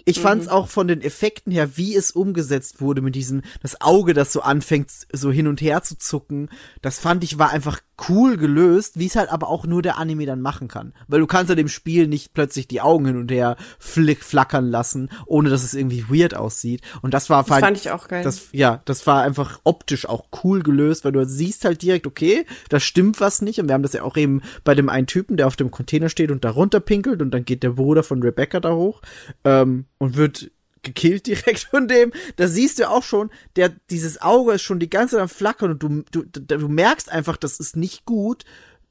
Ich 0.09 0.21
fand's 0.21 0.47
auch 0.47 0.69
von 0.69 0.87
den 0.87 1.03
Effekten 1.03 1.51
her, 1.51 1.77
wie 1.77 1.97
es 1.97 2.13
umgesetzt 2.13 2.81
wurde 2.81 3.03
mit 3.03 3.17
diesem, 3.17 3.43
das 3.61 3.81
Auge, 3.81 4.15
das 4.15 4.33
so 4.33 4.41
anfängt, 4.41 4.89
so 5.13 5.33
hin 5.33 5.49
und 5.49 5.61
her 5.61 5.83
zu 5.83 5.99
zucken. 5.99 6.49
Das 6.81 7.01
fand 7.01 7.25
ich 7.25 7.39
war 7.39 7.51
einfach 7.51 7.81
cool 8.09 8.37
gelöst, 8.37 8.99
wie 8.99 9.07
es 9.07 9.17
halt 9.17 9.31
aber 9.31 9.49
auch 9.49 9.67
nur 9.67 9.83
der 9.83 9.99
Anime 9.99 10.27
dann 10.27 10.41
machen 10.41 10.69
kann. 10.69 10.93
Weil 11.09 11.21
du 11.21 11.27
kannst 11.27 11.49
ja 11.49 11.55
dem 11.55 11.69
Spiel 11.69 12.09
nicht 12.09 12.35
plötzlich 12.35 12.69
die 12.69 12.81
Augen 12.81 13.07
hin 13.07 13.17
und 13.17 13.31
her 13.31 13.57
flick, 13.79 14.23
flackern 14.23 14.69
lassen, 14.69 15.11
ohne 15.25 15.49
dass 15.49 15.65
es 15.65 15.75
irgendwie 15.75 16.05
weird 16.09 16.35
aussieht. 16.35 16.83
Und 17.03 17.15
das 17.15 17.31
war 17.31 17.45
Das 17.45 17.59
fand 17.59 17.77
ich 17.79 17.91
auch 17.91 18.09
geil. 18.09 18.23
Das, 18.23 18.49
ja, 18.53 18.83
das 18.85 19.07
war 19.07 19.23
einfach 19.23 19.61
optisch 19.65 20.07
auch 20.07 20.27
cool 20.45 20.63
gelöst, 20.63 21.05
weil 21.05 21.13
du 21.13 21.25
siehst 21.25 21.65
halt 21.65 21.83
direkt, 21.83 22.07
okay, 22.07 22.45
da 22.69 22.81
stimmt 22.81 23.21
was 23.21 23.43
nicht. 23.43 23.61
Und 23.61 23.69
wir 23.69 23.75
haben 23.75 23.83
das 23.83 23.95
ja 23.95 24.03
auch 24.03 24.17
eben 24.17 24.43
bei 24.65 24.75
dem 24.75 24.89
einen 24.89 25.07
Typen, 25.07 25.37
der 25.37 25.47
auf 25.47 25.57
dem 25.57 25.71
Container 25.71 26.09
steht 26.09 26.31
und 26.31 26.45
da 26.45 26.51
runter 26.51 26.81
pinkelt 26.81 27.23
und 27.23 27.31
dann 27.31 27.45
geht 27.45 27.63
der 27.63 27.71
Bruder 27.71 28.03
von 28.03 28.23
Rebecca 28.23 28.61
da 28.61 28.75
hoch 28.75 29.01
ähm, 29.45 29.87
und 29.99 30.17
wird 30.17 30.51
gekillt 30.87 31.27
direkt 31.27 31.61
von 31.71 31.89
dem. 31.89 32.13
Da 32.37 32.49
siehst 32.49 32.79
du 32.79 32.89
auch 32.89 33.03
schon, 33.03 33.31
der, 33.57 33.71
dieses 33.91 34.23
Auge 34.23 34.55
ist 34.55 34.63
schon 34.63 34.81
die 34.81 34.89
ganze 34.89 35.17
Zeit 35.17 35.23
am 35.23 35.29
Flackern 35.29 35.73
und 35.73 35.83
du, 35.83 36.03
du, 36.11 36.25
du 36.25 36.69
merkst 36.69 37.11
einfach, 37.13 37.37
das 37.37 37.61
ist 37.61 37.77
nicht 37.77 38.07
gut, 38.07 38.45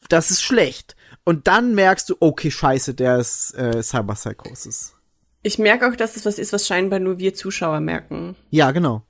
das 0.09 0.29
ist 0.29 0.43
schlecht. 0.43 0.95
Und 1.23 1.47
dann 1.47 1.73
merkst 1.73 2.09
du, 2.09 2.15
okay, 2.19 2.51
scheiße, 2.51 2.93
der 2.93 3.17
ist 3.17 3.55
äh, 3.55 3.81
Cyberpsychosis. 3.81 4.93
Ich 5.41 5.57
merke 5.57 5.87
auch, 5.87 5.95
dass 5.95 6.15
es 6.15 6.25
was 6.25 6.39
ist, 6.39 6.53
was 6.53 6.67
scheinbar 6.67 6.99
nur 6.99 7.19
wir 7.19 7.33
Zuschauer 7.33 7.79
merken. 7.79 8.35
Ja, 8.49 8.71
genau. 8.71 9.03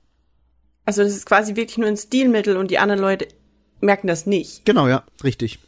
Also 0.84 1.02
das 1.02 1.12
ist 1.12 1.26
quasi 1.26 1.56
wirklich 1.56 1.78
nur 1.78 1.88
ein 1.88 1.96
Stilmittel 1.96 2.56
und 2.56 2.70
die 2.70 2.78
anderen 2.78 3.00
Leute 3.00 3.28
merken 3.80 4.06
das 4.06 4.26
nicht. 4.26 4.64
Genau, 4.64 4.88
ja, 4.88 5.04
richtig. 5.24 5.58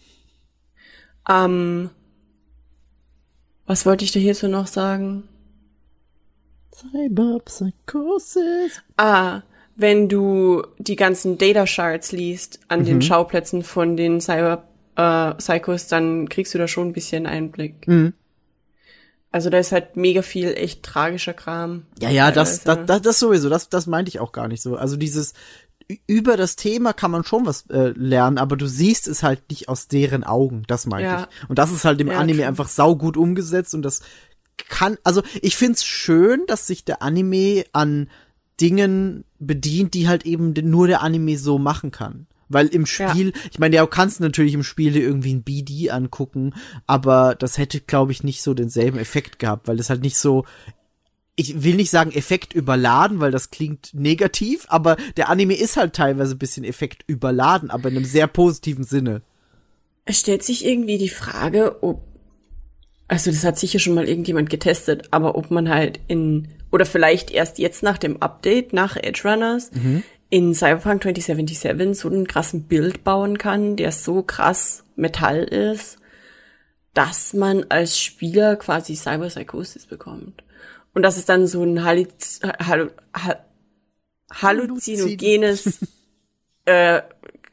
Ähm, 1.29 1.91
was 3.67 3.85
wollte 3.85 4.05
ich 4.05 4.13
dir 4.13 4.21
hierzu 4.21 4.49
noch 4.49 4.67
sagen? 4.67 5.29
Cyberpsychosis. 6.81 8.83
Ah, 8.97 9.43
wenn 9.77 10.09
du 10.09 10.63
die 10.79 10.97
ganzen 10.97 11.39
Data 11.39 11.67
Shards 11.67 12.13
liest 12.13 12.61
an 12.69 12.85
den 12.85 13.01
Schauplätzen 13.03 13.63
von 13.63 13.97
den 13.97 14.21
Cyber 14.21 14.65
äh, 14.97 15.35
Psychos, 15.35 15.87
dann 15.87 16.29
kriegst 16.29 16.53
du 16.55 16.59
da 16.59 16.67
schon 16.67 16.89
ein 16.89 16.93
bisschen 16.93 17.27
Einblick. 17.27 17.87
Mhm. 17.87 18.13
Also 19.31 19.51
da 19.51 19.59
ist 19.59 19.73
halt 19.73 19.97
mega 19.97 20.23
viel 20.23 20.55
echt 20.55 20.83
tragischer 20.83 21.35
Kram. 21.35 21.85
Ja, 22.01 22.11
ja, 22.11 22.33
das, 22.33 22.65
das, 22.65 22.79
das, 22.87 23.03
das 23.03 23.19
sowieso, 23.19 23.49
das, 23.49 23.69
das 23.69 23.87
meinte 23.87 24.09
ich 24.09 24.21
auch 24.21 24.33
gar 24.33 24.49
nicht 24.49 24.63
so. 24.63 24.77
Also 24.77 24.97
dieses, 24.97 25.35
über 26.07 26.37
das 26.37 26.57
Thema 26.57 26.93
kann 26.95 27.11
man 27.11 27.25
schon 27.25 27.45
was 27.47 27.67
äh, 27.71 27.93
lernen, 27.95 28.39
aber 28.39 28.57
du 28.57 28.67
siehst 28.67 29.07
es 29.07 29.23
halt 29.23 29.43
nicht 29.51 29.69
aus 29.69 29.87
deren 29.87 30.25
Augen, 30.25 30.65
das 30.67 30.87
meinte 30.87 31.11
Ja. 31.11 31.29
ich. 31.43 31.49
Und 31.51 31.59
das 31.59 31.71
ist 31.71 31.85
halt 31.85 32.01
im 32.01 32.09
Ja, 32.09 32.19
Anime 32.19 32.39
true. 32.39 32.49
einfach 32.49 32.69
saugut 32.69 33.17
umgesetzt 33.19 33.75
und 33.75 33.83
das 33.83 34.01
kann, 34.69 34.99
also 35.05 35.23
ich 35.43 35.57
find's 35.57 35.85
schön, 35.85 36.45
dass 36.47 36.67
sich 36.67 36.85
der 36.85 37.03
Anime 37.03 37.65
an 37.73 38.09
Dingen 38.61 39.25
bedient, 39.39 39.95
die 39.95 40.09
halt 40.09 40.27
eben 40.27 40.53
nur 40.53 40.89
der 40.89 41.03
Anime 41.03 41.39
so 41.39 41.59
machen 41.59 41.91
kann. 41.91 42.27
Weil 42.49 42.69
im 42.69 42.87
Spiel, 42.87 43.33
ich 43.51 43.59
meine, 43.59 43.77
ja, 43.77 43.83
du 43.83 43.89
kannst 43.89 44.21
natürlich 44.21 44.55
im 44.55 44.63
Spiel 44.63 44.93
dir 44.93 45.03
irgendwie 45.03 45.35
ein 45.35 45.43
BD 45.43 45.91
angucken, 45.91 46.55
aber 46.87 47.35
das 47.35 47.59
hätte, 47.59 47.81
glaube 47.81 48.13
ich, 48.13 48.25
nicht 48.25 48.43
so 48.43 48.55
denselben 48.55 48.99
Effekt 48.99 49.39
gehabt, 49.39 49.69
weil 49.69 49.77
das 49.77 49.91
halt 49.91 50.01
nicht 50.01 50.17
so, 50.17 50.47
ich 51.37 51.63
will 51.63 51.77
nicht 51.77 51.91
sagen 51.91 52.11
Effekt 52.11 52.55
überladen, 52.55 53.21
weil 53.21 53.31
das 53.31 53.51
klingt 53.51 53.91
negativ, 53.93 54.65
aber 54.69 54.97
der 55.19 55.29
Anime 55.29 55.55
ist 55.55 55.77
halt 55.77 55.95
teilweise 55.95 56.35
ein 56.35 56.39
bisschen 56.39 56.65
Effekt 56.65 57.05
überladen, 57.07 57.71
aber 57.71 57.91
in 57.91 57.97
einem 57.97 58.07
sehr 58.07 58.27
positiven 58.27 58.85
Sinne. 58.85 59.23
Es 60.07 60.21
stellt 60.21 60.43
sich 60.43 60.65
irgendwie 60.65 60.97
die 60.97 61.11
Frage, 61.11 61.83
ob, 61.83 62.03
also 63.09 63.31
das 63.31 63.45
hat 63.45 63.59
sicher 63.59 63.79
schon 63.79 63.95
mal 63.95 64.09
irgendjemand 64.09 64.51
getestet, 64.51 65.09
aber 65.11 65.37
ob 65.37 65.51
man 65.51 65.69
halt 65.69 65.99
in, 66.09 66.49
oder 66.71 66.85
vielleicht 66.85 67.31
erst 67.31 67.59
jetzt 67.59 67.83
nach 67.83 67.99
dem 67.99 68.23
Update, 68.23 68.73
nach 68.75 68.97
Edge 68.97 69.23
Runners, 69.25 69.71
in 70.31 70.55
Cyberpunk 70.55 71.03
2077 71.03 71.99
so 71.99 72.09
einen 72.09 72.27
krassen 72.27 72.65
Bild 72.65 73.05
bauen 73.05 73.39
kann, 73.39 73.77
der 73.77 73.93
so 73.93 74.23
krass 74.23 74.85
Metall 74.95 75.43
ist, 75.45 75.99
dass 76.93 77.33
man 77.33 77.65
als 77.71 77.99
Spieler 77.99 78.57
quasi 78.57 78.95
Cyberpsychosis 78.95 79.87
bekommt. 79.87 80.45
Und 80.93 81.03
dass 81.03 81.17
es 81.17 81.25
dann 81.25 81.47
so 81.47 81.63
ein 81.63 81.85
Halluz 81.85 82.41
Hallu 82.43 82.91
Hall 83.15 83.39
halluzinogenes 84.31 85.79
äh, 86.67 87.01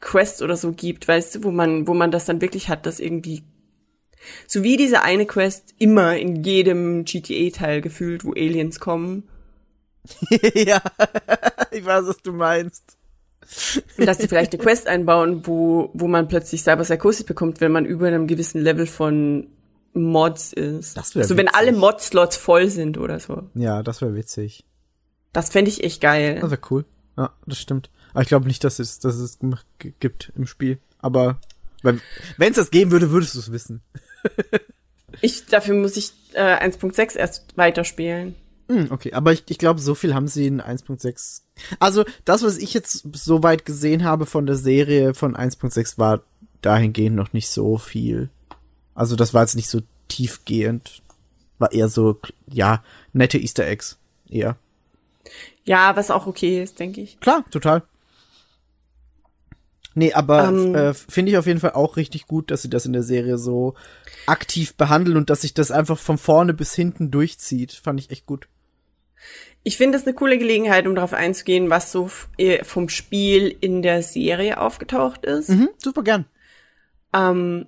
Quest 0.00 0.42
oder 0.42 0.56
so 0.56 0.72
gibt, 0.72 1.08
weißt 1.08 1.36
du, 1.36 1.44
wo 1.44 1.50
man, 1.50 1.86
wo 1.86 1.94
man 1.94 2.10
das 2.10 2.26
dann 2.26 2.42
wirklich 2.42 2.68
hat, 2.68 2.84
dass 2.84 3.00
irgendwie 3.00 3.44
so 4.46 4.62
wie 4.62 4.76
diese 4.76 5.02
eine 5.02 5.26
Quest 5.26 5.74
immer 5.78 6.16
in 6.16 6.42
jedem 6.44 7.04
GTA-Teil 7.04 7.80
gefühlt, 7.80 8.24
wo 8.24 8.32
Aliens 8.32 8.80
kommen. 8.80 9.24
ja, 10.54 10.80
ich 11.70 11.84
weiß, 11.84 12.06
was 12.06 12.22
du 12.22 12.32
meinst. 12.32 12.96
Und 13.96 14.06
dass 14.06 14.18
die 14.18 14.28
vielleicht 14.28 14.52
eine 14.52 14.62
Quest 14.62 14.86
einbauen, 14.86 15.46
wo, 15.46 15.90
wo 15.94 16.08
man 16.08 16.28
plötzlich 16.28 16.62
Cyberpsychosis 16.62 17.24
bekommt, 17.24 17.60
wenn 17.60 17.72
man 17.72 17.84
über 17.84 18.08
einem 18.08 18.26
gewissen 18.26 18.60
Level 18.60 18.86
von 18.86 19.48
Mods 19.94 20.52
ist. 20.52 20.96
Das 20.96 21.14
wär 21.14 21.22
also 21.22 21.36
wenn 21.36 21.46
witzig. 21.46 21.58
alle 21.58 21.72
Mod-Slots 21.72 22.36
voll 22.36 22.68
sind 22.68 22.98
oder 22.98 23.20
so. 23.20 23.44
Ja, 23.54 23.82
das 23.82 24.00
wäre 24.00 24.14
witzig. 24.14 24.64
Das 25.32 25.50
fände 25.50 25.70
ich 25.70 25.84
echt 25.84 26.00
geil. 26.00 26.38
Das 26.40 26.50
wäre 26.50 26.60
cool. 26.70 26.84
Ja, 27.16 27.32
das 27.46 27.58
stimmt. 27.58 27.90
Aber 28.12 28.22
ich 28.22 28.28
glaube 28.28 28.46
nicht, 28.46 28.64
dass 28.64 28.78
es, 28.78 28.98
dass 28.98 29.16
es 29.16 29.38
gibt 30.00 30.32
im 30.36 30.46
Spiel. 30.46 30.78
Aber 30.98 31.38
wenn 31.82 32.00
es 32.38 32.56
das 32.56 32.70
geben 32.70 32.90
würde, 32.90 33.10
würdest 33.10 33.34
du 33.34 33.38
es 33.38 33.52
wissen. 33.52 33.82
Ich, 35.20 35.46
dafür 35.46 35.74
muss 35.74 35.96
ich 35.96 36.12
äh, 36.34 36.42
1.6 36.42 37.16
erst 37.16 37.56
weiterspielen. 37.56 38.34
Hm, 38.68 38.88
okay, 38.90 39.12
aber 39.12 39.32
ich, 39.32 39.44
ich 39.48 39.58
glaube, 39.58 39.80
so 39.80 39.94
viel 39.94 40.14
haben 40.14 40.28
sie 40.28 40.46
in 40.46 40.60
1.6. 40.60 41.42
Also, 41.78 42.04
das, 42.24 42.42
was 42.42 42.58
ich 42.58 42.74
jetzt 42.74 43.04
soweit 43.12 43.64
gesehen 43.64 44.04
habe 44.04 44.26
von 44.26 44.46
der 44.46 44.56
Serie 44.56 45.14
von 45.14 45.36
1.6, 45.36 45.98
war 45.98 46.22
dahingehend 46.62 47.16
noch 47.16 47.32
nicht 47.32 47.48
so 47.48 47.78
viel. 47.78 48.28
Also, 48.94 49.14
das 49.14 49.34
war 49.34 49.42
jetzt 49.42 49.56
nicht 49.56 49.68
so 49.68 49.80
tiefgehend. 50.08 51.02
War 51.58 51.72
eher 51.72 51.88
so, 51.88 52.20
ja, 52.50 52.82
nette 53.12 53.38
Easter 53.38 53.66
Eggs. 53.66 53.98
Eher. 54.28 54.56
Ja, 55.64 55.96
was 55.96 56.10
auch 56.10 56.26
okay 56.26 56.62
ist, 56.62 56.78
denke 56.80 57.00
ich. 57.00 57.20
Klar, 57.20 57.44
total. 57.50 57.82
Nee, 59.98 60.12
aber 60.12 60.48
Ähm. 60.48 60.74
äh, 60.74 60.92
finde 60.92 61.32
ich 61.32 61.38
auf 61.38 61.46
jeden 61.46 61.58
Fall 61.58 61.72
auch 61.72 61.96
richtig 61.96 62.26
gut, 62.26 62.50
dass 62.50 62.60
sie 62.60 62.68
das 62.68 62.84
in 62.84 62.92
der 62.92 63.02
Serie 63.02 63.38
so 63.38 63.74
aktiv 64.26 64.74
behandeln 64.74 65.16
und 65.16 65.30
dass 65.30 65.40
sich 65.40 65.54
das 65.54 65.70
einfach 65.70 65.98
von 65.98 66.18
vorne 66.18 66.52
bis 66.52 66.74
hinten 66.74 67.10
durchzieht. 67.10 67.72
Fand 67.72 67.98
ich 67.98 68.10
echt 68.10 68.26
gut. 68.26 68.46
Ich 69.62 69.78
finde 69.78 69.96
es 69.96 70.04
eine 70.04 70.12
coole 70.12 70.36
Gelegenheit, 70.36 70.86
um 70.86 70.94
darauf 70.94 71.14
einzugehen, 71.14 71.70
was 71.70 71.92
so 71.92 72.10
vom 72.62 72.90
Spiel 72.90 73.56
in 73.58 73.80
der 73.80 74.02
Serie 74.02 74.60
aufgetaucht 74.60 75.24
ist. 75.24 75.48
Mhm, 75.48 75.70
super 75.82 76.02
gern. 76.02 76.26
Ähm, 77.14 77.66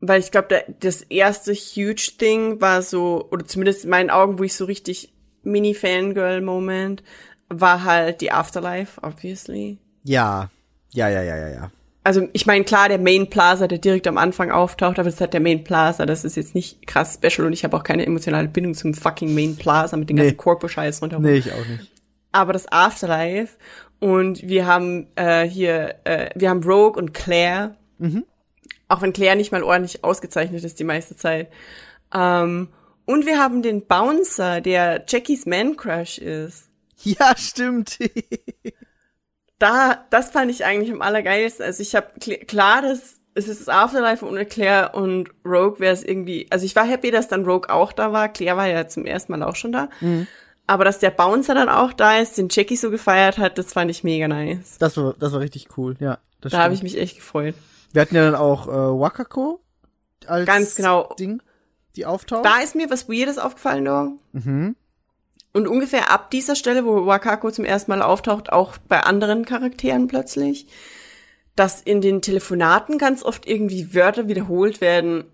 weil 0.00 0.18
ich 0.18 0.32
glaube, 0.32 0.64
das 0.80 1.02
erste 1.02 1.54
huge 1.54 2.14
Ding 2.20 2.60
war 2.60 2.82
so, 2.82 3.28
oder 3.30 3.46
zumindest 3.46 3.84
in 3.84 3.90
meinen 3.90 4.10
Augen, 4.10 4.40
wo 4.40 4.42
ich 4.42 4.54
so 4.54 4.64
richtig 4.64 5.14
Mini-Fangirl-Moment, 5.44 7.04
war 7.48 7.84
halt 7.84 8.20
die 8.20 8.32
Afterlife, 8.32 9.00
obviously. 9.02 9.78
Ja. 10.02 10.50
Ja, 10.96 11.08
ja, 11.08 11.22
ja, 11.22 11.36
ja, 11.36 11.48
ja. 11.48 11.70
Also 12.04 12.28
ich 12.32 12.46
meine, 12.46 12.64
klar, 12.64 12.88
der 12.88 12.98
Main 12.98 13.28
Plaza, 13.30 13.66
der 13.66 13.78
direkt 13.78 14.06
am 14.06 14.16
Anfang 14.16 14.50
auftaucht, 14.52 14.98
aber 14.98 15.04
das 15.06 15.14
ist 15.14 15.20
halt 15.20 15.32
der 15.34 15.40
Main 15.40 15.64
Plaza, 15.64 16.06
das 16.06 16.24
ist 16.24 16.36
jetzt 16.36 16.54
nicht 16.54 16.86
krass 16.86 17.14
special 17.20 17.46
und 17.46 17.52
ich 17.52 17.64
habe 17.64 17.76
auch 17.76 17.82
keine 17.82 18.06
emotionale 18.06 18.46
Bindung 18.48 18.74
zum 18.74 18.94
fucking 18.94 19.34
Main 19.34 19.56
Plaza 19.56 19.96
mit 19.96 20.08
den 20.08 20.16
Nee. 20.16 20.22
ganzen 20.22 20.36
Corpo-Scheiß 20.36 21.02
rundherum. 21.02 21.24
Nee, 21.24 21.34
ich 21.38 21.52
auch 21.52 21.66
nicht. 21.66 21.90
aber 22.32 22.52
das 22.52 22.70
Afterlife 22.70 23.56
und 23.98 24.46
wir 24.46 24.66
haben 24.66 25.08
äh, 25.16 25.48
hier, 25.48 25.96
äh, 26.04 26.30
wir 26.36 26.48
haben 26.50 26.62
Rogue 26.62 26.96
und 26.96 27.12
Claire, 27.12 27.74
auch 28.88 29.02
wenn 29.02 29.12
Claire 29.12 29.34
nicht 29.36 29.50
mal 29.50 29.64
ordentlich 29.64 30.04
ausgezeichnet 30.04 30.62
ist 30.62 30.78
die 30.78 30.84
meiste 30.84 31.16
Zeit. 31.16 31.48
Ähm, 32.14 32.68
und 33.04 33.26
wir 33.26 33.38
haben 33.40 33.62
den 33.62 33.84
Bouncer, 33.86 34.60
der 34.60 35.04
Jackies 35.08 35.44
Man 35.46 35.76
Crush 35.76 36.18
ist. 36.18 36.68
Ja, 37.02 37.36
stimmt. 37.36 37.98
Da, 39.58 40.04
das 40.10 40.30
fand 40.30 40.50
ich 40.50 40.64
eigentlich 40.64 40.92
am 40.92 41.02
allergeilsten. 41.02 41.64
Also 41.64 41.82
ich 41.82 41.94
habe 41.94 42.08
klar, 42.46 42.82
das 42.82 43.20
es 43.34 43.48
ist 43.48 43.60
das 43.60 43.68
Afterlife 43.68 44.26
ohne 44.26 44.46
Claire 44.46 44.94
und 44.94 45.28
Rogue 45.44 45.78
wäre 45.78 45.92
es 45.92 46.02
irgendwie. 46.02 46.46
Also 46.50 46.64
ich 46.64 46.74
war 46.74 46.86
happy, 46.86 47.10
dass 47.10 47.28
dann 47.28 47.44
Rogue 47.44 47.68
auch 47.68 47.92
da 47.92 48.12
war. 48.12 48.28
Claire 48.30 48.56
war 48.56 48.66
ja 48.66 48.88
zum 48.88 49.04
ersten 49.04 49.32
Mal 49.32 49.42
auch 49.42 49.56
schon 49.56 49.72
da. 49.72 49.90
Aber 50.66 50.84
dass 50.84 50.98
der 50.98 51.10
Bouncer 51.10 51.54
dann 51.54 51.68
auch 51.68 51.92
da 51.92 52.18
ist, 52.18 52.38
den 52.38 52.48
Jackie 52.50 52.76
so 52.76 52.90
gefeiert 52.90 53.38
hat, 53.38 53.58
das 53.58 53.72
fand 53.72 53.90
ich 53.90 54.02
mega 54.02 54.26
nice. 54.26 54.78
Das 54.78 54.96
war, 54.96 55.14
das 55.18 55.32
war 55.32 55.40
richtig 55.40 55.68
cool, 55.76 55.96
ja. 56.00 56.18
Das 56.40 56.52
Da 56.52 56.62
habe 56.62 56.74
ich 56.74 56.82
mich 56.82 56.98
echt 56.98 57.16
gefreut. 57.16 57.54
Wir 57.92 58.02
hatten 58.02 58.16
ja 58.16 58.24
dann 58.24 58.34
auch 58.34 58.66
äh, 58.68 58.70
Wakako 58.70 59.60
als 60.26 60.46
Ganz 60.46 60.74
genau. 60.74 61.14
Ding, 61.18 61.42
die 61.94 62.06
auftaucht. 62.06 62.44
Da 62.44 62.58
ist 62.60 62.74
mir 62.74 62.90
was 62.90 63.08
Weirdes 63.08 63.38
aufgefallen, 63.38 63.84
da. 63.84 64.12
Mhm. 64.32 64.76
Und 65.56 65.66
ungefähr 65.68 66.10
ab 66.10 66.30
dieser 66.30 66.54
Stelle, 66.54 66.84
wo 66.84 67.06
Wakako 67.06 67.50
zum 67.50 67.64
ersten 67.64 67.90
Mal 67.90 68.02
auftaucht, 68.02 68.52
auch 68.52 68.76
bei 68.88 69.00
anderen 69.00 69.46
Charakteren 69.46 70.06
plötzlich, 70.06 70.66
dass 71.54 71.80
in 71.80 72.02
den 72.02 72.20
Telefonaten 72.20 72.98
ganz 72.98 73.22
oft 73.22 73.46
irgendwie 73.46 73.94
Wörter 73.94 74.28
wiederholt 74.28 74.82
werden, 74.82 75.24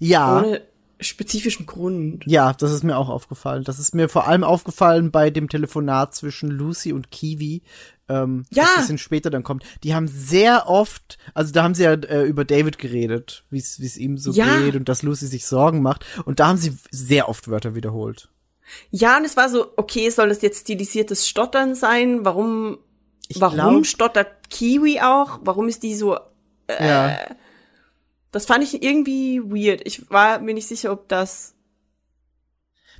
ja, 0.00 0.38
ohne 0.38 0.62
spezifischen 0.98 1.66
Grund. 1.66 2.24
Ja, 2.26 2.52
das 2.52 2.72
ist 2.72 2.82
mir 2.82 2.96
auch 2.96 3.08
aufgefallen. 3.08 3.62
Das 3.62 3.78
ist 3.78 3.94
mir 3.94 4.08
vor 4.08 4.26
allem 4.26 4.42
aufgefallen 4.42 5.12
bei 5.12 5.30
dem 5.30 5.48
Telefonat 5.48 6.12
zwischen 6.14 6.50
Lucy 6.50 6.92
und 6.92 7.12
Kiwi, 7.12 7.62
ähm, 8.08 8.44
Ja. 8.50 8.62
das 8.64 8.70
ein 8.74 8.80
bisschen 8.80 8.98
später 8.98 9.30
dann 9.30 9.44
kommt. 9.44 9.64
Die 9.84 9.94
haben 9.94 10.08
sehr 10.08 10.68
oft, 10.68 11.18
also 11.34 11.52
da 11.52 11.62
haben 11.62 11.74
sie 11.76 11.84
ja 11.84 11.92
äh, 11.92 12.22
über 12.24 12.44
David 12.44 12.78
geredet, 12.78 13.44
wie 13.50 13.58
es 13.58 13.78
wie 13.80 13.86
es 13.86 13.96
ihm 13.96 14.18
so 14.18 14.32
Ja. 14.32 14.58
geht 14.58 14.74
und 14.74 14.88
dass 14.88 15.02
Lucy 15.04 15.28
sich 15.28 15.46
Sorgen 15.46 15.82
macht. 15.82 16.04
Und 16.24 16.40
da 16.40 16.48
haben 16.48 16.58
sie 16.58 16.76
sehr 16.90 17.28
oft 17.28 17.46
Wörter 17.48 17.76
wiederholt. 17.76 18.28
Ja, 18.90 19.16
und 19.18 19.24
es 19.24 19.36
war 19.36 19.48
so, 19.48 19.72
okay, 19.76 20.08
soll 20.10 20.28
das 20.28 20.42
jetzt 20.42 20.60
stilisiertes 20.62 21.28
Stottern 21.28 21.74
sein? 21.74 22.24
Warum, 22.24 22.78
Ich 23.28 23.40
warum 23.40 23.56
glaub- 23.56 23.86
stottert 23.86 24.50
Kiwi 24.50 25.00
auch? 25.00 25.40
Warum 25.42 25.68
ist 25.68 25.82
die 25.82 25.94
so, 25.94 26.18
Ja. 26.68 27.18
das 28.30 28.46
fand 28.46 28.64
ich 28.64 28.82
irgendwie 28.82 29.40
weird. 29.42 29.82
Ich 29.86 30.10
war 30.10 30.38
mir 30.38 30.54
nicht 30.54 30.66
sicher, 30.68 30.92
ob 30.92 31.08
das, 31.08 31.54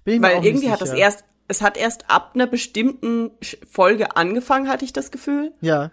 weil 0.05 0.45
irgendwie 0.45 0.71
hat 0.71 0.81
das 0.81 0.93
erst, 0.93 1.25
es 1.49 1.63
hat 1.63 1.77
erst 1.77 2.11
ab 2.11 2.33
einer 2.35 2.47
bestimmten 2.47 3.31
Folge 3.71 4.17
angefangen, 4.17 4.69
hatte 4.69 4.85
ich 4.85 4.93
das 4.93 5.11
Gefühl. 5.11 5.53
Ja, 5.61 5.91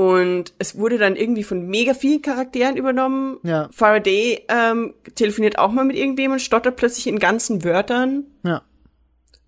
Und 0.00 0.54
es 0.58 0.78
wurde 0.78 0.96
dann 0.96 1.14
irgendwie 1.14 1.42
von 1.42 1.66
mega 1.66 1.92
vielen 1.92 2.22
Charakteren 2.22 2.78
übernommen. 2.78 3.36
Ja. 3.42 3.68
Faraday 3.70 4.46
ähm, 4.48 4.94
telefoniert 5.14 5.58
auch 5.58 5.72
mal 5.72 5.84
mit 5.84 5.94
irgendwem 5.94 6.32
und 6.32 6.40
stottert 6.40 6.76
plötzlich 6.76 7.06
in 7.06 7.18
ganzen 7.18 7.64
Wörtern. 7.64 8.24
ja. 8.42 8.62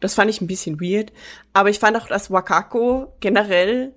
Das 0.00 0.14
fand 0.14 0.28
ich 0.28 0.40
ein 0.40 0.48
bisschen 0.48 0.78
weird. 0.80 1.12
Aber 1.54 1.70
ich 1.70 1.78
fand 1.78 1.96
auch, 1.96 2.08
dass 2.08 2.30
Wakako 2.30 3.14
generell, 3.20 3.94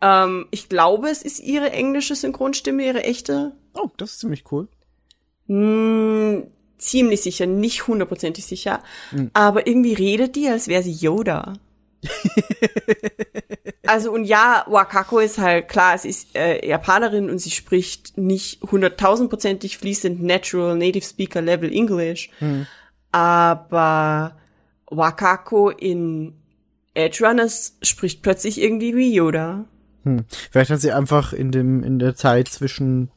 ähm, 0.00 0.46
ich 0.50 0.70
glaube, 0.70 1.10
es 1.10 1.22
ist 1.22 1.40
ihre 1.40 1.72
englische 1.72 2.14
Synchronstimme, 2.14 2.86
ihre 2.86 3.02
echte. 3.02 3.52
Oh, 3.74 3.90
das 3.98 4.12
ist 4.12 4.20
ziemlich 4.20 4.44
cool. 4.52 4.68
Hm, 5.48 6.46
ziemlich 6.78 7.20
sicher, 7.20 7.44
nicht 7.46 7.86
hundertprozentig 7.86 8.46
sicher. 8.46 8.82
Aber 9.34 9.66
irgendwie 9.66 9.94
redet 9.94 10.36
die, 10.36 10.48
als 10.48 10.68
wäre 10.68 10.84
sie 10.84 10.92
Yoda. 10.92 11.54
also 13.86 14.12
und 14.12 14.24
ja, 14.24 14.64
Wakako 14.68 15.18
ist 15.18 15.38
halt 15.38 15.68
klar, 15.68 15.98
sie 15.98 16.08
ist 16.08 16.36
äh, 16.36 16.66
Japanerin 16.66 17.30
und 17.30 17.38
sie 17.38 17.50
spricht 17.50 18.16
nicht 18.16 18.62
hunderttausendprozentig 18.62 19.78
fließend 19.78 20.22
Natural 20.22 20.76
Native 20.76 21.04
Speaker 21.04 21.42
Level 21.42 21.72
English. 21.72 22.30
Aber 23.10 24.36
Wakako 24.90 25.70
in 25.70 26.34
Edge 26.94 27.24
Runners 27.24 27.76
spricht 27.82 28.22
plötzlich 28.22 28.60
irgendwie 28.60 28.94
wie 28.96 29.14
Yoda. 29.14 29.64
Hm. 30.04 30.24
Vielleicht 30.50 30.70
hat 30.70 30.80
sie 30.80 30.92
einfach 30.92 31.32
in 31.32 31.50
dem 31.50 31.82
in 31.82 31.98
der 31.98 32.14
Zeit 32.14 32.48
zwischen 32.48 33.10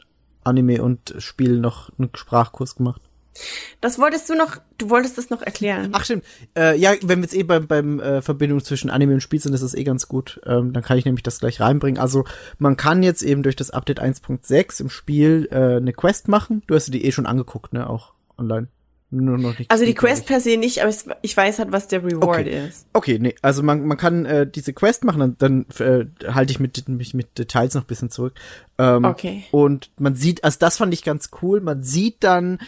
Anime 0.43 0.81
und 0.81 1.15
Spiel 1.19 1.59
noch 1.59 1.89
einen 1.97 2.09
Sprachkurs 2.15 2.75
gemacht. 2.75 3.01
Das 3.79 3.97
wolltest 3.97 4.29
du 4.29 4.35
noch, 4.35 4.57
du 4.77 4.89
wolltest 4.89 5.17
das 5.17 5.29
noch 5.29 5.41
erklären. 5.41 5.89
Ach 5.93 6.03
stimmt. 6.05 6.23
Äh, 6.57 6.77
ja, 6.77 6.91
wenn 7.01 7.19
wir 7.19 7.23
jetzt 7.23 7.33
eh 7.35 7.43
beim, 7.43 7.67
beim 7.67 7.99
äh, 7.99 8.21
Verbindung 8.21 8.63
zwischen 8.63 8.89
Anime 8.89 9.13
und 9.15 9.21
Spiel 9.21 9.39
sind, 9.39 9.53
ist 9.53 9.63
das 9.63 9.73
eh 9.73 9.83
ganz 9.83 10.07
gut. 10.07 10.39
Ähm, 10.45 10.73
dann 10.73 10.83
kann 10.83 10.97
ich 10.97 11.05
nämlich 11.05 11.23
das 11.23 11.39
gleich 11.39 11.59
reinbringen. 11.61 11.99
Also 11.99 12.25
man 12.59 12.77
kann 12.77 13.03
jetzt 13.03 13.21
eben 13.23 13.41
durch 13.43 13.55
das 13.55 13.71
Update 13.71 14.01
1.6 14.01 14.81
im 14.81 14.89
Spiel 14.89 15.47
äh, 15.51 15.77
eine 15.77 15.93
Quest 15.93 16.27
machen. 16.27 16.61
Du 16.67 16.75
hast 16.75 16.87
dir 16.87 16.91
die 16.91 17.05
eh 17.05 17.11
schon 17.11 17.25
angeguckt, 17.25 17.73
ne? 17.73 17.89
Auch 17.89 18.13
online. 18.37 18.67
Nur 19.13 19.37
noch 19.37 19.59
nicht. 19.59 19.69
Also 19.69 19.83
die 19.83 19.93
Quest 19.93 20.25
per 20.25 20.39
se 20.39 20.55
nicht, 20.55 20.79
aber 20.81 20.89
ich- 20.89 21.03
ich 21.21 21.35
weiß 21.35 21.59
halt, 21.59 21.73
was 21.73 21.89
der 21.89 22.01
Reward 22.01 22.23
Okay. 22.39 22.65
ist. 22.69 22.85
Okay, 22.93 23.19
nee, 23.19 23.35
also 23.41 23.61
man, 23.61 23.85
man 23.85 23.97
kann 23.97 24.23
äh, 24.25 24.47
diese 24.49 24.71
Quest 24.71 25.03
machen, 25.03 25.35
dann, 25.37 25.65
dann 25.77 25.85
äh, 25.85 26.05
halte 26.31 26.51
ich 26.51 26.61
mit, 26.61 26.87
mich 26.87 27.13
mit 27.13 27.37
Details 27.37 27.73
noch 27.73 27.81
ein 27.83 27.87
bisschen 27.87 28.09
zurück. 28.09 28.35
Ähm, 28.77 29.03
Okay. 29.03 29.43
Und 29.51 29.91
man 29.99 30.15
sieht, 30.15 30.45
also 30.45 30.57
das 30.59 30.77
fand 30.77 30.93
ich 30.93 31.03
ganz 31.03 31.29
cool, 31.41 31.59
man 31.59 31.83
sieht 31.83 32.17
dann 32.23 32.59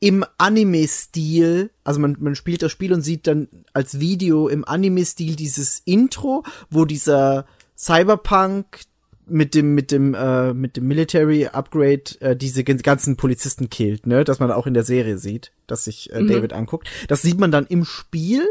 im 0.00 0.24
Anime-Stil, 0.38 1.70
also 1.84 2.00
man, 2.00 2.16
man 2.20 2.36
spielt 2.36 2.62
das 2.62 2.70
Spiel 2.70 2.92
und 2.92 3.02
sieht 3.02 3.26
dann 3.26 3.48
als 3.72 3.98
Video 3.98 4.48
im 4.48 4.64
Anime-Stil 4.64 5.34
dieses 5.34 5.82
Intro, 5.84 6.44
wo 6.70 6.84
dieser 6.84 7.46
Cyberpunk 7.76 8.80
mit 9.26 9.54
dem 9.54 9.74
mit 9.74 9.90
dem 9.90 10.14
äh, 10.14 10.54
mit 10.54 10.76
dem 10.76 10.86
Military 10.88 11.46
Upgrade 11.46 12.20
äh, 12.20 12.36
diese 12.36 12.64
ganzen 12.64 13.16
Polizisten 13.16 13.68
killt, 13.68 14.06
ne, 14.06 14.24
dass 14.24 14.38
man 14.38 14.50
auch 14.50 14.66
in 14.66 14.74
der 14.74 14.84
Serie 14.84 15.18
sieht, 15.18 15.52
dass 15.66 15.84
sich 15.84 16.12
äh, 16.12 16.24
David 16.24 16.52
anguckt. 16.52 16.88
Das 17.08 17.22
sieht 17.22 17.38
man 17.38 17.50
dann 17.50 17.66
im 17.66 17.84
Spiel 17.84 18.46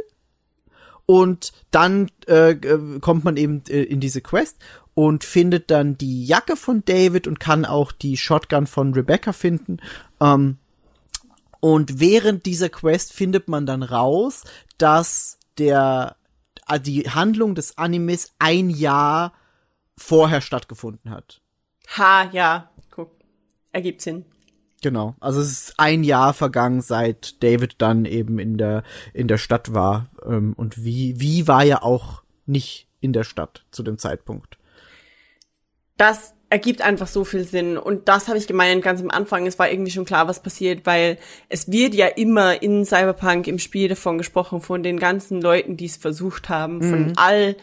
und 1.05 1.53
dann 1.71 2.11
äh, 2.27 2.51
äh, 2.51 2.99
kommt 2.99 3.23
man 3.23 3.37
eben 3.37 3.63
äh, 3.69 3.81
in 3.81 3.99
diese 3.99 4.21
Quest 4.21 4.57
und 4.93 5.23
findet 5.23 5.71
dann 5.71 5.97
die 5.97 6.25
Jacke 6.25 6.55
von 6.55 6.83
David 6.85 7.27
und 7.27 7.39
kann 7.39 7.65
auch 7.65 7.91
die 7.91 8.17
Shotgun 8.17 8.67
von 8.67 8.93
Rebecca 8.93 9.31
finden. 9.31 9.77
Ähm, 10.19 10.57
und 11.59 11.99
während 11.99 12.45
dieser 12.45 12.69
Quest 12.69 13.13
findet 13.13 13.47
man 13.47 13.65
dann 13.65 13.83
raus, 13.83 14.43
dass 14.77 15.37
der 15.57 16.15
äh, 16.67 16.79
die 16.79 17.09
Handlung 17.09 17.55
des 17.55 17.77
Animes 17.77 18.33
ein 18.39 18.69
Jahr 18.69 19.33
vorher 19.97 20.41
stattgefunden 20.41 21.11
hat. 21.11 21.41
Ha, 21.97 22.29
ja, 22.31 22.69
guck. 22.91 23.11
Ergibt 23.71 24.01
Sinn. 24.01 24.25
Genau. 24.81 25.15
Also 25.19 25.41
es 25.41 25.51
ist 25.51 25.79
ein 25.79 26.03
Jahr 26.03 26.33
vergangen, 26.33 26.81
seit 26.81 27.41
David 27.41 27.75
dann 27.79 28.05
eben 28.05 28.37
in 28.37 28.57
der 28.57 28.83
in 29.13 29.27
der 29.27 29.37
Stadt 29.37 29.73
war. 29.73 30.09
Ähm, 30.25 30.53
und 30.53 30.83
wie 30.83 31.19
wie 31.19 31.47
war 31.47 31.63
ja 31.63 31.81
auch 31.81 32.21
nicht 32.45 32.87
in 32.99 33.13
der 33.13 33.23
Stadt 33.23 33.65
zu 33.71 33.83
dem 33.83 33.97
Zeitpunkt. 33.97 34.56
Das 35.97 36.33
ergibt 36.49 36.81
einfach 36.81 37.07
so 37.07 37.25
viel 37.25 37.43
Sinn. 37.43 37.77
Und 37.77 38.07
das 38.07 38.29
habe 38.29 38.37
ich 38.37 38.47
gemeint 38.47 38.81
ganz 38.81 39.01
am 39.01 39.09
Anfang. 39.11 39.45
Es 39.47 39.59
war 39.59 39.69
irgendwie 39.69 39.91
schon 39.91 40.05
klar, 40.05 40.27
was 40.29 40.41
passiert, 40.41 40.85
weil 40.85 41.17
es 41.49 41.69
wird 41.69 41.93
ja 41.93 42.07
immer 42.07 42.61
in 42.61 42.85
Cyberpunk 42.85 43.47
im 43.47 43.59
Spiel 43.59 43.89
davon 43.89 44.17
gesprochen, 44.17 44.61
von 44.61 44.81
den 44.81 44.97
ganzen 44.97 45.41
Leuten, 45.41 45.75
die 45.75 45.85
es 45.87 45.97
versucht 45.97 46.47
haben, 46.47 46.81
von 46.81 47.13
all 47.17 47.57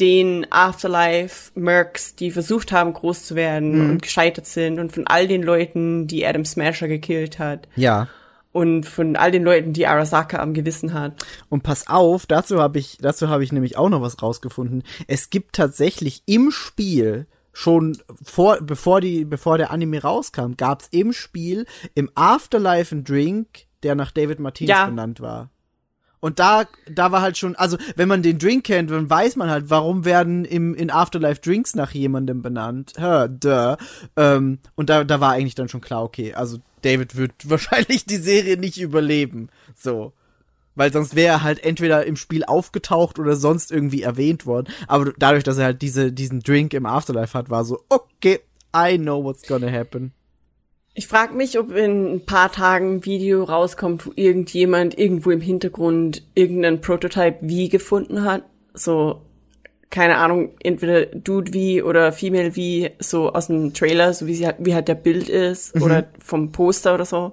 den 0.00 0.46
Afterlife-Mercs, 0.50 2.16
die 2.16 2.30
versucht 2.30 2.72
haben, 2.72 2.92
groß 2.92 3.24
zu 3.24 3.34
werden 3.36 3.90
und 3.90 4.02
gescheitert 4.02 4.46
sind 4.46 4.80
und 4.80 4.92
von 4.92 5.06
all 5.06 5.28
den 5.28 5.42
Leuten, 5.42 6.06
die 6.06 6.26
Adam 6.26 6.44
Smasher 6.44 6.88
gekillt 6.88 7.38
hat 7.38 7.68
Ja. 7.76 8.08
und 8.52 8.86
von 8.86 9.14
all 9.16 9.30
den 9.30 9.44
Leuten, 9.44 9.72
die 9.72 9.86
Arasaka 9.86 10.38
am 10.38 10.54
Gewissen 10.54 10.94
hat. 10.94 11.24
Und 11.48 11.62
pass 11.62 11.86
auf, 11.86 12.26
dazu 12.26 12.60
habe 12.60 12.78
ich 12.80 12.98
dazu 13.00 13.28
habe 13.28 13.44
ich 13.44 13.52
nämlich 13.52 13.76
auch 13.76 13.88
noch 13.88 14.02
was 14.02 14.20
rausgefunden. 14.20 14.82
Es 15.06 15.30
gibt 15.30 15.54
tatsächlich 15.54 16.22
im 16.26 16.50
Spiel 16.50 17.26
schon 17.54 17.96
vor 18.22 18.58
bevor 18.60 19.00
die 19.00 19.24
bevor 19.24 19.56
der 19.56 19.70
Anime 19.70 20.02
rauskam, 20.02 20.52
gab's 20.58 20.88
im 20.90 21.14
Spiel 21.14 21.64
im 21.94 22.10
Afterlife 22.14 22.94
einen 22.94 23.04
Drink, 23.04 23.46
der 23.82 23.94
nach 23.94 24.10
David 24.10 24.40
Martinez 24.40 24.70
Ja. 24.70 24.86
benannt 24.86 25.20
war. 25.20 25.48
Und 26.20 26.38
da, 26.38 26.64
da 26.90 27.12
war 27.12 27.20
halt 27.20 27.36
schon, 27.36 27.54
also 27.54 27.76
wenn 27.96 28.08
man 28.08 28.22
den 28.22 28.38
Drink 28.38 28.64
kennt, 28.64 28.90
dann 28.90 29.10
weiß 29.10 29.36
man 29.36 29.50
halt, 29.50 29.68
warum 29.68 30.06
werden 30.06 30.46
im, 30.46 30.74
in 30.74 30.90
Afterlife 30.90 31.42
Drinks 31.42 31.74
nach 31.74 31.90
jemandem 31.90 32.40
benannt. 32.40 32.94
Hä, 32.96 33.28
duh. 33.28 33.76
Ähm, 34.16 34.58
und 34.74 34.88
da, 34.88 35.04
da 35.04 35.20
war 35.20 35.32
eigentlich 35.32 35.54
dann 35.54 35.68
schon 35.68 35.82
klar, 35.82 36.02
okay, 36.02 36.32
also 36.32 36.56
David 36.80 37.16
wird 37.16 37.32
wahrscheinlich 37.50 38.06
die 38.06 38.16
Serie 38.16 38.56
nicht 38.56 38.80
überleben. 38.80 39.50
So. 39.76 40.14
Weil 40.74 40.92
sonst 40.92 41.14
wäre 41.14 41.34
er 41.34 41.42
halt 41.42 41.64
entweder 41.64 42.04
im 42.04 42.16
Spiel 42.16 42.44
aufgetaucht 42.44 43.18
oder 43.18 43.36
sonst 43.36 43.70
irgendwie 43.70 44.02
erwähnt 44.02 44.46
worden. 44.46 44.72
Aber 44.88 45.12
dadurch, 45.18 45.44
dass 45.44 45.58
er 45.58 45.66
halt 45.66 45.82
diese, 45.82 46.12
diesen 46.12 46.40
Drink 46.40 46.74
im 46.74 46.86
Afterlife 46.86 47.36
hat, 47.36 47.50
war 47.50 47.64
so, 47.64 47.80
okay, 47.88 48.40
I 48.76 48.98
know 48.98 49.22
what's 49.22 49.46
gonna 49.46 49.70
happen. 49.70 50.12
Ich 50.96 51.08
frage 51.08 51.34
mich, 51.34 51.58
ob 51.58 51.74
in 51.74 52.14
ein 52.14 52.24
paar 52.24 52.52
Tagen 52.52 52.96
ein 52.96 53.04
Video 53.04 53.42
rauskommt, 53.42 54.06
wo 54.06 54.12
irgendjemand 54.14 54.96
irgendwo 54.96 55.32
im 55.32 55.40
Hintergrund 55.40 56.22
irgendeinen 56.34 56.80
Prototype 56.80 57.38
wie 57.40 57.68
gefunden 57.68 58.24
hat. 58.24 58.44
So, 58.74 59.22
keine 59.90 60.16
Ahnung, 60.16 60.54
entweder 60.62 61.06
Dude 61.06 61.52
wie 61.52 61.82
oder 61.82 62.12
Female 62.12 62.54
wie, 62.54 62.90
so 63.00 63.32
aus 63.32 63.48
dem 63.48 63.74
Trailer, 63.74 64.14
so 64.14 64.28
wie 64.28 64.34
sie 64.34 64.48
wie 64.58 64.74
halt 64.74 64.86
der 64.86 64.94
Bild 64.94 65.28
ist 65.28 65.74
oder 65.80 66.08
vom 66.20 66.52
Poster 66.52 66.94
oder 66.94 67.04
so. 67.04 67.32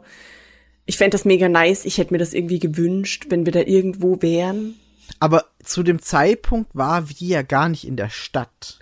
Ich 0.91 0.97
fänd 0.97 1.13
das 1.13 1.23
mega 1.23 1.47
nice. 1.47 1.85
Ich 1.85 1.99
hätte 1.99 2.13
mir 2.13 2.17
das 2.17 2.33
irgendwie 2.33 2.59
gewünscht, 2.59 3.27
wenn 3.29 3.45
wir 3.45 3.53
da 3.53 3.61
irgendwo 3.61 4.21
wären. 4.21 4.75
Aber 5.21 5.45
zu 5.63 5.83
dem 5.83 6.01
Zeitpunkt 6.01 6.75
war 6.75 7.07
wir 7.07 7.27
ja 7.27 7.41
gar 7.43 7.69
nicht 7.69 7.87
in 7.87 7.95
der 7.95 8.09
Stadt. 8.09 8.79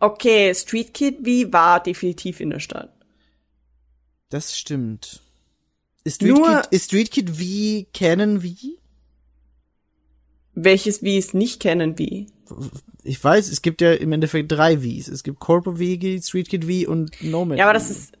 Okay, 0.00 0.54
Street 0.54 0.92
Kid 0.92 1.20
wie 1.22 1.50
war 1.50 1.82
definitiv 1.82 2.40
in 2.40 2.50
der 2.50 2.60
Stadt. 2.60 2.92
Das 4.28 4.54
stimmt. 4.54 5.22
Ist 6.04 6.16
Street, 6.16 6.34
Nur- 6.34 6.60
Kid, 6.60 6.66
ist 6.72 6.84
Street 6.84 7.10
Kid 7.10 7.38
wie 7.38 7.84
kennen 7.94 8.42
wie? 8.42 8.76
Welches 10.52 11.02
wie 11.02 11.16
es 11.16 11.32
nicht 11.32 11.58
kennen 11.58 11.98
wie. 11.98 12.26
Ich 13.02 13.24
weiß, 13.24 13.48
es 13.48 13.62
gibt 13.62 13.80
ja 13.80 13.94
im 13.94 14.12
Endeffekt 14.12 14.52
drei 14.52 14.80
Vs. 14.80 15.08
Es 15.08 15.22
gibt 15.22 15.40
Corpo 15.40 15.76
V, 15.76 15.78
Street 16.20 16.50
Kid 16.50 16.66
V 16.66 16.90
und 16.90 17.22
Nomad. 17.22 17.56
Ja, 17.56 17.64
aber 17.64 17.72
das 17.72 17.88
ist 17.88 18.12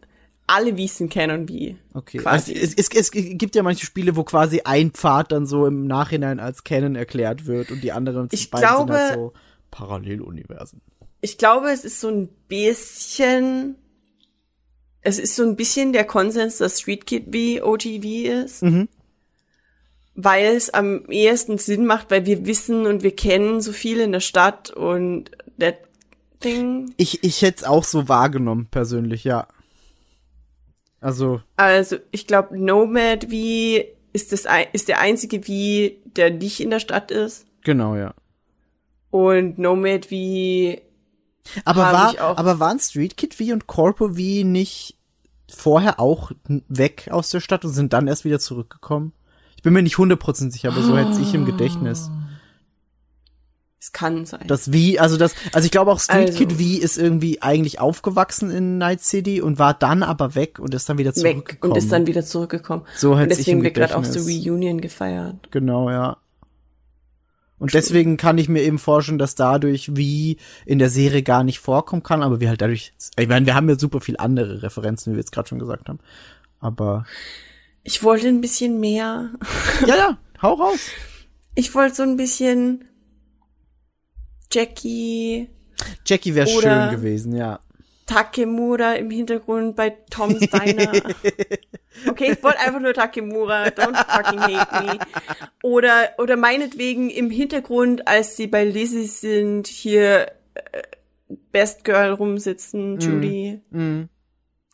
alle 0.50 0.76
Wiesen 0.76 1.08
kennen 1.08 1.48
wie. 1.48 1.76
Okay. 1.94 2.18
Quasi. 2.18 2.52
Also, 2.54 2.64
es, 2.64 2.74
es, 2.74 2.88
es 2.94 3.10
gibt 3.10 3.54
ja 3.54 3.62
manche 3.62 3.86
Spiele, 3.86 4.16
wo 4.16 4.24
quasi 4.24 4.62
ein 4.64 4.90
Pfad 4.90 5.32
dann 5.32 5.46
so 5.46 5.66
im 5.66 5.86
Nachhinein 5.86 6.40
als 6.40 6.64
Canon 6.64 6.96
erklärt 6.96 7.46
wird 7.46 7.70
und 7.70 7.82
die 7.82 7.92
anderen 7.92 8.28
Ich 8.32 8.50
glaube- 8.50 8.92
sind 8.92 9.00
halt 9.00 9.14
so 9.14 9.32
Paralleluniversen. 9.70 10.80
Ich 11.20 11.38
glaube, 11.38 11.70
es 11.70 11.84
ist 11.84 12.00
so 12.00 12.08
ein 12.08 12.28
bisschen 12.48 13.76
es 15.02 15.18
ist 15.18 15.36
so 15.36 15.42
ein 15.44 15.56
bisschen 15.56 15.92
der 15.92 16.04
Konsens, 16.04 16.58
dass 16.58 16.80
Street 16.80 17.06
Kid 17.06 17.24
wie 17.28 17.62
OGV 17.62 18.44
ist. 18.44 18.62
Mhm. 18.62 18.88
Weil 20.14 20.56
es 20.56 20.70
am 20.70 21.06
ehesten 21.08 21.56
Sinn 21.58 21.86
macht, 21.86 22.10
weil 22.10 22.26
wir 22.26 22.44
wissen 22.44 22.86
und 22.86 23.02
wir 23.02 23.14
kennen 23.14 23.60
so 23.60 23.72
viel 23.72 24.00
in 24.00 24.12
der 24.12 24.20
Stadt 24.20 24.70
und 24.70 25.30
that 25.58 25.78
thing. 26.40 26.92
Ich, 26.96 27.24
ich 27.24 27.40
hätte 27.42 27.58
es 27.58 27.64
auch 27.64 27.84
so 27.84 28.08
wahrgenommen, 28.08 28.68
persönlich, 28.70 29.24
ja. 29.24 29.46
Also, 31.00 31.40
Also, 31.56 31.96
ich 32.10 32.26
glaube, 32.26 32.58
Nomad 32.58 33.30
wie 33.30 33.84
ist 34.12 34.32
das 34.32 34.46
ein- 34.46 34.66
ist 34.72 34.88
der 34.88 35.00
einzige 35.00 35.46
wie, 35.46 35.98
der 36.04 36.30
nicht 36.30 36.60
in 36.60 36.70
der 36.70 36.80
Stadt 36.80 37.10
ist. 37.10 37.46
genau, 37.62 37.94
ja. 37.96 38.14
Und 39.10 39.58
Nomad 39.58 40.10
wie 40.10 40.80
Aber, 41.64 41.80
war, 41.82 42.10
auch. 42.20 42.36
aber 42.36 42.60
waren 42.60 42.78
Street 42.78 43.16
Kid 43.16 43.34
V 43.34 43.44
und 43.52 43.66
Corpo 43.66 44.08
V 44.10 44.14
nicht 44.44 44.96
vorher 45.52 45.98
auch 45.98 46.30
weg 46.68 47.08
aus 47.10 47.30
der 47.30 47.40
Stadt 47.40 47.64
und 47.64 47.72
sind 47.72 47.92
dann 47.92 48.06
erst 48.06 48.24
wieder 48.24 48.38
zurückgekommen? 48.38 49.12
Ich 49.56 49.62
bin 49.62 49.72
mir 49.72 49.82
nicht 49.82 49.96
100% 49.98 50.52
sicher, 50.52 50.68
aber 50.70 50.82
so 50.82 50.96
hätte 50.96 51.20
ich 51.20 51.34
im 51.34 51.44
Gedächtnis. 51.44 52.08
Es 53.80 53.92
kann 53.92 54.26
sein. 54.26 54.44
Das 54.46 54.66
V, 54.66 54.98
also 54.98 55.16
das, 55.16 55.34
also 55.52 55.64
ich 55.64 55.70
glaube 55.70 55.90
auch 55.90 56.00
Street 56.00 56.28
Also. 56.28 56.38
Kid 56.38 56.52
V 56.52 56.60
ist 56.82 56.98
irgendwie 56.98 57.40
eigentlich 57.40 57.80
aufgewachsen 57.80 58.50
in 58.50 58.76
Night 58.76 59.00
City 59.00 59.40
und 59.40 59.58
war 59.58 59.72
dann 59.72 60.02
aber 60.02 60.34
weg 60.34 60.58
und 60.58 60.74
ist 60.74 60.88
dann 60.90 60.98
wieder 60.98 61.16
weg 61.16 61.16
zurückgekommen. 61.16 61.72
und 61.72 61.78
ist 61.78 61.90
dann 61.90 62.06
wieder 62.06 62.22
zurückgekommen. 62.22 62.84
So 62.94 63.12
und 63.12 63.16
ich 63.16 63.22
im 63.22 63.28
deswegen 63.30 63.62
wird 63.62 63.74
gerade 63.74 63.96
auch 63.96 64.04
so. 64.04 64.20
Reunion 64.20 64.82
gefeiert. 64.82 65.50
Genau, 65.50 65.88
ja. 65.88 66.18
Und 67.58 67.72
deswegen 67.72 68.18
kann 68.18 68.36
ich 68.36 68.48
mir 68.50 68.62
eben 68.62 68.78
vorstellen, 68.78 69.18
dass 69.18 69.34
dadurch 69.34 69.96
wie 69.96 70.36
in 70.66 70.78
der 70.78 70.90
Serie 70.90 71.22
gar 71.22 71.42
nicht 71.42 71.58
vorkommen 71.58 72.02
kann, 72.02 72.22
aber 72.22 72.40
wir 72.40 72.48
halt 72.50 72.60
dadurch, 72.60 72.92
ich 73.18 73.28
meine, 73.28 73.46
wir 73.46 73.54
haben 73.54 73.68
ja 73.68 73.78
super 73.78 74.00
viel 74.00 74.16
andere 74.18 74.62
Referenzen, 74.62 75.12
wie 75.12 75.16
wir 75.16 75.20
jetzt 75.20 75.32
gerade 75.32 75.48
schon 75.48 75.58
gesagt 75.58 75.88
haben. 75.88 76.00
Aber 76.58 77.06
Ich 77.82 78.02
wollte 78.02 78.28
ein 78.28 78.42
bisschen 78.42 78.78
mehr. 78.78 79.30
ja, 79.86 79.96
ja, 79.96 80.18
hau 80.42 80.54
raus. 80.54 80.88
Ich 81.54 81.74
wollte 81.74 81.96
so 81.96 82.02
ein 82.02 82.16
bisschen 82.16 82.84
Jackie 84.52 85.48
Jackie 86.06 86.34
wäre 86.34 86.46
schön 86.46 86.90
gewesen, 86.90 87.36
ja. 87.36 87.60
Takemura 88.06 88.94
im 88.94 89.10
Hintergrund 89.10 89.76
bei 89.76 89.90
Tom's 90.10 90.40
Diner. 90.40 90.92
Okay, 92.06 92.32
ich 92.32 92.42
wollte 92.42 92.60
einfach 92.60 92.80
nur 92.80 92.94
Takemura. 92.94 93.64
Don't 93.64 93.96
fucking 93.96 94.40
hate 94.40 94.84
me. 94.84 94.98
Oder, 95.62 96.10
oder 96.18 96.36
meinetwegen 96.36 97.10
im 97.10 97.30
Hintergrund, 97.30 98.06
als 98.06 98.36
sie 98.36 98.46
bei 98.46 98.64
Lizzie 98.64 99.06
sind, 99.06 99.66
hier 99.66 100.28
äh, 100.54 100.82
Best 101.50 101.84
Girl 101.84 102.12
rumsitzen, 102.12 103.00
Judy. 103.00 103.60
Mhm. 103.70 104.08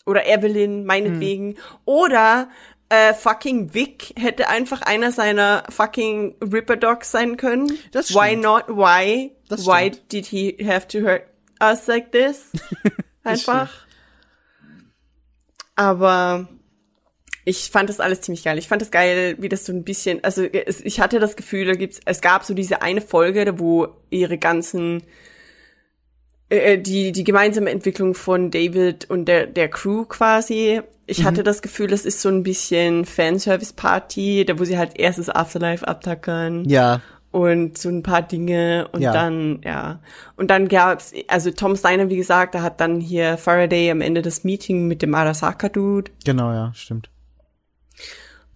Oder 0.04 0.26
Evelyn, 0.26 0.84
meinetwegen. 0.84 1.56
Oder 1.86 2.50
äh, 2.88 3.14
fucking 3.14 3.74
Vic 3.74 4.12
hätte 4.16 4.48
einfach 4.48 4.82
einer 4.82 5.12
seiner 5.12 5.64
fucking 5.68 6.36
Ripper 6.40 6.76
Dogs 6.76 7.10
sein 7.10 7.36
können. 7.36 7.78
Das 7.92 8.14
Why 8.14 8.28
stimmt. 8.28 8.42
not? 8.42 8.68
Why? 8.68 9.32
Das 9.48 9.66
Why 9.66 9.88
stimmt. 9.88 10.12
did 10.12 10.26
he 10.26 10.56
have 10.64 10.86
to 10.88 11.00
hurt 11.00 11.22
us 11.60 11.86
like 11.86 12.12
this? 12.12 12.52
Einfach. 13.24 13.72
Aber 15.74 16.48
ich 17.44 17.70
fand 17.70 17.88
das 17.88 18.00
alles 18.00 18.22
ziemlich 18.22 18.44
geil. 18.44 18.58
Ich 18.58 18.68
fand 18.68 18.82
das 18.82 18.90
geil, 18.90 19.36
wie 19.38 19.48
das 19.48 19.66
so 19.66 19.72
ein 19.72 19.84
bisschen, 19.84 20.22
also 20.24 20.42
es, 20.44 20.80
ich 20.80 21.00
hatte 21.00 21.20
das 21.20 21.36
Gefühl, 21.36 21.66
da 21.66 21.74
gibt's, 21.74 22.00
es 22.04 22.20
gab 22.20 22.44
so 22.44 22.54
diese 22.54 22.82
eine 22.82 23.00
Folge, 23.00 23.58
wo 23.58 23.88
ihre 24.10 24.38
ganzen 24.38 25.02
äh, 26.48 26.78
die 26.78 27.12
die 27.12 27.24
gemeinsame 27.24 27.70
Entwicklung 27.70 28.14
von 28.14 28.50
David 28.50 29.08
und 29.10 29.26
der 29.26 29.46
der 29.46 29.68
Crew 29.68 30.04
quasi. 30.04 30.80
Ich 31.08 31.22
hatte 31.24 31.44
das 31.44 31.62
Gefühl, 31.62 31.86
das 31.86 32.04
ist 32.04 32.20
so 32.20 32.28
ein 32.28 32.42
bisschen 32.42 33.04
Fanservice 33.04 33.72
Party, 33.72 34.44
da 34.44 34.58
wo 34.58 34.64
sie 34.64 34.76
halt 34.76 34.98
erstes 34.98 35.28
Afterlife 35.30 35.86
abtackern 35.86 36.64
Ja, 36.68 37.00
und 37.30 37.78
so 37.78 37.88
ein 37.90 38.02
paar 38.02 38.22
Dinge 38.22 38.88
und 38.90 39.02
Ja. 39.02 39.12
dann, 39.12 39.60
ja. 39.64 40.00
Und 40.36 40.50
dann 40.50 40.66
gab's, 40.66 41.12
also 41.28 41.52
Tom 41.52 41.76
Steiner, 41.76 42.08
wie 42.10 42.16
gesagt, 42.16 42.56
da 42.56 42.62
hat 42.62 42.80
dann 42.80 42.98
hier 43.00 43.38
Faraday 43.38 43.88
am 43.92 44.00
Ende 44.00 44.20
das 44.20 44.42
Meeting 44.42 44.88
mit 44.88 45.00
dem 45.00 45.14
Arasaka-Dude. 45.14 46.10
genau, 46.24 46.50
ja, 46.52 46.72
stimmt. 46.74 47.08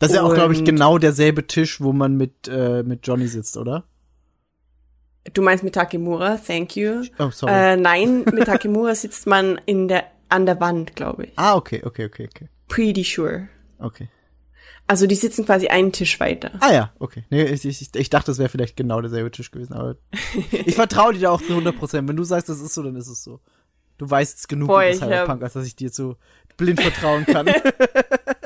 Das 0.01 0.11
ist 0.11 0.17
ja 0.17 0.23
auch, 0.23 0.35
glaube 0.35 0.53
ich, 0.55 0.61
Und- 0.61 0.65
genau 0.65 0.99
derselbe 0.99 1.47
Tisch, 1.47 1.81
wo 1.81 1.93
man 1.93 2.17
mit, 2.17 2.49
äh, 2.49 2.83
mit 2.83 3.07
Johnny 3.07 3.29
sitzt, 3.29 3.57
oder? 3.57 3.85
Du 5.35 5.43
meinst 5.43 5.63
mit 5.63 5.75
Takemura, 5.75 6.37
thank 6.39 6.77
you. 6.77 7.03
Oh, 7.19 7.31
sorry. 7.31 7.53
Äh, 7.53 7.77
nein, 7.77 8.25
mit 8.33 8.47
Takemura 8.47 8.95
sitzt 8.95 9.27
man 9.27 9.61
in 9.67 9.87
der, 9.89 10.05
an 10.31 10.47
der 10.47 10.59
Wand, 10.61 10.97
glaube 10.97 11.27
ich. 11.27 11.33
Ah, 11.37 11.57
okay, 11.57 11.83
okay, 11.85 12.07
okay, 12.07 12.29
okay. 12.33 12.49
Pretty 12.69 13.05
sure. 13.05 13.49
Okay. 13.79 14.09
Also 14.87 15.07
die 15.07 15.15
sitzen 15.15 15.45
quasi 15.45 15.69
einen 15.69 15.93
Tisch 15.93 16.19
weiter. 16.19 16.53
Ah 16.61 16.73
ja, 16.73 16.93
okay. 16.99 17.25
Nee, 17.31 17.45
ich, 17.45 17.65
ich, 17.65 17.95
ich 17.95 18.11
dachte, 18.11 18.27
das 18.33 18.39
wäre 18.39 18.49
vielleicht 18.49 18.77
genau 18.77 19.01
derselbe 19.01 19.31
Tisch 19.31 19.51
gewesen, 19.51 19.75
aber 19.75 19.97
ich 20.53 20.75
vertraue 20.75 21.13
dir 21.13 21.21
da 21.21 21.31
auch 21.31 21.43
zu 21.43 21.51
100 21.51 21.77
Prozent. 21.77 22.09
Wenn 22.09 22.17
du 22.17 22.25
sagst, 22.25 22.49
das 22.49 22.61
ist 22.61 22.75
so, 22.75 22.83
dann 22.83 22.97
ist 22.97 23.07
es 23.09 23.23
so. 23.23 23.41
Du 23.99 24.11
weißt 24.11 24.39
es 24.39 24.49
genug 24.49 24.69
Boah, 24.69 24.81
über 24.83 24.91
ich 24.91 25.01
hab- 25.03 25.09
Cyberpunk, 25.11 25.43
als 25.43 25.53
dass 25.53 25.67
ich 25.67 25.77
dir 25.77 25.91
so 25.91 26.17
blind 26.57 26.81
vertrauen 26.81 27.27
kann. 27.27 27.47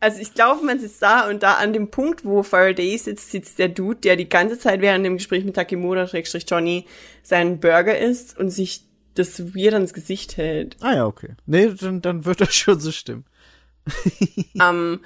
Also 0.00 0.20
ich 0.20 0.34
glaube, 0.34 0.64
man 0.64 0.78
sitzt 0.78 1.00
da 1.02 1.28
und 1.28 1.42
da 1.42 1.54
an 1.54 1.72
dem 1.72 1.90
Punkt, 1.90 2.24
wo 2.24 2.42
Faraday 2.42 2.96
sitzt, 2.98 3.30
sitzt 3.30 3.58
der 3.58 3.68
Dude, 3.68 4.00
der 4.00 4.16
die 4.16 4.28
ganze 4.28 4.58
Zeit 4.58 4.80
während 4.80 5.04
dem 5.04 5.16
Gespräch 5.16 5.44
mit 5.44 5.56
Takemura, 5.56 6.06
Schrägstrich 6.06 6.44
Johnny, 6.48 6.86
seinen 7.22 7.60
Burger 7.60 7.98
isst 7.98 8.38
und 8.38 8.50
sich 8.50 8.84
das 9.14 9.54
weird 9.54 9.74
ans 9.74 9.94
Gesicht 9.94 10.36
hält. 10.36 10.76
ah 10.80 10.94
ja, 10.94 11.06
okay. 11.06 11.30
Nee, 11.46 11.72
dann, 11.80 12.02
dann 12.02 12.24
wird 12.24 12.40
das 12.40 12.54
schon 12.54 12.80
so 12.80 12.92
stimmen. 12.92 13.24
Ähm, 14.60 15.00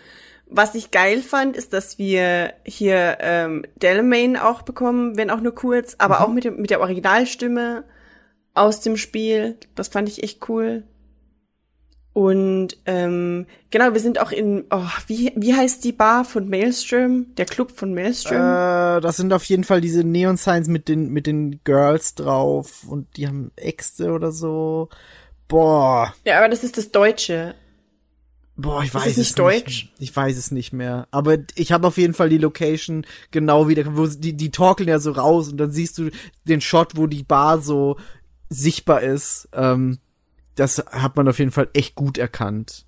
was 0.47 0.75
ich 0.75 0.91
geil 0.91 1.23
fand, 1.23 1.57
ist, 1.57 1.73
dass 1.73 1.99
wir 1.99 2.55
hier 2.65 3.19
ähm, 3.21 3.65
Delamain 3.77 4.37
auch 4.37 4.63
bekommen, 4.63 5.17
wenn 5.17 5.31
auch 5.31 5.41
nur 5.41 5.55
kurz, 5.55 5.95
aber 5.99 6.23
auch 6.23 6.29
mit, 6.29 6.45
dem, 6.45 6.61
mit 6.61 6.71
der 6.71 6.81
Originalstimme 6.81 7.85
aus 8.53 8.81
dem 8.81 8.97
Spiel. 8.97 9.57
Das 9.77 9.89
fand 9.89 10.09
ich 10.09 10.25
echt 10.25 10.49
cool. 10.49 10.83
Und 12.13 12.77
ähm, 12.87 13.47
genau, 13.71 13.93
wir 13.93 14.01
sind 14.01 14.21
auch 14.21 14.33
in, 14.33 14.65
oh, 14.71 14.89
wie, 15.07 15.33
wie 15.37 15.55
heißt 15.55 15.85
die 15.85 15.93
Bar 15.93 16.25
von 16.25 16.49
Maelstrom? 16.49 17.27
Der 17.37 17.47
Club 17.47 17.71
von 17.71 17.95
Maelstrom? 17.95 18.37
Äh, 18.37 19.01
das 19.01 19.17
sind 19.17 19.33
auf 19.33 19.45
jeden 19.45 19.63
Fall 19.63 19.81
diese 19.81 20.03
Neon 20.03 20.37
Signs 20.37 20.67
mit 20.67 20.89
den, 20.89 21.11
mit 21.11 21.27
den 21.27 21.61
Girls 21.63 22.17
drauf 22.17 22.85
und 22.89 23.17
die 23.17 23.29
haben 23.29 23.53
Äxte 23.57 24.11
oder 24.11 24.33
so. 24.33 24.89
Boah. 25.47 26.15
ja, 26.25 26.39
aber 26.39 26.49
das 26.49 26.65
ist 26.65 26.79
das 26.79 26.91
Deutsche. 26.91 27.55
Boah, 28.61 28.83
ich 28.83 28.89
Ist 28.89 28.95
weiß 28.95 29.07
es 29.07 29.13
es 29.13 29.19
nicht 29.19 29.39
deutsch? 29.39 29.93
Ich 29.99 30.15
weiß 30.15 30.37
es 30.37 30.51
nicht 30.51 30.73
mehr. 30.73 31.09
Aber 31.11 31.39
ich 31.55 31.73
habe 31.73 31.87
auf 31.87 31.97
jeden 31.97 32.13
Fall 32.13 32.29
die 32.29 32.39
Location 32.39 33.07
genau 33.31 33.69
wieder, 33.69 33.97
wo 33.97 34.07
die, 34.07 34.35
die 34.35 34.51
torkeln 34.51 34.89
ja 34.89 34.99
so 34.99 35.13
raus 35.13 35.49
und 35.49 35.57
dann 35.57 35.71
siehst 35.71 35.97
du 35.97 36.11
den 36.45 36.61
Shot, 36.61 36.97
wo 36.97 37.07
die 37.07 37.23
Bar 37.23 37.61
so 37.63 37.97
sichtbar 38.51 39.01
ist. 39.03 39.49
Ähm, 39.55 39.99
das 40.61 40.79
hat 40.79 41.17
man 41.17 41.27
auf 41.29 41.39
jeden 41.39 41.51
Fall 41.53 41.69
echt 41.73 41.95
gut 41.95 42.19
erkannt. 42.19 42.85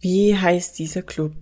Wie 0.00 0.36
heißt 0.38 0.78
dieser 0.78 1.02
Club? 1.02 1.32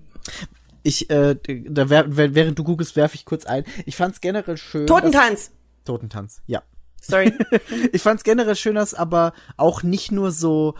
Ich, 0.82 1.10
äh, 1.10 1.36
da 1.68 1.90
während 1.90 2.58
du 2.58 2.64
googelst, 2.64 2.96
werfe 2.96 3.16
ich 3.16 3.24
kurz 3.24 3.44
ein. 3.44 3.64
Ich 3.84 3.96
fand's 3.96 4.20
generell 4.20 4.56
schön. 4.56 4.86
dass- 4.86 4.96
Totentanz! 4.96 5.50
Totentanz, 5.84 6.42
ja. 6.46 6.62
Sorry. 7.00 7.32
Ich 7.92 8.02
fand's 8.02 8.24
generell 8.24 8.56
schön, 8.56 8.74
dass 8.76 8.94
aber 8.94 9.32
auch 9.56 9.82
nicht 9.82 10.10
nur 10.10 10.32
so 10.32 10.74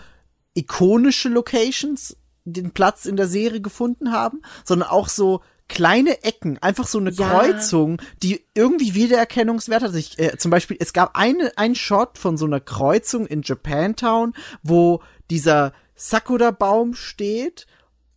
ikonische 0.55 1.29
Locations 1.29 2.17
den 2.45 2.71
Platz 2.71 3.05
in 3.07 3.17
der 3.17 3.27
Serie 3.29 3.61
gefunden 3.61 4.13
haben, 4.13 4.41
sondern 4.65 4.89
auch 4.89 5.09
so 5.09 5.43
kleine 5.69 6.23
Ecken, 6.23 6.59
einfach 6.59 6.87
so 6.87 6.99
eine 6.99 7.11
Ja. 7.11 7.29
Kreuzung, 7.29 8.01
die 8.23 8.45
irgendwie 8.55 8.95
Wiedererkennungswert 8.95 9.83
hat. 9.83 9.95
Ich, 9.95 10.19
äh, 10.19 10.37
zum 10.39 10.51
Beispiel, 10.51 10.77
es 10.81 10.93
gab 10.93 11.17
eine, 11.17 11.53
ein 11.57 11.75
Shot 11.75 12.19
von 12.19 12.37
so 12.37 12.47
einer 12.47 12.61
Kreuzung 12.61 13.27
in 13.27 13.43
Japantown, 13.43 14.35
wo 14.63 15.03
dieser 15.31 15.73
Sakura-Baum 15.97 16.95
steht. 16.95 17.67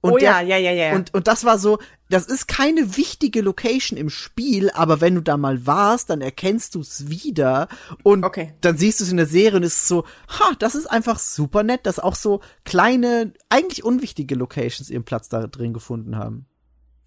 Und 0.02 0.14
oh 0.14 0.18
der, 0.18 0.42
ja, 0.42 0.58
ja, 0.58 0.58
ja, 0.58 0.72
ja. 0.72 0.96
und, 0.96 1.14
und 1.14 1.28
das 1.28 1.44
war 1.44 1.60
so, 1.60 1.78
das 2.10 2.26
ist 2.28 2.48
keine 2.48 2.96
wichtige 2.96 3.42
Location 3.42 3.98
im 3.98 4.10
Spiel, 4.10 4.70
aber 4.72 5.02
wenn 5.02 5.16
du 5.16 5.22
da 5.22 5.36
mal 5.36 5.68
warst, 5.68 6.10
dann 6.10 6.22
erkennst 6.22 6.76
du 6.76 6.80
es 6.80 7.10
wieder 7.10 7.68
und 8.04 8.24
Okay. 8.24 8.54
dann 8.62 8.78
siehst 8.78 9.02
du 9.02 9.04
es 9.04 9.12
in 9.12 9.18
der 9.18 9.26
Serie 9.26 9.58
und 9.58 9.64
es 9.64 9.76
ist 9.76 9.88
so, 9.90 10.06
ha, 10.30 10.54
das 10.58 10.76
ist 10.76 10.86
einfach 10.86 11.20
super 11.20 11.64
nett, 11.64 11.86
dass 11.86 12.00
auch 12.00 12.16
so 12.16 12.40
kleine, 12.64 13.34
eigentlich 13.50 13.84
unwichtige 13.84 14.36
Locations 14.36 14.90
ihren 14.90 15.04
Platz 15.04 15.28
da 15.28 15.48
drin 15.48 15.74
gefunden 15.74 16.16
haben. 16.16 16.46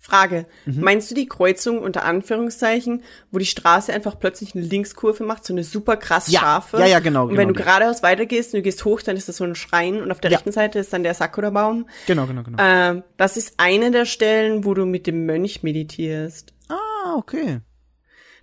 Frage. 0.05 0.47
Mhm. 0.67 0.81
Meinst 0.81 1.09
du 1.11 1.15
die 1.15 1.27
Kreuzung 1.29 1.79
unter 1.79 2.05
Anführungszeichen, 2.05 3.05
wo 3.31 3.39
die 3.39 3.47
Straße 3.47 3.93
einfach 3.93 4.19
plötzlich 4.19 4.55
eine 4.57 4.65
Linkskurve 4.65 5.23
macht, 5.23 5.45
so 5.45 5.55
eine 5.55 5.63
super 5.63 5.97
krass 5.97 6.27
Ja, 6.31 6.41
scharfe? 6.41 6.79
ja, 6.79 6.87
ja, 6.87 6.99
genau, 6.99 7.23
Und 7.23 7.31
wenn 7.37 7.47
genau 7.47 7.53
du 7.53 7.53
die. 7.55 7.63
geradeaus 7.63 8.03
weitergehst 8.03 8.53
und 8.53 8.59
du 8.59 8.63
gehst 8.63 8.85
hoch, 8.85 9.01
dann 9.03 9.17
ist 9.17 9.29
das 9.29 9.37
so 9.37 9.45
ein 9.45 9.55
Schrein 9.55 10.03
und 10.03 10.11
auf 10.11 10.21
der 10.21 10.33
Ja. 10.33 10.39
rechten 10.39 10.51
Seite 10.51 10.81
ist 10.81 10.93
dann 10.93 11.05
der 11.05 11.15
Sakura-Baum. 11.15 11.87
Genau, 12.09 12.27
genau, 12.27 12.43
genau. 12.43 12.59
Ähm, 12.61 13.05
das 13.17 13.37
ist 13.37 13.55
eine 13.59 13.93
der 13.93 14.05
Stellen, 14.05 14.65
wo 14.65 14.75
du 14.75 14.87
mit 14.87 15.07
dem 15.07 15.25
Mönch 15.25 15.63
meditierst. 15.63 16.53
ah, 16.69 17.15
okay. 17.17 17.61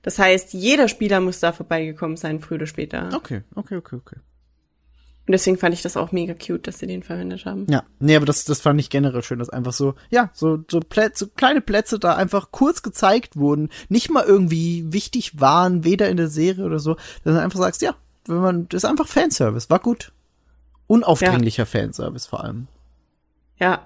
Das 0.02 0.18
heißt, 0.18 0.54
jeder 0.54 0.88
Spieler 0.88 1.20
muss 1.20 1.42
da 1.42 1.52
vorbeigekommen 1.52 2.16
sein, 2.16 2.40
früher 2.40 2.56
oder 2.56 2.68
später. 2.68 3.10
Okay, 3.14 3.42
okay, 3.56 3.76
okay, 3.76 3.98
okay. 3.98 4.16
Und 5.30 5.34
deswegen 5.34 5.60
fand 5.60 5.76
ich 5.76 5.84
das 5.84 5.96
auch 5.96 6.12
mega 6.12 6.34
cute, 6.34 6.66
dass 6.66 6.80
sie 6.80 6.88
den 6.88 7.04
verwendet 7.04 7.46
haben. 7.46 7.68
Ja, 7.70 7.84
nee, 8.00 8.16
aber 8.16 8.26
das, 8.26 8.46
das 8.46 8.62
fand 8.62 8.80
ich 8.80 8.90
generell 8.90 9.22
schön, 9.22 9.38
dass 9.38 9.52
einfach 9.52 9.74
so, 9.74 9.94
ja, 10.10 10.32
so, 10.34 10.58
so, 10.68 10.80
Plätze, 10.80 11.26
so 11.26 11.28
kleine 11.28 11.62
Plätze 11.62 12.00
da 12.00 12.16
einfach 12.16 12.50
kurz 12.50 12.82
gezeigt 12.82 13.38
wurden, 13.38 13.70
nicht 13.90 14.10
mal 14.10 14.24
irgendwie 14.24 14.92
wichtig 14.92 15.40
waren, 15.40 15.84
weder 15.84 16.10
in 16.10 16.18
der 16.18 16.30
Serie 16.30 16.66
oder 16.66 16.80
so, 16.80 16.96
dass 17.24 17.36
du 17.36 17.40
einfach 17.40 17.60
sagst, 17.60 17.84
ja, 17.84 17.94
wenn 18.26 18.40
man, 18.40 18.70
das 18.70 18.84
ist 18.84 18.90
einfach 18.90 19.08
Fanservice, 19.08 19.70
war 19.70 19.78
gut. 19.78 20.14
Unaufdringlicher 20.88 21.68
Fanservice 21.68 22.26
vor 22.26 22.44
allem. 22.44 22.68
Ja. 23.60 23.86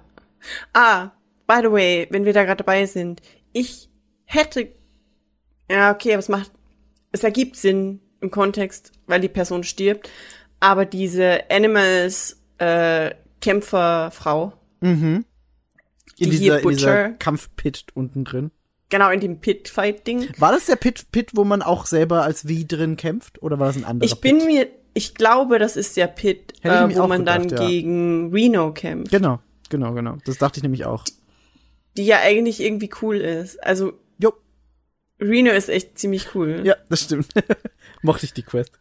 Ah, 0.72 1.10
by 1.46 1.60
the 1.62 1.72
way, 1.74 2.08
wenn 2.10 2.24
wir 2.24 2.32
da 2.32 2.46
gerade 2.46 2.64
dabei 2.64 2.86
sind, 2.86 3.22
ich 3.52 3.90
hätte. 4.24 4.70
Ja, 5.70 5.92
okay, 5.92 6.14
aber 6.14 6.20
es 6.20 6.30
macht. 6.30 6.52
Es 7.12 7.26
ergibt 7.26 7.58
Sinn 7.58 8.00
im 8.22 8.32
Kontext, 8.32 8.94
weil 9.08 9.20
die 9.20 9.28
Person 9.28 9.66
stirbt. 9.66 10.10
Aber 10.64 10.86
diese 10.86 11.42
Animals 11.52 12.42
äh, 12.58 13.12
Kämpferfrau, 13.42 14.54
In 14.80 15.26
Die 16.20 16.30
dieser, 16.30 16.38
hier 16.42 16.60
in 16.64 16.70
dieser 16.70 17.10
Kampfpit 17.12 17.86
unten 17.96 18.24
drin. 18.24 18.52
genau 18.90 19.10
in 19.10 19.20
dem 19.20 19.40
Pit-Fight-Ding. 19.42 20.30
War 20.38 20.54
das 20.54 20.68
der 20.68 20.78
Pit, 20.78 21.12
Pit, 21.12 21.32
wo 21.34 21.44
man 21.44 21.62
auch 21.62 21.86
selber 21.86 22.24
als 22.24 22.48
wie 22.48 22.66
drin 22.66 22.96
kämpft? 22.96 23.44
Oder 23.44 23.60
war 23.60 23.68
das 23.68 23.76
ein 23.76 23.84
anderer 23.84 24.06
Ich 24.06 24.22
bin 24.22 24.38
Pit? 24.38 24.48
mir, 24.48 24.68
ich 24.94 25.16
glaube, 25.16 25.60
das 25.60 25.76
ist 25.76 25.98
der 25.98 26.08
Pit, 26.08 26.54
äh, 26.64 26.96
wo 26.96 27.08
man 27.08 27.26
dann 27.26 27.44
gedacht, 27.44 27.62
ja. 27.64 27.68
gegen 27.68 28.32
Reno 28.32 28.72
kämpft, 28.74 29.12
Genau, 29.12 29.40
genau, 29.70 29.94
genau. 29.94 30.18
Das 30.26 30.38
dachte 30.38 30.60
ich 30.60 30.64
nämlich 30.64 30.86
auch. 30.86 31.04
die 31.98 32.06
ja 32.06 32.20
eigentlich 32.22 32.62
irgendwie 32.62 32.90
cool 33.02 33.18
ist. 33.18 33.62
Also 33.62 33.94
Jo, 34.18 34.32
Reno 35.20 35.52
ist 35.52 35.68
echt 35.70 35.98
ziemlich 36.00 36.36
cool. 36.36 36.62
ja, 36.64 36.76
das 36.88 37.02
stimmt. 37.02 37.28
Mochte 38.02 38.26
ich 38.26 38.34
die 38.34 38.44
Quest. 38.44 38.72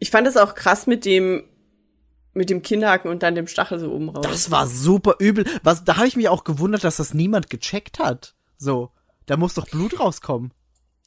Ich 0.00 0.10
fand 0.10 0.26
es 0.26 0.36
auch 0.36 0.56
krass 0.56 0.88
mit 0.88 1.04
dem 1.04 1.44
mit 2.32 2.48
dem 2.48 2.62
Kinnhaken 2.62 3.10
und 3.10 3.22
dann 3.22 3.34
dem 3.34 3.46
Stachel 3.46 3.78
so 3.78 3.92
oben 3.92 4.08
raus. 4.08 4.24
Das 4.26 4.50
war 4.50 4.66
super 4.66 5.16
übel. 5.18 5.44
Was, 5.62 5.84
da 5.84 5.96
habe 5.96 6.06
ich 6.06 6.16
mich 6.16 6.28
auch 6.28 6.44
gewundert, 6.44 6.84
dass 6.84 6.96
das 6.96 7.12
niemand 7.12 7.50
gecheckt 7.50 7.98
hat. 7.98 8.34
So, 8.56 8.90
da 9.26 9.36
muss 9.36 9.54
doch 9.54 9.68
Blut 9.68 9.98
rauskommen. 10.00 10.52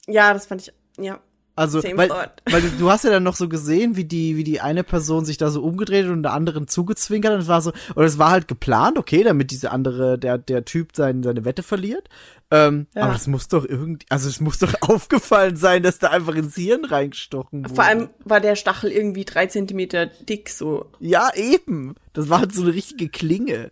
ja, 0.08 0.34
das 0.34 0.46
fand 0.46 0.62
ich 0.62 0.74
ja. 0.98 1.20
Also, 1.56 1.82
Same 1.82 1.98
weil, 1.98 2.08
thought. 2.08 2.42
weil 2.50 2.62
du, 2.62 2.70
du 2.70 2.90
hast 2.90 3.04
ja 3.04 3.12
dann 3.12 3.24
noch 3.24 3.36
so 3.36 3.48
gesehen, 3.48 3.96
wie 3.96 4.06
die, 4.06 4.38
wie 4.38 4.44
die 4.44 4.60
eine 4.62 4.84
Person 4.84 5.24
sich 5.24 5.38
da 5.38 5.52
so 5.52 5.62
umgedreht 5.62 6.08
und 6.08 6.24
der 6.24 6.34
anderen 6.34 6.68
zugezwinkert 6.68 7.34
und 7.34 7.42
es 7.42 7.48
war 7.48 7.62
so, 7.62 7.72
und 7.94 8.04
es 8.04 8.18
war 8.18 8.32
halt 8.32 8.48
geplant, 8.48 8.98
okay, 8.98 9.24
damit 9.24 9.52
diese 9.52 9.72
andere, 9.72 10.18
der, 10.18 10.40
der 10.40 10.66
Typ 10.66 10.96
sein, 10.96 11.22
seine 11.22 11.46
Wette 11.46 11.62
verliert. 11.62 12.10
Ähm, 12.50 12.88
Ja. 12.96 13.04
Aber 13.04 13.16
es 13.16 13.28
muss 13.28 13.48
doch 13.48 13.66
irgendwie, 13.66 14.06
also 14.10 14.30
es 14.30 14.40
muss 14.40 14.60
doch 14.60 14.74
aufgefallen 14.82 15.56
sein, 15.56 15.84
dass 15.84 16.00
da 16.00 16.10
einfach 16.10 16.36
ins 16.36 16.56
Hirn 16.56 16.86
reingestochen 16.86 17.66
wurde. 17.66 17.76
Vor 17.76 17.84
allem 17.84 18.10
war 18.24 18.40
der 18.40 18.56
Stachel 18.56 18.92
irgendwie 18.92 19.26
drei 19.26 19.48
Zentimeter 19.48 20.06
dick 20.08 20.50
so. 20.50 20.92
Ja, 21.00 21.32
eben. 21.36 21.96
Das 22.14 22.30
war 22.30 22.40
halt 22.40 22.54
so 22.54 22.62
eine 22.62 22.74
richtige 22.74 23.10
Klinge. 23.10 23.72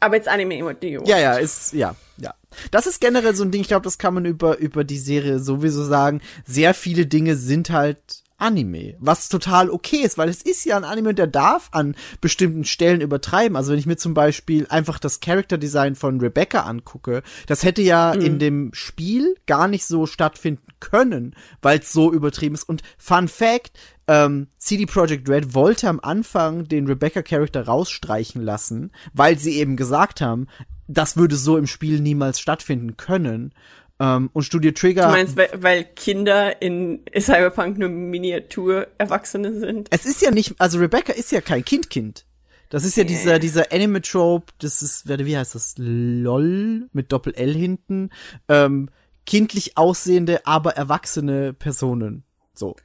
Aber 0.00 0.16
jetzt 0.16 0.28
Anime 0.28 0.64
what 0.64 0.82
do 0.82 0.86
you 0.86 0.98
want? 1.00 1.08
Ja, 1.08 1.18
ja, 1.18 1.34
ist, 1.34 1.72
ja, 1.72 1.94
ja. 2.18 2.34
Das 2.70 2.86
ist 2.86 3.00
generell 3.00 3.34
so 3.34 3.44
ein 3.44 3.50
Ding, 3.50 3.60
ich 3.60 3.68
glaube, 3.68 3.84
das 3.84 3.98
kann 3.98 4.14
man 4.14 4.24
über, 4.24 4.58
über 4.58 4.84
die 4.84 4.98
Serie 4.98 5.38
sowieso 5.38 5.84
sagen. 5.84 6.20
Sehr 6.46 6.74
viele 6.74 7.06
Dinge 7.06 7.36
sind 7.36 7.70
halt 7.70 8.24
Anime, 8.38 8.94
was 9.00 9.28
total 9.28 9.68
okay 9.68 9.98
ist, 9.98 10.16
weil 10.16 10.28
es 10.28 10.42
ist 10.42 10.64
ja 10.64 10.76
ein 10.76 10.84
Anime 10.84 11.10
und 11.10 11.18
der 11.18 11.26
darf 11.26 11.68
an 11.72 11.96
bestimmten 12.20 12.64
Stellen 12.64 13.00
übertreiben. 13.00 13.56
Also 13.56 13.72
wenn 13.72 13.80
ich 13.80 13.86
mir 13.86 13.96
zum 13.96 14.14
Beispiel 14.14 14.66
einfach 14.68 15.00
das 15.00 15.18
Character 15.18 15.58
Design 15.58 15.96
von 15.96 16.20
Rebecca 16.20 16.60
angucke, 16.60 17.22
das 17.48 17.64
hätte 17.64 17.82
ja 17.82 18.12
in 18.12 18.38
dem 18.38 18.70
Spiel 18.72 19.34
gar 19.46 19.66
nicht 19.66 19.84
so 19.86 20.06
stattfinden 20.06 20.68
können, 20.78 21.34
weil 21.62 21.80
es 21.80 21.92
so 21.92 22.12
übertrieben 22.12 22.54
ist. 22.54 22.68
Und 22.68 22.82
Fun 22.96 23.26
Fact, 23.26 23.72
ähm, 24.08 24.48
CD 24.56 24.86
Projekt 24.86 25.28
Red 25.28 25.54
wollte 25.54 25.88
am 25.88 26.00
Anfang 26.00 26.66
den 26.66 26.86
Rebecca-Charakter 26.86 27.66
rausstreichen 27.66 28.42
lassen, 28.42 28.90
weil 29.12 29.38
sie 29.38 29.58
eben 29.58 29.76
gesagt 29.76 30.22
haben, 30.22 30.46
das 30.88 31.18
würde 31.18 31.36
so 31.36 31.58
im 31.58 31.66
Spiel 31.66 32.00
niemals 32.00 32.40
stattfinden 32.40 32.96
können. 32.96 33.52
Ähm, 34.00 34.30
und 34.32 34.44
Studio 34.44 34.70
Trigger. 34.70 35.06
Du 35.06 35.12
meinst, 35.12 35.36
weil, 35.36 35.50
weil 35.56 35.84
Kinder 35.84 36.62
in 36.62 37.02
Cyberpunk 37.18 37.78
nur 37.78 37.90
Miniatur-Erwachsene 37.90 39.58
sind? 39.58 39.88
es 39.90 40.06
ist 40.06 40.22
ja 40.22 40.30
nicht, 40.30 40.54
also 40.58 40.78
Rebecca 40.78 41.12
ist 41.12 41.30
ja 41.30 41.40
kein 41.40 41.64
Kind-Kind. 41.64 42.24
Das 42.70 42.84
ist 42.84 42.96
ja 42.96 43.04
dieser, 43.04 43.38
dieser 43.38 43.72
Anime-Trope, 43.72 44.52
das 44.58 44.82
ist, 44.82 45.08
wie 45.08 45.36
heißt 45.36 45.54
das? 45.54 45.74
LOL 45.78 46.88
mit 46.92 47.12
Doppel-L 47.12 47.54
hinten. 47.54 48.10
Ähm, 48.48 48.90
kindlich 49.26 49.76
aussehende, 49.76 50.46
aber 50.46 50.76
erwachsene 50.76 51.52
Personen. 51.52 52.24
So. 52.54 52.76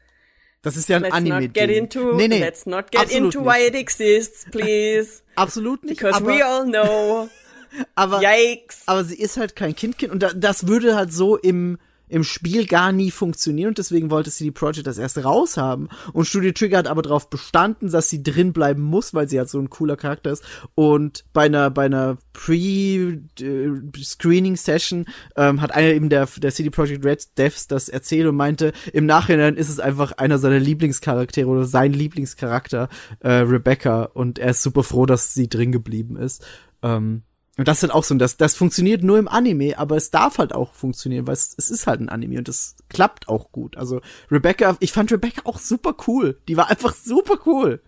Das 0.64 0.78
ist 0.78 0.90
ja 0.90 0.96
ein 0.96 1.04
Let's 1.04 1.14
Anime. 1.14 1.42
not 1.42 1.54
get 1.54 1.70
into, 1.70 2.14
nee, 2.16 2.28
nee, 2.28 2.40
let's 2.40 2.66
not 2.66 2.90
get 2.90 3.02
absolut 3.02 3.36
into 3.36 3.42
nicht. 3.42 3.54
why 3.54 3.68
it 3.68 3.76
exists, 3.76 4.46
please. 4.50 5.22
Absolut 5.36 5.84
nicht. 5.84 6.00
Because 6.00 6.16
aber, 6.16 6.28
we 6.28 6.44
all 6.44 6.64
know. 6.64 7.30
aber, 7.96 8.22
Yikes. 8.22 8.84
aber 8.86 9.04
sie 9.04 9.20
ist 9.20 9.38
halt 9.38 9.56
kein 9.58 9.76
Kindkind 9.76 10.12
und 10.14 10.24
da, 10.24 10.32
das 10.34 10.68
würde 10.68 10.96
halt 10.96 11.12
so 11.12 11.36
im 11.38 11.78
im 12.14 12.24
Spiel 12.24 12.66
gar 12.68 12.92
nie 12.92 13.10
funktionieren 13.10 13.70
und 13.70 13.80
deswegen 13.80 14.12
wollte 14.12 14.30
CD 14.30 14.52
Projekt 14.52 14.86
das 14.86 15.00
erst 15.00 15.26
raushaben. 15.26 15.90
Und 16.14 16.26
Studio 16.26 16.52
Trigger 16.52 16.78
hat 16.78 16.88
aber 16.88 17.02
darauf 17.02 17.32
bestanden, 17.32 17.90
dass 17.90 18.08
sie 18.08 18.22
drin 18.22 18.54
bleiben 18.54 18.84
muss, 18.84 19.16
weil 19.16 19.28
sie 19.28 19.40
halt 19.40 19.50
so 19.50 19.60
ein 19.60 19.72
cooler 19.72 19.98
Charakter 19.98 20.32
ist. 20.32 20.44
Und 20.76 21.26
bei 21.34 21.46
einer 21.46 21.72
bei 21.72 21.86
einer 21.86 22.20
Pre-Screening 22.34 24.58
Session 24.58 25.08
ähm, 25.36 25.60
hat 25.60 25.74
einer 25.74 25.88
eben 25.88 26.10
der 26.10 26.28
der 26.38 26.52
CD 26.52 26.70
Projekt 26.70 27.04
Red 27.04 27.36
Devs 27.40 27.68
das 27.68 27.90
erzählt 27.90 28.28
und 28.28 28.36
meinte 28.36 28.74
im 28.94 29.08
Nachhinein 29.08 29.56
ist 29.56 29.70
es 29.70 29.80
einfach 29.80 30.12
einer 30.12 30.38
seiner 30.38 30.60
Lieblingscharaktere 30.60 31.48
oder 31.48 31.66
sein 31.66 31.94
Lieblingscharakter 31.94 32.90
äh, 33.22 33.32
Rebecca. 33.32 34.04
Und 34.04 34.38
er 34.38 34.52
ist 34.52 34.62
super 34.62 34.84
froh, 34.84 35.08
dass 35.08 35.34
sie 35.34 35.50
drin 35.50 35.72
geblieben 35.72 36.16
ist. 36.16 36.46
Ähm, 36.84 37.24
und 37.58 37.68
das 37.68 37.78
ist 37.78 37.84
halt 37.84 37.94
auch 37.94 38.04
so, 38.04 38.16
das, 38.16 38.38
das 38.38 38.56
funktioniert 38.56 39.04
nur 39.04 39.20
im 39.20 39.28
Anime, 39.28 39.78
aber 39.78 39.96
es 39.96 40.10
darf 40.10 40.40
halt 40.40 40.54
auch 40.54 40.74
funktionieren, 40.74 41.28
weil 41.28 41.34
es, 41.34 41.54
es 41.56 41.70
ist 41.70 41.86
halt 41.86 42.02
ein 42.02 42.10
Anime 42.10 42.40
und 42.40 42.50
es 42.50 42.76
klappt 42.90 43.28
auch 43.28 43.52
gut. 43.52 43.78
Also 43.78 44.02
Rebecca, 44.32 44.76
ich 44.80 44.92
fand 44.92 45.12
Rebecca 45.12 45.42
auch 45.44 45.60
super 45.60 45.96
cool. 46.08 46.40
Die 46.48 46.58
war 46.58 46.70
einfach 46.70 46.96
super 46.96 47.38
cool. 47.46 47.82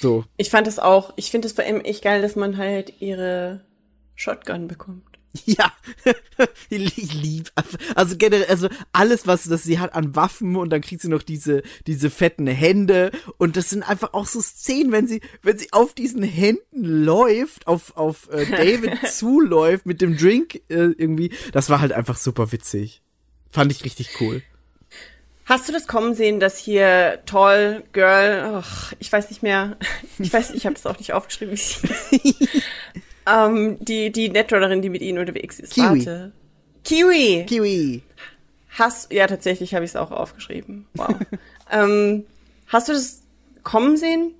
So. 0.00 0.24
Ich 0.36 0.50
fand 0.50 0.68
es 0.68 0.78
auch, 0.78 1.12
ich 1.16 1.32
finde 1.32 1.48
es 1.48 1.52
vor 1.52 1.64
allem 1.64 1.80
echt 1.80 2.04
geil, 2.04 2.22
dass 2.22 2.36
man 2.36 2.58
halt 2.58 3.00
ihre 3.00 3.64
Shotgun 4.14 4.68
bekommt. 4.68 5.09
Ja, 5.46 5.72
ich 6.70 7.14
lieb, 7.14 7.52
also 7.94 8.16
generell, 8.16 8.46
also 8.46 8.68
alles, 8.92 9.26
was 9.26 9.44
das 9.44 9.62
sie 9.62 9.78
hat 9.78 9.94
an 9.94 10.16
Waffen 10.16 10.56
und 10.56 10.70
dann 10.70 10.80
kriegt 10.80 11.02
sie 11.02 11.08
noch 11.08 11.22
diese, 11.22 11.62
diese 11.86 12.10
fetten 12.10 12.46
Hände 12.46 13.12
und 13.38 13.56
das 13.56 13.70
sind 13.70 13.88
einfach 13.88 14.12
auch 14.12 14.26
so 14.26 14.40
Szenen, 14.40 14.92
wenn 14.92 15.06
sie, 15.06 15.20
wenn 15.42 15.58
sie 15.58 15.72
auf 15.72 15.94
diesen 15.94 16.22
Händen 16.22 16.84
läuft, 16.84 17.66
auf, 17.66 17.96
auf 17.96 18.28
äh, 18.30 18.46
David 18.50 19.06
zuläuft 19.08 19.86
mit 19.86 20.00
dem 20.00 20.16
Drink 20.16 20.56
äh, 20.68 20.90
irgendwie, 20.96 21.32
das 21.52 21.70
war 21.70 21.80
halt 21.80 21.92
einfach 21.92 22.16
super 22.16 22.52
witzig. 22.52 23.02
Fand 23.50 23.72
ich 23.72 23.84
richtig 23.84 24.20
cool. 24.20 24.42
Hast 25.44 25.68
du 25.68 25.72
das 25.72 25.88
kommen 25.88 26.14
sehen, 26.14 26.38
dass 26.38 26.58
hier 26.58 27.22
Tall 27.26 27.82
Girl, 27.92 28.62
ach, 28.62 28.92
ich 29.00 29.10
weiß 29.10 29.30
nicht 29.30 29.42
mehr, 29.42 29.76
ich 30.18 30.32
weiß, 30.32 30.50
ich 30.52 30.64
habe 30.64 30.74
das 30.74 30.86
auch 30.86 30.98
nicht 30.98 31.12
aufgeschrieben, 31.12 31.54
wie 31.54 31.56
sie 31.56 32.18
hieß. 32.18 32.62
Ähm, 33.26 33.78
die 33.80 34.10
die 34.10 34.28
Netrunnerin, 34.28 34.82
die 34.82 34.88
mit 34.90 35.02
ihnen 35.02 35.18
unterwegs 35.18 35.58
ist. 35.60 35.74
Kiwi. 35.74 36.06
Warte. 36.06 36.32
Kiwi. 36.84 37.44
Kiwi. 37.46 38.02
Hast 38.70 39.12
ja 39.12 39.26
tatsächlich 39.26 39.74
habe 39.74 39.84
ich 39.84 39.92
es 39.92 39.96
auch 39.96 40.10
aufgeschrieben. 40.10 40.86
Wow. 40.94 41.14
ähm, 41.70 42.24
hast 42.66 42.88
du 42.88 42.92
das 42.92 43.22
kommen 43.62 43.96
sehen? 43.96 44.34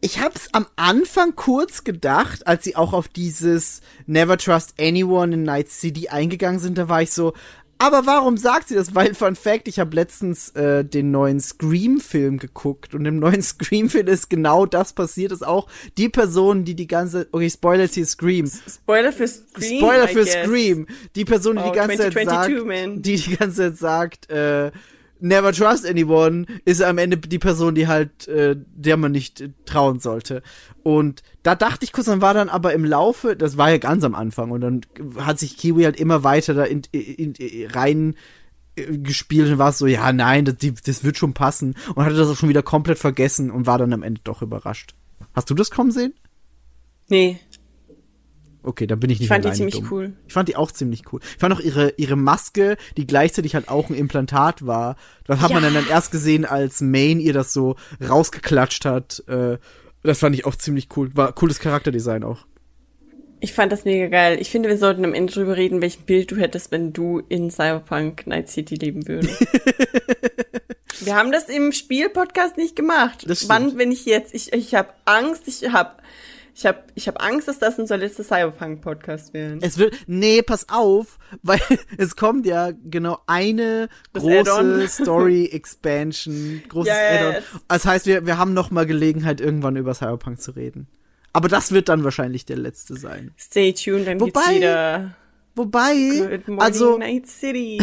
Ich 0.00 0.20
hab's 0.20 0.48
am 0.52 0.66
Anfang 0.76 1.34
kurz 1.34 1.82
gedacht, 1.82 2.46
als 2.46 2.64
sie 2.64 2.76
auch 2.76 2.92
auf 2.92 3.08
dieses 3.08 3.80
Never 4.06 4.38
Trust 4.38 4.74
Anyone 4.78 5.34
in 5.34 5.42
Night 5.42 5.68
City 5.70 6.08
eingegangen 6.08 6.60
sind, 6.60 6.78
da 6.78 6.88
war 6.88 7.02
ich 7.02 7.10
so, 7.10 7.32
aber 7.78 8.06
warum 8.06 8.36
sagt 8.36 8.68
sie 8.68 8.74
das? 8.74 8.94
Weil, 8.94 9.14
Fun 9.14 9.36
Fact, 9.36 9.68
ich 9.68 9.78
habe 9.78 9.94
letztens 9.94 10.50
äh, 10.50 10.84
den 10.84 11.10
neuen 11.10 11.40
Scream-Film 11.40 12.38
geguckt 12.38 12.94
und 12.94 13.04
im 13.04 13.18
neuen 13.18 13.42
Scream-Film 13.42 14.06
ist 14.06 14.30
genau 14.30 14.66
das 14.66 14.92
passiert, 14.92 15.32
ist 15.32 15.46
auch 15.46 15.68
die 15.98 16.08
Person, 16.08 16.64
die 16.64 16.74
die 16.74 16.86
ganze, 16.86 17.28
okay, 17.32 17.50
Spoiler 17.50 17.84
jetzt 17.84 17.94
hier 17.94 18.06
Scream, 18.06 18.50
Spoiler 18.68 19.12
für 19.12 19.28
Scream. 19.28 19.78
Spoiler 19.78 20.08
für. 20.08 20.26
Scream, 20.26 20.86
die 21.14 21.24
Person, 21.24 21.56
die 21.56 21.62
Wow, 21.62 21.72
die 21.72 21.78
ganze 21.78 21.96
Zeit 21.96 22.12
2022, 22.12 22.56
sagt, 22.56 22.66
man. 22.66 23.02
die 23.02 23.16
die 23.16 23.36
ganze 23.36 23.56
Zeit 23.56 23.78
sagt, 23.78 24.30
äh, 24.30 24.70
Never 25.18 25.52
trust 25.52 25.86
anyone, 25.86 26.46
ist 26.64 26.82
am 26.82 26.98
Ende 26.98 27.16
die 27.16 27.38
Person, 27.38 27.74
die 27.74 27.88
halt, 27.88 28.28
äh, 28.28 28.56
der 28.56 28.96
man 28.96 29.12
nicht 29.12 29.40
äh, 29.40 29.50
trauen 29.64 29.98
sollte. 30.00 30.42
Und 30.82 31.22
da 31.42 31.54
dachte 31.54 31.84
ich 31.84 31.92
kurz, 31.92 32.06
dann 32.06 32.20
war 32.20 32.34
dann 32.34 32.48
aber 32.48 32.74
im 32.74 32.84
Laufe, 32.84 33.34
das 33.36 33.56
war 33.56 33.70
ja 33.70 33.78
ganz 33.78 34.04
am 34.04 34.14
Anfang, 34.14 34.50
und 34.50 34.60
dann 34.60 34.80
hat 35.18 35.38
sich 35.38 35.56
Kiwi 35.56 35.84
halt 35.84 35.98
immer 35.98 36.22
weiter 36.22 36.54
da 36.54 36.64
in, 36.64 36.82
in, 36.92 37.34
in, 37.34 37.70
rein 37.70 38.14
äh, 38.76 38.98
gespielt 38.98 39.50
und 39.50 39.58
war 39.58 39.72
so, 39.72 39.86
ja, 39.86 40.12
nein, 40.12 40.44
das, 40.44 40.56
die, 40.56 40.74
das 40.74 41.02
wird 41.02 41.16
schon 41.16 41.32
passen. 41.32 41.76
Und 41.94 42.04
hatte 42.04 42.16
das 42.16 42.28
auch 42.28 42.36
schon 42.36 42.50
wieder 42.50 42.62
komplett 42.62 42.98
vergessen 42.98 43.50
und 43.50 43.66
war 43.66 43.78
dann 43.78 43.92
am 43.92 44.02
Ende 44.02 44.20
doch 44.22 44.42
überrascht. 44.42 44.94
Hast 45.34 45.48
du 45.50 45.54
das 45.54 45.70
kommen 45.70 45.90
sehen? 45.90 46.14
Nee. 47.08 47.38
Okay, 48.66 48.88
dann 48.88 48.98
bin 48.98 49.10
ich 49.10 49.20
nicht 49.20 49.26
Ich 49.26 49.28
fand 49.28 49.44
die 49.44 49.52
ziemlich 49.52 49.76
dumm. 49.76 49.88
cool. 49.92 50.12
Ich 50.26 50.32
fand 50.32 50.48
die 50.48 50.56
auch 50.56 50.72
ziemlich 50.72 51.04
cool. 51.12 51.20
Ich 51.22 51.38
fand 51.38 51.54
auch 51.54 51.60
ihre, 51.60 51.90
ihre 51.98 52.16
Maske, 52.16 52.76
die 52.96 53.06
gleichzeitig 53.06 53.54
halt 53.54 53.68
auch 53.68 53.88
ein 53.90 53.94
Implantat 53.94 54.66
war. 54.66 54.96
Das 55.24 55.40
hat 55.40 55.52
man 55.52 55.62
Ja. 55.62 55.70
dann, 55.70 55.82
dann 55.84 55.88
erst 55.88 56.10
gesehen, 56.10 56.44
als 56.44 56.80
Maine 56.80 57.20
ihr 57.20 57.32
das 57.32 57.52
so 57.52 57.76
rausgeklatscht 58.06 58.84
hat. 58.84 59.22
Äh, 59.28 59.58
das 60.02 60.18
fand 60.18 60.34
ich 60.34 60.46
auch 60.46 60.56
ziemlich 60.56 60.88
cool. 60.96 61.10
War 61.14 61.32
cooles 61.32 61.60
Charakterdesign 61.60 62.24
auch. 62.24 62.44
Ich 63.38 63.52
fand 63.52 63.70
das 63.70 63.84
mega 63.84 64.08
geil. 64.08 64.38
Ich 64.40 64.50
finde, 64.50 64.68
wir 64.68 64.78
sollten 64.78 65.04
am 65.04 65.14
Ende 65.14 65.32
drüber 65.32 65.56
reden, 65.56 65.80
welchen 65.80 66.02
Bild 66.04 66.32
du 66.32 66.36
hättest, 66.36 66.72
wenn 66.72 66.92
du 66.92 67.22
in 67.28 67.50
Cyberpunk 67.52 68.26
Night 68.26 68.48
City 68.48 68.74
leben 68.74 69.06
würdest. 69.06 69.46
wir 71.00 71.14
haben 71.14 71.30
das 71.30 71.48
im 71.48 71.70
Spiel-Podcast 71.72 72.56
nicht 72.56 72.74
gemacht. 72.76 73.24
Das. 73.28 73.48
Wann, 73.48 73.78
wenn 73.78 73.92
ich 73.92 74.06
jetzt? 74.06 74.34
Ich, 74.34 74.52
ich 74.52 74.74
habe 74.74 74.88
Angst, 75.04 75.46
ich 75.46 75.70
habe 75.72 75.92
ich 76.58 76.64
hab, 76.64 76.90
ich 76.94 77.06
hab 77.06 77.22
Angst, 77.22 77.48
dass 77.48 77.58
das 77.58 77.78
unser 77.78 77.98
letzter 77.98 78.24
Cyberpunk-Podcast 78.24 79.34
wird. 79.34 79.62
Es 79.62 79.76
wird, 79.76 79.94
nee, 80.06 80.40
pass 80.40 80.70
auf, 80.70 81.18
weil 81.42 81.60
es 81.98 82.16
kommt 82.16 82.46
ja 82.46 82.70
genau 82.88 83.18
eine 83.26 83.90
Das 84.14 84.22
große. 84.22 84.88
Story-Expansion, 84.88 86.62
großes 86.68 86.88
ja, 86.88 87.28
Add-on. 87.28 87.42
Das 87.68 87.84
heißt, 87.84 88.06
wir, 88.06 88.24
wir 88.24 88.38
haben 88.38 88.54
noch 88.54 88.70
mal 88.70 88.86
Gelegenheit, 88.86 89.42
irgendwann 89.42 89.76
über 89.76 89.92
Cyberpunk 89.92 90.40
zu 90.40 90.52
reden. 90.52 90.88
Aber 91.34 91.48
das 91.48 91.72
wird 91.72 91.90
dann 91.90 92.04
wahrscheinlich 92.04 92.46
der 92.46 92.56
letzte 92.56 92.96
sein. 92.96 93.32
Stay 93.38 93.74
tuned, 93.74 94.06
dann 94.06 94.16
geht's 94.18 94.34
Wobei- 94.34 94.56
wieder. 94.56 95.14
Wobei, 95.58 95.94
Good 95.94 96.48
morning, 96.48 96.60
also 96.60 96.98
Night 96.98 97.26
City. 97.28 97.78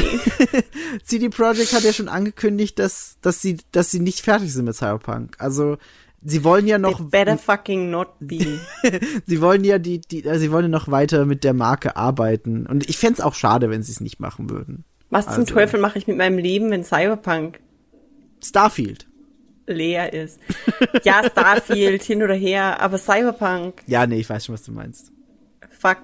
CD 1.04 1.30
Projekt 1.30 1.74
hat 1.74 1.84
ja 1.84 1.92
schon 1.92 2.08
angekündigt, 2.08 2.78
dass, 2.78 3.18
dass 3.22 3.42
sie, 3.42 3.58
dass 3.72 3.90
sie 3.90 4.00
nicht 4.00 4.22
fertig 4.22 4.54
sind 4.54 4.66
mit 4.66 4.76
Cyberpunk. 4.76 5.36
Also, 5.40 5.78
sie 6.26 6.44
wollen 6.44 6.68
ja 6.68 6.78
noch, 6.78 7.00
It 7.00 7.12
better 7.12 7.38
fucking 7.38 7.90
not 7.90 8.10
be. 8.20 8.60
sie 9.26 9.42
wollen 9.42 9.64
ja 9.64 9.78
die, 9.80 10.00
die, 10.02 10.24
äh, 10.26 10.38
sie 10.40 10.52
wollen 10.52 10.66
ja 10.66 10.70
noch 10.70 10.90
weiter 10.90 11.26
mit 11.26 11.44
der 11.44 11.54
Marke 11.54 11.96
arbeiten. 11.96 12.66
Und 12.68 12.90
ich 12.90 12.98
fänd's 12.98 13.20
auch 13.22 13.36
schade, 13.36 13.70
wenn 13.70 13.84
sie 13.84 13.92
es 13.92 14.00
nicht 14.02 14.20
machen 14.20 14.50
würden. 14.50 14.84
Was 15.10 15.26
zum 15.26 15.42
Also- 15.42 15.54
Teufel 15.54 15.80
mache 15.80 15.98
ich 16.00 16.08
mit 16.08 16.18
meinem 16.18 16.38
Leben, 16.38 16.70
wenn 16.72 16.84
Cyberpunk 16.84 17.60
Starfield. 18.44 19.08
leer 19.68 20.14
ist? 20.14 20.40
Ja, 21.04 21.22
Starfield, 21.30 22.04
hin 22.04 22.22
oder 22.24 22.34
her, 22.36 22.80
aber 22.82 22.98
Cyberpunk, 22.98 23.82
Ja, 23.88 24.06
nee, 24.08 24.20
ich 24.20 24.30
weiß 24.30 24.46
schon, 24.46 24.54
was 24.54 24.64
du 24.64 24.72
meinst. 24.72 25.12
fuck. 25.70 26.00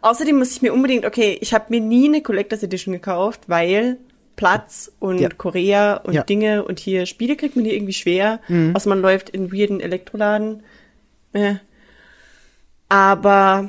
Außerdem 0.00 0.36
muss 0.38 0.50
ich 0.52 0.60
mir 0.62 0.72
unbedingt, 0.74 1.04
okay, 1.06 1.38
ich 1.40 1.54
habe 1.54 1.66
mir 1.68 1.80
nie 1.80 2.08
eine 2.08 2.20
Collectors 2.20 2.62
Edition 2.64 2.92
gekauft, 2.92 3.42
weil 3.46 3.98
Platz 4.38 4.90
und 5.00 5.18
Ja. 5.18 5.28
Korea 5.28 5.96
und 5.96 6.14
Ja. 6.14 6.22
Mhm. 6.22 6.26
Dinge 6.26 6.64
und 6.64 6.78
hier 6.78 7.04
Spiele 7.06 7.36
kriegt 7.36 7.56
man 7.56 7.64
hier 7.66 7.74
irgendwie 7.74 7.92
schwer, 7.92 8.40
außer 8.72 8.88
man 8.88 9.02
läuft 9.02 9.28
in 9.28 9.52
weirden 9.52 9.80
Elektroladen. 9.80 10.62
Äh. 11.34 11.56
Aber 12.88 13.68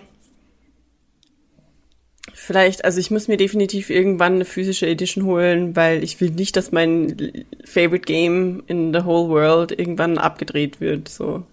vielleicht, 2.34 2.86
also 2.86 3.00
ich 3.00 3.12
muss 3.12 3.28
mir 3.28 3.38
definitiv 3.38 3.90
irgendwann 3.90 4.36
eine 4.36 4.46
physische 4.46 4.88
Edition 4.88 5.26
holen, 5.26 5.76
weil 5.76 6.04
ich 6.04 6.22
will 6.22 6.30
nicht, 6.30 6.56
dass 6.56 6.72
mein 6.72 7.46
favorite 7.66 8.06
Game 8.06 8.64
in 8.68 8.94
the 8.94 9.04
whole 9.04 9.28
world 9.30 9.72
irgendwann 9.78 10.18
abgedreht 10.18 10.80
wird, 10.80 11.10
so. 11.10 11.44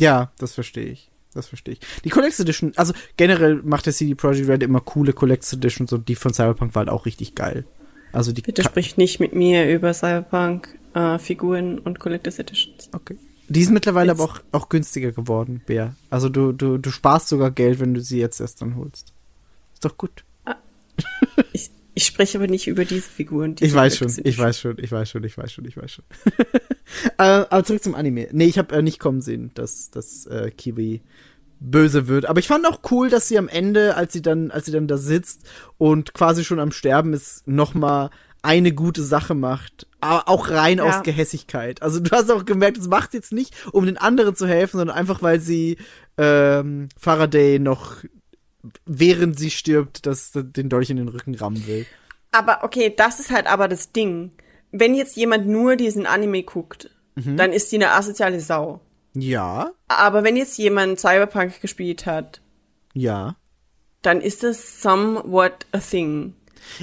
Ja, 0.00 0.30
das 0.38 0.54
verstehe 0.54 0.86
ich. 0.86 1.10
Das 1.34 1.48
verstehe 1.48 1.74
ich. 1.74 1.80
Die 2.04 2.10
Collectors 2.10 2.40
Edition, 2.40 2.72
also 2.76 2.92
generell 3.16 3.56
macht 3.64 3.86
der 3.86 3.92
CD 3.92 4.14
Projekt 4.14 4.48
Red 4.48 4.62
immer 4.62 4.80
coole 4.80 5.12
Collectors 5.12 5.54
Editions 5.54 5.92
und 5.92 6.08
die 6.08 6.14
von 6.14 6.32
Cyberpunk 6.32 6.74
war 6.74 6.80
halt 6.80 6.90
auch 6.90 7.06
richtig 7.06 7.34
geil. 7.34 7.64
Also 8.12 8.32
die 8.32 8.42
Bitte 8.42 8.62
ka- 8.62 8.68
sprich 8.68 8.96
nicht 8.96 9.20
mit 9.20 9.34
mir 9.34 9.72
über 9.72 9.92
Cyberpunk, 9.94 10.78
äh, 10.94 11.18
und 11.34 11.98
Collectors 11.98 12.38
Editions. 12.38 12.90
Okay. 12.92 13.16
Die 13.48 13.64
sind 13.64 13.74
mittlerweile 13.74 14.12
Jetzt- 14.12 14.20
aber 14.20 14.30
auch, 14.30 14.40
auch 14.52 14.68
günstiger 14.68 15.12
geworden, 15.12 15.62
Bär. 15.66 15.94
Also 16.10 16.28
du, 16.28 16.52
du, 16.52 16.78
du 16.78 16.90
sparst 16.90 17.28
sogar 17.28 17.50
Geld, 17.50 17.80
wenn 17.80 17.94
du 17.94 18.00
sie 18.00 18.18
jetzt 18.18 18.40
erst 18.40 18.62
dann 18.62 18.76
holst. 18.76 19.12
Ist 19.74 19.84
doch 19.84 19.96
gut. 19.96 20.24
Ich, 21.52 21.70
ich 21.94 22.06
spreche 22.06 22.38
aber 22.38 22.46
nicht 22.46 22.66
über 22.68 22.84
diese 22.84 23.08
Figuren. 23.08 23.52
Ich 23.52 23.56
diese 23.56 23.76
weiß 23.76 23.96
schon, 23.96 24.08
ich 24.24 24.38
weiß 24.38 24.58
schon, 24.58 24.78
ich 24.78 24.92
weiß 24.92 25.10
schon, 25.10 25.24
ich 25.24 25.36
weiß 25.36 25.52
schon, 25.52 25.64
ich 25.64 25.76
weiß 25.76 25.90
schon. 25.90 26.04
äh, 27.18 27.22
aber 27.50 27.64
zurück 27.64 27.82
zum 27.82 27.94
Anime. 27.94 28.28
Nee, 28.32 28.46
ich 28.46 28.58
habe 28.58 28.74
äh, 28.74 28.82
nicht 28.82 28.98
kommen 28.98 29.20
sehen, 29.20 29.50
dass, 29.54 29.90
dass 29.90 30.26
äh, 30.26 30.50
Kiwi 30.50 31.02
böse 31.70 32.08
wird. 32.08 32.26
Aber 32.26 32.40
ich 32.40 32.48
fand 32.48 32.66
auch 32.66 32.80
cool, 32.90 33.08
dass 33.08 33.28
sie 33.28 33.38
am 33.38 33.48
Ende, 33.48 33.94
als 33.96 34.12
sie 34.12 34.22
dann, 34.22 34.50
als 34.50 34.66
sie 34.66 34.72
dann 34.72 34.88
da 34.88 34.96
sitzt 34.98 35.42
und 35.78 36.14
quasi 36.14 36.44
schon 36.44 36.58
am 36.60 36.72
Sterben 36.72 37.12
ist, 37.12 37.46
noch 37.46 37.74
mal 37.74 38.10
eine 38.42 38.72
gute 38.72 39.02
Sache 39.02 39.34
macht. 39.34 39.86
Aber 40.00 40.28
auch 40.28 40.50
rein 40.50 40.78
Ja. 40.78 40.84
aus 40.84 41.02
Gehässigkeit. 41.04 41.80
Also 41.82 42.00
du 42.00 42.10
hast 42.10 42.30
auch 42.30 42.44
gemerkt, 42.44 42.78
es 42.78 42.88
macht 42.88 43.14
jetzt 43.14 43.32
nicht, 43.32 43.54
um 43.72 43.86
den 43.86 43.96
anderen 43.98 44.34
zu 44.34 44.46
helfen, 44.48 44.78
sondern 44.78 44.96
einfach, 44.96 45.22
weil 45.22 45.38
sie 45.40 45.78
ähm, 46.18 46.88
Faraday 46.98 47.58
noch 47.60 47.96
während 48.86 49.38
sie 49.38 49.50
stirbt, 49.50 50.06
das, 50.06 50.30
den 50.34 50.68
Dolch 50.68 50.90
in 50.90 50.96
den 50.96 51.08
Rücken 51.08 51.34
rammen 51.34 51.66
will. 51.66 51.84
Aber 52.30 52.62
okay, 52.62 52.92
das 52.96 53.18
ist 53.20 53.30
halt 53.30 53.46
aber 53.46 53.68
das 53.68 53.92
Ding. 53.92 54.32
Wenn 54.70 54.94
jetzt 54.94 55.16
jemand 55.16 55.46
nur 55.46 55.76
diesen 55.76 56.06
Anime 56.06 56.42
guckt, 56.44 56.90
Mhm. 57.14 57.36
dann 57.36 57.52
ist 57.52 57.70
die 57.70 57.76
eine 57.76 57.90
asoziale 57.90 58.40
Sau. 58.40 58.80
Ja, 59.14 59.70
Aber 59.88 60.24
wenn 60.24 60.36
jetzt 60.36 60.56
jemand 60.58 60.98
Cyberpunk 60.98 61.60
gespielt 61.60 62.06
hat, 62.06 62.40
ja. 62.94 63.36
dann 64.02 64.20
ist 64.20 64.42
das 64.42 64.80
somewhat 64.82 65.66
a 65.72 65.78
thing. 65.78 66.34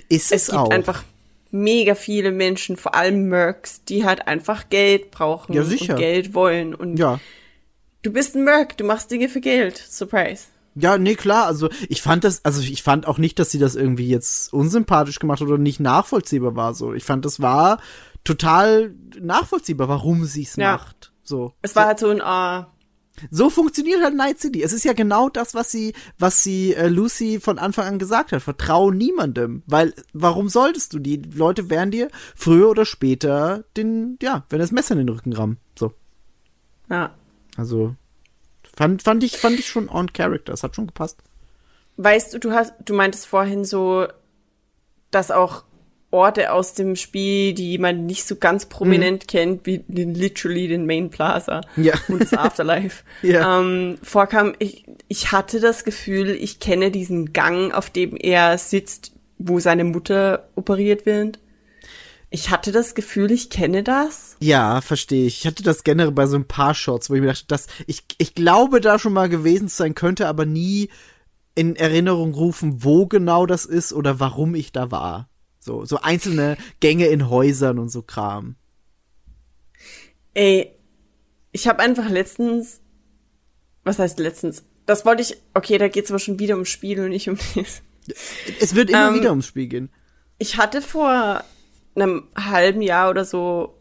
Ist 0.10 0.32
es, 0.32 0.44
Es 0.44 0.46
gibt 0.48 0.58
auch. 0.60 0.70
einfach 0.70 1.04
mega 1.52 1.96
viele 1.96 2.32
Menschen, 2.32 2.78
vor 2.78 2.94
allem 2.94 3.28
Mercs, 3.30 3.84
die 3.86 4.06
halt 4.06 4.28
einfach 4.28 4.70
Geld 4.70 5.10
brauchen 5.10 5.54
Ja, 5.54 5.64
sicher. 5.64 5.94
und 5.96 6.00
Geld 6.00 6.34
wollen. 6.36 6.76
Und 6.76 6.98
Ja. 6.98 7.20
du 8.04 8.12
bist 8.14 8.36
ein 8.36 8.44
Merc, 8.44 8.78
du 8.78 8.84
machst 8.84 9.10
Dinge 9.10 9.30
für 9.30 9.42
Geld. 9.42 9.78
Surprise. 9.78 10.44
Ja, 10.76 10.98
nee, 11.00 11.16
klar, 11.16 11.48
also 11.48 11.68
ich 11.90 12.02
fand 12.04 12.24
das, 12.24 12.46
also 12.46 12.62
ich 12.62 12.84
fand 12.84 13.08
auch 13.08 13.18
nicht, 13.18 13.40
dass 13.40 13.50
sie 13.50 13.58
das 13.58 13.76
irgendwie 13.76 14.08
jetzt 14.08 14.54
unsympathisch 14.54 15.18
gemacht 15.20 15.42
oder 15.42 15.58
nicht 15.58 15.80
nachvollziehbar 15.80 16.56
war 16.56 16.76
so. 16.76 16.94
Ich 16.94 17.04
fand, 17.04 17.26
das 17.26 17.40
war 17.42 17.80
total 18.24 18.94
nachvollziehbar, 19.20 19.88
warum 19.90 20.26
sie 20.26 20.44
es 20.44 20.56
Ja. 20.56 20.74
macht. 20.74 21.12
So. 21.30 21.54
Es 21.62 21.76
war 21.76 21.86
halt 21.86 22.00
so 22.00 22.10
ein, 22.10 22.22
ah, 22.22 22.74
So 23.30 23.52
funktioniert 23.52 24.02
halt 24.04 24.16
Night 24.16 24.40
City. 24.40 24.64
Es 24.64 24.74
ist 24.74 24.84
ja 24.84 24.94
genau 24.94 25.30
das, 25.30 25.54
was 25.54 25.72
sie, 25.72 25.94
was 26.18 26.42
sie 26.42 26.74
äh, 26.74 26.88
Lucy 26.88 27.40
von 27.40 27.60
Anfang 27.60 27.86
an 27.86 28.00
gesagt 28.00 28.32
hat. 28.32 28.42
Vertrau 28.42 28.90
niemandem. 28.90 29.62
Weil, 29.68 29.94
warum 30.12 30.50
solltest 30.50 30.94
du? 30.94 31.00
Die 31.00 31.18
Leute 31.18 31.70
werden 31.70 31.92
dir 31.92 32.10
früher 32.36 32.70
oder 32.70 32.84
später 32.84 33.64
den, 33.78 34.18
ja, 34.24 34.44
wenn 34.50 34.60
das 34.60 34.72
Messer 34.72 34.94
in 34.94 35.06
den 35.06 35.10
Rücken 35.10 35.34
rammen. 35.34 35.58
So. 35.78 35.94
ja. 36.90 37.14
Also, 37.58 37.96
fand, 38.76 39.04
fand 39.04 39.24
ich, 39.24 39.38
fand 39.38 39.60
ich 39.60 39.68
schon 39.68 39.88
on 39.88 40.12
character. 40.14 40.54
Es 40.54 40.64
hat 40.64 40.76
schon 40.76 40.88
gepasst. 40.88 41.20
Weißt 41.98 42.34
du, 42.34 42.40
du 42.40 42.54
hast, 42.54 42.74
du 42.86 42.96
meintest 42.96 43.28
vorhin 43.28 43.66
so, 43.66 44.08
dass 45.12 45.30
auch 45.30 45.64
Orte 46.12 46.52
aus 46.54 46.74
dem 46.74 46.96
Spiel, 46.96 47.54
die 47.54 47.78
man 47.78 48.06
nicht 48.08 48.26
so 48.26 48.36
ganz 48.36 48.66
prominent 48.66 49.28
kennt, 49.28 49.66
wie 49.68 49.84
den, 49.88 50.16
literally 50.16 50.68
den 50.68 50.86
Main 50.88 51.10
Plaza 51.12 51.62
Ja. 51.76 51.94
und 52.08 52.22
das 52.22 52.34
Afterlife, 52.34 53.04
Ja. 53.22 53.60
ähm, 53.60 53.98
vorkam. 54.02 54.54
Ich, 54.60 54.86
ich 55.08 55.32
hatte 55.32 55.60
das 55.60 55.84
Gefühl, 55.84 56.30
ich 56.32 56.60
kenne 56.60 56.90
diesen 56.90 57.32
Gang, 57.34 57.72
auf 57.74 57.90
dem 57.92 58.16
er 58.16 58.58
sitzt, 58.58 59.12
wo 59.38 59.60
seine 59.60 59.84
Mutter 59.84 60.50
operiert 60.56 61.06
wird. 61.06 61.40
Ich 62.32 62.50
hatte 62.52 62.72
das 62.72 62.94
Gefühl, 62.96 63.32
ich 63.32 63.50
kenne 63.50 63.82
das. 63.84 64.36
Ja, 64.40 64.82
verstehe 64.82 65.26
ich. 65.26 65.40
Ich 65.42 65.48
hatte 65.48 65.64
das 65.64 65.84
generell 65.84 66.12
bei 66.12 66.28
so 66.28 66.36
ein 66.36 66.46
paar 66.48 66.76
Shots, 66.76 67.10
wo 67.10 67.16
ich 67.16 67.22
mir 67.22 67.28
dachte, 67.28 67.46
dass 67.48 67.68
ich, 67.88 68.04
ich 68.20 68.36
glaube, 68.36 68.82
da 68.82 69.00
schon 69.00 69.14
mal 69.14 69.30
gewesen 69.30 69.68
zu 69.68 69.78
sein 69.78 69.96
könnte, 69.96 70.28
aber 70.28 70.46
nie 70.46 70.90
in 71.56 71.76
Erinnerung 71.76 72.34
rufen, 72.36 72.84
wo 72.84 73.08
genau 73.08 73.46
das 73.48 73.66
ist 73.66 73.94
oder 73.94 74.20
warum 74.20 74.54
ich 74.56 74.72
da 74.72 74.92
war. 74.92 75.28
So, 75.70 75.86
so 75.86 76.00
einzelne 76.02 76.58
Gänge 76.80 77.06
in 77.06 77.30
Häusern 77.30 77.78
und 77.78 77.90
so 77.90 78.02
Kram. 78.02 78.56
Ey, 80.34 80.72
ich 81.52 81.68
habe 81.68 81.78
einfach 81.78 82.10
letztens, 82.10 82.82
was 83.84 84.00
heißt 84.00 84.18
letztens? 84.18 84.64
Das 84.88 85.06
wollte 85.06 85.22
ich, 85.22 85.38
okay, 85.54 85.78
da 85.78 85.88
geht's 85.88 86.10
aber 86.10 86.18
schon 86.18 86.40
wieder 86.40 86.56
ums 86.56 86.70
Spiel 86.70 87.00
und 87.02 87.10
nicht 87.10 87.30
um 87.30 87.38
das. 87.56 87.84
Es 88.60 88.74
wird 88.74 88.90
immer 88.90 89.10
Ähm, 89.10 89.14
wieder 89.14 89.30
ums 89.30 89.46
Spiel 89.46 89.68
gehen. 89.68 89.92
Ich 90.40 90.58
hatte 90.58 90.82
vor 90.82 91.44
einem 91.94 92.24
halben 92.36 92.82
Jahr 92.82 93.12
oder 93.12 93.24
so 93.24 93.79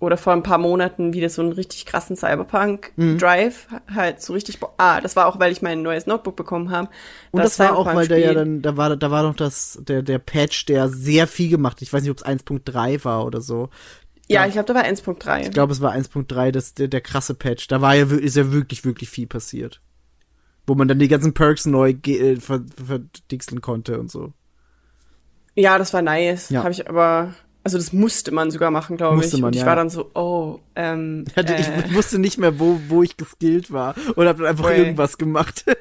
oder 0.00 0.16
vor 0.16 0.32
ein 0.32 0.42
paar 0.42 0.58
Monaten 0.58 1.12
wieder 1.12 1.28
so 1.28 1.42
einen 1.42 1.52
richtig 1.52 1.86
krassen 1.86 2.16
Cyberpunk-Drive. 2.16 3.68
Halt 3.94 4.20
so 4.22 4.32
richtig. 4.32 4.58
Ah, 4.78 5.00
das 5.00 5.14
war 5.14 5.26
auch, 5.26 5.38
weil 5.38 5.52
ich 5.52 5.62
mein 5.62 5.82
neues 5.82 6.06
Notebook 6.06 6.36
bekommen 6.36 6.70
habe. 6.70 6.88
Und 7.30 7.44
das, 7.44 7.58
war 7.58 7.76
auch, 7.76 7.86
weil 7.86 8.08
der 8.08 8.18
ja 8.18 8.34
dann, 8.34 8.62
da 8.62 8.76
war, 8.76 8.96
da 8.96 9.10
war 9.10 9.22
noch 9.22 9.36
das, 9.36 9.78
der, 9.82 10.02
der 10.02 10.18
Patch, 10.18 10.64
der 10.66 10.88
sehr 10.88 11.26
viel 11.26 11.50
gemacht 11.50 11.76
hat. 11.76 11.82
Ich 11.82 11.92
weiß 11.92 12.02
nicht, 12.02 12.10
ob 12.10 12.16
es 12.16 12.24
1.3 12.24 13.04
war 13.04 13.26
oder 13.26 13.40
so. 13.40 13.68
Ja, 14.26 14.46
ich 14.46 14.52
glaube, 14.52 14.66
da 14.66 14.74
war 14.74 14.84
1.3. 14.84 15.42
Ich 15.42 15.50
glaube, 15.50 15.72
es 15.72 15.80
war 15.80 15.92
1.3, 15.92 16.50
das, 16.50 16.74
der, 16.74 16.88
der 16.88 17.00
krasse 17.00 17.34
Patch. 17.34 17.68
Da 17.68 17.80
war 17.80 17.94
ja, 17.94 18.06
ist 18.06 18.36
ja 18.36 18.52
wirklich, 18.52 18.84
wirklich 18.84 19.10
viel 19.10 19.26
passiert. 19.26 19.82
Wo 20.66 20.74
man 20.74 20.88
dann 20.88 20.98
die 20.98 21.08
ganzen 21.08 21.34
Perks 21.34 21.66
neu 21.66 21.90
äh, 22.06 22.36
ver- 22.36 22.64
verdixeln 22.86 23.60
konnte 23.60 23.98
und 23.98 24.10
so. 24.10 24.32
Ja, 25.56 25.78
das 25.78 25.92
war 25.92 26.00
nice. 26.00 26.48
Ja. 26.50 26.60
Habe 26.62 26.70
ich 26.70 26.88
aber. 26.88 27.34
Also 27.62 27.76
das 27.76 27.92
musste 27.92 28.32
man 28.32 28.50
sogar 28.50 28.70
machen, 28.70 28.96
glaube 28.96 29.16
Musste 29.16 29.36
ich. 29.36 29.42
man, 29.42 29.48
und 29.48 29.54
ich 29.54 29.60
ja. 29.60 29.66
war 29.66 29.76
dann 29.76 29.90
so, 29.90 30.10
oh, 30.14 30.60
ähm, 30.76 31.24
Ich, 31.30 31.36
hatte, 31.36 31.54
äh, 31.54 31.60
ich 31.86 31.94
wusste 31.94 32.18
nicht 32.18 32.38
mehr, 32.38 32.58
wo, 32.58 32.80
wo 32.88 33.02
ich 33.02 33.16
geskillt 33.16 33.70
war. 33.72 33.94
Und 34.16 34.26
hab 34.26 34.38
dann 34.38 34.46
einfach 34.46 34.66
Ui. 34.66 34.76
irgendwas 34.76 35.18
gemacht. 35.18 35.64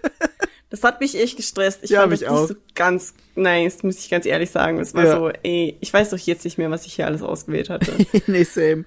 Das 0.72 0.84
hat 0.84 1.02
mich 1.02 1.20
echt 1.20 1.36
gestresst. 1.36 1.80
Ich 1.82 1.90
Ja, 1.90 2.02
fand 2.02 2.12
mich 2.12 2.20
das 2.20 2.30
auch. 2.30 2.42
nicht 2.42 2.50
so 2.50 2.56
ganz 2.76 3.16
nice, 3.34 3.82
muss 3.82 3.98
ich 3.98 4.08
ganz 4.12 4.28
ehrlich 4.28 4.52
sagen. 4.52 4.78
Es 4.80 4.94
war 4.94 5.04
Ja. 5.04 5.16
so, 5.18 5.30
ey, 5.42 5.76
ich 5.80 5.92
weiß 5.92 6.12
doch 6.12 6.18
jetzt 6.20 6.46
nicht 6.46 6.60
mehr, 6.60 6.70
was 6.70 6.86
ich 6.86 6.94
hier 6.94 7.08
alles 7.08 7.24
ausgewählt 7.24 7.72
hatte. 7.72 7.92
nee, 8.28 8.44
same. 8.44 8.86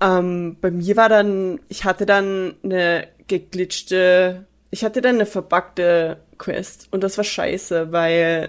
ähm, 0.00 0.56
bei 0.60 0.72
mir 0.72 0.96
war 0.96 1.08
dann, 1.08 1.60
ich 1.68 1.84
hatte 1.84 2.04
dann 2.04 2.54
eine 2.64 3.06
geglitschte, 3.28 4.44
ich 4.70 4.84
hatte 4.84 5.00
dann 5.02 5.14
eine 5.14 5.26
verbuggte 5.26 6.16
Quest 6.36 6.88
und 6.90 7.02
das 7.04 7.16
war 7.16 7.22
scheiße, 7.24 7.92
weil, 7.92 8.48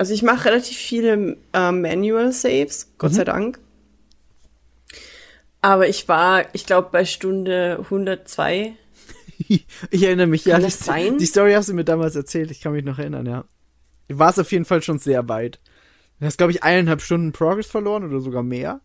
also 0.00 0.14
ich 0.14 0.22
mache 0.22 0.46
relativ 0.46 0.78
viele 0.78 1.36
ähm, 1.52 1.82
Manual 1.82 2.32
Saves, 2.32 2.90
Gott 2.96 3.12
sei 3.12 3.24
Dank. 3.24 3.58
Aber 5.60 5.88
ich 5.88 6.08
war, 6.08 6.46
ich 6.54 6.64
glaube, 6.64 6.88
bei 6.90 7.04
Stunde 7.04 7.76
102 7.82 8.72
Ich 9.90 10.02
erinnere 10.02 10.26
mich, 10.26 10.46
ja. 10.46 10.54
Kann 10.54 10.62
Die, 10.62 10.68
das 10.68 10.78
sein? 10.78 11.18
die 11.18 11.26
Story 11.26 11.52
hast 11.52 11.68
du 11.68 11.74
mir 11.74 11.84
damals 11.84 12.16
erzählt, 12.16 12.50
ich 12.50 12.62
kann 12.62 12.72
mich 12.72 12.82
noch 12.82 12.98
erinnern, 12.98 13.26
ja. 13.26 13.44
Du 14.08 14.18
warst 14.18 14.40
auf 14.40 14.50
jeden 14.52 14.64
Fall 14.64 14.82
schon 14.82 14.98
sehr 14.98 15.28
weit. 15.28 15.60
Du 16.18 16.24
hast, 16.24 16.38
glaube 16.38 16.52
ich, 16.52 16.62
eineinhalb 16.62 17.02
Stunden 17.02 17.32
Progress 17.32 17.66
verloren 17.66 18.04
oder 18.04 18.20
sogar 18.20 18.42
mehr. 18.42 18.80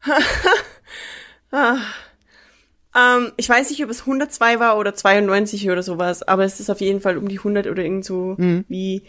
Ähm, 2.94 3.32
ich 3.36 3.48
weiß 3.48 3.70
nicht, 3.70 3.82
ob 3.84 3.90
es 3.90 4.00
102 4.00 4.58
war 4.60 4.78
oder 4.78 4.94
92 4.94 5.70
oder 5.70 5.82
sowas, 5.82 6.22
aber 6.22 6.44
es 6.44 6.60
ist 6.60 6.70
auf 6.70 6.80
jeden 6.80 7.00
Fall 7.00 7.16
um 7.16 7.28
die 7.28 7.38
100 7.38 7.66
oder 7.66 7.82
irgend 7.82 8.04
so 8.04 8.36
wie. 8.68 9.02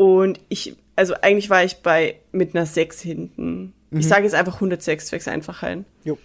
Und 0.00 0.40
ich, 0.48 0.76
also 0.96 1.12
eigentlich 1.20 1.50
war 1.50 1.62
ich 1.62 1.82
bei 1.82 2.16
mit 2.32 2.56
einer 2.56 2.64
6 2.64 3.02
hinten. 3.02 3.74
Ich 3.90 4.08
sage 4.08 4.24
jetzt 4.24 4.32
einfach 4.34 4.54
106 4.54 5.12
wechsel 5.12 5.30
einfach 5.30 5.62
ein. 5.62 5.84
Jo. 6.04 6.16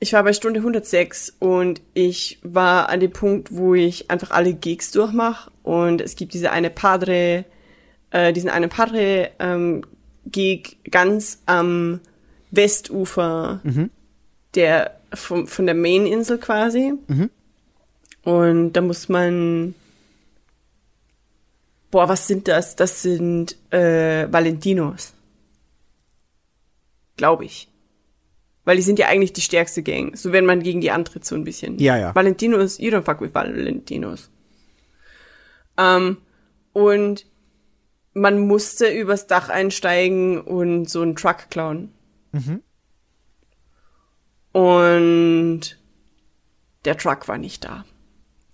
Ich 0.00 0.12
war 0.12 0.22
bei 0.22 0.34
Stunde 0.34 0.60
106 0.60 1.34
und 1.38 1.80
ich 1.94 2.40
war 2.42 2.90
an 2.90 3.00
dem 3.00 3.10
Punkt, 3.10 3.56
wo 3.56 3.74
ich 3.74 4.10
einfach 4.10 4.32
alle 4.32 4.52
Gigs 4.52 4.90
durchmache 4.90 5.50
und 5.62 6.02
es 6.02 6.14
gibt 6.14 6.34
diese 6.34 6.50
eine 6.50 6.68
Padre, 6.68 7.46
äh, 8.10 8.34
diesen 8.34 8.50
einen 8.50 8.68
Padre 8.68 9.30
ähm, 9.38 9.80
Gig 10.26 10.76
ganz 10.90 11.40
am 11.46 12.00
Westufer 12.50 13.62
der 14.54 15.00
vom, 15.14 15.46
von 15.46 15.64
der 15.64 15.74
Main-Insel 15.74 16.36
quasi. 16.36 16.92
Und 18.24 18.74
da 18.74 18.82
muss 18.82 19.08
man 19.08 19.74
Boah, 21.90 22.08
was 22.08 22.26
sind 22.26 22.48
das? 22.48 22.76
Das 22.76 23.02
sind 23.02 23.56
äh, 23.72 24.30
Valentinos. 24.32 25.12
Glaube 27.16 27.44
ich. 27.44 27.68
Weil 28.64 28.76
die 28.76 28.82
sind 28.82 28.98
ja 28.98 29.08
eigentlich 29.08 29.32
die 29.32 29.40
stärkste 29.40 29.82
Gang. 29.82 30.16
So 30.16 30.32
wenn 30.32 30.46
man 30.46 30.62
gegen 30.62 30.80
die 30.80 30.90
antritt, 30.90 31.24
so 31.24 31.34
ein 31.34 31.44
bisschen. 31.44 31.78
Ja, 31.78 31.96
ja. 31.96 32.14
Valentinos, 32.14 32.78
you 32.78 32.90
don't 32.90 33.02
fuck 33.02 33.20
with 33.20 33.34
Valentinos. 33.34 34.30
Ähm, 35.76 36.18
und 36.72 37.26
man 38.12 38.38
musste 38.38 38.88
übers 38.88 39.26
Dach 39.26 39.48
einsteigen 39.48 40.40
und 40.40 40.88
so 40.88 41.02
einen 41.02 41.16
Truck 41.16 41.50
klauen. 41.50 41.92
Und 44.52 45.60
der 46.84 46.96
Truck 46.96 47.28
war 47.28 47.38
nicht 47.38 47.64
da. 47.64 47.84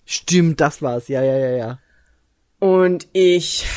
Stimmt, 0.05 0.61
das 0.61 0.81
war's. 0.81 1.07
Ja, 1.07 1.21
ja, 1.21 1.37
ja, 1.37 1.49
ja. 1.49 1.79
Und 2.59 3.07
ich, 3.13 3.67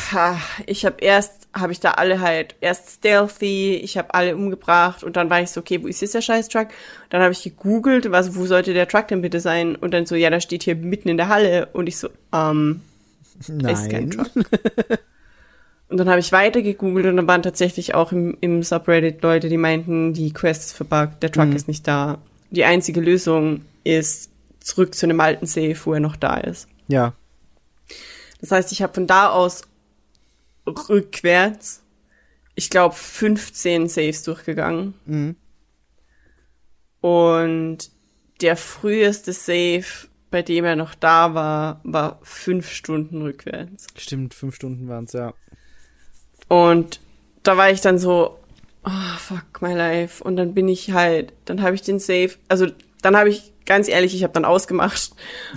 ich 0.66 0.86
habe 0.86 0.96
erst, 1.00 1.48
habe 1.52 1.72
ich 1.72 1.80
da 1.80 1.92
alle 1.92 2.20
halt, 2.20 2.54
erst 2.62 2.90
stealthy, 2.90 3.74
ich 3.74 3.98
habe 3.98 4.14
alle 4.14 4.34
umgebracht 4.34 5.04
und 5.04 5.16
dann 5.16 5.28
war 5.28 5.42
ich 5.42 5.50
so, 5.50 5.60
okay, 5.60 5.82
wo 5.82 5.86
ist 5.86 6.00
jetzt 6.00 6.14
der 6.14 6.22
scheiß 6.22 6.48
Truck? 6.48 6.68
Dann 7.10 7.20
habe 7.20 7.32
ich 7.32 7.42
gegoogelt, 7.42 8.10
was, 8.10 8.34
wo 8.36 8.46
sollte 8.46 8.72
der 8.72 8.88
Truck 8.88 9.08
denn 9.08 9.20
bitte 9.20 9.40
sein? 9.40 9.76
Und 9.76 9.92
dann 9.92 10.06
so, 10.06 10.14
ja, 10.14 10.30
der 10.30 10.40
steht 10.40 10.62
hier 10.62 10.76
mitten 10.76 11.08
in 11.10 11.18
der 11.18 11.28
Halle. 11.28 11.68
Und 11.74 11.88
ich 11.88 11.98
so, 11.98 12.08
ähm, 12.32 12.80
da 13.48 13.70
ist 13.70 13.90
kein 13.90 14.08
Nein. 14.08 14.10
Truck. 14.10 14.30
und 15.90 15.96
dann 15.98 16.08
habe 16.08 16.20
ich 16.20 16.32
weiter 16.32 16.62
gegoogelt 16.62 17.04
und 17.06 17.16
dann 17.18 17.28
waren 17.28 17.42
tatsächlich 17.42 17.94
auch 17.94 18.12
im, 18.12 18.38
im 18.40 18.62
Subreddit 18.62 19.22
Leute, 19.22 19.50
die 19.50 19.58
meinten, 19.58 20.14
die 20.14 20.32
Quest 20.32 20.62
ist 20.62 20.72
verbuggt, 20.72 21.22
der 21.22 21.30
Truck 21.32 21.48
Mhm. 21.48 21.56
ist 21.56 21.68
nicht 21.68 21.86
da. 21.86 22.18
Die 22.50 22.64
einzige 22.64 23.00
Lösung 23.02 23.62
ist 23.84 24.30
zurück 24.60 24.94
zu 24.94 25.04
einem 25.04 25.20
alten 25.20 25.44
Safe, 25.46 25.76
wo 25.84 25.92
er 25.92 26.00
noch 26.00 26.16
da 26.16 26.38
ist. 26.38 26.66
Ja. 26.88 27.12
Das 28.40 28.50
heißt, 28.50 28.72
ich 28.72 28.82
habe 28.82 28.94
von 28.94 29.06
da 29.06 29.30
aus 29.30 29.62
rückwärts, 30.66 31.82
ich 32.54 32.70
glaube, 32.70 32.94
15 32.94 33.88
Saves 33.88 34.22
durchgegangen. 34.22 34.94
Mhm. 35.06 35.36
Und 37.00 37.90
der 38.40 38.56
früheste 38.56 39.32
Save, 39.32 39.84
bei 40.30 40.42
dem 40.42 40.64
er 40.64 40.76
noch 40.76 40.94
da 40.94 41.34
war, 41.34 41.80
war 41.84 42.20
fünf 42.22 42.70
Stunden 42.70 43.22
rückwärts. 43.22 43.86
Stimmt, 43.96 44.34
fünf 44.34 44.54
Stunden 44.54 44.88
waren's, 44.88 45.12
ja. 45.12 45.34
Und 46.48 47.00
da 47.42 47.56
war 47.56 47.70
ich 47.70 47.80
dann 47.80 47.98
so, 47.98 48.38
oh, 48.84 49.18
fuck 49.18 49.62
my 49.62 49.74
life. 49.74 50.22
Und 50.22 50.36
dann 50.36 50.54
bin 50.54 50.68
ich 50.68 50.92
halt, 50.92 51.32
dann 51.44 51.62
habe 51.62 51.74
ich 51.74 51.82
den 51.82 51.98
Save, 51.98 52.32
also 52.48 52.66
dann 53.02 53.16
habe 53.16 53.28
ich, 53.30 53.52
ganz 53.66 53.88
ehrlich, 53.88 54.14
ich 54.14 54.22
habe 54.22 54.32
dann 54.32 54.44
ausgemacht 54.44 55.10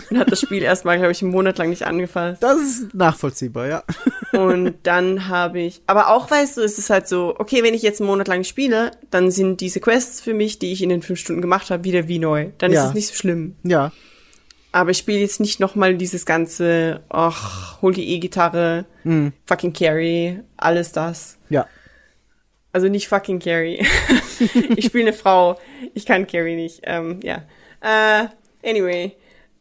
und 0.09 0.19
habe 0.19 0.29
das 0.29 0.39
Spiel 0.41 0.61
erstmal, 0.63 0.97
glaube 0.97 1.11
ich, 1.11 1.21
einen 1.21 1.31
Monat 1.31 1.57
lang 1.57 1.69
nicht 1.69 1.83
angefasst. 1.85 2.41
Das 2.43 2.57
ist 2.59 2.93
nachvollziehbar, 2.93 3.67
ja. 3.67 3.83
Und 4.33 4.75
dann 4.83 5.27
habe 5.27 5.59
ich, 5.61 5.81
aber 5.85 6.09
auch 6.09 6.31
weißt 6.31 6.57
du, 6.57 6.61
es 6.61 6.79
ist 6.79 6.89
halt 6.89 7.07
so, 7.07 7.35
okay, 7.37 7.61
wenn 7.61 7.75
ich 7.75 7.83
jetzt 7.83 8.01
einen 8.01 8.07
Monat 8.09 8.27
lang 8.27 8.43
spiele, 8.43 8.89
dann 9.11 9.29
sind 9.29 9.61
diese 9.61 9.79
Quests 9.79 10.21
für 10.21 10.33
mich, 10.33 10.57
die 10.57 10.71
ich 10.71 10.81
in 10.81 10.89
den 10.89 11.03
fünf 11.03 11.19
Stunden 11.19 11.41
gemacht 11.41 11.69
habe, 11.69 11.83
wieder 11.83 12.07
wie 12.07 12.17
neu. 12.17 12.49
Dann 12.57 12.71
Ja. 12.71 12.81
ist 12.81 12.87
es 12.89 12.93
nicht 12.95 13.07
so 13.09 13.13
schlimm. 13.13 13.55
Ja. 13.63 13.91
Aber 14.71 14.89
ich 14.89 14.97
spiele 14.97 15.19
jetzt 15.19 15.39
nicht 15.39 15.59
nochmal 15.59 15.95
dieses 15.97 16.25
ganze, 16.25 17.01
ach, 17.09 17.79
hol 17.83 17.93
die 17.93 18.09
E-Gitarre, 18.15 18.85
fucking 19.45 19.73
Carry, 19.73 20.39
alles 20.57 20.91
das. 20.91 21.37
Ja. 21.49 21.67
Also 22.71 22.87
nicht 22.89 23.07
fucking 23.07 23.37
Carry. 23.37 23.85
ich 24.75 24.85
spiele 24.85 25.05
eine 25.05 25.13
Frau, 25.13 25.59
ich 25.93 26.05
kann 26.05 26.27
Carry 26.27 26.55
nicht. 26.55 26.81
Ähm, 26.83 27.19
ja. 27.23 27.43
Äh, 27.81 28.27
anyway. 28.67 29.15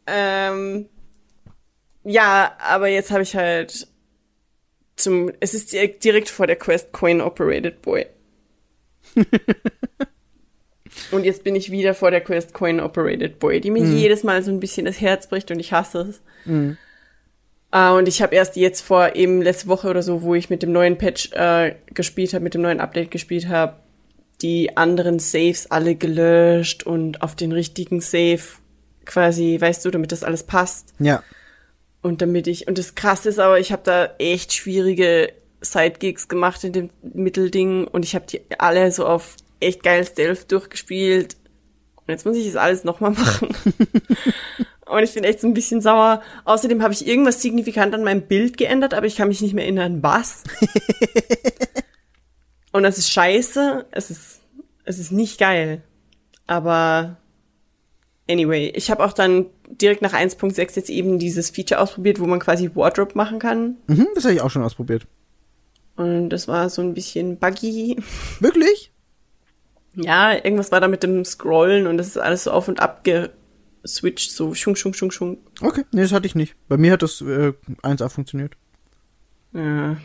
Ähm, 0.07 0.89
ja, 2.03 2.55
aber 2.59 2.87
jetzt 2.87 3.11
habe 3.11 3.23
ich 3.23 3.35
halt 3.35 3.87
zum, 4.95 5.31
es 5.39 5.53
ist 5.53 5.71
direkt, 5.73 6.03
direkt 6.03 6.29
vor 6.29 6.47
der 6.47 6.55
Quest 6.55 6.91
Coin 6.91 7.21
Operated 7.21 7.81
Boy. 7.81 8.05
und 11.11 11.25
jetzt 11.25 11.43
bin 11.43 11.55
ich 11.55 11.71
wieder 11.71 11.93
vor 11.93 12.11
der 12.11 12.21
Quest 12.21 12.53
Coin 12.53 12.79
Operated 12.79 13.39
Boy, 13.39 13.59
die 13.59 13.71
mir 13.71 13.83
jedes 13.83 14.23
Mal 14.23 14.43
so 14.43 14.51
ein 14.51 14.59
bisschen 14.59 14.85
das 14.85 15.01
Herz 15.01 15.27
bricht 15.27 15.51
und 15.51 15.59
ich 15.59 15.73
hasse 15.73 16.01
es. 16.01 16.21
Äh, 17.71 17.89
und 17.91 18.07
ich 18.07 18.21
habe 18.21 18.35
erst 18.35 18.55
jetzt 18.55 18.81
vor 18.81 19.15
eben 19.15 19.41
letzte 19.41 19.67
Woche 19.67 19.89
oder 19.89 20.03
so, 20.03 20.21
wo 20.21 20.35
ich 20.35 20.49
mit 20.49 20.61
dem 20.61 20.71
neuen 20.71 20.97
Patch 20.97 21.31
äh, 21.33 21.75
gespielt 21.87 22.33
habe, 22.33 22.43
mit 22.43 22.53
dem 22.53 22.61
neuen 22.61 22.79
Update 22.79 23.11
gespielt 23.11 23.47
habe, 23.47 23.77
die 24.43 24.77
anderen 24.77 25.19
Saves 25.19 25.71
alle 25.71 25.95
gelöscht 25.95 26.83
und 26.83 27.21
auf 27.21 27.35
den 27.35 27.51
richtigen 27.51 28.01
Save 28.01 28.41
quasi, 29.05 29.57
weißt 29.59 29.83
du, 29.85 29.91
damit 29.91 30.11
das 30.11 30.23
alles 30.23 30.43
passt. 30.43 30.93
Ja. 30.99 31.23
Und 32.01 32.21
damit 32.21 32.47
ich, 32.47 32.67
und 32.67 32.77
das 32.77 32.95
krasse 32.95 33.29
ist 33.29 33.39
aber, 33.39 33.59
ich 33.59 33.71
habe 33.71 33.81
da 33.85 34.13
echt 34.19 34.53
schwierige 34.53 35.31
Sidegigs 35.61 36.27
gemacht 36.27 36.63
in 36.63 36.73
dem 36.73 36.89
Mittelding 37.01 37.87
und 37.87 38.03
ich 38.03 38.15
habe 38.15 38.25
die 38.25 38.41
alle 38.59 38.91
so 38.91 39.05
auf 39.05 39.37
echt 39.61 39.83
geil 39.83 40.05
Stealth 40.05 40.51
durchgespielt. 40.51 41.37
Und 41.95 42.09
jetzt 42.09 42.25
muss 42.25 42.35
ich 42.35 42.45
das 42.45 42.57
alles 42.57 42.83
nochmal 42.83 43.11
machen. 43.17 43.55
und 44.85 45.03
ich 45.03 45.13
bin 45.13 45.23
echt 45.23 45.39
so 45.39 45.47
ein 45.47 45.53
bisschen 45.53 45.79
sauer. 45.79 46.21
Außerdem 46.43 46.83
habe 46.83 46.93
ich 46.93 47.07
irgendwas 47.07 47.41
signifikant 47.41 47.93
an 47.95 48.03
meinem 48.03 48.23
Bild 48.23 48.57
geändert, 48.57 48.93
aber 48.93 49.05
ich 49.05 49.15
kann 49.15 49.29
mich 49.29 49.41
nicht 49.41 49.53
mehr 49.53 49.63
erinnern, 49.63 50.03
was. 50.03 50.43
und 52.73 52.83
das 52.83 52.97
ist 52.97 53.09
scheiße. 53.11 53.85
Es 53.91 54.09
ist, 54.09 54.32
es 54.83 54.99
ist 54.99 55.11
nicht 55.11 55.39
geil. 55.39 55.81
Aber 56.47 57.17
Anyway, 58.29 58.71
ich 58.73 58.89
habe 58.89 59.03
auch 59.03 59.13
dann 59.13 59.47
direkt 59.67 60.01
nach 60.01 60.13
1.6 60.13 60.75
jetzt 60.75 60.89
eben 60.89 61.19
dieses 61.19 61.49
Feature 61.49 61.81
ausprobiert, 61.81 62.19
wo 62.19 62.25
man 62.25 62.39
quasi 62.39 62.71
Wardrobe 62.73 63.11
machen 63.15 63.39
kann. 63.39 63.77
Mhm, 63.87 64.07
das 64.15 64.23
habe 64.23 64.33
ich 64.33 64.41
auch 64.41 64.49
schon 64.49 64.63
ausprobiert. 64.63 65.05
Und 65.95 66.29
das 66.29 66.47
war 66.47 66.69
so 66.69 66.81
ein 66.81 66.93
bisschen 66.93 67.37
buggy. 67.37 67.97
Wirklich? 68.39 68.91
Ja, 69.95 70.33
irgendwas 70.33 70.71
war 70.71 70.79
da 70.79 70.87
mit 70.87 71.03
dem 71.03 71.25
Scrollen 71.25 71.85
und 71.85 71.97
das 71.97 72.07
ist 72.07 72.17
alles 72.17 72.45
so 72.45 72.51
auf 72.51 72.67
und 72.67 72.79
ab 72.79 73.03
geswitcht, 73.03 74.31
so 74.31 74.55
schung, 74.55 74.75
schung, 74.75 74.93
schung, 74.93 75.11
schung. 75.11 75.37
Okay, 75.61 75.83
nee, 75.91 76.01
das 76.01 76.13
hatte 76.13 76.25
ich 76.25 76.33
nicht. 76.33 76.55
Bei 76.67 76.77
mir 76.77 76.93
hat 76.93 77.03
das 77.03 77.21
äh, 77.21 77.53
1A 77.83 78.09
funktioniert. 78.09 78.55
Ja, 79.53 79.97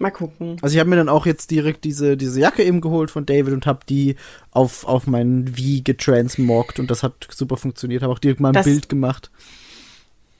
mal 0.00 0.10
gucken. 0.10 0.56
Also 0.62 0.74
ich 0.74 0.80
habe 0.80 0.90
mir 0.90 0.96
dann 0.96 1.08
auch 1.08 1.26
jetzt 1.26 1.50
direkt 1.50 1.84
diese, 1.84 2.16
diese 2.16 2.40
Jacke 2.40 2.62
eben 2.64 2.80
geholt 2.80 3.10
von 3.10 3.26
David 3.26 3.52
und 3.54 3.66
habe 3.66 3.80
die 3.88 4.16
auf, 4.50 4.84
auf 4.84 5.06
mein 5.06 5.56
Wie 5.56 5.82
getransmoggt 5.84 6.78
und 6.78 6.90
das 6.90 7.02
hat 7.02 7.28
super 7.30 7.56
funktioniert. 7.56 8.02
Habe 8.02 8.12
auch 8.12 8.18
direkt 8.18 8.40
mal 8.40 8.48
ein 8.50 8.54
Das- 8.54 8.64
Bild 8.66 8.88
gemacht. 8.88 9.30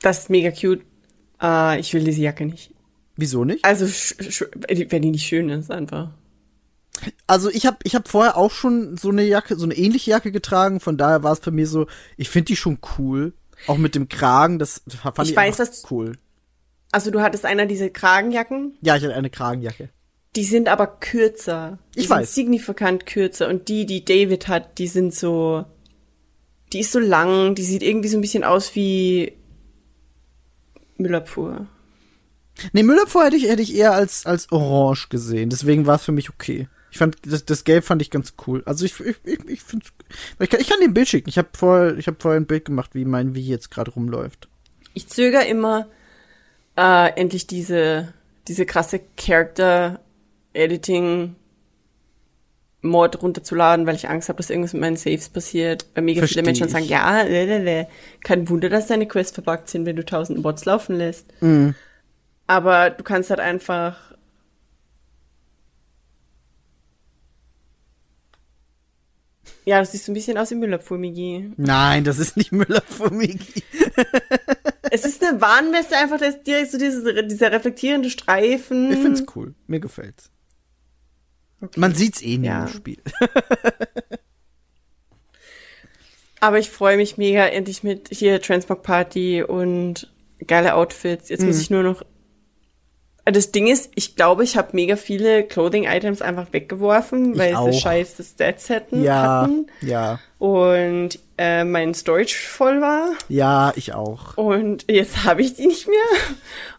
Das 0.00 0.20
ist 0.20 0.30
mega 0.30 0.50
cute. 0.50 0.82
Äh, 1.42 1.80
ich 1.80 1.92
will 1.94 2.04
diese 2.04 2.20
Jacke 2.20 2.46
nicht. 2.46 2.72
Wieso 3.16 3.44
nicht? 3.44 3.64
Also, 3.64 3.84
wenn 3.86 5.02
die 5.02 5.10
nicht 5.10 5.26
schön 5.26 5.48
ist, 5.48 5.70
einfach. 5.72 6.10
Also 7.26 7.48
ich 7.50 7.66
habe 7.66 7.78
ich 7.84 7.94
hab 7.94 8.08
vorher 8.08 8.36
auch 8.36 8.50
schon 8.50 8.96
so 8.96 9.10
eine 9.10 9.24
Jacke, 9.24 9.56
so 9.56 9.64
eine 9.64 9.74
ähnliche 9.74 10.10
Jacke 10.10 10.32
getragen. 10.32 10.80
Von 10.80 10.96
daher 10.96 11.22
war 11.22 11.32
es 11.32 11.38
für 11.40 11.50
mich 11.50 11.68
so, 11.68 11.86
ich 12.16 12.28
finde 12.28 12.46
die 12.46 12.56
schon 12.56 12.78
cool. 12.98 13.32
Auch 13.66 13.76
mit 13.78 13.94
dem 13.96 14.08
Kragen, 14.08 14.58
das 14.60 14.82
fand 15.02 15.18
ich, 15.22 15.30
Ich 15.30 15.36
weiß, 15.36 15.58
was- 15.58 15.82
cool. 15.90 16.12
Also 16.92 17.10
du 17.10 17.20
hattest 17.20 17.44
einer 17.44 17.66
diese 17.66 17.90
Kragenjacken, 17.90 18.76
Ja, 18.80 18.96
ich 18.96 19.04
hatte 19.04 19.14
eine 19.14 19.30
Kragenjacke. 19.30 19.90
die 20.36 20.44
sind 20.44 20.68
aber 20.68 20.86
kürzer. 20.86 21.78
Die 21.94 22.00
Ich 22.00 22.10
weiß. 22.10 22.34
signifikant 22.34 23.04
kürzer. 23.06 23.48
Und 23.48 23.68
die, 23.68 23.84
die 23.86 24.04
David 24.04 24.48
hat, 24.48 24.78
die 24.78 24.86
sind 24.86 25.14
so, 25.14 25.64
die 26.72 26.80
ist 26.80 26.92
so 26.92 26.98
lang, 26.98 27.54
die 27.54 27.62
sieht 27.64 27.82
irgendwie 27.82 28.08
so 28.08 28.16
ein 28.18 28.22
bisschen 28.22 28.44
aus 28.44 28.74
wie 28.74 29.32
Müllabfuhr. 30.96 31.66
Nee, 32.72 32.82
Müllabfuhr 32.82 33.24
hätte 33.24 33.36
ich, 33.36 33.44
hätte 33.48 33.62
ich 33.62 33.74
eher 33.74 33.92
als, 33.92 34.26
als 34.26 34.50
orange 34.50 35.08
gesehen. 35.10 35.50
Deswegen 35.50 35.86
war 35.86 35.96
es 35.96 36.04
für 36.04 36.12
mich 36.12 36.28
okay. 36.30 36.68
Ich 36.90 36.98
fand, 36.98 37.16
das, 37.26 37.44
das 37.44 37.64
Gelb 37.64 37.84
fand 37.84 38.02
ich 38.02 38.10
ganz 38.10 38.32
cool. 38.46 38.62
Also 38.64 38.84
ich, 38.84 38.98
ich, 39.00 39.16
ich, 39.24 39.38
ich 39.46 39.62
finde 39.62 39.86
ich 40.40 40.48
kann, 40.50 40.60
ich 40.60 40.68
kann 40.68 40.80
dir 40.80 40.86
ein 40.86 40.94
Bild 40.94 41.08
schicken. 41.08 41.28
Ich 41.28 41.38
habe 41.38 41.48
vorher, 41.52 41.96
ich 41.98 42.06
habe 42.06 42.16
vorher 42.18 42.40
ein 42.40 42.46
Bild 42.46 42.64
gemacht, 42.64 42.90
wie 42.94 43.04
mein 43.04 43.34
Wie 43.34 43.46
jetzt 43.46 43.70
gerade 43.70 43.90
rumläuft. 43.92 44.48
Ich 44.94 45.06
zögere 45.08 45.44
immer, 45.46 45.86
äh, 46.78 47.08
endlich 47.16 47.48
diese, 47.48 48.14
diese 48.46 48.64
krasse 48.64 49.00
Character-Editing 49.16 51.34
Mod 52.80 53.20
runterzuladen, 53.20 53.86
weil 53.86 53.96
ich 53.96 54.08
Angst 54.08 54.28
habe, 54.28 54.36
dass 54.36 54.50
irgendwas 54.50 54.72
mit 54.72 54.82
meinen 54.82 54.94
Saves 54.94 55.28
passiert. 55.28 55.84
Weil 55.94 56.04
mega 56.04 56.20
Versteh 56.20 56.36
viele 56.36 56.46
Menschen 56.46 56.68
sagen, 56.68 56.84
ja, 56.84 57.22
lelele. 57.22 57.88
kein 58.22 58.48
Wunder, 58.48 58.68
dass 58.68 58.86
deine 58.86 59.08
Quests 59.08 59.34
verbuggt 59.34 59.68
sind, 59.68 59.84
wenn 59.84 59.96
du 59.96 60.04
tausend 60.04 60.44
Bots 60.44 60.64
laufen 60.64 60.94
lässt. 60.94 61.26
Mhm. 61.40 61.74
Aber 62.46 62.90
du 62.90 63.02
kannst 63.02 63.30
halt 63.30 63.40
einfach 63.40 63.96
Ja, 69.64 69.80
das 69.80 69.92
sieht 69.92 70.00
so 70.00 70.12
ein 70.12 70.14
bisschen 70.14 70.38
aus 70.38 70.50
wie 70.50 70.54
Müllabfuhr, 70.54 70.96
Migi. 70.96 71.52
Nein, 71.58 72.04
das 72.04 72.18
ist 72.18 72.38
nicht 72.38 72.52
Müllabfuhr, 72.52 73.10
Miki. 73.10 73.62
Es 74.90 75.04
ist 75.04 75.22
eine 75.24 75.40
Warnweste, 75.40 75.96
einfach 75.96 76.18
das 76.18 76.42
direkt 76.42 76.70
so 76.72 76.78
dieses, 76.78 77.04
dieser 77.28 77.52
reflektierende 77.52 78.10
Streifen. 78.10 78.90
Ich 78.92 78.98
find's 78.98 79.24
cool. 79.34 79.54
Mir 79.66 79.80
gefällt's. 79.80 80.30
Man 81.76 81.94
sieht's 81.94 82.22
eh 82.22 82.38
nie 82.38 82.46
Ja. 82.46 82.62
im 82.64 82.68
Spiel. 82.68 82.98
Aber 86.40 86.58
ich 86.58 86.70
freue 86.70 86.96
mich 86.96 87.16
mega 87.18 87.46
endlich 87.46 87.82
mit 87.82 88.08
hier 88.12 88.40
Transmog 88.40 88.82
Party 88.82 89.42
und 89.42 90.12
geile 90.46 90.74
Outfits. 90.74 91.28
Jetzt 91.28 91.40
Mhm. 91.40 91.48
muss 91.48 91.60
ich 91.60 91.70
nur 91.70 91.82
noch. 91.82 92.02
Das 93.24 93.50
Ding 93.52 93.66
ist, 93.66 93.90
ich 93.94 94.16
glaube, 94.16 94.42
ich 94.44 94.56
habe 94.56 94.70
mega 94.72 94.96
viele 94.96 95.42
Clothing-Items 95.44 96.22
einfach 96.22 96.52
weggeworfen, 96.52 97.32
Ich 97.34 97.38
weil 97.38 97.54
auch. 97.56 97.70
sie 97.70 97.78
scheiße 97.78 98.22
Stats 98.24 98.70
hätten, 98.70 99.02
Ja, 99.02 99.42
hatten 99.42 99.66
ja, 99.82 100.18
und 100.38 101.18
äh, 101.38 101.64
mein 101.64 101.94
Storage 101.94 102.34
voll 102.48 102.80
war. 102.80 103.10
ja, 103.28 103.72
ich 103.76 103.94
auch. 103.94 104.36
Und 104.36 104.84
jetzt 104.90 105.24
habe 105.24 105.40
ich 105.42 105.54
die 105.54 105.66
nicht 105.66 105.86
mehr. 105.88 105.96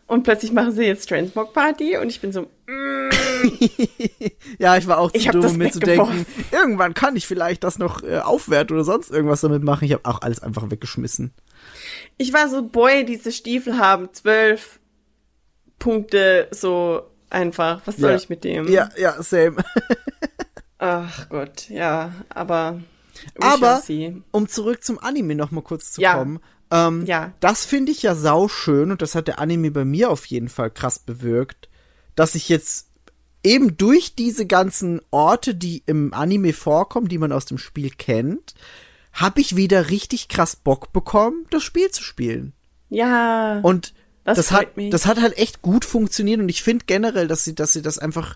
Und 0.07 0.23
plötzlich 0.23 0.51
machen 0.51 0.71
sie 0.71 0.83
jetzt 0.85 1.07
Transmog 1.09 1.53
Party 1.53 1.95
und 1.97 2.09
ich 2.09 2.19
bin 2.19 2.31
so, 2.31 2.47
Ja, 4.57 4.75
ich 4.77 4.87
war 4.87 4.97
auch 4.97 5.11
zu 5.11 5.17
Ich 5.17 5.27
dumm, 5.29 5.45
um 5.45 5.57
mir 5.57 5.71
zu 5.71 5.79
denken, 5.79 6.25
irgendwann 6.51 6.93
kann 6.93 7.15
ich 7.15 7.27
vielleicht 7.27 7.63
das 7.63 7.77
noch 7.79 8.03
äh, 8.03 8.17
aufwerten 8.19 8.75
oder 8.75 8.83
sonst 8.83 9.11
irgendwas 9.11 9.41
damit 9.41 9.63
machen. 9.63 9.85
Ich 9.85 9.93
habe 9.93 10.05
auch 10.05 10.21
alles 10.21 10.41
einfach 10.41 10.69
weggeschmissen. 10.69 11.31
ich 12.17 12.33
war 12.33 12.49
so, 12.49 12.63
boy, 12.63 13.05
diese 13.05 13.31
Stiefel 13.31 13.77
haben 13.77 14.09
zwölf 14.13 14.79
Punkte, 15.77 16.47
so 16.51 17.03
einfach. 17.29 17.81
Was 17.85 17.97
soll 17.97 18.11
Ja. 18.11 18.15
ich 18.17 18.29
mit 18.29 18.43
dem? 18.43 18.67
Ja, 18.67 18.89
ja, 18.97 19.21
same. 19.21 19.57
Ach 20.79 21.29
Gott, 21.29 21.69
ja, 21.69 22.11
aber. 22.29 22.79
We 23.35 23.41
Aber 23.45 23.81
um 24.31 24.47
zurück 24.47 24.83
zum 24.83 24.99
Anime 24.99 25.35
noch 25.35 25.51
mal 25.51 25.61
kurz 25.61 25.91
zu 25.93 26.01
Ja. 26.01 26.15
kommen. 26.15 26.39
Ähm, 26.71 27.05
Ja. 27.05 27.33
Das 27.39 27.65
finde 27.65 27.91
ich 27.91 28.01
ja 28.03 28.15
sauschön 28.15 28.91
und 28.91 29.01
das 29.01 29.15
hat 29.15 29.27
der 29.27 29.39
Anime 29.39 29.71
bei 29.71 29.85
mir 29.85 30.09
auf 30.11 30.25
jeden 30.25 30.49
Fall 30.49 30.69
krass 30.71 30.99
bewirkt, 30.99 31.69
dass 32.15 32.35
ich 32.35 32.49
jetzt 32.49 32.87
eben 33.43 33.77
durch 33.77 34.15
diese 34.15 34.45
ganzen 34.45 35.01
Orte, 35.11 35.55
die 35.55 35.83
im 35.85 36.13
Anime 36.13 36.53
vorkommen, 36.53 37.07
die 37.07 37.17
man 37.17 37.31
aus 37.31 37.45
dem 37.45 37.57
Spiel 37.57 37.89
kennt, 37.89 38.53
habe 39.13 39.41
ich 39.41 39.55
wieder 39.55 39.89
richtig 39.89 40.27
krass 40.27 40.55
Bock 40.55 40.91
bekommen, 40.93 41.45
das 41.49 41.63
Spiel 41.63 41.89
zu 41.89 42.03
spielen. 42.03 42.53
Ja. 42.89 43.59
Und 43.61 43.93
Das 44.25 44.37
das, 44.37 44.51
hat, 44.51 44.77
mich. 44.77 44.91
das 44.91 45.05
hat 45.05 45.19
halt 45.21 45.37
echt 45.37 45.61
gut 45.61 45.85
funktioniert 45.85 46.39
und 46.39 46.49
ich 46.49 46.61
finde 46.63 46.85
generell, 46.85 47.27
dass 47.27 47.43
sie, 47.43 47.55
dass 47.55 47.73
sie 47.73 47.81
das 47.81 47.97
einfach 47.97 48.35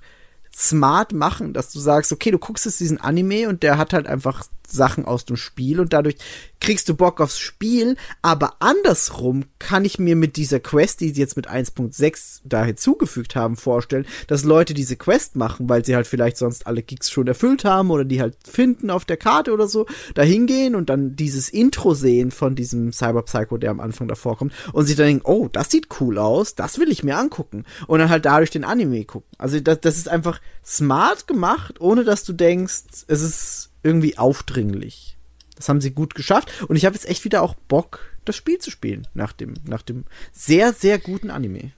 smart 0.55 1.13
machen, 1.13 1.53
dass 1.53 1.71
du 1.71 1.79
sagst, 1.79 2.11
okay, 2.11 2.31
du 2.31 2.37
guckst 2.37 2.65
jetzt 2.65 2.79
diesen 2.79 3.01
Anime 3.01 3.49
und 3.49 3.63
der 3.63 3.77
hat 3.77 3.93
halt 3.93 4.07
einfach 4.07 4.45
Sachen 4.73 5.05
aus 5.05 5.25
dem 5.25 5.37
Spiel 5.37 5.79
und 5.79 5.93
dadurch 5.93 6.15
kriegst 6.59 6.87
du 6.87 6.95
Bock 6.95 7.19
aufs 7.19 7.37
Spiel, 7.37 7.97
aber 8.21 8.55
andersrum 8.59 9.45
kann 9.59 9.83
ich 9.83 9.99
mir 9.99 10.15
mit 10.15 10.37
dieser 10.37 10.59
Quest, 10.59 11.01
die 11.01 11.09
sie 11.09 11.19
jetzt 11.19 11.35
mit 11.35 11.49
1.6 11.49 12.41
da 12.45 12.63
hinzugefügt 12.63 13.35
haben, 13.35 13.57
vorstellen, 13.57 14.05
dass 14.27 14.43
Leute 14.43 14.73
diese 14.73 14.95
Quest 14.95 15.35
machen, 15.35 15.67
weil 15.67 15.83
sie 15.83 15.95
halt 15.95 16.07
vielleicht 16.07 16.37
sonst 16.37 16.65
alle 16.65 16.81
Gigs 16.81 17.11
schon 17.11 17.27
erfüllt 17.27 17.65
haben 17.65 17.91
oder 17.91 18.05
die 18.05 18.21
halt 18.21 18.37
finden 18.49 18.89
auf 18.89 19.03
der 19.03 19.17
Karte 19.17 19.53
oder 19.53 19.67
so, 19.67 19.85
da 20.13 20.21
hingehen 20.21 20.75
und 20.75 20.89
dann 20.89 21.15
dieses 21.15 21.49
Intro 21.49 21.93
sehen 21.93 22.31
von 22.31 22.55
diesem 22.55 22.93
Cyberpsycho, 22.93 23.57
der 23.57 23.71
am 23.71 23.81
Anfang 23.81 24.07
davor 24.07 24.37
kommt 24.37 24.53
und 24.71 24.85
sich 24.85 24.95
dann 24.95 25.07
denken, 25.07 25.25
oh, 25.25 25.49
das 25.51 25.69
sieht 25.69 25.87
cool 25.99 26.17
aus, 26.17 26.55
das 26.55 26.79
will 26.79 26.89
ich 26.89 27.03
mir 27.03 27.17
angucken 27.17 27.65
und 27.87 27.99
dann 27.99 28.09
halt 28.09 28.25
dadurch 28.25 28.51
den 28.51 28.63
Anime 28.63 29.03
gucken. 29.03 29.29
Also 29.37 29.59
das, 29.59 29.81
das 29.81 29.97
ist 29.97 30.07
einfach 30.07 30.39
smart 30.65 31.27
gemacht, 31.27 31.81
ohne 31.81 32.03
dass 32.03 32.23
du 32.23 32.33
denkst, 32.33 32.83
es 33.07 33.21
ist 33.21 33.71
irgendwie 33.83 34.17
aufdringlich. 34.17 35.17
Das 35.55 35.69
haben 35.69 35.81
sie 35.81 35.91
gut 35.91 36.15
geschafft 36.15 36.51
und 36.67 36.75
ich 36.75 36.85
habe 36.85 36.95
jetzt 36.95 37.07
echt 37.07 37.25
wieder 37.25 37.41
auch 37.41 37.55
Bock, 37.55 37.99
das 38.25 38.35
Spiel 38.35 38.57
zu 38.57 38.71
spielen 38.71 39.07
nach 39.13 39.33
dem 39.33 39.53
nach 39.67 39.81
dem 39.81 40.05
sehr 40.31 40.73
sehr 40.73 40.97
guten 40.97 41.29
Anime. 41.29 41.71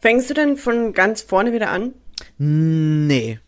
Fängst 0.00 0.28
du 0.28 0.34
denn 0.34 0.56
von 0.56 0.92
ganz 0.92 1.22
vorne 1.22 1.52
wieder 1.52 1.70
an? 1.70 1.94
Nee. 2.38 3.40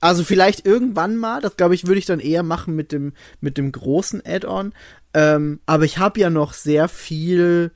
Also 0.00 0.24
vielleicht 0.24 0.66
irgendwann 0.66 1.16
mal, 1.16 1.40
das 1.40 1.56
glaube 1.56 1.74
ich, 1.74 1.86
würde 1.86 1.98
ich 1.98 2.06
dann 2.06 2.20
eher 2.20 2.42
machen 2.42 2.74
mit 2.74 2.92
dem 2.92 3.12
mit 3.40 3.56
dem 3.56 3.72
großen 3.72 4.22
Add-on. 4.24 4.72
Ähm, 5.14 5.60
aber 5.66 5.84
ich 5.84 5.98
habe 5.98 6.20
ja 6.20 6.30
noch 6.30 6.52
sehr 6.52 6.88
viel 6.88 7.72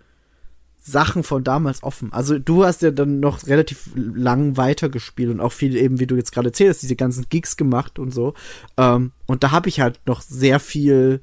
Sachen 0.87 1.23
von 1.25 1.43
damals 1.43 1.83
offen. 1.83 2.13
Also 2.13 2.39
du 2.39 2.65
hast 2.65 2.83
ja 2.83 2.93
dann 2.93 3.19
noch 3.21 3.47
relativ 3.47 3.91
lang 3.97 4.57
weitergespielt 4.57 5.31
und 5.31 5.41
auch 5.41 5.53
viel 5.53 5.77
eben, 5.77 5.99
wie 5.99 6.07
du 6.07 6.15
jetzt 6.17 6.31
gerade 6.33 6.49
erzählst, 6.51 6.83
diese 6.83 6.95
ganzen 6.97 7.27
Gigs 7.29 7.57
gemacht 7.57 7.99
und 7.99 8.13
so. 8.13 8.35
Ähm, 8.77 9.11
und 9.27 9.43
da 9.43 9.51
habe 9.51 9.69
ich 9.69 9.81
halt 9.81 10.01
noch 10.07 10.21
sehr 10.21 10.61
viel, 10.61 11.21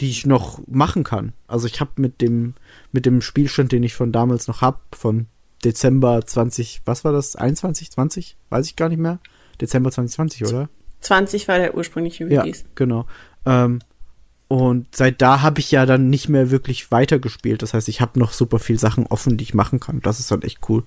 die 0.00 0.08
ich 0.10 0.24
noch 0.26 0.60
machen 0.68 1.02
kann. 1.02 1.32
Also 1.48 1.66
ich 1.66 1.80
habe 1.80 1.90
mit 1.96 2.20
dem 2.20 2.54
mit 2.92 3.06
dem 3.06 3.20
Spielstand, 3.22 3.72
den 3.72 3.82
ich 3.82 3.94
von 3.94 4.12
damals 4.12 4.46
noch 4.46 4.60
hab, 4.60 4.94
von 4.94 5.26
Dezember 5.64 6.24
20, 6.24 6.82
was 6.84 7.04
war 7.04 7.12
das? 7.12 7.34
21, 7.34 7.90
20? 7.90 8.36
Weiß 8.50 8.66
ich 8.66 8.76
gar 8.76 8.88
nicht 8.88 8.98
mehr. 9.00 9.18
Dezember 9.60 9.90
2020, 9.90 10.44
oder? 10.46 10.68
20 11.00 11.48
war 11.48 11.58
der 11.58 11.74
ursprüngliche 11.76 12.24
Ja, 12.28 12.42
Release. 12.42 12.64
genau. 12.74 13.06
Ähm, 13.46 13.80
und 14.48 14.94
seit 14.94 15.20
da 15.20 15.42
habe 15.42 15.60
ich 15.60 15.70
ja 15.72 15.86
dann 15.86 16.08
nicht 16.08 16.28
mehr 16.28 16.50
wirklich 16.50 16.90
weitergespielt. 16.90 17.62
Das 17.62 17.74
heißt, 17.74 17.88
ich 17.88 18.00
habe 18.00 18.18
noch 18.18 18.32
super 18.32 18.58
viel 18.58 18.78
Sachen 18.78 19.06
offen, 19.06 19.36
die 19.36 19.44
ich 19.44 19.54
machen 19.54 19.80
kann. 19.80 20.00
Das 20.00 20.20
ist 20.20 20.30
halt 20.30 20.44
echt 20.44 20.60
cool. 20.68 20.84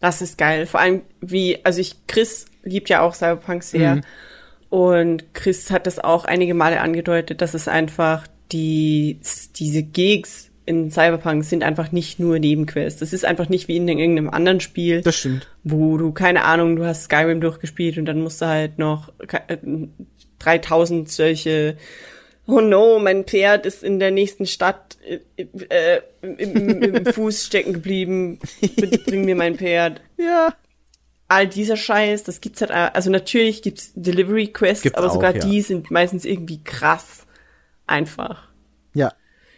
Das 0.00 0.22
ist 0.22 0.38
geil. 0.38 0.66
Vor 0.66 0.80
allem, 0.80 1.02
wie, 1.20 1.64
also 1.64 1.80
ich, 1.80 2.06
Chris 2.06 2.46
liebt 2.62 2.88
ja 2.88 3.02
auch 3.02 3.14
Cyberpunk 3.14 3.62
sehr. 3.62 3.96
Mhm. 3.96 4.00
Und 4.70 5.34
Chris 5.34 5.70
hat 5.70 5.86
das 5.86 5.98
auch 5.98 6.24
einige 6.24 6.54
Male 6.54 6.80
angedeutet, 6.80 7.40
dass 7.42 7.54
es 7.54 7.68
einfach 7.68 8.26
die, 8.50 9.20
diese 9.56 9.82
Gigs 9.82 10.50
in 10.66 10.90
Cyberpunk 10.90 11.44
sind 11.44 11.62
einfach 11.62 11.92
nicht 11.92 12.18
nur 12.18 12.38
Nebenquests. 12.38 13.00
Das 13.00 13.12
ist 13.12 13.24
einfach 13.24 13.48
nicht 13.48 13.68
wie 13.68 13.76
in 13.76 13.86
irgendeinem 13.86 14.30
anderen 14.30 14.60
Spiel. 14.60 15.02
Das 15.02 15.16
stimmt. 15.16 15.46
wo 15.62 15.98
du, 15.98 16.12
keine 16.12 16.44
Ahnung, 16.44 16.76
du 16.76 16.86
hast 16.86 17.04
Skyrim 17.04 17.40
durchgespielt 17.40 17.98
und 17.98 18.06
dann 18.06 18.22
musst 18.22 18.40
du 18.40 18.46
halt 18.46 18.78
noch 18.78 19.12
äh, 19.48 19.58
3000 20.44 21.10
solche, 21.10 21.76
oh 22.46 22.60
no, 22.60 22.98
mein 22.98 23.24
Pferd 23.24 23.66
ist 23.66 23.82
in 23.82 23.98
der 23.98 24.10
nächsten 24.10 24.46
Stadt 24.46 24.96
äh, 25.06 25.46
äh, 25.68 26.00
im, 26.22 26.82
im 26.82 27.06
Fuß 27.12 27.46
stecken 27.46 27.72
geblieben, 27.74 28.38
bitte 28.60 28.98
bring 28.98 29.24
mir 29.24 29.36
mein 29.36 29.56
Pferd. 29.56 30.00
Ja. 30.16 30.54
All 31.28 31.48
dieser 31.48 31.76
Scheiß, 31.76 32.22
das 32.24 32.40
gibt's 32.40 32.60
halt, 32.60 32.70
also 32.70 33.10
natürlich 33.10 33.62
gibt's 33.62 33.92
Delivery 33.94 34.48
Quests, 34.48 34.82
Gibt's 34.82 34.98
aber 34.98 35.08
auch, 35.08 35.14
sogar 35.14 35.34
ja. 35.34 35.40
die 35.40 35.62
sind 35.62 35.90
meistens 35.90 36.24
irgendwie 36.24 36.62
krass 36.62 37.26
einfach. 37.86 38.48
Ja. 38.94 39.12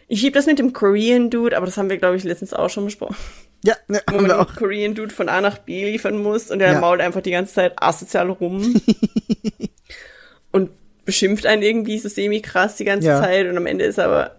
Ich 0.07 0.21
lieb 0.21 0.33
das 0.33 0.45
mit 0.45 0.59
dem 0.59 0.71
Korean 0.71 1.29
Dude, 1.29 1.55
aber 1.57 1.65
das 1.65 1.77
haben 1.77 1.89
wir, 1.89 1.97
glaube 1.97 2.15
ich, 2.15 2.23
letztens 2.23 2.53
auch 2.53 2.69
schon 2.69 2.85
besprochen. 2.85 3.17
Ja, 3.63 3.75
ja 3.89 3.99
wo 4.09 4.21
man 4.21 4.31
auch. 4.31 4.55
Korean 4.55 4.95
Dude 4.95 5.13
von 5.13 5.29
A 5.29 5.41
nach 5.41 5.57
B 5.57 5.83
liefern 5.83 6.21
muss 6.21 6.51
und 6.51 6.59
der 6.59 6.73
Ja. 6.73 6.79
mault 6.79 7.01
einfach 7.01 7.21
die 7.21 7.31
ganze 7.31 7.55
Zeit 7.55 7.73
asozial 7.81 8.29
rum 8.29 8.61
und 10.51 10.69
beschimpft 11.05 11.45
einen 11.45 11.61
irgendwie 11.61 11.99
so 11.99 12.09
semi 12.09 12.41
krass 12.41 12.75
die 12.75 12.85
ganze 12.85 13.07
Ja. 13.07 13.21
Zeit 13.21 13.47
und 13.47 13.57
am 13.57 13.65
Ende 13.65 13.85
ist 13.85 13.97
er 13.97 14.05
aber 14.05 14.35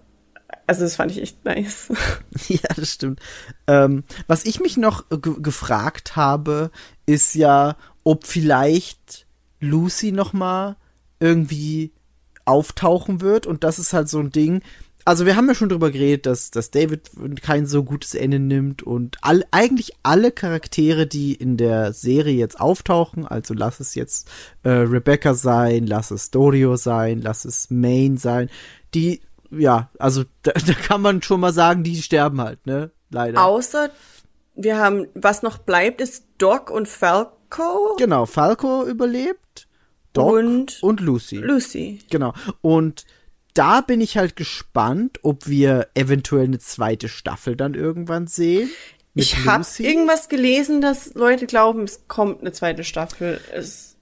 also 0.66 0.82
das 0.82 0.96
fand 0.96 1.10
ich 1.10 1.22
echt 1.22 1.44
nice. 1.44 1.88
Ja, 2.48 2.68
das 2.76 2.92
stimmt. 2.92 3.20
Ähm, 3.66 4.04
was 4.26 4.44
ich 4.44 4.60
mich 4.60 4.76
noch 4.76 5.08
ge 5.08 5.34
gefragt 5.38 6.14
habe, 6.16 6.70
ist 7.06 7.34
ja, 7.34 7.76
ob 8.04 8.26
vielleicht 8.26 9.26
Lucy 9.60 10.12
noch 10.12 10.32
mal 10.34 10.76
irgendwie 11.20 11.92
auftauchen 12.44 13.20
wird 13.20 13.46
und 13.46 13.64
das 13.64 13.78
ist 13.78 13.92
halt 13.92 14.08
so 14.08 14.18
ein 14.18 14.30
Ding. 14.30 14.62
Also 15.08 15.24
wir 15.24 15.36
haben 15.36 15.48
ja 15.48 15.54
schon 15.54 15.70
drüber 15.70 15.90
geredet, 15.90 16.26
dass, 16.26 16.50
dass 16.50 16.70
David 16.70 17.10
kein 17.40 17.64
so 17.64 17.82
gutes 17.82 18.14
Ende 18.14 18.38
nimmt 18.38 18.82
und 18.82 19.16
all, 19.22 19.42
eigentlich 19.52 19.92
alle 20.02 20.30
Charaktere, 20.30 21.06
die 21.06 21.32
in 21.32 21.56
der 21.56 21.94
Serie 21.94 22.34
jetzt 22.34 22.60
auftauchen, 22.60 23.26
also 23.26 23.54
lass 23.54 23.80
es 23.80 23.94
jetzt 23.94 24.28
äh, 24.64 24.68
Rebecca 24.68 25.32
sein, 25.32 25.86
lass 25.86 26.10
es 26.10 26.30
Dorio 26.30 26.76
sein, 26.76 27.22
lass 27.22 27.46
es 27.46 27.70
Maine 27.70 28.18
sein, 28.18 28.50
die, 28.92 29.22
ja, 29.50 29.88
also 29.98 30.24
da, 30.42 30.52
da 30.52 30.74
kann 30.74 31.00
man 31.00 31.22
schon 31.22 31.40
mal 31.40 31.54
sagen, 31.54 31.84
die 31.84 31.96
sterben 32.02 32.42
halt, 32.42 32.66
ne? 32.66 32.90
Leider. 33.08 33.42
Außer 33.42 33.88
wir 34.56 34.76
haben, 34.76 35.06
was 35.14 35.42
noch 35.42 35.56
bleibt, 35.56 36.02
ist 36.02 36.26
Doc 36.36 36.70
und 36.70 36.86
Falco 36.86 37.96
Genau, 37.96 38.26
Falco 38.26 38.84
überlebt, 38.84 39.68
Doc 40.12 40.34
Und 40.34 40.82
und 40.82 41.00
Lucy. 41.00 41.36
Lucy. 41.36 42.00
Genau. 42.10 42.34
Und 42.60 43.06
da 43.58 43.80
bin 43.80 44.00
ich 44.00 44.16
halt 44.16 44.36
gespannt, 44.36 45.18
ob 45.22 45.48
wir 45.48 45.88
eventuell 45.94 46.44
eine 46.44 46.60
zweite 46.60 47.08
Staffel 47.08 47.56
dann 47.56 47.74
irgendwann 47.74 48.28
sehen. 48.28 48.70
Ich 49.14 49.44
habe 49.46 49.66
irgendwas 49.78 50.28
gelesen, 50.28 50.80
dass 50.80 51.14
Leute 51.14 51.46
glauben, 51.46 51.82
es 51.82 52.06
kommt 52.06 52.40
eine 52.40 52.52
zweite 52.52 52.84
Staffel. 52.84 53.40
Es, 53.52 53.96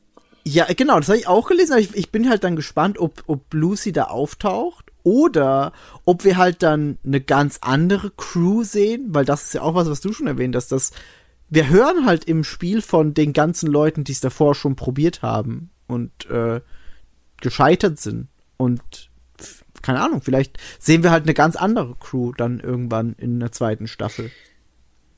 Ja, 0.45 0.66
genau, 0.77 0.99
das 0.99 1.09
habe 1.09 1.19
ich 1.19 1.27
auch 1.27 1.49
gelesen. 1.49 1.73
Aber 1.73 1.81
ich, 1.81 1.95
ich 1.95 2.12
bin 2.12 2.28
halt 2.28 2.45
dann 2.45 2.55
gespannt, 2.55 2.99
ob, 2.99 3.23
ob 3.27 3.53
Lucy 3.55 3.93
da 3.93 4.05
auftaucht 4.05 4.93
oder 5.05 5.73
ob 6.05 6.24
wir 6.24 6.37
halt 6.37 6.62
dann 6.62 6.99
eine 7.07 7.23
ganz 7.23 7.59
andere 7.62 8.11
Crew 8.11 8.62
sehen, 8.62 9.07
weil 9.09 9.24
das 9.24 9.45
ist 9.45 9.55
ja 9.55 9.62
auch 9.62 9.74
was, 9.74 9.89
was 9.89 10.03
du 10.03 10.12
schon 10.12 10.27
erwähnt 10.27 10.55
hast, 10.55 10.70
dass 10.70 10.91
wir 11.49 11.70
hören 11.70 12.05
halt 12.05 12.24
im 12.24 12.45
Spiel 12.45 12.83
von 12.83 13.15
den 13.15 13.33
ganzen 13.33 13.70
Leuten, 13.70 14.05
die 14.05 14.12
es 14.12 14.20
davor 14.20 14.55
schon 14.55 14.77
probiert 14.77 15.23
haben 15.23 15.70
und 15.87 16.28
äh, 16.28 16.61
gescheitert 17.41 17.99
sind. 18.01 18.28
Und 18.59 19.11
keine 19.82 20.01
Ahnung, 20.01 20.23
vielleicht 20.23 20.59
sehen 20.78 21.03
wir 21.03 21.11
halt 21.11 21.24
eine 21.24 21.35
ganz 21.35 21.57
andere 21.57 21.94
Crew 22.01 22.32
dann 22.32 22.61
irgendwann 22.61 23.15
in 23.19 23.40
der 23.40 23.53
zweiten 23.53 23.86
Staffel. 23.86 24.31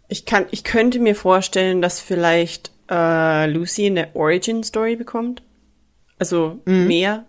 ich 0.08 0.24
kann, 0.24 0.46
ich 0.50 0.64
könnte 0.64 0.98
mir 1.00 1.14
vorstellen, 1.14 1.82
dass 1.82 2.00
vielleicht 2.00 2.72
äh, 2.90 3.46
Lucy 3.46 3.86
eine 3.86 4.14
Origin 4.14 4.62
Story 4.62 4.96
bekommt. 4.96 5.42
Also 6.18 6.60
mehr. 6.64 7.26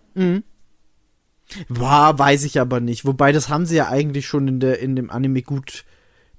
Boah, 1.67 2.17
weiß 2.17 2.43
ich 2.43 2.59
aber 2.59 2.79
nicht. 2.79 3.05
Wobei, 3.05 3.31
das 3.31 3.49
haben 3.49 3.65
sie 3.65 3.75
ja 3.75 3.87
eigentlich 3.89 4.27
schon 4.27 4.47
in, 4.47 4.59
der, 4.59 4.79
in 4.79 4.95
dem 4.95 5.09
Anime 5.09 5.41
gut 5.41 5.83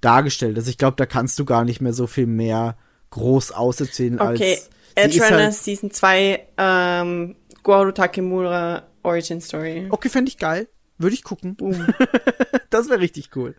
dargestellt. 0.00 0.56
Also 0.56 0.70
ich 0.70 0.78
glaube, 0.78 0.96
da 0.96 1.06
kannst 1.06 1.38
du 1.38 1.44
gar 1.44 1.64
nicht 1.64 1.80
mehr 1.80 1.92
so 1.92 2.06
viel 2.06 2.26
mehr 2.26 2.76
groß 3.10 3.52
auserzählen 3.52 4.20
Okay, 4.20 4.28
als. 4.28 4.38
sie 4.38 4.44
ist 4.52 4.70
Edgerunner 4.94 5.44
halt, 5.44 5.54
Season 5.54 5.90
2, 5.90 6.46
ähm, 6.58 7.36
Goro 7.62 7.92
Takemura 7.92 8.84
Origin 9.02 9.40
Story. 9.40 9.86
okay, 9.90 10.08
fände 10.08 10.28
ich 10.28 10.38
geil. 10.38 10.68
Würde 11.01 11.14
ich 11.14 11.24
gucken. 11.24 11.56
das 12.70 12.89
wäre 12.89 13.01
richtig 13.01 13.31
cool. 13.35 13.55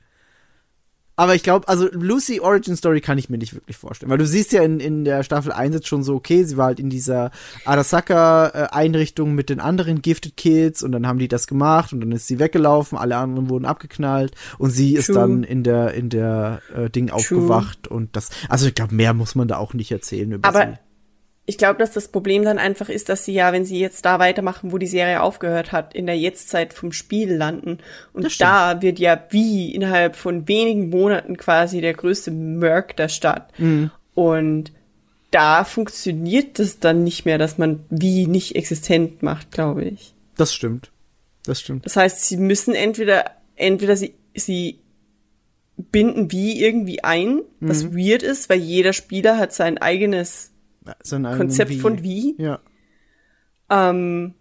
Aber 1.15 1.35
ich 1.35 1.43
glaube, 1.43 1.67
also 1.67 1.89
Lucy 1.91 2.39
Origin 2.39 2.75
Story 2.75 3.01
kann 3.01 3.17
ich 3.17 3.29
mir 3.29 3.37
nicht 3.37 3.53
wirklich 3.53 3.77
vorstellen. 3.77 4.09
Weil 4.09 4.17
du 4.17 4.25
siehst 4.25 4.53
ja 4.53 4.63
in, 4.63 4.79
in 4.79 5.05
der 5.05 5.23
Staffel 5.23 5.51
1 5.51 5.75
jetzt 5.75 5.87
schon 5.87 6.03
so, 6.03 6.15
okay, 6.15 6.43
sie 6.45 6.55
war 6.55 6.67
halt 6.67 6.79
in 6.79 6.89
dieser 6.89 7.31
Arasaka-Einrichtung 7.65 9.35
mit 9.35 9.49
den 9.49 9.59
anderen 9.59 10.01
Gifted 10.01 10.37
Kids 10.37 10.83
und 10.83 10.91
dann 10.93 11.05
haben 11.05 11.19
die 11.19 11.27
das 11.27 11.47
gemacht 11.47 11.93
und 11.93 12.01
dann 12.01 12.11
ist 12.11 12.27
sie 12.27 12.39
weggelaufen, 12.39 12.97
alle 12.97 13.17
anderen 13.17 13.49
wurden 13.49 13.65
abgeknallt 13.65 14.33
und 14.57 14.71
sie 14.71 14.95
ist 14.95 15.07
True. 15.07 15.15
dann 15.15 15.43
in 15.43 15.63
der, 15.63 15.93
in 15.93 16.09
der 16.09 16.61
äh, 16.75 16.89
Ding 16.89 17.09
aufgewacht 17.09 17.87
und 17.87 18.15
das, 18.15 18.29
also 18.49 18.67
ich 18.67 18.75
glaube, 18.75 18.95
mehr 18.95 19.13
muss 19.13 19.35
man 19.35 19.47
da 19.47 19.57
auch 19.57 19.73
nicht 19.73 19.91
erzählen 19.91 20.31
über 20.31 20.47
Aber 20.47 20.61
sie. 20.61 20.90
Ich 21.51 21.57
glaube, 21.57 21.79
dass 21.79 21.91
das 21.91 22.07
Problem 22.07 22.43
dann 22.43 22.57
einfach 22.57 22.87
ist, 22.87 23.09
dass 23.09 23.25
sie 23.25 23.33
ja, 23.33 23.51
wenn 23.51 23.65
sie 23.65 23.77
jetzt 23.77 24.05
da 24.05 24.19
weitermachen, 24.19 24.71
wo 24.71 24.77
die 24.77 24.87
Serie 24.87 25.21
aufgehört 25.21 25.73
hat, 25.73 25.93
in 25.93 26.05
der 26.05 26.17
Jetztzeit 26.17 26.71
vom 26.71 26.93
Spiel 26.93 27.33
landen. 27.33 27.79
Und 28.13 28.39
da 28.39 28.81
wird 28.81 28.99
ja 28.99 29.21
wie 29.31 29.75
innerhalb 29.75 30.15
von 30.15 30.47
wenigen 30.47 30.89
Monaten 30.89 31.35
quasi 31.35 31.81
der 31.81 31.93
größte 31.93 32.31
Merc 32.31 32.95
der 32.95 33.09
Stadt. 33.09 33.51
Mhm. 33.59 33.91
Und 34.15 34.71
da 35.29 35.65
funktioniert 35.65 36.57
das 36.57 36.79
dann 36.79 37.03
nicht 37.03 37.25
mehr, 37.25 37.37
dass 37.37 37.57
man 37.57 37.83
wie 37.89 38.27
nicht 38.27 38.55
existent 38.55 39.21
macht, 39.21 39.51
glaube 39.51 39.83
ich. 39.83 40.13
Das 40.37 40.53
stimmt. 40.53 40.89
Das 41.45 41.59
stimmt. 41.59 41.85
Das 41.85 41.97
heißt, 41.97 42.25
sie 42.27 42.37
müssen 42.37 42.73
entweder, 42.73 43.25
entweder 43.57 43.97
sie, 43.97 44.13
sie 44.33 44.79
binden 45.75 46.31
wie 46.31 46.63
irgendwie 46.63 47.03
ein, 47.03 47.41
was 47.59 47.83
Mhm. 47.83 47.97
weird 47.97 48.23
ist, 48.23 48.49
weil 48.49 48.59
jeder 48.59 48.93
Spieler 48.93 49.37
hat 49.37 49.51
sein 49.53 49.77
eigenes 49.77 50.50
So 51.03 51.15
ein 51.15 51.23
Konzept 51.23 51.71
Wie. 51.71 51.79
von 51.79 52.03
wie. 52.03 52.35
Ja, 52.37 52.59
Ähm, 53.69 54.33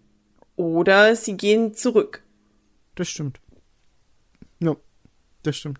oder 0.55 1.15
sie 1.15 1.37
gehen 1.37 1.73
zurück. 1.73 2.23
das 2.95 3.09
stimmt. 3.09 3.39
Ja, 4.59 4.75
das 5.43 5.57
stimmt. 5.57 5.79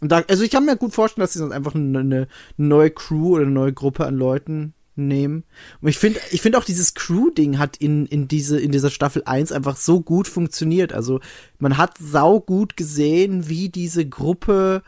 Und 0.00 0.10
da, 0.12 0.22
also 0.28 0.44
ich 0.44 0.50
kann 0.50 0.64
mir 0.64 0.76
gut 0.76 0.94
vorstellen, 0.94 1.22
dass 1.22 1.32
sie 1.32 1.38
sonst 1.40 1.52
einfach 1.52 1.74
eine, 1.74 1.98
eine 1.98 2.28
neue 2.56 2.90
Crew 2.90 3.34
oder 3.34 3.42
eine 3.42 3.52
neue 3.52 3.72
Gruppe 3.72 4.06
an 4.06 4.16
Leuten 4.16 4.74
nehmen. 4.96 5.44
Und 5.80 5.88
ich 5.88 5.98
finde, 5.98 6.20
ich 6.30 6.42
finde 6.42 6.58
auch 6.58 6.64
dieses 6.64 6.94
Crew-Ding 6.94 7.58
hat 7.58 7.76
in, 7.76 8.06
in 8.06 8.28
diese, 8.28 8.60
in 8.60 8.72
dieser 8.72 8.90
Staffel 8.90 9.22
1 9.24 9.52
einfach 9.52 9.76
so 9.76 10.00
gut 10.00 10.28
funktioniert. 10.28 10.92
Also 10.92 11.20
man 11.58 11.76
hat 11.76 11.98
sau 11.98 12.40
gut 12.40 12.76
gesehen, 12.76 13.48
wie 13.48 13.68
diese 13.68 14.08
Gruppe 14.08 14.82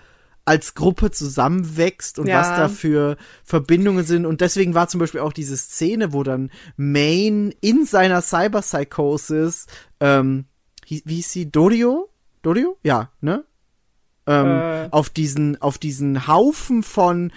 als 0.44 0.74
Gruppe 0.74 1.10
zusammenwächst 1.12 2.18
und 2.18 2.26
Ja. 2.26 2.40
was 2.40 2.48
da 2.48 2.68
für 2.68 3.16
Verbindungen 3.44 4.04
sind. 4.04 4.26
Und 4.26 4.40
deswegen 4.40 4.74
war 4.74 4.88
zum 4.88 4.98
Beispiel 5.00 5.20
auch 5.20 5.32
diese 5.32 5.56
Szene, 5.56 6.12
wo 6.12 6.22
dann 6.24 6.50
Maine 6.76 7.52
in 7.60 7.84
seiner 7.86 8.22
Cyberpsychosis, 8.22 9.66
ähm, 10.00 10.46
wie, 10.86 11.02
wie 11.04 11.16
hieß 11.16 11.30
sie? 11.32 11.50
Dorio? 11.50 12.08
Dorio? 12.42 12.76
Ja, 12.82 13.10
ne? 13.20 13.44
Ähm, 14.26 14.46
Äh. 14.46 14.88
auf 14.90 15.10
diesen, 15.10 15.60
auf 15.62 15.78
diesen 15.78 16.26
Haufen 16.26 16.82
von 16.82 17.32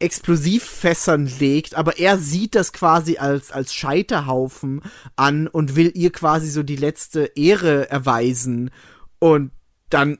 Explosivfässern 0.00 1.30
legt, 1.38 1.74
aber 1.76 1.98
er 1.98 2.18
sieht 2.18 2.54
das 2.54 2.72
quasi 2.72 3.16
als, 3.18 3.50
als 3.52 3.74
Scheiterhaufen 3.74 4.82
an 5.16 5.46
und 5.48 5.76
will 5.76 5.92
ihr 5.94 6.10
quasi 6.12 6.48
so 6.50 6.62
die 6.62 6.76
letzte 6.76 7.32
Ehre 7.36 7.90
erweisen. 7.90 8.70
Und 9.18 9.50
dann 9.90 10.18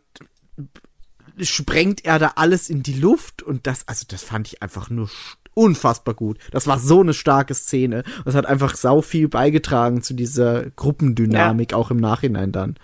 sprengt 1.40 2.04
er 2.04 2.18
da 2.18 2.32
alles 2.36 2.70
in 2.70 2.82
die 2.82 2.94
Luft 2.94 3.42
und 3.42 3.66
das, 3.66 3.86
also 3.88 4.04
das 4.08 4.22
fand 4.22 4.48
ich 4.48 4.62
einfach 4.62 4.90
nur 4.90 5.08
unfassbar 5.54 6.14
gut. 6.14 6.38
Das 6.50 6.66
war 6.66 6.78
so 6.78 7.00
eine 7.00 7.14
starke 7.14 7.54
Szene. 7.54 8.02
Das 8.24 8.34
hat 8.34 8.46
einfach 8.46 8.76
sau 8.76 9.02
viel 9.02 9.28
beigetragen 9.28 10.02
zu 10.02 10.14
dieser 10.14 10.70
Gruppendynamik, 10.70 11.74
auch 11.74 11.90
im 11.90 11.98
Nachhinein 11.98 12.52
dann. 12.52 12.76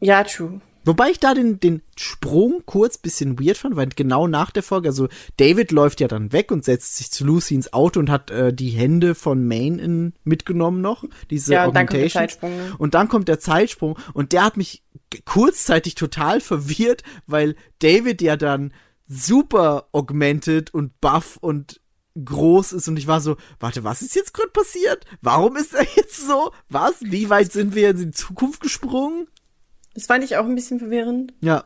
Ja, 0.00 0.22
true. 0.22 0.60
Wobei 0.88 1.10
ich 1.10 1.20
da 1.20 1.34
den, 1.34 1.60
den 1.60 1.82
Sprung 1.96 2.62
kurz 2.64 2.96
bisschen 2.96 3.38
weird 3.38 3.58
fand, 3.58 3.76
weil 3.76 3.90
genau 3.94 4.26
nach 4.26 4.50
der 4.50 4.62
Folge, 4.62 4.88
also 4.88 5.08
David 5.36 5.70
läuft 5.70 6.00
ja 6.00 6.08
dann 6.08 6.32
weg 6.32 6.50
und 6.50 6.64
setzt 6.64 6.96
sich 6.96 7.10
zu 7.10 7.26
Lucy 7.26 7.56
ins 7.56 7.74
Auto 7.74 8.00
und 8.00 8.08
hat 8.08 8.30
äh, 8.30 8.54
die 8.54 8.70
Hände 8.70 9.14
von 9.14 9.46
Maine 9.46 9.82
in, 9.82 10.12
mitgenommen 10.24 10.80
noch, 10.80 11.04
diese 11.28 11.52
Ja, 11.52 11.66
und 11.66 11.76
dann 11.76 11.86
kommt 11.86 11.98
der 11.98 12.06
Augmentation. 12.06 12.22
Zeitsprung, 12.22 12.56
ne? 12.56 12.74
Und 12.78 12.94
dann 12.94 13.08
kommt 13.08 13.28
der 13.28 13.38
Zeitsprung 13.38 13.98
und 14.14 14.32
der 14.32 14.44
hat 14.44 14.56
mich 14.56 14.82
kurzzeitig 15.26 15.94
total 15.94 16.40
verwirrt, 16.40 17.02
weil 17.26 17.54
David 17.80 18.22
ja 18.22 18.38
dann 18.38 18.72
super 19.06 19.88
augmented 19.92 20.72
und 20.72 20.98
buff 21.02 21.36
und 21.36 21.82
groß 22.24 22.72
ist 22.72 22.88
und 22.88 22.98
ich 22.98 23.06
war 23.06 23.20
so, 23.20 23.36
warte, 23.60 23.84
was 23.84 24.00
ist 24.00 24.16
jetzt 24.16 24.32
gerade 24.32 24.50
passiert? 24.50 25.04
Warum 25.20 25.56
ist 25.56 25.74
er 25.74 25.86
jetzt 25.96 26.26
so? 26.26 26.50
Was? 26.70 26.94
Wie 27.00 27.28
weit 27.28 27.52
sind 27.52 27.74
wir 27.74 27.90
in 27.90 27.96
die 27.98 28.10
Zukunft 28.10 28.60
gesprungen? 28.60 29.28
Das 29.94 30.06
fand 30.06 30.24
ich 30.24 30.36
auch 30.36 30.44
ein 30.44 30.54
bisschen 30.54 30.78
verwirrend. 30.78 31.32
Ja. 31.40 31.64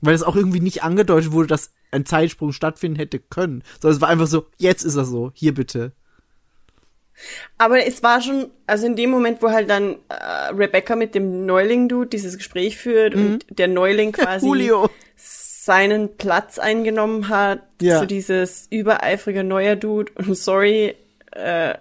Weil 0.00 0.14
es 0.14 0.22
auch 0.22 0.36
irgendwie 0.36 0.60
nicht 0.60 0.82
angedeutet 0.82 1.32
wurde, 1.32 1.48
dass 1.48 1.72
ein 1.90 2.06
Zeitsprung 2.06 2.52
stattfinden 2.52 2.98
hätte 2.98 3.18
können. 3.18 3.62
Sondern 3.80 3.96
es 3.96 4.00
war 4.00 4.08
einfach 4.08 4.26
so, 4.26 4.46
jetzt 4.58 4.82
ist 4.84 4.96
er 4.96 5.04
so, 5.04 5.30
hier 5.34 5.54
bitte. 5.54 5.92
Aber 7.58 7.84
es 7.86 8.02
war 8.02 8.22
schon, 8.22 8.50
also 8.66 8.86
in 8.86 8.96
dem 8.96 9.10
Moment, 9.10 9.42
wo 9.42 9.50
halt 9.50 9.68
dann 9.68 9.96
äh, 10.08 10.14
Rebecca 10.54 10.96
mit 10.96 11.14
dem 11.14 11.44
Neuling-Dude 11.44 12.08
dieses 12.08 12.38
Gespräch 12.38 12.78
führt 12.78 13.14
und 13.14 13.44
der 13.50 13.68
Neuling 13.68 14.12
quasi 14.12 14.46
Julio. 14.46 14.88
seinen 15.16 16.16
Platz 16.16 16.58
eingenommen 16.58 17.28
hat, 17.28 17.60
Ja. 17.82 17.98
so 18.00 18.06
dieses 18.06 18.66
übereifrige 18.70 19.44
neuer 19.44 19.76
Dude. 19.76 20.12
Und 20.14 20.34
sorry, 20.34 20.94
äh, 21.32 21.74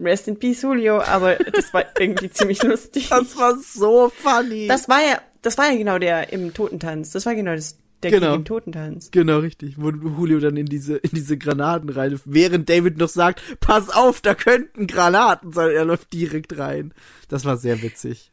rest 0.00 0.28
in 0.28 0.38
peace, 0.38 0.62
Julio, 0.62 1.00
aber 1.00 1.36
das 1.36 1.72
war 1.72 1.84
irgendwie 1.98 2.30
ziemlich 2.30 2.62
lustig. 2.62 3.08
Das 3.08 3.36
war 3.36 3.56
so 3.58 4.10
funny. 4.10 4.66
Das 4.66 4.88
war 4.88 5.00
ja, 5.00 5.20
das 5.42 5.58
war 5.58 5.70
ja 5.70 5.76
genau 5.76 5.98
der 5.98 6.32
im 6.32 6.54
Totentanz. 6.54 7.10
Das 7.10 7.26
war 7.26 7.34
genau 7.34 7.54
das, 7.54 7.78
der 8.02 8.10
Genau. 8.10 8.34
Im 8.34 8.44
Totentanz. 8.44 9.10
Genau, 9.10 9.38
richtig. 9.38 9.80
Wo 9.80 9.90
Julio 9.90 10.40
dann 10.40 10.56
in 10.56 10.66
diese, 10.66 10.96
in 10.96 11.10
diese 11.12 11.38
Granaten 11.38 11.88
rein, 11.88 12.20
während 12.24 12.68
David 12.68 12.98
noch 12.98 13.08
sagt, 13.08 13.42
pass 13.60 13.90
auf, 13.90 14.20
da 14.20 14.34
könnten 14.34 14.86
Granaten 14.86 15.52
sein. 15.52 15.70
Er 15.70 15.84
läuft 15.84 16.12
direkt 16.12 16.58
rein. 16.58 16.92
Das 17.28 17.44
war 17.44 17.56
sehr 17.56 17.82
witzig. 17.82 18.32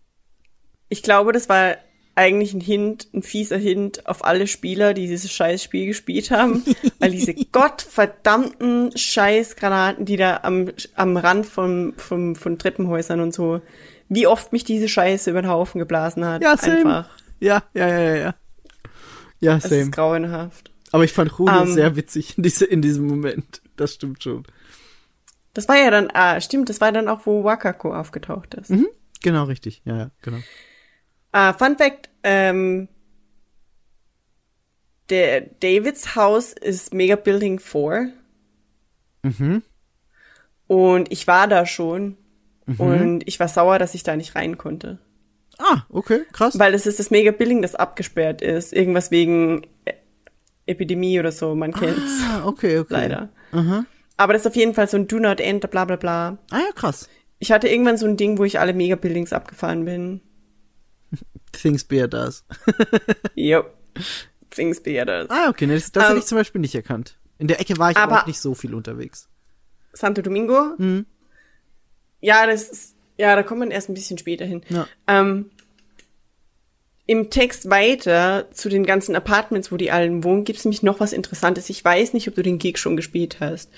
Ich 0.90 1.04
glaube, 1.04 1.34
das 1.34 1.50
war 1.50 1.78
eigentlich 2.20 2.54
ein 2.54 2.60
Hint, 2.60 3.08
ein 3.14 3.24
fieser 3.24 3.58
Hint 3.58 4.06
auf 4.06 4.26
alle 4.26 4.46
Spieler, 4.46 4.94
die 4.94 5.08
dieses 5.08 5.32
scheiß 5.32 5.64
Spiel 5.64 5.88
gespielt 5.88 6.32
haben, 6.32 6.64
weil 7.00 7.12
diese 7.12 7.34
gottverdammten 7.34 8.96
Scheißgranaten, 8.96 10.04
die 10.06 10.18
da 10.18 10.42
am, 10.44 10.70
am 10.96 11.16
Rand 11.16 11.46
vom, 11.46 11.94
vom, 11.96 12.36
von 12.36 12.60
Treppenhäusern 12.60 13.22
und 13.22 13.34
so, 13.34 13.62
wie 14.10 14.28
oft 14.28 14.52
mich 14.52 14.66
diese 14.66 14.90
Scheiße 14.90 15.30
über 15.30 15.42
den 15.42 15.50
Haufen 15.50 15.80
geblasen 15.80 16.26
hat. 16.26 16.44
Ja, 16.44 16.58
same. 16.58 16.78
Einfach. 16.78 17.10
Ja, 17.40 17.64
ja, 17.74 17.88
ja, 17.88 18.00
ja, 18.00 18.16
ja. 18.16 18.36
Ja, 19.40 19.60
same. 19.62 19.82
ist 19.84 19.92
grauenhaft. 19.94 20.72
Aber 20.92 21.06
ich 21.06 21.14
fand 21.14 21.32
Julio 21.32 21.62
Ähm. 21.62 21.74
sehr 21.74 21.96
witzig 21.96 22.38
in, 22.38 22.44
diese, 22.44 22.66
in 22.66 22.82
diesem 22.82 23.08
Moment. 23.08 23.62
Das 23.78 23.94
stimmt 23.94 24.22
schon. 24.22 24.44
Das 25.54 25.70
war 25.70 25.78
ja 25.78 25.90
dann, 25.90 26.10
ah, 26.14 26.42
stimmt, 26.42 26.68
das 26.68 26.82
war 26.82 26.92
dann 26.92 27.08
auch, 27.08 27.26
wo 27.26 27.46
Wakako 27.46 27.94
aufgetaucht 27.94 28.56
ist. 28.56 28.72
Mhm. 28.72 28.88
Genau, 29.22 29.46
richtig. 29.46 29.82
Ja, 29.86 29.98
ja, 29.98 30.12
genau. 30.22 30.40
Ah, 31.32 31.54
Fun 31.54 31.78
Fact, 31.78 32.09
ähm, 32.24 32.88
der 35.10 35.42
Davids 35.42 36.16
Haus 36.16 36.54
ist 36.54 36.94
Mega 36.94 37.16
Building 37.16 37.60
4. 37.60 38.12
Mhm. 39.24 39.64
Und 40.68 41.12
ich 41.12 41.26
war 41.28 41.48
da 41.48 41.66
schon. 41.66 42.16
Und 42.78 43.28
ich 43.28 43.40
war 43.40 43.48
sauer, 43.48 43.80
dass 43.80 43.96
ich 43.96 44.04
da 44.04 44.16
nicht 44.16 44.36
rein 44.36 44.60
konnte. 44.60 45.00
Ah, 45.58 45.82
okay, 45.90 46.22
krass. 46.32 46.60
Weil 46.60 46.76
es 46.76 46.86
ist 46.86 47.00
das 47.00 47.10
Mega 47.10 47.32
Building, 47.32 47.64
das 47.64 47.74
abgesperrt 47.74 48.44
ist. 48.44 48.74
Irgendwas 48.74 49.10
wegen 49.10 49.64
E- 49.88 49.94
Epidemie 50.68 51.20
oder 51.20 51.32
so, 51.32 51.56
man 51.56 51.74
kennt's. 51.74 52.22
ah, 52.30 52.46
okay, 52.46 52.78
okay. 52.78 52.94
Leider. 52.94 53.30
Aha. 53.54 53.86
Aber 54.18 54.34
das 54.34 54.44
ist 54.44 54.48
auf 54.50 54.56
jeden 54.56 54.76
Fall 54.76 54.88
so 54.88 54.98
ein 54.98 55.08
Do 55.08 55.18
Not 55.18 55.40
Enter, 55.40 55.68
bla 55.68 55.86
bla 55.86 55.96
bla. 55.96 56.38
Ah 56.52 56.60
ja, 56.60 56.72
krass. 56.76 57.10
Ich 57.40 57.52
hatte 57.52 57.68
irgendwann 57.68 57.98
so 57.98 58.06
ein 58.06 58.18
Ding, 58.18 58.38
wo 58.38 58.44
ich 58.44 58.60
alle 58.60 58.74
Mega 58.74 58.96
Buildings 58.96 59.34
abgefahren 59.34 59.84
bin. 59.86 60.22
Things 61.52 61.84
Bear 61.84 62.08
does. 62.08 62.44
Jo. 63.36 63.64
Things 64.50 64.82
be 64.82 65.00
others. 65.02 65.28
Ah, 65.30 65.50
okay, 65.50 65.68
ne, 65.68 65.76
das, 65.76 65.92
das 65.92 66.04
Ähm, 66.04 66.08
hätte 66.10 66.20
ich 66.20 66.26
zum 66.26 66.38
Beispiel 66.38 66.62
nicht 66.62 66.74
erkannt. 66.76 67.18
In 67.38 67.48
der 67.48 67.60
Ecke 67.60 67.78
war 67.78 67.92
ich 67.92 67.98
aber- 67.98 68.22
auch 68.24 68.28
nicht 68.28 68.40
so 68.40 68.54
viel 68.56 68.74
unterwegs. 68.74 69.28
Santo 69.94 70.22
Domingo. 70.22 70.74
Mhm. 70.78 71.06
Ja, 72.22 72.46
das 72.48 72.70
ist, 72.70 72.96
ja, 73.18 73.36
da 73.36 73.44
kommt 73.44 73.60
man 73.60 73.72
erst 73.72 73.90
ein 73.90 73.94
bisschen 73.94 74.18
später 74.18 74.46
hin. 74.46 74.62
Ja. 74.70 74.88
Ähm, 75.08 75.52
Im 77.06 77.30
Text 77.30 77.70
weiter 77.70 78.50
zu 78.52 78.70
den 78.70 78.86
ganzen 78.86 79.16
Apartments, 79.16 79.72
wo 79.72 79.78
die 79.78 79.92
allen 79.92 80.24
wohnen, 80.24 80.44
gibt's 80.44 80.64
nämlich 80.66 80.84
noch 80.84 81.00
was 81.00 81.12
Interessantes. 81.14 81.70
Ich 81.70 81.84
weiß 81.84 82.14
nicht, 82.14 82.28
ob 82.28 82.36
du 82.36 82.44
den 82.44 82.60
Gig 82.60 82.78
schon 82.78 82.96
gespielt 82.96 83.38
hast. 83.40 83.72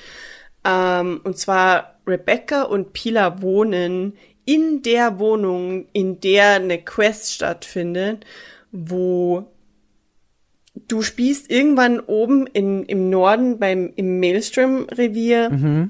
Ähm, 0.66 1.22
und 1.24 1.38
zwar 1.38 2.00
Rebecca 2.06 2.64
und 2.64 2.94
Pila 2.94 3.42
wohnen 3.42 4.18
in 4.46 4.82
der 4.82 5.20
Wohnung, 5.20 5.86
in 5.94 6.20
der 6.20 6.56
eine 6.56 6.82
Quest 6.82 7.34
stattfindet, 7.34 8.26
wo 8.72 9.46
du 10.88 11.02
spielst 11.02 11.52
irgendwann 11.52 12.00
oben 12.00 12.48
in, 12.48 12.84
im 12.86 13.10
Norden 13.10 13.60
beim 13.60 13.92
im 13.96 14.20
Maelstrom-Revier, 14.20 15.90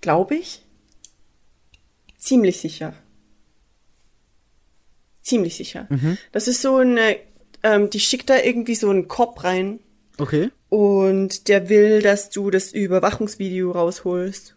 glaube 0.00 0.34
ich. 0.36 0.62
Ziemlich 2.16 2.60
sicher. 2.60 2.94
Ziemlich 5.20 5.56
sicher. 5.56 5.86
Das 6.32 6.48
ist 6.48 6.62
so 6.62 6.76
eine, 6.76 7.16
ähm, 7.62 7.90
die 7.90 8.00
schickt 8.00 8.30
da 8.30 8.38
irgendwie 8.38 8.74
so 8.74 8.88
einen 8.90 9.08
Kopf 9.08 9.44
rein 9.44 9.78
Okay. 10.18 10.50
und 10.70 11.48
der 11.48 11.68
will, 11.68 12.00
dass 12.02 12.30
du 12.30 12.50
das 12.50 12.72
Überwachungsvideo 12.72 13.70
rausholst. 13.72 14.56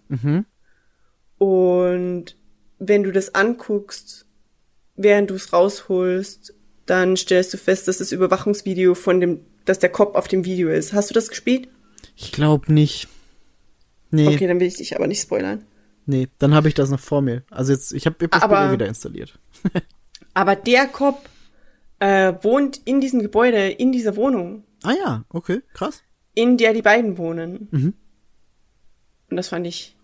Und 1.37 2.35
wenn 2.79 3.03
du 3.03 3.11
das 3.11 3.33
anguckst, 3.35 4.25
während 4.95 5.29
du 5.29 5.35
es 5.35 5.53
rausholst, 5.53 6.53
dann 6.85 7.17
stellst 7.17 7.53
du 7.53 7.57
fest, 7.57 7.87
dass 7.87 7.97
das 7.97 8.11
Überwachungsvideo 8.11 8.95
von 8.95 9.19
dem, 9.19 9.41
dass 9.65 9.79
der 9.79 9.89
Kopf 9.91 10.15
auf 10.15 10.27
dem 10.27 10.45
Video 10.45 10.69
ist. 10.69 10.93
Hast 10.93 11.09
du 11.09 11.13
das 11.13 11.29
gespielt? 11.29 11.67
Ich 12.15 12.31
glaube 12.31 12.71
nicht. 12.71 13.07
Nee, 14.11 14.27
Okay, 14.27 14.47
dann 14.47 14.59
will 14.59 14.67
ich 14.67 14.77
dich 14.77 14.95
aber 14.95 15.07
nicht 15.07 15.21
spoilern. 15.21 15.65
nee, 16.05 16.29
dann 16.39 16.53
habe 16.55 16.69
ich 16.69 16.73
das 16.73 16.89
noch 16.89 16.99
vor 17.01 17.21
mir. 17.21 17.43
Also 17.51 17.73
jetzt, 17.73 17.91
ich 17.93 18.05
habe 18.05 18.15
das 18.27 18.41
Spiel 18.41 18.55
Aber- 18.55 18.69
eh 18.69 18.71
wieder 18.73 18.87
installiert. 18.87 19.37
Aber 20.33 20.55
der 20.55 20.85
Kopf 20.87 21.19
äh, 21.99 22.33
wohnt 22.43 22.77
in 22.85 23.01
diesem 23.01 23.21
Gebäude, 23.21 23.69
in 23.69 23.91
dieser 23.91 24.15
Wohnung, 24.15 24.63
Ah 24.83 24.93
ja, 24.93 25.25
okay, 25.29 25.61
krass. 25.73 26.03
in 26.35 26.57
der 26.57 26.73
die 26.73 26.83
beiden 26.83 27.17
wohnen. 27.17 27.67
Mhm. 27.71 27.93
Und 29.29 29.35
das 29.37 29.49
fand 29.49 29.65
ich 29.67 29.95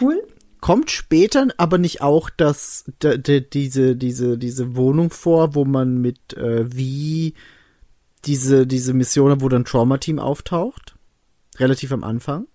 cool. 0.00 0.22
Kommt 0.64 0.90
später 0.90 1.48
aber 1.58 1.76
nicht 1.76 2.00
auch 2.00 2.30
das, 2.30 2.84
d, 3.02 3.18
d, 3.18 3.42
diese, 3.42 3.96
diese, 3.96 4.38
diese 4.38 4.76
Wohnung 4.76 5.10
vor, 5.10 5.54
wo 5.54 5.66
man 5.66 5.98
mit, 5.98 6.32
äh, 6.38 6.64
wie 6.74 7.34
diese, 8.24 8.66
diese 8.66 8.94
Mission, 8.94 9.42
wo 9.42 9.50
dann 9.50 9.66
Trauma-Team 9.66 10.18
auftaucht? 10.18 10.96
Relativ 11.58 11.92
am 11.92 12.02
Anfang? 12.02 12.46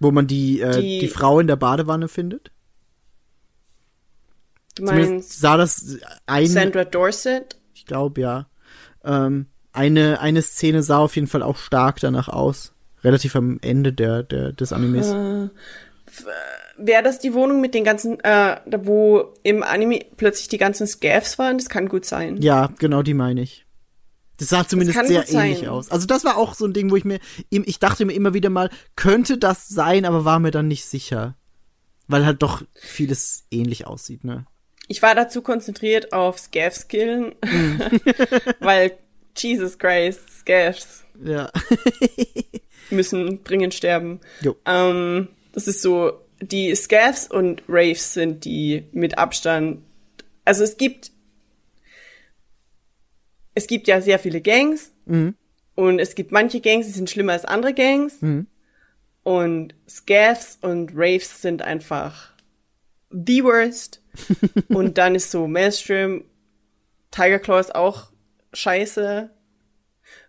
Wo 0.00 0.10
man 0.10 0.26
die, 0.26 0.60
äh, 0.60 0.80
die, 0.80 0.98
Die- 0.98 1.08
Frau 1.08 1.38
in 1.38 1.46
der 1.46 1.54
Badewanne 1.54 2.08
findet? 2.08 2.50
Du 4.74 4.84
Zumindest 4.84 5.10
meinst 5.12 5.40
sah 5.40 5.56
das 5.56 5.98
ein, 6.26 6.48
Sandra 6.48 6.84
Dorset? 6.84 7.60
ich 7.74 7.86
glaube 7.86 8.22
ja. 8.22 8.48
Ähm, 9.04 9.46
eine, 9.72 10.18
eine 10.18 10.42
Szene 10.42 10.82
sah 10.82 10.98
auf 10.98 11.14
jeden 11.14 11.28
Fall 11.28 11.44
auch 11.44 11.58
stark 11.58 12.00
danach 12.00 12.26
aus. 12.26 12.72
Relativ 13.04 13.36
am 13.36 13.58
Ende 13.62 13.92
der, 13.92 14.24
der, 14.24 14.52
des 14.52 14.72
Animes. 14.72 15.12
Äh, 15.12 15.50
Wäre 16.76 17.02
das 17.02 17.18
die 17.18 17.34
Wohnung 17.34 17.60
mit 17.60 17.74
den 17.74 17.84
ganzen, 17.84 18.18
äh, 18.20 18.56
da 18.66 18.86
wo 18.86 19.34
im 19.42 19.62
Anime 19.62 20.00
plötzlich 20.16 20.48
die 20.48 20.58
ganzen 20.58 20.86
Scavs 20.86 21.38
waren? 21.38 21.58
Das 21.58 21.68
kann 21.68 21.88
gut 21.88 22.04
sein. 22.04 22.40
Ja, 22.40 22.70
genau 22.78 23.02
die 23.02 23.14
meine 23.14 23.42
ich. 23.42 23.64
Das 24.38 24.48
sah 24.48 24.66
zumindest 24.66 24.98
kann 24.98 25.06
sehr 25.06 25.28
ähnlich 25.28 25.68
aus. 25.68 25.90
Also 25.90 26.06
das 26.06 26.24
war 26.24 26.36
auch 26.36 26.54
so 26.54 26.66
ein 26.66 26.72
Ding, 26.72 26.90
wo 26.90 26.96
ich 26.96 27.04
mir, 27.04 27.20
ich 27.50 27.78
dachte 27.78 28.04
mir 28.04 28.12
immer 28.14 28.34
wieder 28.34 28.50
mal, 28.50 28.68
könnte 28.96 29.38
das 29.38 29.68
sein, 29.68 30.04
aber 30.04 30.24
war 30.24 30.40
mir 30.40 30.50
dann 30.50 30.66
nicht 30.68 30.84
sicher. 30.86 31.36
Weil 32.08 32.26
halt 32.26 32.42
doch 32.42 32.62
vieles 32.74 33.44
ähnlich 33.50 33.86
aussieht, 33.86 34.24
ne? 34.24 34.44
Ich 34.88 35.00
war 35.00 35.14
dazu 35.14 35.40
konzentriert 35.40 36.12
auf 36.12 36.38
Scavs 36.38 36.88
killen, 36.88 37.34
Mhm. 37.44 37.80
weil 38.60 38.98
Jesus 39.36 39.78
Christ, 39.78 40.20
Scavs 40.40 41.04
Ja. 41.24 41.50
müssen 42.90 43.42
dringend 43.44 43.72
sterben. 43.74 44.20
Jo. 44.40 44.56
Ähm, 44.66 45.28
das 45.54 45.68
ist 45.68 45.82
so, 45.82 46.20
die 46.40 46.74
Scavs 46.74 47.28
und 47.28 47.62
Wraiths 47.68 48.14
sind 48.14 48.44
die 48.44 48.84
mit 48.92 49.18
Abstand. 49.18 49.82
Also 50.44 50.64
es 50.64 50.76
gibt, 50.76 51.12
es 53.54 53.66
gibt 53.66 53.86
ja 53.86 54.00
sehr 54.00 54.18
viele 54.18 54.40
Gangs 54.40 54.92
und 55.76 56.00
es 56.00 56.16
gibt 56.16 56.32
manche 56.32 56.60
Gangs, 56.60 56.86
die 56.86 56.92
sind 56.92 57.08
schlimmer 57.08 57.32
als 57.32 57.44
andere 57.44 57.72
Gangs. 57.72 58.18
Und 59.22 59.74
Scavs 59.88 60.58
und 60.60 60.94
Wraiths 60.96 61.40
sind 61.40 61.62
einfach 61.62 62.32
the 63.10 63.44
worst. 63.44 64.02
und 64.68 64.98
dann 64.98 65.14
ist 65.14 65.30
so 65.30 65.46
Maelstrom, 65.46 66.24
Tiger 67.10 67.38
Claw 67.38 67.60
ist 67.60 67.74
auch 67.74 68.10
scheiße. 68.52 69.30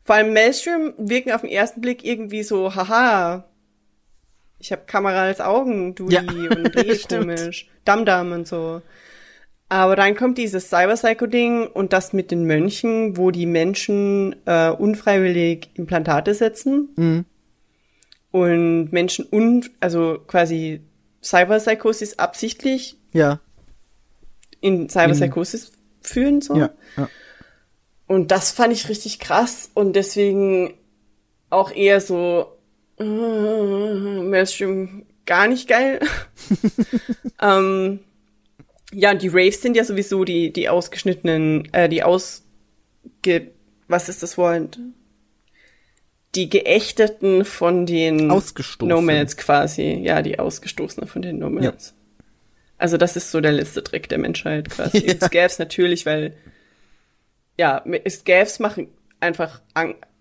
Vor 0.03 0.15
allem 0.15 0.33
Maelstrom 0.33 0.93
wirken 0.97 1.31
auf 1.31 1.41
den 1.41 1.49
ersten 1.49 1.81
Blick 1.81 2.05
irgendwie 2.05 2.43
so, 2.43 2.75
haha, 2.75 3.49
ich 4.65 4.71
habe 4.71 4.81
Kamera 4.87 5.21
als 5.23 5.41
Augen, 5.41 5.93
du 5.95 6.09
Ja, 6.09 6.21
und 6.55 6.73
stimmt. 6.99 7.37
komisch, 7.37 7.69
Dam-Dam 7.85 8.31
und 8.31 8.47
so. 8.47 8.81
Aber 9.69 9.95
dann 9.95 10.15
kommt 10.15 10.37
dieses 10.37 10.69
Cyber-Psycho-Ding 10.69 11.67
und 11.67 11.93
das 11.93 12.13
mit 12.13 12.31
den 12.31 12.45
Mönchen, 12.45 13.15
wo 13.17 13.29
die 13.31 13.45
Menschen 13.45 14.35
äh, 14.45 14.69
unfreiwillig 14.69 15.69
Implantate 15.75 16.33
setzen 16.33 16.89
Mhm. 16.95 17.25
und 18.31 18.91
Menschen 18.91 19.25
un, 19.31 19.65
also 19.79 20.19
quasi 20.27 20.81
Cyberpsychosis 21.23 22.17
absichtlich 22.19 22.97
Ja. 23.13 23.39
in 24.61 24.89
Cyberpsychosis 24.89 25.71
führen 26.01 26.41
so. 26.41 26.55
Ja. 26.55 26.69
ja. 26.97 27.09
Und 28.07 28.29
das 28.31 28.51
fand 28.51 28.73
ich 28.73 28.89
richtig 28.89 29.19
krass 29.19 29.69
und 29.73 29.95
deswegen 29.95 30.73
auch 31.49 31.71
eher 31.71 32.01
so 32.01 32.54
äh, 32.99 34.21
Maelstrom 34.21 35.05
gar 35.25 35.47
nicht 35.47 35.67
geil. 35.67 35.99
ähm, 37.41 37.99
ja, 38.91 39.13
die 39.13 39.27
Raves 39.27 39.61
sind 39.61 39.75
ja 39.75 39.83
sowieso 39.83 40.23
die 40.23 40.53
die 40.53 40.69
ausgeschnittenen, 40.69 41.73
äh, 41.73 41.89
die 41.89 42.03
ausge 42.03 43.51
was 43.87 44.09
ist 44.09 44.23
das 44.23 44.37
Wort? 44.37 44.79
Die 46.33 46.49
geächteten 46.49 47.45
von 47.45 47.85
den. 47.85 48.29
Nomads 48.89 49.37
quasi, 49.37 49.93
ja, 50.01 50.21
die 50.21 50.39
ausgestoßenen 50.39 51.07
von 51.07 51.21
den 51.21 51.39
Nomads. 51.39 51.93
Also 52.77 52.97
das 52.97 53.15
ist 53.15 53.31
so 53.31 53.39
der 53.41 53.53
letzte 53.53 53.83
Trick 53.83 54.09
der 54.09 54.17
Menschheit 54.17 54.69
quasi. 54.69 54.99
Ja. 55.07 55.27
Scavs 55.27 55.59
natürlich, 55.59 56.05
weil 56.05 56.35
ja, 57.57 57.83
Scavs 58.09 58.59
machen 58.59 58.89
einfach 59.19 59.61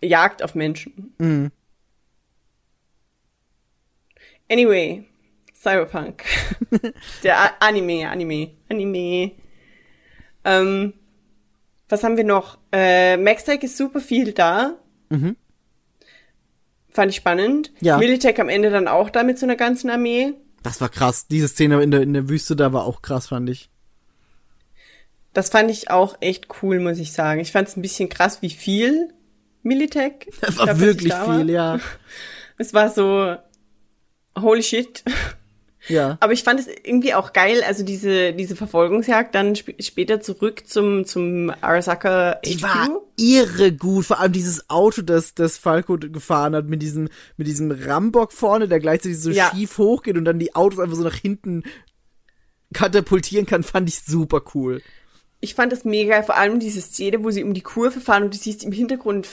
Jagd 0.00 0.42
auf 0.42 0.54
Menschen. 0.54 1.14
Mhm. 1.18 1.50
Anyway, 4.50 5.04
Cyberpunk. 5.54 6.24
Der 7.22 7.38
A 7.38 7.50
Anime, 7.60 8.08
Anime, 8.08 8.50
Anime. 8.68 9.32
Ähm, 10.44 10.92
Was 11.88 12.04
haben 12.04 12.16
wir 12.16 12.24
noch? 12.24 12.58
Äh, 12.72 13.16
Maxtech 13.16 13.62
ist 13.62 13.76
super 13.76 14.00
viel 14.00 14.32
da. 14.32 14.76
Fand 16.90 17.10
ich 17.10 17.16
spannend. 17.16 17.72
Mhm. 17.80 17.86
Ja. 17.86 17.98
Militech 17.98 18.40
am 18.40 18.48
Ende 18.48 18.70
dann 18.70 18.88
auch 18.88 19.10
da 19.10 19.22
mit 19.22 19.38
so 19.38 19.46
einer 19.46 19.56
ganzen 19.56 19.90
Armee. 19.90 20.34
Das 20.62 20.80
war 20.80 20.88
krass. 20.88 21.26
Diese 21.28 21.48
Szene 21.48 21.82
in 21.82 21.90
der, 21.90 22.02
in 22.02 22.14
der 22.14 22.28
Wüste 22.28 22.56
da 22.56 22.72
war 22.72 22.84
auch 22.84 23.02
krass, 23.02 23.28
fand 23.28 23.48
ich. 23.50 23.68
Das 25.32 25.50
fand 25.50 25.70
ich 25.70 25.90
auch 25.90 26.16
echt 26.20 26.46
cool, 26.62 26.78
muss 26.80 26.98
ich 26.98 27.12
sagen. 27.12 27.40
Ich 27.40 27.52
fand 27.52 27.68
es 27.68 27.76
ein 27.76 27.82
bisschen 27.82 28.08
krass, 28.08 28.42
wie 28.42 28.50
viel 28.50 29.12
Militech. 29.62 30.30
Das 30.40 30.56
war 30.58 30.78
wirklich 30.78 31.12
viel, 31.12 31.50
ja. 31.50 31.78
Es 32.56 32.72
war 32.72 32.88
so, 32.88 33.34
holy 34.40 34.62
shit. 34.62 35.02
Ja. 35.88 36.16
Aber 36.20 36.32
ich 36.32 36.42
fand 36.42 36.60
es 36.60 36.66
irgendwie 36.66 37.12
auch 37.14 37.32
geil, 37.34 37.62
also 37.66 37.84
diese, 37.84 38.32
diese 38.32 38.56
Verfolgungsjagd 38.56 39.34
dann 39.34 39.52
sp 39.52 39.76
später 39.80 40.20
zurück 40.20 40.62
zum, 40.66 41.04
zum 41.04 41.52
Arasaka 41.60 42.40
Die 42.44 42.56
HQ. 42.56 42.62
war 42.62 42.88
irre 43.16 43.72
gut. 43.72 44.06
Vor 44.06 44.18
allem 44.18 44.32
dieses 44.32 44.70
Auto, 44.70 45.02
das, 45.02 45.34
das 45.34 45.58
Falco 45.58 45.96
gefahren 45.98 46.54
hat, 46.56 46.66
mit 46.66 46.80
diesem, 46.82 47.08
mit 47.36 47.46
diesem 47.46 47.70
Rambock 47.70 48.32
vorne, 48.32 48.66
der 48.66 48.80
gleichzeitig 48.80 49.20
so 49.20 49.30
Ja. 49.30 49.50
schief 49.54 49.76
hochgeht 49.78 50.16
und 50.16 50.24
dann 50.24 50.38
die 50.38 50.54
Autos 50.54 50.80
einfach 50.80 50.96
so 50.96 51.02
nach 51.04 51.14
hinten 51.16 51.64
katapultieren 52.72 53.46
kann, 53.46 53.62
fand 53.62 53.88
ich 53.88 54.00
super 54.00 54.42
cool. 54.54 54.82
Ich 55.40 55.54
fand 55.54 55.70
das 55.72 55.84
mega, 55.84 56.22
vor 56.22 56.36
allem 56.36 56.58
diese 56.58 56.80
Szene, 56.80 57.22
wo 57.22 57.30
sie 57.30 57.44
um 57.44 57.52
die 57.52 57.60
Kurve 57.60 58.00
fahren 58.00 58.24
und 58.24 58.34
du 58.34 58.38
siehst 58.38 58.64
im 58.64 58.72
Hintergrund 58.72 59.28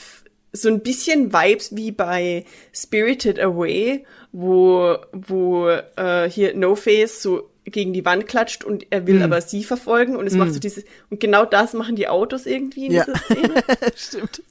so 0.53 0.67
ein 0.69 0.81
bisschen 0.81 1.31
Vibes 1.33 1.75
wie 1.75 1.91
bei 1.91 2.45
Spirited 2.73 3.39
Away, 3.39 4.05
wo, 4.31 4.97
wo 5.11 5.69
äh, 5.69 6.29
hier 6.29 6.55
No 6.55 6.75
Face 6.75 7.21
so 7.21 7.49
gegen 7.63 7.93
die 7.93 8.03
Wand 8.05 8.27
klatscht 8.27 8.63
und 8.63 8.87
er 8.89 9.05
will 9.07 9.21
aber 9.21 9.39
sie 9.41 9.63
verfolgen 9.63 10.15
und 10.15 10.25
es 10.27 10.33
macht 10.33 10.53
so 10.53 10.59
diese, 10.59 10.83
und 11.09 11.19
genau 11.19 11.45
das 11.45 11.73
machen 11.73 11.95
die 11.95 12.07
Autos 12.07 12.45
irgendwie 12.47 12.87
in 12.87 12.91
Ja. 12.93 13.05
dieser 13.05 13.17
Szene. 13.19 13.53
Stimmt. 13.95 14.43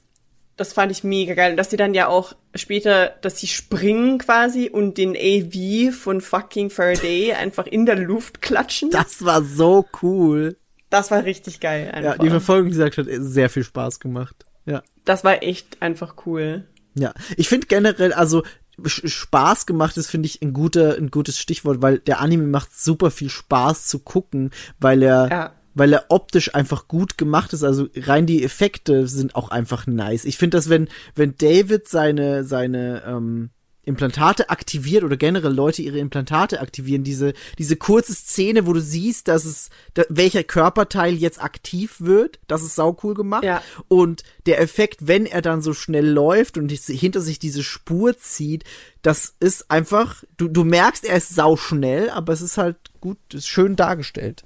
Das 0.57 0.73
fand 0.73 0.91
ich 0.91 1.03
mega 1.03 1.33
geil. 1.33 1.51
Und 1.51 1.57
dass 1.57 1.71
sie 1.71 1.77
dann 1.77 1.93
ja 1.93 2.07
auch 2.07 2.33
später, 2.55 3.07
dass 3.21 3.39
sie 3.39 3.47
springen 3.47 4.17
quasi 4.19 4.69
und 4.69 4.97
den 4.97 5.15
AV 5.15 5.93
von 5.95 6.21
fucking 6.21 6.69
Faraday 6.69 7.33
einfach 7.39 7.65
in 7.67 7.85
der 7.85 7.95
Luft 7.95 8.41
klatschen. 8.41 8.91
Das 8.91 9.25
war 9.25 9.43
so 9.43 9.85
cool. 10.01 10.57
Das 10.89 11.09
war 11.11 11.23
richtig 11.23 11.59
geil 11.61 11.85
Ja, 11.87 11.93
einfach. 11.93 12.17
die 12.19 12.29
Verfolgung, 12.29 12.67
wie 12.67 12.71
gesagt, 12.71 12.97
hat 12.97 13.07
sehr 13.09 13.49
viel 13.49 13.63
Spaß 13.63 13.99
gemacht. 13.99 14.45
Ja. 14.65 14.83
das 15.05 15.23
war 15.23 15.41
echt 15.43 15.81
einfach 15.81 16.15
cool. 16.25 16.67
Ja, 16.95 17.13
ich 17.37 17.47
finde 17.49 17.67
generell, 17.67 18.13
also 18.13 18.43
Spaß 18.85 19.65
gemacht 19.65 19.97
ist, 19.97 20.09
finde 20.09 20.27
ich, 20.27 20.41
ein 20.41 20.53
guter, 20.53 20.95
ein 20.97 21.11
gutes 21.11 21.37
Stichwort, 21.39 21.81
weil 21.81 21.99
der 21.99 22.19
Anime 22.19 22.47
macht 22.47 22.77
super 22.77 23.11
viel 23.11 23.29
Spaß 23.29 23.87
zu 23.87 23.99
gucken, 23.99 24.51
weil 24.79 25.03
er, 25.03 25.27
Ja. 25.29 25.53
weil 25.73 25.93
er 25.93 26.05
optisch 26.09 26.53
einfach 26.55 26.87
gut 26.87 27.17
gemacht 27.17 27.53
ist. 27.53 27.63
Also 27.63 27.87
rein 27.95 28.25
die 28.25 28.43
Effekte 28.43 29.07
sind 29.07 29.35
auch 29.35 29.49
einfach 29.49 29.87
nice. 29.87 30.25
Ich 30.25 30.37
finde, 30.37 30.57
dass 30.57 30.69
wenn, 30.69 30.89
wenn 31.15 31.35
David 31.37 31.87
seine, 31.87 32.43
seine, 32.43 33.03
ähm, 33.05 33.49
Implantate 33.83 34.49
aktiviert 34.49 35.03
oder 35.03 35.17
generell 35.17 35.53
Leute 35.53 35.81
ihre 35.81 35.97
Implantate 35.97 36.61
aktivieren, 36.61 37.03
diese, 37.03 37.33
diese 37.57 37.75
kurze 37.75 38.13
Szene, 38.13 38.67
wo 38.67 38.73
du 38.73 38.81
siehst, 38.81 39.27
dass 39.27 39.43
es, 39.45 39.69
da, 39.95 40.03
welcher 40.09 40.43
Körperteil 40.43 41.15
jetzt 41.15 41.41
aktiv 41.41 41.95
wird, 41.99 42.39
das 42.47 42.61
ist 42.61 42.75
sau 42.75 42.97
cool 43.03 43.15
gemacht. 43.15 43.43
Ja. 43.43 43.63
Und 43.87 44.23
der 44.45 44.61
Effekt, 44.61 45.07
wenn 45.07 45.25
er 45.25 45.41
dann 45.41 45.61
so 45.63 45.73
schnell 45.73 46.07
läuft 46.07 46.57
und 46.57 46.71
hinter 46.71 47.21
sich 47.21 47.39
diese 47.39 47.63
Spur 47.63 48.17
zieht, 48.17 48.65
das 49.01 49.33
ist 49.39 49.71
einfach, 49.71 50.23
du, 50.37 50.47
du 50.47 50.63
merkst, 50.63 51.03
er 51.03 51.17
ist 51.17 51.33
sau 51.33 51.55
schnell, 51.55 52.11
aber 52.11 52.33
es 52.33 52.41
ist 52.41 52.57
halt 52.57 52.77
gut, 52.99 53.17
ist 53.33 53.47
schön 53.47 53.75
dargestellt. 53.75 54.43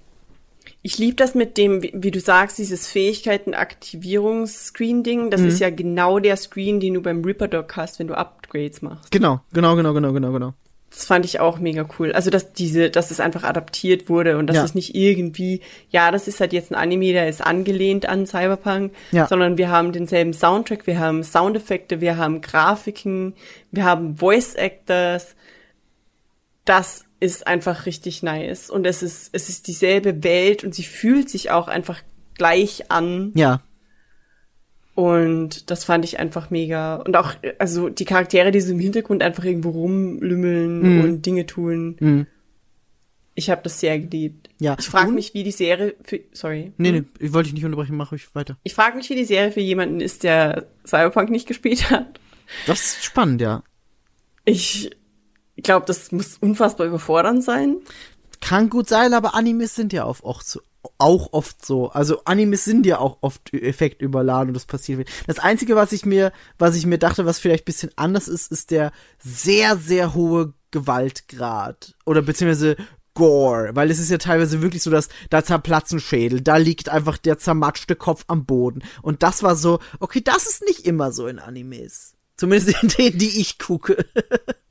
Ich 0.86 1.00
liebe 1.00 1.16
das 1.16 1.34
mit 1.34 1.58
dem, 1.58 1.82
wie, 1.82 2.12
du 2.12 2.20
sagst, 2.20 2.60
dieses 2.60 2.88
Fähigkeiten-Aktivierungs-Screen-Ding. 2.88 5.32
Das 5.32 5.42
ist 5.42 5.60
ja 5.60 5.72
genau 5.72 6.20
der 6.20 6.38
Screen, 6.38 6.80
den 6.80 6.94
du 6.94 7.02
beim 7.02 7.26
Reaper 7.26 7.48
Dog 7.48 7.76
hast, 7.76 7.98
wenn 7.98 8.06
du 8.08 8.16
Upgrades 8.16 8.84
machst. 8.84 9.10
Genau, 9.10 9.42
genau, 9.52 9.76
genau, 9.76 9.96
genau, 9.96 10.14
genau, 10.14 10.32
genau. 10.32 10.54
Das 10.92 11.06
fand 11.06 11.26
ich 11.26 11.40
auch 11.40 11.58
mega 11.58 11.88
cool. 11.98 12.12
Also, 12.12 12.30
dass 12.30 12.54
diese, 12.54 12.92
dass 12.92 13.10
es 13.10 13.20
einfach 13.20 13.44
adaptiert 13.44 14.10
wurde 14.10 14.38
und 14.38 14.46
dass 14.46 14.58
Ja. 14.58 14.64
es 14.64 14.76
nicht 14.76 14.94
irgendwie, 14.94 15.62
ja, 15.90 16.12
das 16.12 16.28
ist 16.28 16.40
halt 16.40 16.54
jetzt 16.54 16.72
ein 16.72 16.76
Anime, 16.76 17.14
der 17.14 17.30
ist 17.30 17.44
angelehnt 17.44 18.08
an 18.08 18.28
Cyberpunk, 18.28 18.94
Ja. 19.12 19.28
sondern 19.28 19.58
wir 19.58 19.70
haben 19.70 19.92
denselben 19.92 20.34
Soundtrack, 20.34 20.86
wir 20.86 21.00
haben 21.00 21.24
Soundeffekte, 21.24 22.00
wir 22.00 22.18
haben 22.18 22.42
Grafiken, 22.42 23.34
wir 23.72 23.86
haben 23.86 24.18
Voice 24.18 24.54
Actors. 24.54 25.36
Das 26.64 27.06
ist 27.26 27.48
einfach 27.48 27.86
richtig 27.86 28.24
nice. 28.24 28.70
Und 28.70 28.86
es 28.86 29.02
ist, 29.04 29.30
es 29.34 29.50
ist 29.50 29.68
dieselbe 29.68 30.24
Welt 30.24 30.64
und 30.64 30.74
sie 30.76 30.84
fühlt 30.84 31.30
sich 31.30 31.52
auch 31.52 31.68
einfach 31.68 32.02
gleich 32.38 32.92
an. 32.92 33.32
Ja, 33.36 33.62
Und 34.94 35.70
das 35.70 35.84
fand 35.84 36.06
ich 36.06 36.20
einfach 36.20 36.50
mega. 36.50 36.96
Und 36.96 37.18
auch, 37.18 37.34
also 37.60 37.90
die 37.90 38.06
Charaktere, 38.06 38.52
die 38.52 38.62
so 38.62 38.72
im 38.72 38.80
Hintergrund 38.80 39.22
einfach 39.24 39.44
irgendwo 39.44 39.72
rumlümmeln 39.72 40.82
Mhm. 41.00 41.04
und 41.04 41.26
Dinge 41.26 41.46
tun. 41.46 42.28
Ich 43.38 43.50
habe 43.50 43.62
das 43.64 43.82
sehr 43.82 44.00
geliebt. 44.00 44.50
Ja. 44.60 44.78
Ich 44.80 44.86
frage 44.86 45.12
mich, 45.12 45.34
wie 45.34 45.44
die 45.44 45.52
Serie 45.52 45.96
für, 46.04 46.22
sorry. 46.32 46.72
nee, 46.78 46.92
nee, 46.94 47.04
ich 47.20 47.34
wollte 47.34 47.48
dich 47.48 47.56
nicht 47.56 47.66
unterbrechen, 47.66 47.98
mach 47.98 48.14
ruhig 48.14 48.34
weiter. 48.34 48.58
Ich 48.64 48.74
frage 48.74 48.96
mich, 48.96 49.10
wie 49.10 49.16
die 49.16 49.26
Serie 49.26 49.52
für 49.52 49.60
jemanden 49.60 50.00
ist, 50.00 50.24
der 50.24 50.68
Cyberpunk 50.88 51.30
nicht 51.30 51.46
gespielt 51.48 51.90
hat. 51.90 52.20
Das 52.66 52.80
ist 52.80 53.04
spannend, 53.04 53.42
ja. 53.42 53.64
Ich 54.46 54.92
glaube, 55.64 55.86
das 55.86 56.12
muss 56.12 56.38
unfassbar 56.40 56.88
überfordernd 56.88 57.44
sein. 57.44 57.78
Kann 58.42 58.70
gut 58.70 58.90
sein, 58.90 59.14
aber 59.14 59.36
Animes 59.36 59.76
sind 59.76 59.94
ja 59.94 60.04
auch 60.04 60.22
oft 60.22 60.48
so. 60.48 60.62
Auch 61.00 61.34
oft 61.34 61.66
so. 61.66 61.90
Also 61.90 62.24
Animes 62.26 62.64
sind 62.64 62.86
ja 62.86 63.00
auch 63.00 63.18
oft 63.22 63.52
effektüberladen 63.54 64.50
und 64.50 64.54
das 64.54 64.66
passiert. 64.66 65.00
wird. 65.00 65.10
Das 65.26 65.40
Einzige, 65.40 65.76
was 65.76 65.92
ich 65.92 66.06
mir, 66.06 66.32
was 66.60 66.76
ich 66.76 66.86
mir 66.86 67.00
dachte, 67.00 67.26
was 67.26 67.40
vielleicht 67.40 67.64
ein 67.64 67.66
bisschen 67.66 67.92
anders 67.96 68.28
ist, 68.28 68.52
ist 68.52 68.70
der 68.70 68.92
sehr, 69.18 69.78
sehr 69.78 70.14
hohe 70.14 70.54
Gewaltgrad. 70.70 71.96
Oder 72.06 72.22
beziehungsweise 72.22 72.76
Gore, 73.16 73.72
weil 73.74 73.90
es 73.90 73.98
ist 73.98 74.12
ja 74.12 74.18
teilweise 74.18 74.62
wirklich 74.62 74.84
so, 74.84 74.92
dass 74.92 75.08
da 75.30 75.44
zerplatzen 75.44 76.02
Schädel, 76.02 76.42
da 76.42 76.58
liegt 76.58 76.90
einfach 76.90 77.18
der 77.18 77.40
zermatschte 77.40 77.96
Kopf 77.96 78.26
am 78.28 78.46
Boden. 78.46 78.84
Und 79.02 79.24
das 79.24 79.42
war 79.42 79.56
so, 79.56 79.80
okay, 80.00 80.22
das 80.22 80.46
ist 80.46 80.64
nicht 80.66 80.86
immer 80.86 81.12
so 81.14 81.26
in 81.26 81.40
Animes. 81.40 82.14
Zumindest 82.36 82.84
in 82.84 82.90
denen, 82.90 83.18
die 83.18 83.40
ich 83.40 83.58
gucke. 83.58 84.06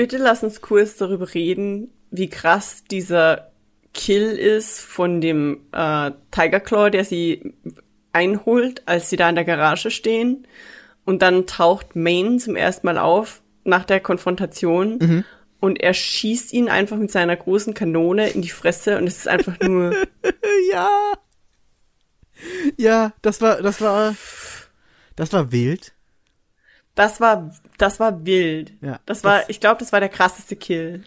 Bitte 0.00 0.16
lass 0.16 0.42
uns 0.42 0.62
kurz 0.62 0.96
darüber 0.96 1.34
reden, 1.34 1.92
wie 2.10 2.30
krass 2.30 2.84
dieser 2.90 3.50
Kill 3.92 4.30
ist 4.30 4.80
von 4.80 5.20
dem 5.20 5.66
äh, 5.72 6.12
Tiger 6.30 6.58
Claw, 6.60 6.88
der 6.88 7.04
sie 7.04 7.52
einholt, 8.10 8.82
als 8.88 9.10
sie 9.10 9.16
da 9.16 9.28
in 9.28 9.34
der 9.34 9.44
Garage 9.44 9.90
stehen. 9.90 10.46
Und 11.04 11.20
dann 11.20 11.46
taucht 11.46 11.96
Maine 11.96 12.38
zum 12.38 12.56
ersten 12.56 12.86
Mal 12.86 12.96
auf 12.96 13.42
nach 13.64 13.84
der 13.84 14.00
Konfrontation. 14.00 14.98
Und 15.60 15.82
er 15.82 15.92
schießt 15.92 16.54
ihn 16.54 16.70
einfach 16.70 16.96
mit 16.96 17.10
seiner 17.10 17.36
großen 17.36 17.74
Kanone 17.74 18.30
in 18.30 18.40
die 18.40 18.48
Fresse 18.48 18.96
und 18.96 19.06
es 19.06 19.18
ist 19.18 19.28
einfach 19.28 19.60
nur, 19.60 19.94
ja. 20.72 20.88
Ja, 22.78 23.12
das 23.20 23.42
war, 23.42 23.60
das 23.60 23.82
war, 23.82 24.16
das 25.14 25.30
war 25.34 25.52
wild. 25.52 25.92
Das 27.00 27.20
war, 27.20 27.50
das 27.78 27.98
war 27.98 28.26
wild. 28.26 28.74
Ja, 28.82 29.00
das 29.06 29.24
war, 29.24 29.38
das- 29.40 29.48
ich 29.48 29.58
glaube, 29.60 29.78
das 29.78 29.90
war 29.92 30.00
der 30.00 30.10
krasseste 30.10 30.54
Kill. 30.56 31.02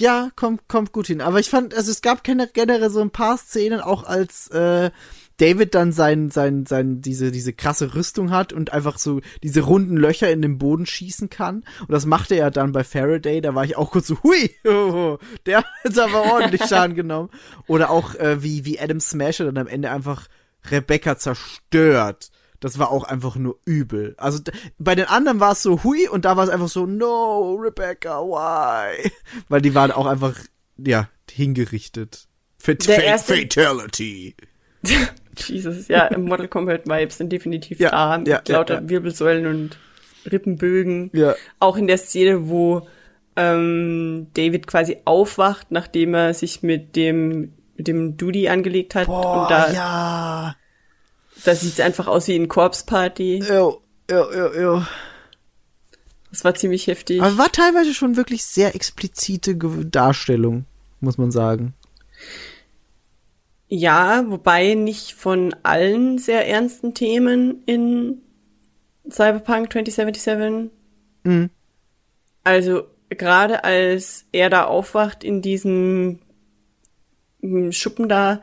Ja, 0.00 0.30
kommt, 0.36 0.68
kommt 0.68 0.92
gut 0.92 1.08
hin. 1.08 1.20
Aber 1.20 1.40
ich 1.40 1.50
fand, 1.50 1.74
also 1.74 1.90
es 1.90 2.02
gab 2.02 2.22
gener- 2.24 2.46
generell 2.52 2.88
so 2.88 3.00
ein 3.00 3.10
paar 3.10 3.36
Szenen, 3.36 3.80
auch 3.80 4.04
als 4.04 4.46
äh, 4.48 4.92
David 5.38 5.74
dann 5.74 5.90
sein, 5.92 6.30
sein, 6.30 6.66
sein, 6.66 7.00
diese, 7.00 7.32
diese 7.32 7.52
krasse 7.52 7.96
Rüstung 7.96 8.30
hat 8.30 8.52
und 8.52 8.72
einfach 8.72 8.96
so 8.98 9.20
diese 9.42 9.62
runden 9.62 9.96
Löcher 9.96 10.30
in 10.30 10.40
den 10.40 10.56
Boden 10.56 10.86
schießen 10.86 11.30
kann. 11.30 11.64
Und 11.80 11.90
das 11.90 12.06
machte 12.06 12.36
er 12.36 12.52
dann 12.52 12.70
bei 12.70 12.84
Faraday, 12.84 13.40
da 13.40 13.56
war 13.56 13.64
ich 13.64 13.76
auch 13.76 13.90
kurz 13.90 14.06
so, 14.06 14.22
hui, 14.22 14.54
oh, 14.68 15.18
der 15.46 15.58
hat 15.58 15.66
jetzt 15.82 15.98
aber 15.98 16.32
ordentlich 16.32 16.64
Schaden 16.64 16.94
genommen. 16.94 17.30
Oder 17.66 17.90
auch 17.90 18.14
äh, 18.14 18.40
wie, 18.40 18.64
wie 18.64 18.78
Adam 18.78 19.00
Smasher 19.00 19.46
dann 19.46 19.58
am 19.58 19.66
Ende 19.66 19.90
einfach 19.90 20.28
Rebecca 20.70 21.18
zerstört. 21.18 22.30
Das 22.60 22.78
war 22.78 22.90
auch 22.90 23.04
einfach 23.04 23.36
nur 23.36 23.58
übel. 23.64 24.14
Also 24.18 24.40
bei 24.78 24.94
den 24.94 25.06
anderen 25.06 25.38
war 25.40 25.52
es 25.52 25.62
so 25.62 25.84
hui 25.84 26.08
und 26.08 26.24
da 26.24 26.36
war 26.36 26.44
es 26.44 26.50
einfach 26.50 26.68
so 26.68 26.86
no 26.86 27.54
Rebecca 27.54 28.20
why, 28.20 29.10
weil 29.48 29.60
die 29.62 29.74
waren 29.74 29.92
auch 29.92 30.06
einfach 30.06 30.34
ja 30.76 31.08
hingerichtet. 31.30 32.26
Fat 32.58 32.86
Der 32.88 33.04
erste- 33.04 33.36
Fatality. 33.36 34.34
Jesus, 35.36 35.86
ja, 35.86 36.10
Mortal 36.18 36.48
Kombat 36.48 36.86
Vibes 36.88 37.18
sind 37.18 37.30
definitiv 37.30 37.78
Ja, 37.78 37.90
da. 37.90 38.24
ja, 38.24 38.38
mit 38.38 38.48
lauter 38.48 38.74
ja, 38.74 38.80
ja. 38.80 38.88
Wirbelsäulen 38.88 39.46
und 39.46 39.78
Rippenbögen. 40.30 41.10
Ja. 41.12 41.34
Auch 41.60 41.76
in 41.76 41.86
der 41.86 41.98
Szene, 41.98 42.48
wo 42.48 42.88
ähm, 43.36 44.26
David 44.34 44.66
quasi 44.66 44.98
aufwacht, 45.04 45.70
nachdem 45.70 46.14
er 46.14 46.34
sich 46.34 46.62
mit 46.64 46.96
dem 46.96 47.52
mit 47.76 47.86
dem 47.86 48.16
Duty 48.16 48.48
angelegt 48.48 48.96
hat. 48.96 49.06
Boah, 49.06 49.42
und 49.42 49.50
da, 49.52 49.72
ja. 49.72 50.56
Da 51.44 51.54
sieht 51.54 51.74
es 51.74 51.80
einfach 51.80 52.06
aus 52.06 52.28
wie 52.28 52.36
ein 52.36 52.48
Corpse-Party. 52.48 53.44
Jo, 53.48 53.82
jo, 54.10 54.32
jo, 54.32 54.60
jo. 54.60 54.82
Das 56.30 56.44
war 56.44 56.54
ziemlich 56.54 56.86
heftig. 56.86 57.22
Aber 57.22 57.38
war 57.38 57.52
teilweise 57.52 57.94
schon 57.94 58.16
wirklich 58.16 58.44
sehr 58.44 58.74
explizite 58.74 59.56
Darstellung, 59.56 60.66
muss 61.00 61.18
man 61.18 61.30
sagen. 61.30 61.74
Ja, 63.68 64.24
wobei 64.28 64.74
nicht 64.74 65.12
von 65.12 65.54
allen 65.62 66.18
sehr 66.18 66.46
ernsten 66.46 66.94
Themen 66.94 67.62
in 67.66 68.22
Cyberpunk 69.10 69.72
2077. 69.72 70.70
Mhm. 71.24 71.50
Also 72.44 72.84
gerade 73.10 73.64
als 73.64 74.26
er 74.32 74.50
da 74.50 74.64
aufwacht 74.64 75.24
in 75.24 75.42
diesem 75.42 76.20
mm, 77.40 77.70
Schuppen 77.72 78.08
da, 78.08 78.42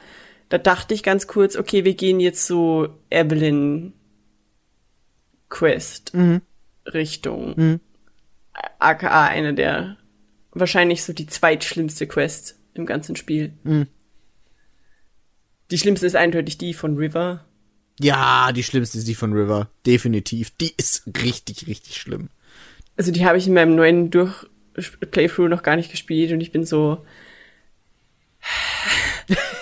da 0.50 0.58
dachte 0.58 0.94
ich 0.94 1.04
ganz 1.04 1.28
kurz, 1.28 1.56
okay, 1.56 1.86
wir 1.86 1.96
gehen 1.96 2.20
jetzt 2.20 2.46
so 2.46 2.90
Evelyn 3.10 3.94
Quest 5.50 6.14
Mhm. 6.14 6.42
Richtung. 6.86 7.54
Mhm. 7.56 7.80
AKA 8.80 9.26
eine 9.26 9.54
der 9.54 9.98
wahrscheinlich 10.52 11.04
so 11.04 11.14
die 11.14 11.28
zweitschlimmste 11.28 12.08
Quest 12.08 12.58
im 12.74 12.86
ganzen 12.86 13.16
Spiel. 13.16 13.54
Mhm. 13.64 13.88
Die 15.72 15.78
schlimmste 15.78 16.06
ist 16.06 16.16
eindeutig 16.16 16.58
die 16.58 16.74
von 16.74 16.98
River. 16.98 17.46
Ja, 18.00 18.52
die 18.52 18.64
schlimmste 18.64 18.98
ist 18.98 19.08
die 19.08 19.16
von 19.16 19.34
River. 19.34 19.70
Definitiv. 19.86 20.52
Die 20.52 20.74
ist 20.78 21.08
richtig, 21.08 21.68
richtig 21.68 21.98
schlimm. 21.98 22.30
Also 22.98 23.12
die 23.12 23.26
habe 23.26 23.38
ich 23.38 23.48
in 23.48 23.54
meinem 23.54 23.76
neuen 23.76 24.12
Durch 24.12 24.46
Playthrough 24.74 25.50
noch 25.50 25.64
gar 25.64 25.76
nicht 25.76 25.92
gespielt 25.92 26.32
und 26.32 26.42
ich 26.42 26.52
bin 26.52 26.66
so. 26.66 27.06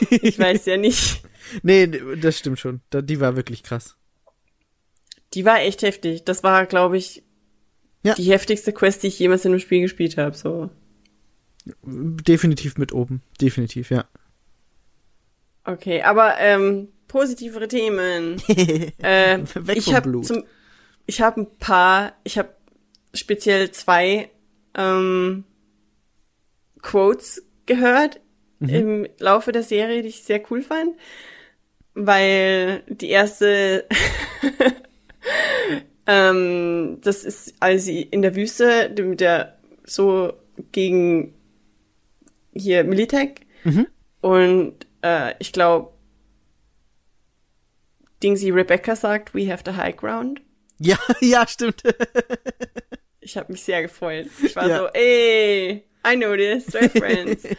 Ich 0.10 0.38
weiß 0.40 0.66
ja 0.68 0.78
nicht. 0.78 1.24
Nee, 1.62 1.88
das 2.20 2.40
stimmt 2.40 2.60
schon. 2.60 2.80
Die 2.94 3.20
war 3.20 3.36
wirklich 3.36 3.64
krass. 3.64 3.98
Die 5.34 5.44
war 5.46 5.60
echt 5.60 5.82
heftig. 5.82 6.24
Das 6.24 6.42
war, 6.42 6.66
glaube 6.66 6.98
ich, 6.98 7.22
Ja. 8.02 8.16
die 8.16 8.32
heftigste 8.32 8.72
Quest, 8.72 9.04
die 9.04 9.08
ich 9.08 9.20
jemals 9.20 9.44
in 9.46 9.52
einem 9.52 9.60
Spiel 9.60 9.82
gespielt 9.82 10.18
habe. 10.18 10.36
So. 10.38 10.70
Definitiv 11.84 12.78
mit 12.78 12.94
oben. 12.94 13.22
Definitiv, 13.42 13.92
ja. 13.92 14.06
Okay, 15.66 16.02
aber 16.02 16.38
ähm, 16.40 16.88
positivere 17.08 17.68
Themen. 17.68 18.42
äh, 18.48 19.40
Weg 19.56 19.78
ich 19.78 19.86
vom 19.86 19.94
habe 19.96 20.46
ich 21.06 21.22
habe 21.22 21.42
ein 21.42 21.58
paar, 21.60 22.14
ich 22.24 22.38
habe 22.38 22.56
speziell 23.14 23.70
zwei 23.72 24.30
ähm, 24.76 25.44
Quotes 26.82 27.44
gehört 27.66 28.20
Mhm. 28.64 28.70
im 28.70 29.08
Laufe 29.20 29.52
der 29.52 29.64
Serie, 29.64 30.02
die 30.02 30.10
ich 30.10 30.24
sehr 30.24 30.42
cool 30.52 30.62
fand, 30.62 30.96
weil 31.94 32.84
die 32.88 33.10
erste 33.10 33.86
ähm, 36.08 36.98
das 37.02 37.24
ist, 37.24 37.54
als 37.60 37.86
sie 37.86 38.02
in 38.02 38.22
der 38.22 38.36
Wüste 38.36 38.94
mit 39.04 39.22
der 39.22 39.58
so 39.86 40.34
gegen 40.72 41.34
hier 42.54 42.84
Militech 42.84 43.36
Mhm. 43.66 43.88
und 44.22 44.76
äh, 45.02 45.34
ich 45.40 45.54
glaube 45.54 45.94
Dingsy 48.22 48.50
Rebecca 48.52 48.96
sagt, 48.96 49.34
we 49.36 49.50
have 49.52 49.64
the 49.66 49.76
high 49.78 49.96
ground. 49.96 50.42
Ja, 50.80 50.98
ja, 51.22 51.46
stimmt. 51.48 51.82
Ich 53.22 53.38
habe 53.38 53.52
mich 53.52 53.64
sehr 53.64 53.82
gefreut. 53.82 54.28
Ich 54.44 54.56
war 54.56 54.68
Ja. 54.68 54.78
so, 54.80 54.88
ey, 54.94 55.84
I 56.06 56.16
know 56.16 56.36
this, 56.36 56.68
we're 56.74 56.90
friends. 56.90 57.44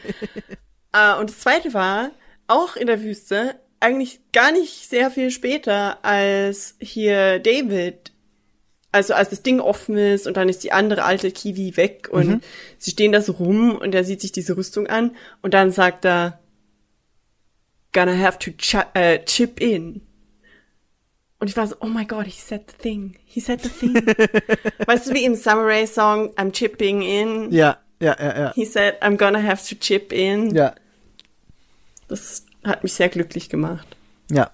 äh, 0.94 1.18
und 1.18 1.28
das 1.30 1.40
zweite 1.40 1.74
war, 1.74 2.10
auch 2.46 2.76
in 2.76 2.86
der 2.86 3.02
Wüste, 3.02 3.56
eigentlich 3.80 4.20
gar 4.32 4.50
nicht 4.52 4.88
sehr 4.88 5.10
viel 5.10 5.30
später, 5.30 6.02
als 6.04 6.76
hier 6.80 7.38
David, 7.38 8.12
also 8.92 9.12
als 9.12 9.28
das 9.30 9.42
Ding 9.42 9.60
offen 9.60 9.96
ist 9.98 10.26
und 10.26 10.36
dann 10.38 10.48
ist 10.48 10.62
die 10.64 10.72
andere 10.72 11.04
alte 11.04 11.30
Kiwi 11.30 11.76
weg 11.76 12.08
und 12.10 12.26
Mhm. 12.28 12.40
sie 12.78 12.92
stehen 12.92 13.12
da 13.12 13.20
so 13.20 13.32
rum 13.32 13.76
und 13.76 13.94
er 13.94 14.04
sieht 14.04 14.20
sich 14.22 14.32
diese 14.32 14.56
Rüstung 14.56 14.86
an 14.86 15.16
und 15.42 15.52
dann 15.52 15.70
sagt 15.72 16.04
er, 16.06 16.38
gonna 17.92 18.16
have 18.16 18.38
to 18.38 18.50
ch 18.52 18.76
äh, 18.94 19.18
chip 19.24 19.60
in. 19.60 20.00
Und 21.40 21.48
ich 21.50 21.56
war 21.56 21.66
so, 21.66 21.76
oh 21.80 21.86
my 21.86 22.06
god, 22.06 22.24
he 22.26 22.40
said 22.40 22.62
the 22.70 22.76
thing. 22.78 23.16
He 23.26 23.40
said 23.40 23.60
the 23.62 23.68
thing. 23.68 23.94
weißt 24.86 25.08
du, 25.08 25.14
wie 25.14 25.24
im 25.24 25.34
Samurai 25.34 25.84
Song, 25.86 26.30
I'm 26.36 26.52
chipping 26.52 27.02
in. 27.02 27.50
Ja, 27.52 27.78
ja, 28.00 28.16
ja, 28.18 28.38
ja. 28.38 28.52
He 28.54 28.64
said, 28.64 29.02
I'm 29.02 29.16
gonna 29.18 29.42
have 29.42 29.62
to 29.68 29.74
chip 29.74 30.12
in. 30.12 30.54
Ja, 30.54 30.74
Das 32.08 32.44
hat 32.64 32.82
mich 32.82 32.92
sehr 32.94 33.08
glücklich 33.08 33.48
gemacht. 33.48 33.96
ja. 34.30 34.50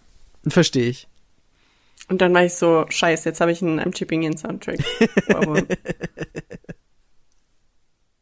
Verstehe 0.48 0.88
ich. 0.88 1.06
Und 2.08 2.22
dann 2.22 2.32
war 2.32 2.42
ich 2.44 2.54
so, 2.54 2.86
scheiße, 2.88 3.28
jetzt 3.28 3.42
habe 3.42 3.52
ich 3.52 3.60
einen 3.60 3.78
I'm 3.78 3.92
chipping 3.94 4.22
in 4.22 4.38
Soundtrack. 4.38 4.78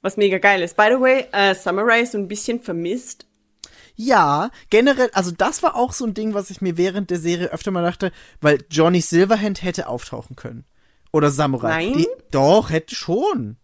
Was 0.02 0.16
mega 0.16 0.38
geil 0.38 0.62
ist. 0.62 0.76
By 0.76 0.88
the 0.90 1.00
way, 1.00 1.26
Samurai 1.54 2.00
ist 2.00 2.12
so 2.12 2.18
ein 2.18 2.28
bisschen 2.28 2.60
vermisst. 2.60 3.26
Ja, 3.96 4.50
generell, 4.70 5.10
also 5.12 5.32
das 5.32 5.62
war 5.62 5.74
auch 5.74 5.92
so 5.92 6.04
ein 6.06 6.14
Ding, 6.14 6.32
was 6.32 6.50
ich 6.50 6.60
mir 6.60 6.76
während 6.76 7.10
der 7.10 7.18
Serie 7.18 7.50
öfter 7.52 7.72
mal 7.72 7.82
dachte, 7.82 8.12
weil 8.40 8.64
Johnny 8.70 9.00
Silverhand 9.00 9.62
hätte 9.62 9.88
auftauchen 9.88 10.36
können. 10.36 10.64
Oder 11.12 11.30
Samurai. 11.32 11.68
Nein? 11.86 11.92
Die, 11.98 12.06
doch, 12.30 12.70
hätte 12.70 12.94
schon. 12.94 13.56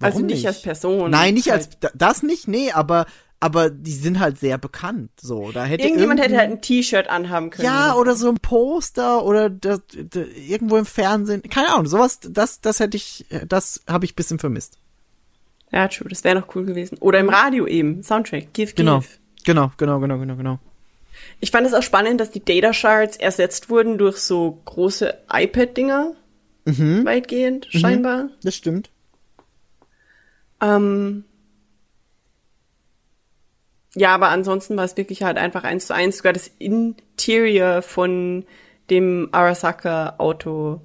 also 0.00 0.16
Warum 0.16 0.26
nicht, 0.26 0.46
als 0.46 0.62
Person. 0.62 1.10
Nein, 1.10 1.34
nicht 1.34 1.50
halt. 1.50 1.66
als, 1.66 1.78
da- 1.80 1.90
das 1.94 2.22
nicht, 2.22 2.48
nee, 2.48 2.72
aber, 2.72 3.04
aber 3.38 3.70
die 3.70 3.92
sind 3.92 4.18
halt 4.18 4.38
sehr 4.38 4.58
bekannt, 4.58 5.10
so. 5.20 5.52
Da 5.52 5.64
hätte 5.64 5.84
Irgendjemand 5.84 6.20
hätte 6.20 6.36
halt 6.36 6.50
ein 6.50 6.62
T-Shirt 6.62 7.08
anhaben 7.08 7.50
können. 7.50 7.66
Ja, 7.66 7.94
oder 7.94 8.14
so 8.14 8.28
ein 8.28 8.36
Poster 8.36 9.24
oder 9.24 9.50
das, 9.50 9.82
das, 9.88 10.26
irgendwo 10.36 10.76
im 10.76 10.86
Fernsehen. 10.86 11.42
Keine 11.42 11.68
Ahnung, 11.68 11.86
sowas, 11.86 12.18
das, 12.22 12.60
das 12.60 12.80
hätte 12.80 12.96
ich, 12.96 13.26
das 13.46 13.82
habe 13.86 14.04
ich 14.04 14.12
ein 14.12 14.16
bisschen 14.16 14.38
vermisst. 14.38 14.78
Ja, 15.70 15.88
true, 15.88 16.08
das 16.08 16.24
wäre 16.24 16.38
noch 16.38 16.54
cool 16.54 16.64
gewesen. 16.64 16.96
Oder 17.00 17.18
im 17.18 17.28
Radio 17.28 17.66
eben, 17.66 18.02
Soundtrack, 18.02 18.54
give, 18.54 18.72
give. 18.72 18.74
Genau. 18.74 19.02
Genau, 19.44 19.70
genau, 19.76 20.00
genau, 20.00 20.18
genau, 20.18 20.36
genau. 20.36 20.58
Ich 21.40 21.50
fand 21.50 21.66
es 21.66 21.74
auch 21.74 21.82
spannend, 21.82 22.20
dass 22.20 22.30
die 22.30 22.44
Data 22.44 22.72
Shards 22.72 23.16
ersetzt 23.16 23.70
wurden 23.70 23.98
durch 23.98 24.18
so 24.18 24.60
große 24.64 25.14
iPad-Dinger. 25.30 26.14
Mhm. 26.64 27.04
Weitgehend, 27.04 27.68
scheinbar. 27.70 28.30
Das 28.42 28.56
stimmt. 28.56 28.90
Ähm, 30.60 31.24
ja, 33.96 34.14
aber 34.14 34.28
ansonsten 34.28 34.76
war 34.76 34.84
es 34.84 34.96
wirklich 34.96 35.22
halt 35.22 35.38
einfach 35.38 35.64
eins 35.64 35.86
zu 35.86 35.94
eins. 35.94 36.18
Sogar 36.18 36.34
das 36.34 36.50
Interior 36.58 37.80
von 37.80 38.44
dem 38.90 39.30
Arasaka-Auto 39.32 40.82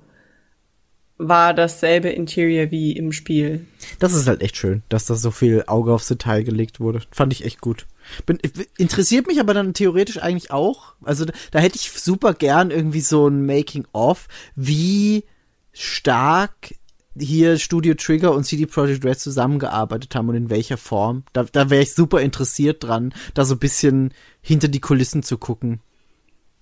war 1.18 1.54
dasselbe 1.54 2.10
Interior 2.10 2.72
wie 2.72 2.94
im 2.94 3.12
Spiel. 3.12 3.68
Das 4.00 4.14
ist 4.14 4.28
halt 4.28 4.42
echt 4.42 4.56
schön, 4.56 4.82
dass 4.88 5.06
da 5.06 5.16
so 5.16 5.30
viel 5.30 5.66
Auge 5.68 5.94
aufs 5.94 6.08
Detail 6.08 6.44
gelegt 6.44 6.80
wurde. 6.80 7.02
Fand 7.12 7.34
ich 7.34 7.44
echt 7.46 7.60
gut. 7.60 7.86
Bin, 8.26 8.40
interessiert 8.78 9.28
mich 9.28 9.40
aber 9.42 9.54
dann 9.54 9.74
theoretisch 9.74 10.20
eigentlich 10.22 10.50
auch. 10.50 10.96
Also 11.04 11.26
da, 11.26 11.34
da 11.52 11.60
hätte 11.60 11.76
ich 11.76 11.92
super 11.92 12.34
gern 12.34 12.72
irgendwie 12.72 13.02
so 13.02 13.28
ein 13.28 13.46
Making-of, 13.46 14.30
wie 14.56 15.26
stark 15.74 16.74
hier 17.18 17.58
Studio 17.58 17.94
Trigger 17.96 18.34
und 18.34 18.46
CD 18.46 18.66
Projekt 18.66 19.04
Red 19.04 19.20
zusammengearbeitet 19.20 20.16
haben 20.16 20.30
und 20.30 20.36
in 20.36 20.50
welcher 20.50 20.78
Form. 20.78 21.24
Da, 21.34 21.44
da 21.44 21.70
wäre 21.70 21.84
ich 21.84 21.94
super 21.94 22.22
interessiert 22.22 22.84
dran, 22.84 23.14
da 23.34 23.46
so 23.46 23.56
ein 23.56 23.60
bisschen 23.60 24.14
hinter 24.42 24.68
die 24.68 24.80
Kulissen 24.80 25.24
zu 25.24 25.38
gucken. 25.38 25.82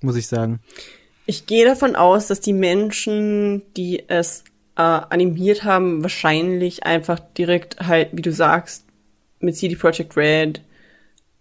Muss 0.01 0.15
ich 0.15 0.27
sagen. 0.27 0.61
Ich 1.25 1.45
gehe 1.45 1.65
davon 1.65 1.95
aus, 1.95 2.27
dass 2.27 2.39
die 2.39 2.53
Menschen, 2.53 3.61
die 3.75 4.03
es 4.07 4.43
äh, 4.75 4.81
animiert 4.81 5.63
haben, 5.63 6.01
wahrscheinlich 6.01 6.85
einfach 6.85 7.19
direkt 7.19 7.79
halt, 7.81 8.09
wie 8.13 8.21
du 8.21 8.31
sagst, 8.31 8.85
mit 9.39 9.55
CD 9.55 9.75
Projekt 9.75 10.17
Red 10.17 10.61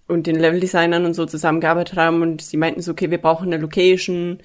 und 0.06 0.26
den 0.26 0.36
Leveldesignern 0.36 1.04
und 1.04 1.14
so 1.14 1.24
zusammengearbeitet 1.24 1.96
haben 1.96 2.22
und 2.22 2.42
sie 2.42 2.56
meinten 2.56 2.82
so, 2.82 2.92
okay, 2.92 3.10
wir 3.10 3.18
brauchen 3.18 3.52
eine 3.52 3.62
Location, 3.62 4.40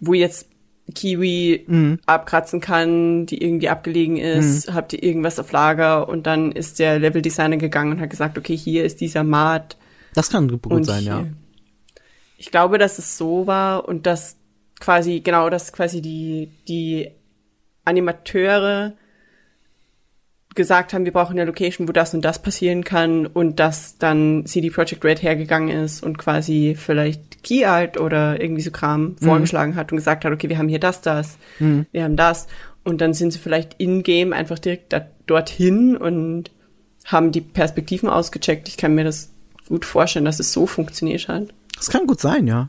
wo 0.00 0.14
jetzt 0.14 0.48
Kiwi 0.92 1.64
abkratzen 2.06 2.60
kann, 2.60 3.26
die 3.26 3.42
irgendwie 3.42 3.68
abgelegen 3.68 4.16
ist, 4.18 4.72
habt 4.72 4.92
ihr 4.92 5.02
irgendwas 5.02 5.38
auf 5.38 5.50
Lager? 5.52 6.08
Und 6.08 6.26
dann 6.26 6.52
ist 6.52 6.78
der 6.78 6.98
Leveldesigner 6.98 7.56
gegangen 7.56 7.92
und 7.92 8.00
hat 8.00 8.10
gesagt, 8.10 8.36
okay, 8.36 8.56
hier 8.56 8.84
ist 8.84 9.00
dieser 9.00 9.24
Mat, 9.24 9.76
Das 10.14 10.30
kann 10.30 10.48
gut 10.48 10.84
sein, 10.84 11.04
ja. 11.04 11.26
Ich 12.36 12.50
glaube, 12.50 12.78
dass 12.78 12.98
es 12.98 13.16
so 13.16 13.46
war 13.46 13.88
und 13.88 14.06
dass 14.06 14.36
quasi, 14.80 15.20
genau, 15.20 15.48
dass 15.50 15.72
quasi 15.72 16.02
die, 16.02 16.50
die 16.68 17.10
Animateure 17.84 18.92
gesagt 20.54 20.92
haben, 20.92 21.04
wir 21.04 21.12
brauchen 21.12 21.32
eine 21.32 21.44
Location, 21.44 21.88
wo 21.88 21.92
das 21.92 22.14
und 22.14 22.24
das 22.24 22.40
passieren 22.40 22.84
kann 22.84 23.26
und 23.26 23.58
dass 23.60 23.98
dann 23.98 24.46
CD 24.46 24.70
Projekt 24.70 25.04
Red 25.04 25.22
hergegangen 25.22 25.68
ist 25.68 26.02
und 26.02 26.18
quasi 26.18 26.76
vielleicht 26.78 27.42
Key 27.42 27.64
Art 27.64 27.98
oder 27.98 28.40
irgendwie 28.40 28.62
so 28.62 28.70
Kram 28.70 29.16
vorgeschlagen 29.20 29.76
hat 29.76 29.90
und 29.92 29.96
gesagt 29.96 30.24
hat, 30.24 30.32
okay, 30.32 30.48
wir 30.48 30.58
haben 30.58 30.68
hier 30.68 30.80
das, 30.80 31.00
das, 31.00 31.38
wir 31.58 32.04
haben 32.04 32.16
das 32.16 32.46
und 32.84 33.00
dann 33.00 33.14
sind 33.14 33.32
sie 33.32 33.38
vielleicht 33.38 33.74
in-game 33.74 34.32
einfach 34.32 34.58
direkt 34.58 34.92
da, 34.92 35.06
dorthin 35.26 35.96
und 35.96 36.50
haben 37.04 37.32
die 37.32 37.40
Perspektiven 37.40 38.08
ausgecheckt. 38.08 38.68
Ich 38.68 38.76
kann 38.76 38.94
mir 38.94 39.04
das 39.04 39.30
gut 39.68 39.84
vorstellen, 39.84 40.24
dass 40.24 40.40
es 40.40 40.52
so 40.52 40.66
funktioniert 40.66 41.28
hat. 41.28 41.48
Das 41.76 41.90
kann 41.90 42.06
gut 42.06 42.20
sein, 42.20 42.46
ja. 42.46 42.68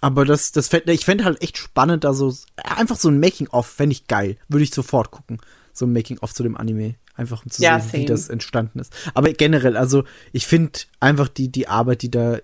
Aber 0.00 0.24
das, 0.24 0.52
das 0.52 0.68
fänd, 0.68 0.88
ich 0.88 1.04
fände 1.04 1.24
halt 1.24 1.42
echt 1.42 1.58
spannend, 1.58 2.04
da 2.04 2.14
so, 2.14 2.34
einfach 2.56 2.96
so 2.96 3.08
ein 3.08 3.20
Making-of, 3.20 3.66
fände 3.66 3.92
ich 3.92 4.06
geil. 4.06 4.36
Würde 4.48 4.64
ich 4.64 4.72
sofort 4.72 5.10
gucken. 5.10 5.40
So 5.72 5.86
ein 5.86 5.92
Making-of 5.92 6.34
zu 6.34 6.42
dem 6.42 6.56
Anime. 6.56 6.94
Einfach 7.16 7.44
um 7.44 7.50
zu 7.50 7.62
Ja, 7.62 7.78
sehen, 7.80 7.92
wie 7.92 7.96
same. 7.98 8.04
das 8.06 8.28
entstanden 8.28 8.78
ist. 8.78 8.92
Aber 9.14 9.32
generell, 9.32 9.76
also, 9.76 10.04
ich 10.32 10.46
finde 10.46 10.80
einfach 11.00 11.28
die, 11.28 11.50
die 11.50 11.68
Arbeit, 11.68 12.02
die 12.02 12.10
da 12.10 12.38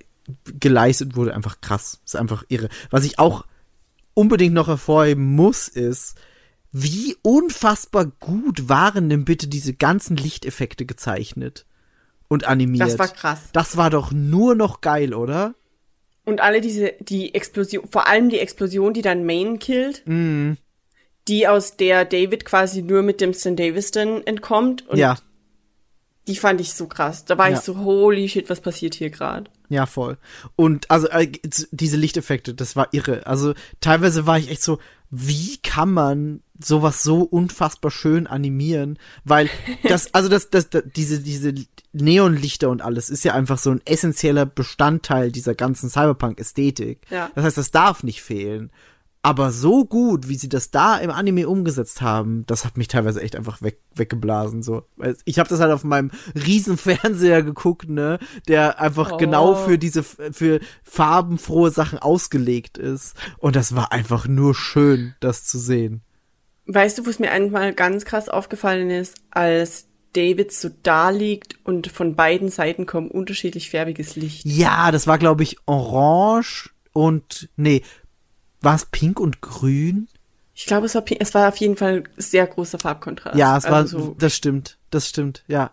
geleistet 0.60 1.16
wurde, 1.16 1.34
einfach 1.34 1.60
krass. 1.60 2.00
Ist 2.04 2.16
einfach 2.16 2.44
irre. 2.48 2.68
Was 2.90 3.04
ich 3.04 3.18
auch 3.18 3.46
unbedingt 4.14 4.54
noch 4.54 4.68
hervorheben 4.68 5.24
muss, 5.34 5.68
ist, 5.68 6.16
wie 6.72 7.16
unfassbar 7.22 8.06
gut 8.06 8.68
waren 8.68 9.08
denn 9.08 9.24
bitte 9.24 9.46
diese 9.48 9.72
ganzen 9.72 10.16
Lichteffekte 10.16 10.84
gezeichnet 10.84 11.64
und 12.28 12.44
animiert. 12.46 12.88
Das 12.88 12.98
war 12.98 13.08
krass. 13.08 13.40
Das 13.52 13.76
war 13.76 13.88
doch 13.88 14.12
nur 14.12 14.54
noch 14.54 14.80
geil, 14.80 15.14
oder? 15.14 15.54
Und 16.24 16.40
alle 16.40 16.60
diese, 16.60 16.92
die 17.00 17.34
Explosion, 17.34 17.86
vor 17.88 18.08
allem 18.08 18.28
die 18.30 18.40
Explosion, 18.40 18.92
die 18.92 19.02
dann 19.02 19.24
Main 19.24 19.58
killt, 19.58 20.02
Mhm. 20.06 20.56
Die 21.28 21.48
aus 21.48 21.76
der 21.76 22.04
David 22.04 22.44
quasi 22.44 22.82
nur 22.82 23.02
mit 23.02 23.20
dem 23.20 23.34
St. 23.34 23.58
Davis 23.58 23.90
dann 23.90 24.22
entkommt. 24.26 24.86
Und 24.88 24.98
ja, 24.98 25.16
die 26.28 26.36
fand 26.36 26.60
ich 26.60 26.72
so 26.74 26.86
krass. 26.86 27.24
Da 27.24 27.38
war 27.38 27.48
Ja. 27.50 27.56
ich 27.56 27.60
so, 27.62 27.78
holy 27.78 28.28
shit, 28.28 28.50
was 28.50 28.60
passiert 28.60 28.94
hier 28.94 29.10
gerade? 29.10 29.50
ja, 29.68 29.84
voll. 29.86 30.16
Und 30.54 30.88
also 30.92 31.08
äh, 31.08 31.26
diese 31.72 31.96
Lichteffekte, 31.96 32.54
das 32.54 32.76
war 32.76 32.86
irre. 32.92 33.26
Also 33.26 33.52
teilweise 33.80 34.24
war 34.24 34.38
ich 34.38 34.48
echt 34.48 34.62
so, 34.62 34.78
wie 35.10 35.56
kann 35.58 35.90
man 35.92 36.40
sowas 36.62 37.02
so 37.02 37.22
unfassbar 37.22 37.90
schön 37.90 38.28
animieren? 38.28 38.96
Weil 39.24 39.50
das, 39.88 40.14
also 40.14 40.28
das, 40.28 40.50
das, 40.50 40.70
das 40.70 40.84
diese, 40.94 41.18
diese 41.20 41.52
Neonlichter 41.92 42.70
und 42.70 42.80
alles 42.80 43.10
ist 43.10 43.24
ja 43.24 43.34
einfach 43.34 43.58
so 43.58 43.70
ein 43.70 43.80
essentieller 43.84 44.46
Bestandteil 44.46 45.32
dieser 45.32 45.56
ganzen 45.56 45.90
Cyberpunk-Ästhetik. 45.90 47.00
Ja. 47.10 47.30
Das 47.34 47.44
heißt, 47.44 47.58
das 47.58 47.72
darf 47.72 48.04
nicht 48.04 48.22
fehlen. 48.22 48.70
Aber 49.26 49.50
so 49.50 49.84
gut, 49.84 50.28
wie 50.28 50.36
sie 50.36 50.48
das 50.48 50.70
da 50.70 50.98
im 50.98 51.10
Anime 51.10 51.48
umgesetzt 51.48 52.00
haben, 52.00 52.44
das 52.46 52.64
hat 52.64 52.76
mich 52.76 52.86
teilweise 52.86 53.20
echt 53.20 53.34
einfach 53.34 53.60
weg, 53.60 53.80
weggeblasen. 53.92 54.62
So, 54.62 54.84
ich 55.24 55.40
habe 55.40 55.48
das 55.48 55.58
halt 55.58 55.72
auf 55.72 55.82
meinem 55.82 56.12
riesen 56.46 56.76
Fernseher 56.78 57.42
geguckt, 57.42 57.88
ne, 57.88 58.20
der 58.46 58.80
einfach 58.80 59.10
Oh. 59.14 59.16
genau 59.16 59.56
für 59.56 59.78
diese 59.78 60.04
für 60.04 60.60
farbenfrohe 60.84 61.72
Sachen 61.72 61.98
ausgelegt 61.98 62.78
ist. 62.78 63.16
Und 63.38 63.56
das 63.56 63.74
war 63.74 63.90
einfach 63.90 64.28
nur 64.28 64.54
schön, 64.54 65.16
das 65.18 65.44
zu 65.44 65.58
sehen. 65.58 66.02
Weißt 66.66 66.96
du, 66.96 67.04
wo 67.04 67.10
es 67.10 67.18
mir 67.18 67.32
einmal 67.32 67.72
ganz 67.74 68.04
krass 68.04 68.28
aufgefallen 68.28 68.90
ist, 68.90 69.16
als 69.32 69.88
David 70.12 70.52
so 70.52 70.68
da 70.84 71.10
liegt 71.10 71.56
und 71.64 71.88
von 71.88 72.14
beiden 72.14 72.48
Seiten 72.48 72.86
kommt 72.86 73.10
unterschiedlich 73.10 73.70
färbiges 73.70 74.14
Licht. 74.14 74.46
Ja, 74.46 74.92
das 74.92 75.08
war 75.08 75.18
glaube 75.18 75.42
ich 75.42 75.56
orange 75.66 76.70
und 76.92 77.48
nee, 77.56 77.82
war 78.60 78.74
es 78.74 78.86
pink 78.86 79.20
und 79.20 79.40
grün? 79.40 80.08
Ich 80.54 80.66
glaube, 80.66 80.86
es 80.86 80.94
war, 80.94 81.02
pi- 81.02 81.18
es 81.20 81.34
war 81.34 81.48
auf 81.48 81.56
jeden 81.58 81.76
Fall 81.76 82.04
sehr 82.16 82.46
großer 82.46 82.78
Farbkontrast. 82.78 83.36
Ja, 83.36 83.56
es 83.58 83.64
war, 83.64 83.74
also 83.74 83.98
so, 83.98 84.16
das 84.18 84.34
stimmt, 84.34 84.78
das 84.90 85.08
stimmt, 85.08 85.44
ja. 85.48 85.70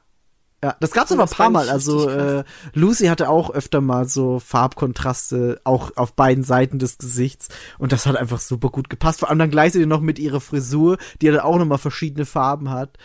Ja, 0.61 0.77
das 0.79 0.91
gab's 0.91 1.11
aber 1.11 1.23
ein 1.23 1.29
paar 1.29 1.49
Mal. 1.49 1.69
Also 1.69 2.09
äh, 2.09 2.45
Lucy 2.73 3.07
hatte 3.07 3.27
auch 3.27 3.49
öfter 3.49 3.81
mal 3.81 4.07
so 4.07 4.39
Farbkontraste, 4.39 5.59
auch 5.65 5.91
auf 5.97 6.13
beiden 6.13 6.45
Seiten 6.45 6.79
des 6.79 6.97
Gesichts. 6.97 7.49
Und 7.79 7.91
das 7.91 8.05
hat 8.05 8.15
einfach 8.15 8.39
super 8.39 8.69
gut 8.69 8.89
gepasst. 8.89 9.19
Vor 9.19 9.29
allem 9.29 9.39
dann 9.39 9.51
gleichzeitig 9.51 9.87
noch 9.87 9.99
mit 9.99 10.19
ihrer 10.19 10.39
Frisur, 10.39 10.97
die 11.21 11.25
ja 11.25 11.31
dann 11.33 11.41
auch 11.41 11.57
nochmal 11.57 11.79
verschiedene 11.79 12.25
Farben 12.25 12.69
hat. 12.69 12.97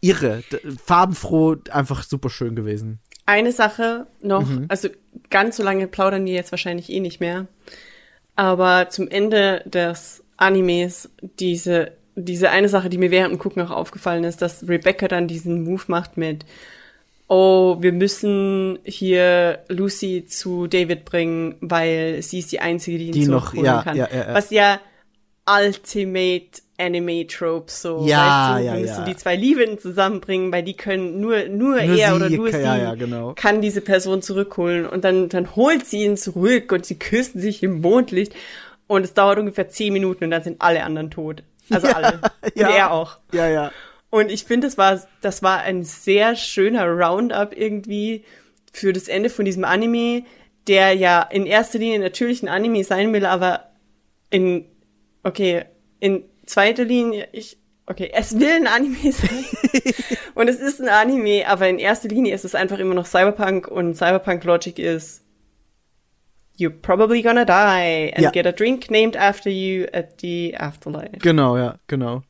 Irre, 0.00 0.42
farbenfroh, 0.84 1.56
einfach 1.70 2.02
super 2.02 2.30
schön 2.30 2.56
gewesen. 2.56 2.98
Eine 3.26 3.52
Sache 3.52 4.06
noch, 4.22 4.48
Mhm. 4.48 4.64
also 4.68 4.88
ganz 5.30 5.56
so 5.58 5.62
lange 5.62 5.86
plaudern 5.88 6.24
wir 6.24 6.32
jetzt 6.32 6.50
wahrscheinlich 6.50 6.90
eh 6.90 7.00
nicht 7.00 7.20
mehr. 7.20 7.46
Aber 8.36 8.88
zum 8.88 9.08
Ende 9.08 9.62
des 9.66 10.22
Animes, 10.36 11.10
diese, 11.38 11.92
diese 12.16 12.50
eine 12.50 12.68
Sache, 12.68 12.88
die 12.88 12.98
mir 12.98 13.10
während 13.10 13.32
dem 13.32 13.38
Gucken 13.38 13.62
auch 13.62 13.70
aufgefallen 13.70 14.24
ist, 14.24 14.42
dass 14.42 14.66
Rebecca 14.68 15.08
dann 15.08 15.28
diesen 15.28 15.64
Move 15.64 15.82
macht 15.88 16.16
mit, 16.16 16.44
oh, 17.28 17.76
wir 17.80 17.92
müssen 17.92 18.78
hier 18.84 19.60
Lucy 19.68 20.24
zu 20.26 20.66
David 20.66 21.04
bringen, 21.04 21.54
weil 21.60 22.22
sie 22.22 22.40
ist 22.40 22.52
die 22.52 22.60
Einzige, 22.60 22.98
die 22.98 23.06
ihn 23.06 23.12
Die 23.12 23.26
noch- 23.26 23.54
ja, 23.54 23.82
kann. 23.82 23.96
ja, 23.96 24.08
ja, 24.12 24.28
ja. 24.28 24.34
Was 24.34 24.50
ja 24.50 24.80
Ultimate 25.46 26.62
Anime 26.78 27.26
Trope 27.26 27.70
so. 27.70 28.04
Ja, 28.06 28.54
weißt 28.54 28.60
du, 28.60 28.66
ja, 28.66 28.72
wir 28.74 28.80
ja. 28.80 28.86
müssen 28.86 29.04
die 29.06 29.16
zwei 29.16 29.36
Liebenden 29.36 29.78
zusammenbringen, 29.78 30.52
weil 30.52 30.62
die 30.62 30.74
können 30.76 31.20
nur, 31.20 31.48
nur, 31.48 31.80
Nur 31.82 31.98
er 31.98 32.16
oder 32.16 32.30
nur 32.30 32.50
kann- 32.50 32.60
sie 32.60 32.66
ja, 32.66 32.76
ja, 32.76 32.94
genau. 32.94 33.34
kann 33.34 33.60
diese 33.60 33.80
Person 33.80 34.22
zurückholen 34.22 34.86
und 34.86 35.04
dann, 35.04 35.28
dann 35.28 35.54
holt 35.56 35.86
sie 35.86 36.04
ihn 36.04 36.16
zurück 36.16 36.72
und 36.72 36.86
sie 36.86 36.98
küssen 36.98 37.40
sich 37.40 37.62
im 37.62 37.80
Mondlicht 37.80 38.34
und 38.86 39.04
es 39.04 39.14
dauert 39.14 39.38
ungefähr 39.38 39.68
zehn 39.68 39.92
Minuten 39.92 40.24
und 40.24 40.30
dann 40.30 40.42
sind 40.42 40.60
alle 40.60 40.82
anderen 40.84 41.10
tot. 41.10 41.42
Also 41.70 41.88
alle. 41.88 42.20
ja. 42.54 42.68
Und 42.68 42.74
er 42.74 42.92
auch. 42.92 43.18
Ja, 43.32 43.48
ja. 43.48 43.72
Und 44.10 44.30
ich 44.30 44.44
finde, 44.44 44.66
das 44.66 44.76
war, 44.76 45.00
das 45.22 45.42
war 45.42 45.60
ein 45.60 45.84
sehr 45.84 46.36
schöner 46.36 46.86
Roundup 46.86 47.56
irgendwie 47.56 48.24
für 48.72 48.92
das 48.92 49.08
Ende 49.08 49.30
von 49.30 49.44
diesem 49.44 49.64
Anime, 49.64 50.24
der 50.66 50.92
ja 50.92 51.22
in 51.22 51.46
erster 51.46 51.78
Linie 51.78 51.98
natürlich 51.98 52.42
ein 52.42 52.48
Anime 52.48 52.84
sein 52.84 53.12
will, 53.12 53.24
aber 53.24 53.70
in, 54.30 54.66
okay, 55.22 55.64
in 56.00 56.24
zweiter 56.46 56.84
Linie, 56.84 57.28
ich, 57.32 57.58
okay, 57.86 58.10
es 58.14 58.38
will 58.38 58.50
ein 58.50 58.66
Anime 58.66 59.12
sein. 59.12 59.44
und 60.34 60.48
es 60.48 60.60
ist 60.60 60.80
ein 60.80 60.88
Anime, 60.88 61.46
aber 61.46 61.68
in 61.68 61.78
erster 61.78 62.08
Linie 62.08 62.34
ist 62.34 62.44
es 62.44 62.54
einfach 62.54 62.78
immer 62.78 62.94
noch 62.94 63.06
Cyberpunk 63.06 63.68
und 63.68 63.94
Cyberpunk 63.94 64.44
Logic 64.44 64.78
ist, 64.78 65.22
you're 66.58 66.70
probably 66.70 67.22
gonna 67.22 67.44
die 67.44 68.12
and 68.14 68.20
Ja. 68.20 68.30
get 68.30 68.46
a 68.46 68.52
drink 68.52 68.90
named 68.90 69.16
after 69.16 69.50
you 69.50 69.86
at 69.92 70.20
the 70.20 70.56
afterlife. 70.56 71.16
Genau, 71.18 71.56
ja, 71.56 71.78
genau. 71.86 72.22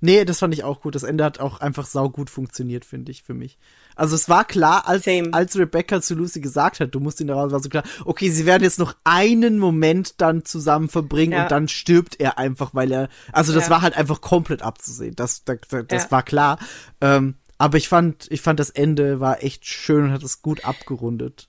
Nee, 0.00 0.24
das 0.26 0.40
fand 0.40 0.52
ich 0.52 0.64
auch 0.64 0.80
gut. 0.80 0.94
Das 0.94 1.02
Ende 1.02 1.24
hat 1.24 1.40
auch 1.40 1.60
einfach 1.60 1.86
saugut 1.86 2.28
funktioniert, 2.28 2.84
finde 2.84 3.10
ich, 3.10 3.22
für 3.22 3.32
mich. 3.32 3.58
Also 3.96 4.14
es 4.16 4.28
war 4.28 4.44
klar, 4.44 4.88
als, 4.88 5.04
Same. 5.04 5.28
als 5.32 5.56
Rebecca 5.56 6.00
zu 6.00 6.14
Lucy 6.14 6.40
gesagt 6.40 6.80
hat, 6.80 6.94
du 6.94 7.00
musst 7.00 7.20
ihn 7.20 7.26
da 7.28 7.34
raus, 7.34 7.52
war 7.52 7.60
so 7.60 7.68
klar, 7.68 7.84
okay, 8.04 8.28
sie 8.30 8.46
werden 8.46 8.62
jetzt 8.64 8.78
noch 8.78 8.94
einen 9.04 9.58
Moment 9.58 10.20
dann 10.20 10.44
zusammen 10.44 10.88
verbringen 10.88 11.32
Ja. 11.32 11.44
und 11.44 11.50
dann 11.52 11.68
stirbt 11.68 12.20
er 12.20 12.38
einfach, 12.38 12.74
weil 12.74 12.90
er, 12.92 13.08
also 13.32 13.52
das 13.52 13.64
Ja. 13.64 13.70
war 13.70 13.82
halt 13.82 13.96
einfach 13.96 14.20
komplett 14.20 14.62
abzusehen. 14.62 15.14
Das, 15.14 15.44
das, 15.44 15.58
das, 15.68 15.84
das 15.88 16.04
Ja. 16.04 16.10
war 16.10 16.22
klar. 16.22 16.58
Ähm, 17.00 17.34
aber 17.58 17.78
ich 17.78 17.88
fand, 17.88 18.26
ich 18.30 18.40
fand 18.40 18.58
das 18.60 18.70
Ende 18.70 19.20
war 19.20 19.42
echt 19.44 19.64
schön 19.66 20.04
und 20.06 20.12
hat 20.12 20.22
es 20.22 20.42
gut 20.42 20.64
abgerundet. 20.64 21.48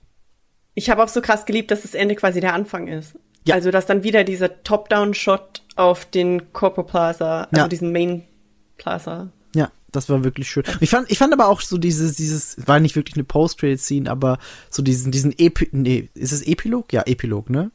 Ich 0.74 0.90
habe 0.90 1.02
auch 1.02 1.08
so 1.08 1.20
krass 1.20 1.46
geliebt, 1.46 1.70
dass 1.70 1.82
das 1.82 1.94
Ende 1.94 2.14
quasi 2.14 2.40
der 2.40 2.54
Anfang 2.54 2.86
ist. 2.86 3.14
Ja. 3.46 3.54
Also, 3.54 3.70
dass 3.70 3.86
dann 3.86 4.02
wieder 4.02 4.24
dieser 4.24 4.62
Top-Down-Shot 4.64 5.62
auf 5.76 6.04
den 6.04 6.52
Corpo 6.52 6.82
Plaza, 6.82 7.48
also 7.52 7.68
diesen 7.68 7.92
Main 7.92 8.24
Plaza. 8.76 9.30
Das 9.96 10.08
war 10.08 10.22
wirklich 10.24 10.48
schön. 10.48 10.64
Ich 10.80 10.90
fand, 10.90 11.10
ich 11.10 11.18
fand 11.18 11.32
aber 11.32 11.48
auch 11.48 11.60
so 11.60 11.78
dieses, 11.78 12.16
dieses, 12.16 12.56
war 12.66 12.80
nicht 12.80 12.96
wirklich 12.96 13.16
eine 13.16 13.24
Post-Credit-Scene, 13.24 14.10
aber 14.10 14.38
so 14.70 14.82
diesen, 14.82 15.10
diesen 15.10 15.32
Epi, 15.36 15.68
nee, 15.72 16.10
ist 16.14 16.32
es 16.32 16.42
Epilog? 16.42 16.92
Ja, 16.92 17.02
Epilog, 17.06 17.50
ne? 17.50 17.70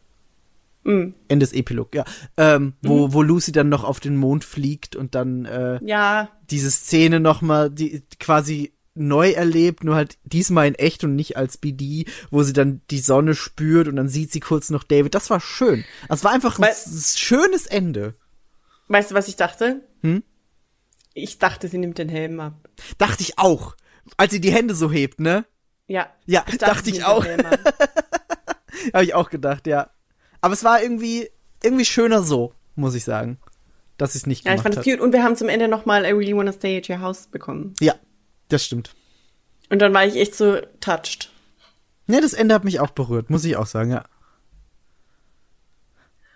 Mm. 0.84 1.14
Ende 1.27 1.45
des 1.45 1.53
Epilog, 1.53 1.93
ja. 1.93 2.06
Ähm, 2.38 2.73
wo, 2.81 3.14
wo 3.14 3.22
Lucy 3.22 3.52
dann 3.52 3.69
noch 3.69 3.84
auf 3.84 3.99
den 3.99 4.15
Mond 4.15 4.43
fliegt 4.43 4.95
und 4.95 5.15
dann 5.15 5.45
äh, 5.45 5.80
Ja, 5.84 6.30
diese 6.49 6.72
Szene 6.72 7.19
nochmal, 7.19 7.69
die 7.69 8.03
quasi 8.19 8.72
neu 8.93 9.31
erlebt, 9.31 9.84
nur 9.84 9.95
halt 9.95 10.18
diesmal 10.23 10.68
in 10.68 10.76
echt 10.76 11.03
und 11.03 11.15
nicht 11.15 11.38
als 11.38 11.57
BD, 11.57 12.06
wo 12.30 12.43
sie 12.43 12.53
dann 12.53 12.81
die 12.89 12.99
Sonne 12.99 13.35
spürt 13.35 13.88
und 13.88 13.95
dann 13.95 14.10
sieht 14.10 14.31
sie 14.31 14.41
kurz 14.41 14.69
noch 14.69 14.84
David. 14.84 15.15
Das 15.15 15.30
war 15.30 15.39
schön. 15.39 15.85
Das 16.10 16.23
war 16.23 16.31
einfach 16.31 16.60
ein 16.60 16.73
schönes 17.15 17.68
Ende. 17.68 18.15
weißt 18.89 19.11
du, 19.11 19.15
was 19.15 19.27
ich 19.27 19.38
dachte? 19.38 19.81
Hm? 20.02 20.23
Ich 21.13 21.39
dachte, 21.39 21.67
sie 21.67 21.77
nimmt 21.77 21.97
den 21.97 22.09
Helm 22.09 22.39
ab. 22.39 22.53
Dachte 22.97 23.21
ich 23.23 23.38
auch. 23.38 23.75
Als 24.17 24.31
sie 24.31 24.41
die 24.41 24.51
Hände 24.51 24.75
so 24.75 24.91
hebt, 24.91 25.19
ne? 25.19 25.45
Ja. 25.88 26.09
Ja, 26.25 26.45
ich 26.47 26.57
dachte 26.57 26.85
sie 26.85 26.91
ich 26.97 27.03
auch. 27.05 27.25
Habe 28.93 29.03
ich 29.03 29.13
auch 29.13 29.29
gedacht, 29.29 29.67
ja. 29.67 29.89
Aber 30.39 30.53
es 30.53 30.63
war 30.63 30.81
irgendwie, 30.81 31.29
irgendwie 31.61 31.85
schöner 31.85 32.23
so, 32.23 32.53
muss 32.75 32.95
ich 32.95 33.03
sagen. 33.03 33.38
Dass 33.97 34.15
ich 34.15 34.21
es 34.21 34.27
nicht 34.27 34.45
Ja, 34.45 34.51
ich 34.53 34.55
gemacht 34.55 34.63
fand 34.63 34.75
es 34.75 34.79
habe. 34.79 34.89
cute. 34.97 35.01
Und 35.01 35.13
wir 35.13 35.23
haben 35.23 35.35
zum 35.35 35.49
Ende 35.49 35.67
nochmal 35.67 36.05
I 36.05 36.11
Really 36.11 36.35
Wanna 36.35 36.53
Stay 36.53 36.77
at 36.77 36.89
Your 36.89 37.01
House 37.01 37.27
bekommen. 37.27 37.73
Ja, 37.79 37.95
das 38.47 38.65
stimmt. 38.65 38.95
Und 39.69 39.79
dann 39.79 39.93
war 39.93 40.05
ich 40.05 40.15
echt 40.15 40.33
so 40.35 40.59
touched. 40.79 41.29
Ne, 42.07 42.19
das 42.21 42.33
Ende 42.33 42.55
hat 42.55 42.63
mich 42.63 42.79
auch 42.79 42.89
berührt, 42.91 43.29
muss 43.29 43.45
ich 43.45 43.55
auch 43.57 43.67
sagen, 43.67 43.91
ja. 43.91 44.03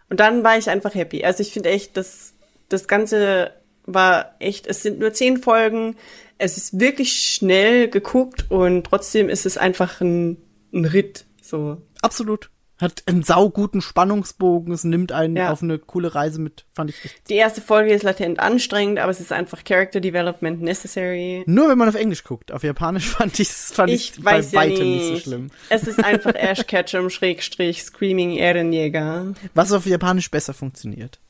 Und 0.10 0.20
dann 0.20 0.44
war 0.44 0.58
ich 0.58 0.70
einfach 0.70 0.94
happy. 0.94 1.26
Also 1.26 1.42
ich 1.42 1.52
finde 1.52 1.70
echt, 1.70 1.98
das, 1.98 2.34
das 2.70 2.88
Ganze 2.88 3.52
war 3.86 4.36
echt, 4.40 4.68
es 4.68 4.82
sind 4.84 5.00
nur 5.00 5.14
zehn 5.14 5.38
Folgen, 5.38 5.96
es 6.38 6.58
ist 6.58 6.80
wirklich 6.80 7.14
schnell 7.34 7.88
geguckt 7.90 8.46
und 8.50 8.84
trotzdem 8.86 9.30
ist 9.30 9.46
es 9.46 9.58
einfach 9.58 10.02
ein, 10.02 10.38
ein 10.74 10.86
Ritt. 10.86 11.26
So. 11.42 11.82
Absolut. 12.02 12.50
Hat 12.78 13.04
einen 13.06 13.24
sauguten 13.24 13.80
Spannungsbogen, 13.80 14.74
es 14.74 14.84
nimmt 14.84 15.14
einen 15.14 15.38
Ja. 15.38 15.50
auf 15.54 15.64
eine 15.64 15.80
coole 15.80 16.14
Reise 16.14 16.42
mit, 16.42 16.66
fand 16.74 16.90
ich 16.90 17.06
echt. 17.06 17.30
Die 17.30 17.36
erste 17.36 17.62
Folge 17.62 17.94
ist 17.94 18.04
latent 18.04 18.42
anstrengend, 18.42 19.00
aber 19.00 19.12
es 19.12 19.22
ist 19.22 19.32
einfach 19.32 19.64
Character 19.64 20.02
Development 20.02 20.62
necessary. 20.62 21.44
Nur 21.48 21.70
wenn 21.70 21.78
man 21.78 21.88
auf 21.88 21.96
Englisch 21.96 22.26
guckt. 22.26 22.52
Auf 22.52 22.64
Japanisch 22.66 23.08
fand 23.12 23.40
ich's, 23.40 23.72
fand 23.72 23.92
Ich 23.92 24.10
ich's 24.10 24.22
bei 24.22 24.40
ja 24.42 24.52
weitem 24.54 24.90
nicht. 24.92 25.04
nicht 25.10 25.24
so 25.24 25.30
schlimm. 25.30 25.52
Es 25.70 25.84
ist 25.84 26.04
einfach 26.04 26.36
Ash 26.36 26.68
Ketchum 26.68 27.10
Schrägstrich 27.10 27.82
Screaming 27.82 28.32
Ehrenjäger. 28.32 29.34
Was 29.54 29.72
auf 29.72 29.86
Japanisch 29.86 30.30
besser 30.30 30.54
funktioniert. 30.54 31.22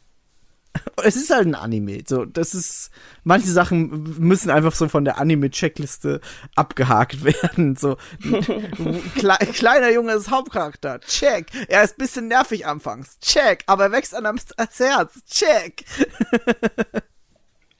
Es 1.04 1.16
ist 1.16 1.30
halt 1.30 1.46
ein 1.48 1.56
Anime. 1.56 2.04
So, 2.08 2.26
das 2.26 2.54
ist, 2.56 2.90
manche 3.24 3.50
Sachen 3.50 4.04
müssen 4.20 4.50
einfach 4.50 4.74
so 4.74 4.88
von 4.88 5.06
der 5.06 5.18
Anime-Checkliste 5.20 6.22
abgehakt 6.56 7.24
werden. 7.24 7.76
So, 7.76 7.98
Kle 9.16 9.38
kleiner 9.54 9.92
Junge 9.92 10.14
ist 10.14 10.32
Hauptcharakter. 10.32 11.00
Check. 11.02 11.48
Er 11.68 11.84
ist 11.84 11.98
bisschen 11.98 12.28
nervig 12.28 12.66
anfangs. 12.66 13.20
Check. 13.20 13.64
Aber 13.68 13.84
er 13.86 13.92
wächst 13.92 14.16
an 14.16 14.26
ans 14.26 14.46
Herz. 14.80 15.24
Check. 15.30 15.86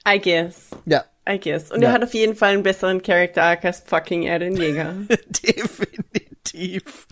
I 0.08 0.20
guess. 0.20 0.70
Ja. 0.84 1.04
I 1.28 1.40
guess. 1.40 1.72
Und 1.72 1.82
Ja. 1.82 1.88
er 1.88 1.94
hat 1.94 2.04
auf 2.04 2.14
jeden 2.14 2.36
Fall 2.36 2.52
einen 2.54 2.62
besseren 2.62 3.02
Character 3.02 3.42
Arc 3.42 3.64
als 3.64 3.80
fucking 3.84 4.22
Eren 4.22 4.56
Jäger. 4.56 4.94
Definitiv. 5.44 7.06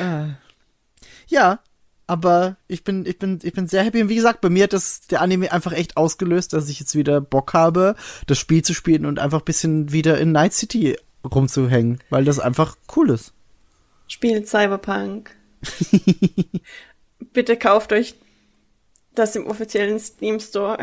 Ah. 0.00 0.28
ja, 1.28 1.60
aber 2.10 2.56
ich 2.66 2.82
bin, 2.82 3.06
ich 3.06 3.18
bin, 3.20 3.38
ich 3.40 3.52
bin 3.52 3.68
sehr 3.68 3.84
happy. 3.84 4.02
Und 4.02 4.08
wie 4.08 4.16
gesagt, 4.16 4.40
bei 4.40 4.50
mir 4.50 4.64
hat 4.64 4.72
das 4.72 5.02
der 5.02 5.20
Anime 5.20 5.52
einfach 5.52 5.70
echt 5.70 5.96
ausgelöst, 5.96 6.52
dass 6.52 6.68
ich 6.68 6.80
jetzt 6.80 6.96
wieder 6.96 7.20
Bock 7.20 7.54
habe, 7.54 7.94
das 8.26 8.36
Spiel 8.36 8.62
zu 8.62 8.74
spielen 8.74 9.06
und 9.06 9.20
einfach 9.20 9.38
ein 9.42 9.44
bisschen 9.44 9.92
wieder 9.92 10.18
in 10.18 10.32
Night 10.32 10.52
City 10.52 10.98
rumzuhängen, 11.24 12.00
weil 12.10 12.24
das 12.24 12.40
einfach 12.40 12.76
cool 12.96 13.10
ist. 13.10 13.32
Spielt 14.08 14.48
Cyberpunk. 14.48 15.30
Bitte 17.32 17.56
kauft 17.56 17.92
euch 17.92 18.16
das 19.14 19.36
im 19.36 19.46
offiziellen 19.46 20.00
Steam 20.00 20.40
Store. 20.40 20.78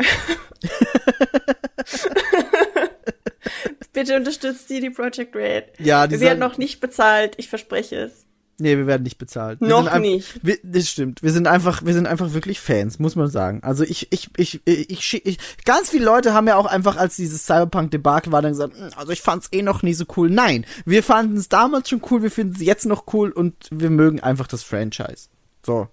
Bitte 3.92 4.16
unterstützt 4.16 4.70
die, 4.70 4.80
die 4.80 4.88
Project 4.88 5.36
Red. 5.36 5.64
Ja, 5.78 6.06
die 6.06 6.12
Wir 6.12 6.20
werden 6.20 6.38
noch 6.38 6.56
nicht 6.56 6.80
bezahlt, 6.80 7.34
ich 7.36 7.50
verspreche 7.50 7.96
es. 7.96 8.27
Nee, 8.60 8.76
wir 8.76 8.86
werden 8.88 9.04
nicht 9.04 9.18
bezahlt. 9.18 9.60
Wir 9.60 9.68
Noch 9.68 9.98
nicht. 9.98 10.40
Wir, 10.44 10.58
das 10.64 10.88
stimmt. 10.88 11.22
Wir 11.22 11.30
sind 11.30 11.46
einfach, 11.46 11.84
wir 11.84 11.94
sind 11.94 12.06
einfach 12.06 12.32
wirklich 12.34 12.60
Fans, 12.60 12.98
muss 12.98 13.14
man 13.14 13.28
sagen. 13.28 13.62
Also 13.62 13.84
ich, 13.84 14.08
ich, 14.10 14.30
ich, 14.36 14.60
ich, 14.64 14.90
ich, 14.90 15.26
ich 15.26 15.38
ganz 15.64 15.90
viele 15.90 16.04
Leute 16.04 16.34
haben 16.34 16.48
ja 16.48 16.56
auch 16.56 16.66
einfach, 16.66 16.96
als 16.96 17.14
dieses 17.14 17.46
Cyberpunk-Debakel 17.46 18.32
war, 18.32 18.42
dann 18.42 18.52
gesagt, 18.52 18.74
"Hm, 18.76 18.90
also 18.96 19.12
ich 19.12 19.22
fand's 19.22 19.48
eh 19.52 19.62
noch 19.62 19.82
nie 19.82 19.94
so 19.94 20.04
cool. 20.16 20.28
Nein, 20.28 20.66
wir 20.84 21.04
fanden 21.04 21.36
es 21.36 21.48
damals 21.48 21.88
schon 21.88 22.02
cool, 22.10 22.22
wir 22.22 22.32
finden 22.32 22.54
es 22.56 22.60
jetzt 22.62 22.86
noch 22.86 23.04
cool 23.12 23.30
und 23.30 23.54
wir 23.70 23.90
mögen 23.90 24.18
einfach 24.20 24.48
das 24.48 24.64
Franchise. 24.64 25.28
So, 25.64 25.86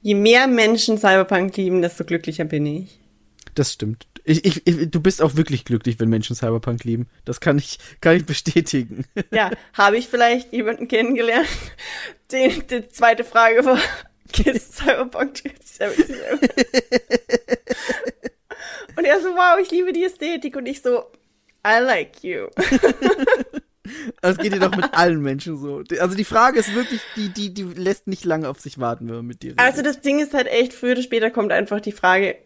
Je 0.00 0.14
mehr 0.14 0.46
Menschen 0.46 0.98
Cyberpunk 0.98 1.56
lieben, 1.56 1.80
desto 1.80 2.04
glücklicher 2.04 2.44
bin 2.44 2.66
ich. 2.66 3.00
das 3.54 3.72
stimmt. 3.72 4.06
Ich, 4.24 4.44
ich, 4.44 4.66
ich, 4.66 4.90
du 4.90 5.00
bist 5.00 5.20
auch 5.20 5.36
wirklich 5.36 5.64
glücklich, 5.64 6.00
wenn 6.00 6.08
Menschen 6.08 6.34
Cyberpunk 6.34 6.82
lieben. 6.84 7.08
Das 7.24 7.40
kann 7.40 7.58
ich, 7.58 7.78
kann 8.00 8.16
ich 8.16 8.24
bestätigen. 8.24 9.04
Ja, 9.30 9.50
habe 9.74 9.98
ich 9.98 10.08
vielleicht 10.08 10.52
jemanden 10.52 10.88
kennengelernt? 10.88 11.48
Die, 12.32 12.62
die 12.66 12.88
zweite 12.88 13.22
Frage 13.22 13.64
war, 13.66 13.78
ist 14.44 14.76
Cyberpunk 14.76 15.36
2077? 15.36 16.16
Und 18.96 19.04
er 19.04 19.20
so, 19.20 19.28
wow, 19.28 19.58
ich 19.62 19.70
liebe 19.70 19.92
die 19.92 20.04
Ästhetik. 20.04 20.56
Und 20.56 20.66
ich 20.66 20.80
so, 20.80 21.04
I 21.66 21.80
like 21.80 22.22
you. 22.22 22.48
Das 24.22 24.38
geht 24.38 24.54
dir 24.54 24.60
doch 24.60 24.74
mit 24.74 24.94
allen 24.94 25.20
Menschen 25.20 25.58
so. 25.58 25.82
Also 26.00 26.16
die 26.16 26.24
Frage 26.24 26.58
ist 26.58 26.74
wirklich, 26.74 27.02
die, 27.16 27.28
die, 27.28 27.52
die 27.52 27.64
lässt 27.64 28.06
nicht 28.06 28.24
lange 28.24 28.48
auf 28.48 28.58
sich 28.58 28.78
warten, 28.78 29.08
wenn 29.08 29.16
man 29.16 29.26
mit 29.26 29.42
dir 29.42 29.50
redet. 29.50 29.60
Also 29.60 29.82
das 29.82 30.00
Ding 30.00 30.20
ist 30.20 30.32
halt 30.32 30.46
echt, 30.46 30.72
früher 30.72 30.92
oder 30.92 31.02
später 31.02 31.30
kommt 31.30 31.52
einfach 31.52 31.80
die 31.80 31.92
Frage, 31.92 32.38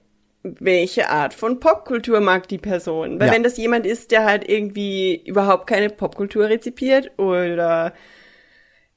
welche 0.43 1.10
Art 1.10 1.35
von 1.35 1.60
Popkultur 1.60 2.20
mag 2.20 2.48
die 2.48 2.59
Person? 2.59 3.19
Weil 3.20 3.28
Ja. 3.28 3.32
wenn 3.35 3.43
das 3.43 3.56
jemand 3.56 3.86
ist, 3.86 4.10
der 4.12 4.24
halt 4.24 4.48
irgendwie 4.48 5.16
überhaupt 5.27 5.66
keine 5.66 5.90
Popkultur 5.90 6.48
rezipiert 6.48 7.10
oder 7.19 7.93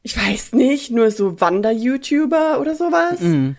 ich 0.03 0.17
weiß 0.17 0.53
nicht, 0.53 0.91
nur 0.91 1.11
so 1.11 1.39
Wander-YouTuber 1.39 2.59
oder 2.59 2.75
sowas, 2.75 3.19
Mhm. 3.21 3.55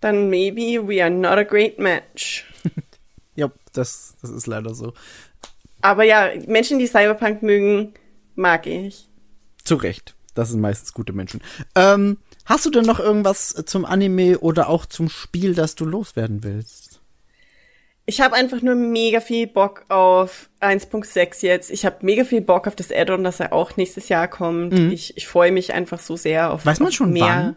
dann 0.00 0.28
maybe 0.30 0.86
we 0.86 1.02
are 1.02 1.10
not 1.10 1.32
a 1.38 1.42
great 1.44 1.78
match. 1.78 2.46
Ja, 3.34 3.50
das, 3.72 4.14
das 4.20 4.30
ist 4.30 4.46
leider 4.46 4.74
so. 4.74 4.92
Aber 5.80 6.04
ja, 6.04 6.28
Menschen, 6.46 6.78
die 6.78 6.86
Cyberpunk 6.86 7.42
mögen, 7.42 7.94
mag 8.34 8.66
ich. 8.66 9.08
Zu 9.64 9.76
Recht. 9.76 10.14
Das 10.34 10.50
sind 10.50 10.60
meistens 10.60 10.92
gute 10.92 11.14
Menschen. 11.14 11.40
Ähm, 11.74 12.18
hast 12.44 12.66
du 12.66 12.70
denn 12.70 12.84
noch 12.84 13.00
irgendwas 13.00 13.54
zum 13.66 13.86
Anime 13.86 14.38
oder 14.40 14.68
auch 14.68 14.84
zum 14.84 15.08
Spiel, 15.08 15.54
das 15.54 15.74
du 15.76 15.86
loswerden 15.86 16.44
willst? 16.44 16.81
Ich 18.04 18.20
habe 18.20 18.34
einfach 18.34 18.62
nur 18.62 18.74
mega 18.74 19.20
viel 19.20 19.46
Bock 19.46 19.84
auf 19.88 20.50
1.6 20.60 21.42
jetzt. 21.46 21.70
Ich 21.70 21.86
habe 21.86 21.98
mega 22.04 22.24
viel 22.24 22.40
Bock 22.40 22.66
auf 22.66 22.74
das 22.74 22.90
Add-on, 22.90 23.22
das 23.22 23.38
ja 23.38 23.52
auch 23.52 23.76
nächstes 23.76 24.08
Jahr 24.08 24.26
kommt. 24.28 24.74
Ich, 24.74 25.16
ich 25.16 25.28
freue 25.28 25.52
mich 25.52 25.72
einfach 25.72 26.00
so 26.00 26.16
sehr 26.16 26.50
auf 26.52 26.64
Mhm. 26.64 26.68
Weiß 26.70 26.80
man 26.80 26.88
auf 26.88 26.94
schon 26.94 27.12
mehr. 27.12 27.54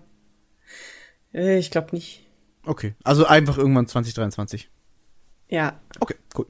Äh, 1.33 1.57
Ich 1.57 1.71
glaube 1.71 1.95
nicht. 1.95 2.21
Okay, 2.65 2.93
also 3.03 3.25
einfach 3.25 3.57
irgendwann 3.57 3.87
2023. 3.87 4.69
Ja, 5.49 5.79
Okay, 5.99 6.15
cool. 6.37 6.47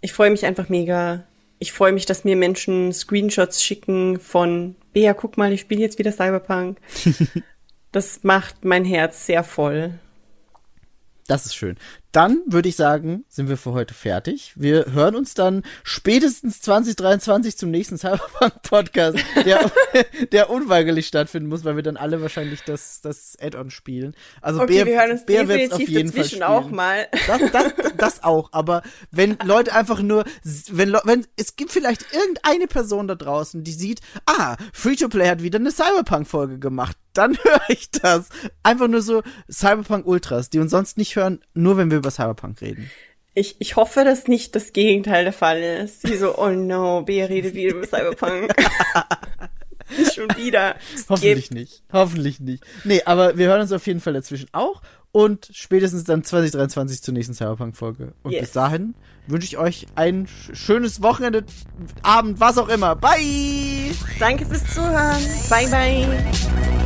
ich 0.00 0.12
freue 0.12 0.30
mich 0.30 0.44
einfach 0.44 0.68
mega. 0.68 1.24
Ich 1.58 1.72
freue 1.72 1.92
mich, 1.92 2.06
dass 2.06 2.24
mir 2.24 2.36
Menschen 2.36 2.92
Screenshots 2.92 3.62
schicken 3.64 4.20
von, 4.20 4.76
Bea, 4.92 5.14
guck 5.14 5.36
mal, 5.38 5.52
ich 5.52 5.60
spiele 5.62 5.80
jetzt 5.80 5.98
wieder 5.98 6.12
Cyberpunk. 6.12 6.78
das 7.92 8.22
macht 8.24 8.64
mein 8.64 8.84
Herz 8.84 9.26
sehr 9.26 9.42
voll. 9.42 9.98
Das 11.28 11.46
ist 11.46 11.56
schön. 11.56 11.76
Dann 12.16 12.40
würde 12.46 12.70
ich 12.70 12.76
sagen, 12.76 13.26
sind 13.28 13.50
wir 13.50 13.58
für 13.58 13.72
heute 13.72 13.92
fertig. 13.92 14.54
Wir 14.56 14.86
hören 14.94 15.14
uns 15.14 15.34
dann 15.34 15.64
spätestens 15.84 16.62
2023 16.62 17.58
zum 17.58 17.70
nächsten 17.70 17.98
Cyberpunk-Podcast, 17.98 19.18
der, 19.44 19.70
der 20.32 20.48
unweigerlich 20.48 21.08
stattfinden 21.08 21.50
muss, 21.50 21.62
weil 21.66 21.76
wir 21.76 21.82
dann 21.82 21.98
alle 21.98 22.22
wahrscheinlich 22.22 22.62
das, 22.62 23.02
das 23.02 23.36
Add-on 23.38 23.70
spielen. 23.70 24.14
Also 24.40 24.62
Okay, 24.62 24.78
Bea- 24.78 24.86
wir 24.86 24.98
hören 24.98 25.10
uns 25.10 25.28
wird's 25.28 25.46
definitiv 25.46 25.72
auf 25.74 25.88
jeden 25.90 26.12
Fall 26.12 26.24
spielen. 26.24 26.42
auch 26.44 26.70
mal. 26.70 27.06
Das, 27.26 27.50
das, 27.52 27.74
das 27.98 28.24
auch, 28.24 28.48
aber 28.52 28.82
wenn 29.10 29.36
Leute 29.44 29.74
einfach 29.74 30.00
nur, 30.00 30.24
wenn, 30.70 30.96
wenn, 31.04 31.26
es 31.36 31.56
gibt 31.56 31.70
vielleicht 31.70 32.14
irgendeine 32.14 32.66
Person 32.66 33.08
da 33.08 33.14
draußen, 33.14 33.62
die 33.62 33.72
sieht, 33.72 34.00
ah, 34.24 34.56
Free-to-Play 34.72 35.28
hat 35.28 35.42
wieder 35.42 35.58
eine 35.58 35.70
Cyberpunk-Folge 35.70 36.58
gemacht, 36.60 36.96
dann 37.16 37.36
höre 37.44 37.60
ich 37.68 37.90
das. 37.90 38.28
Einfach 38.62 38.88
nur 38.88 39.02
so 39.02 39.22
Cyberpunk 39.50 40.06
Ultras, 40.06 40.50
die 40.50 40.58
uns 40.58 40.70
sonst 40.70 40.98
nicht 40.98 41.16
hören, 41.16 41.40
nur 41.54 41.76
wenn 41.76 41.90
wir 41.90 41.98
über 41.98 42.10
Cyberpunk 42.10 42.60
reden. 42.60 42.90
Ich, 43.34 43.56
ich 43.58 43.76
hoffe, 43.76 44.02
dass 44.04 44.28
nicht 44.28 44.54
das 44.56 44.72
Gegenteil 44.72 45.24
der 45.24 45.32
Fall 45.32 45.60
ist. 45.60 46.02
Sie 46.06 46.16
so, 46.16 46.38
oh 46.38 46.48
no, 46.50 47.02
Bea 47.02 47.26
redet 47.26 47.54
wieder 47.54 47.74
über 47.76 47.86
Cyberpunk. 47.86 48.50
Schon 50.14 50.28
wieder. 50.36 50.76
Hoffentlich 51.08 51.50
nicht. 51.50 51.82
Hoffentlich 51.92 52.40
nicht. 52.40 52.64
Nee, 52.84 53.02
aber 53.04 53.36
wir 53.38 53.46
hören 53.48 53.60
uns 53.60 53.72
auf 53.72 53.86
jeden 53.86 54.00
Fall 54.00 54.14
dazwischen 54.14 54.48
auch 54.52 54.82
und 55.12 55.48
spätestens 55.52 56.04
dann 56.04 56.24
2023 56.24 57.02
zur 57.02 57.14
nächsten 57.14 57.34
Cyberpunk-Folge. 57.34 58.14
Und 58.22 58.32
Yes. 58.32 58.40
bis 58.40 58.52
dahin 58.52 58.94
wünsche 59.28 59.46
ich 59.46 59.58
euch 59.58 59.86
ein 59.94 60.26
sch- 60.26 60.54
schönes 60.54 61.02
Wochenende, 61.02 61.44
Abend, 62.02 62.40
was 62.40 62.58
auch 62.58 62.68
immer. 62.68 62.96
Bye! 62.96 63.92
Danke 64.18 64.44
fürs 64.46 64.64
Zuhören. 64.74 65.22
Bye, 65.48 65.68
bye. 65.68 66.85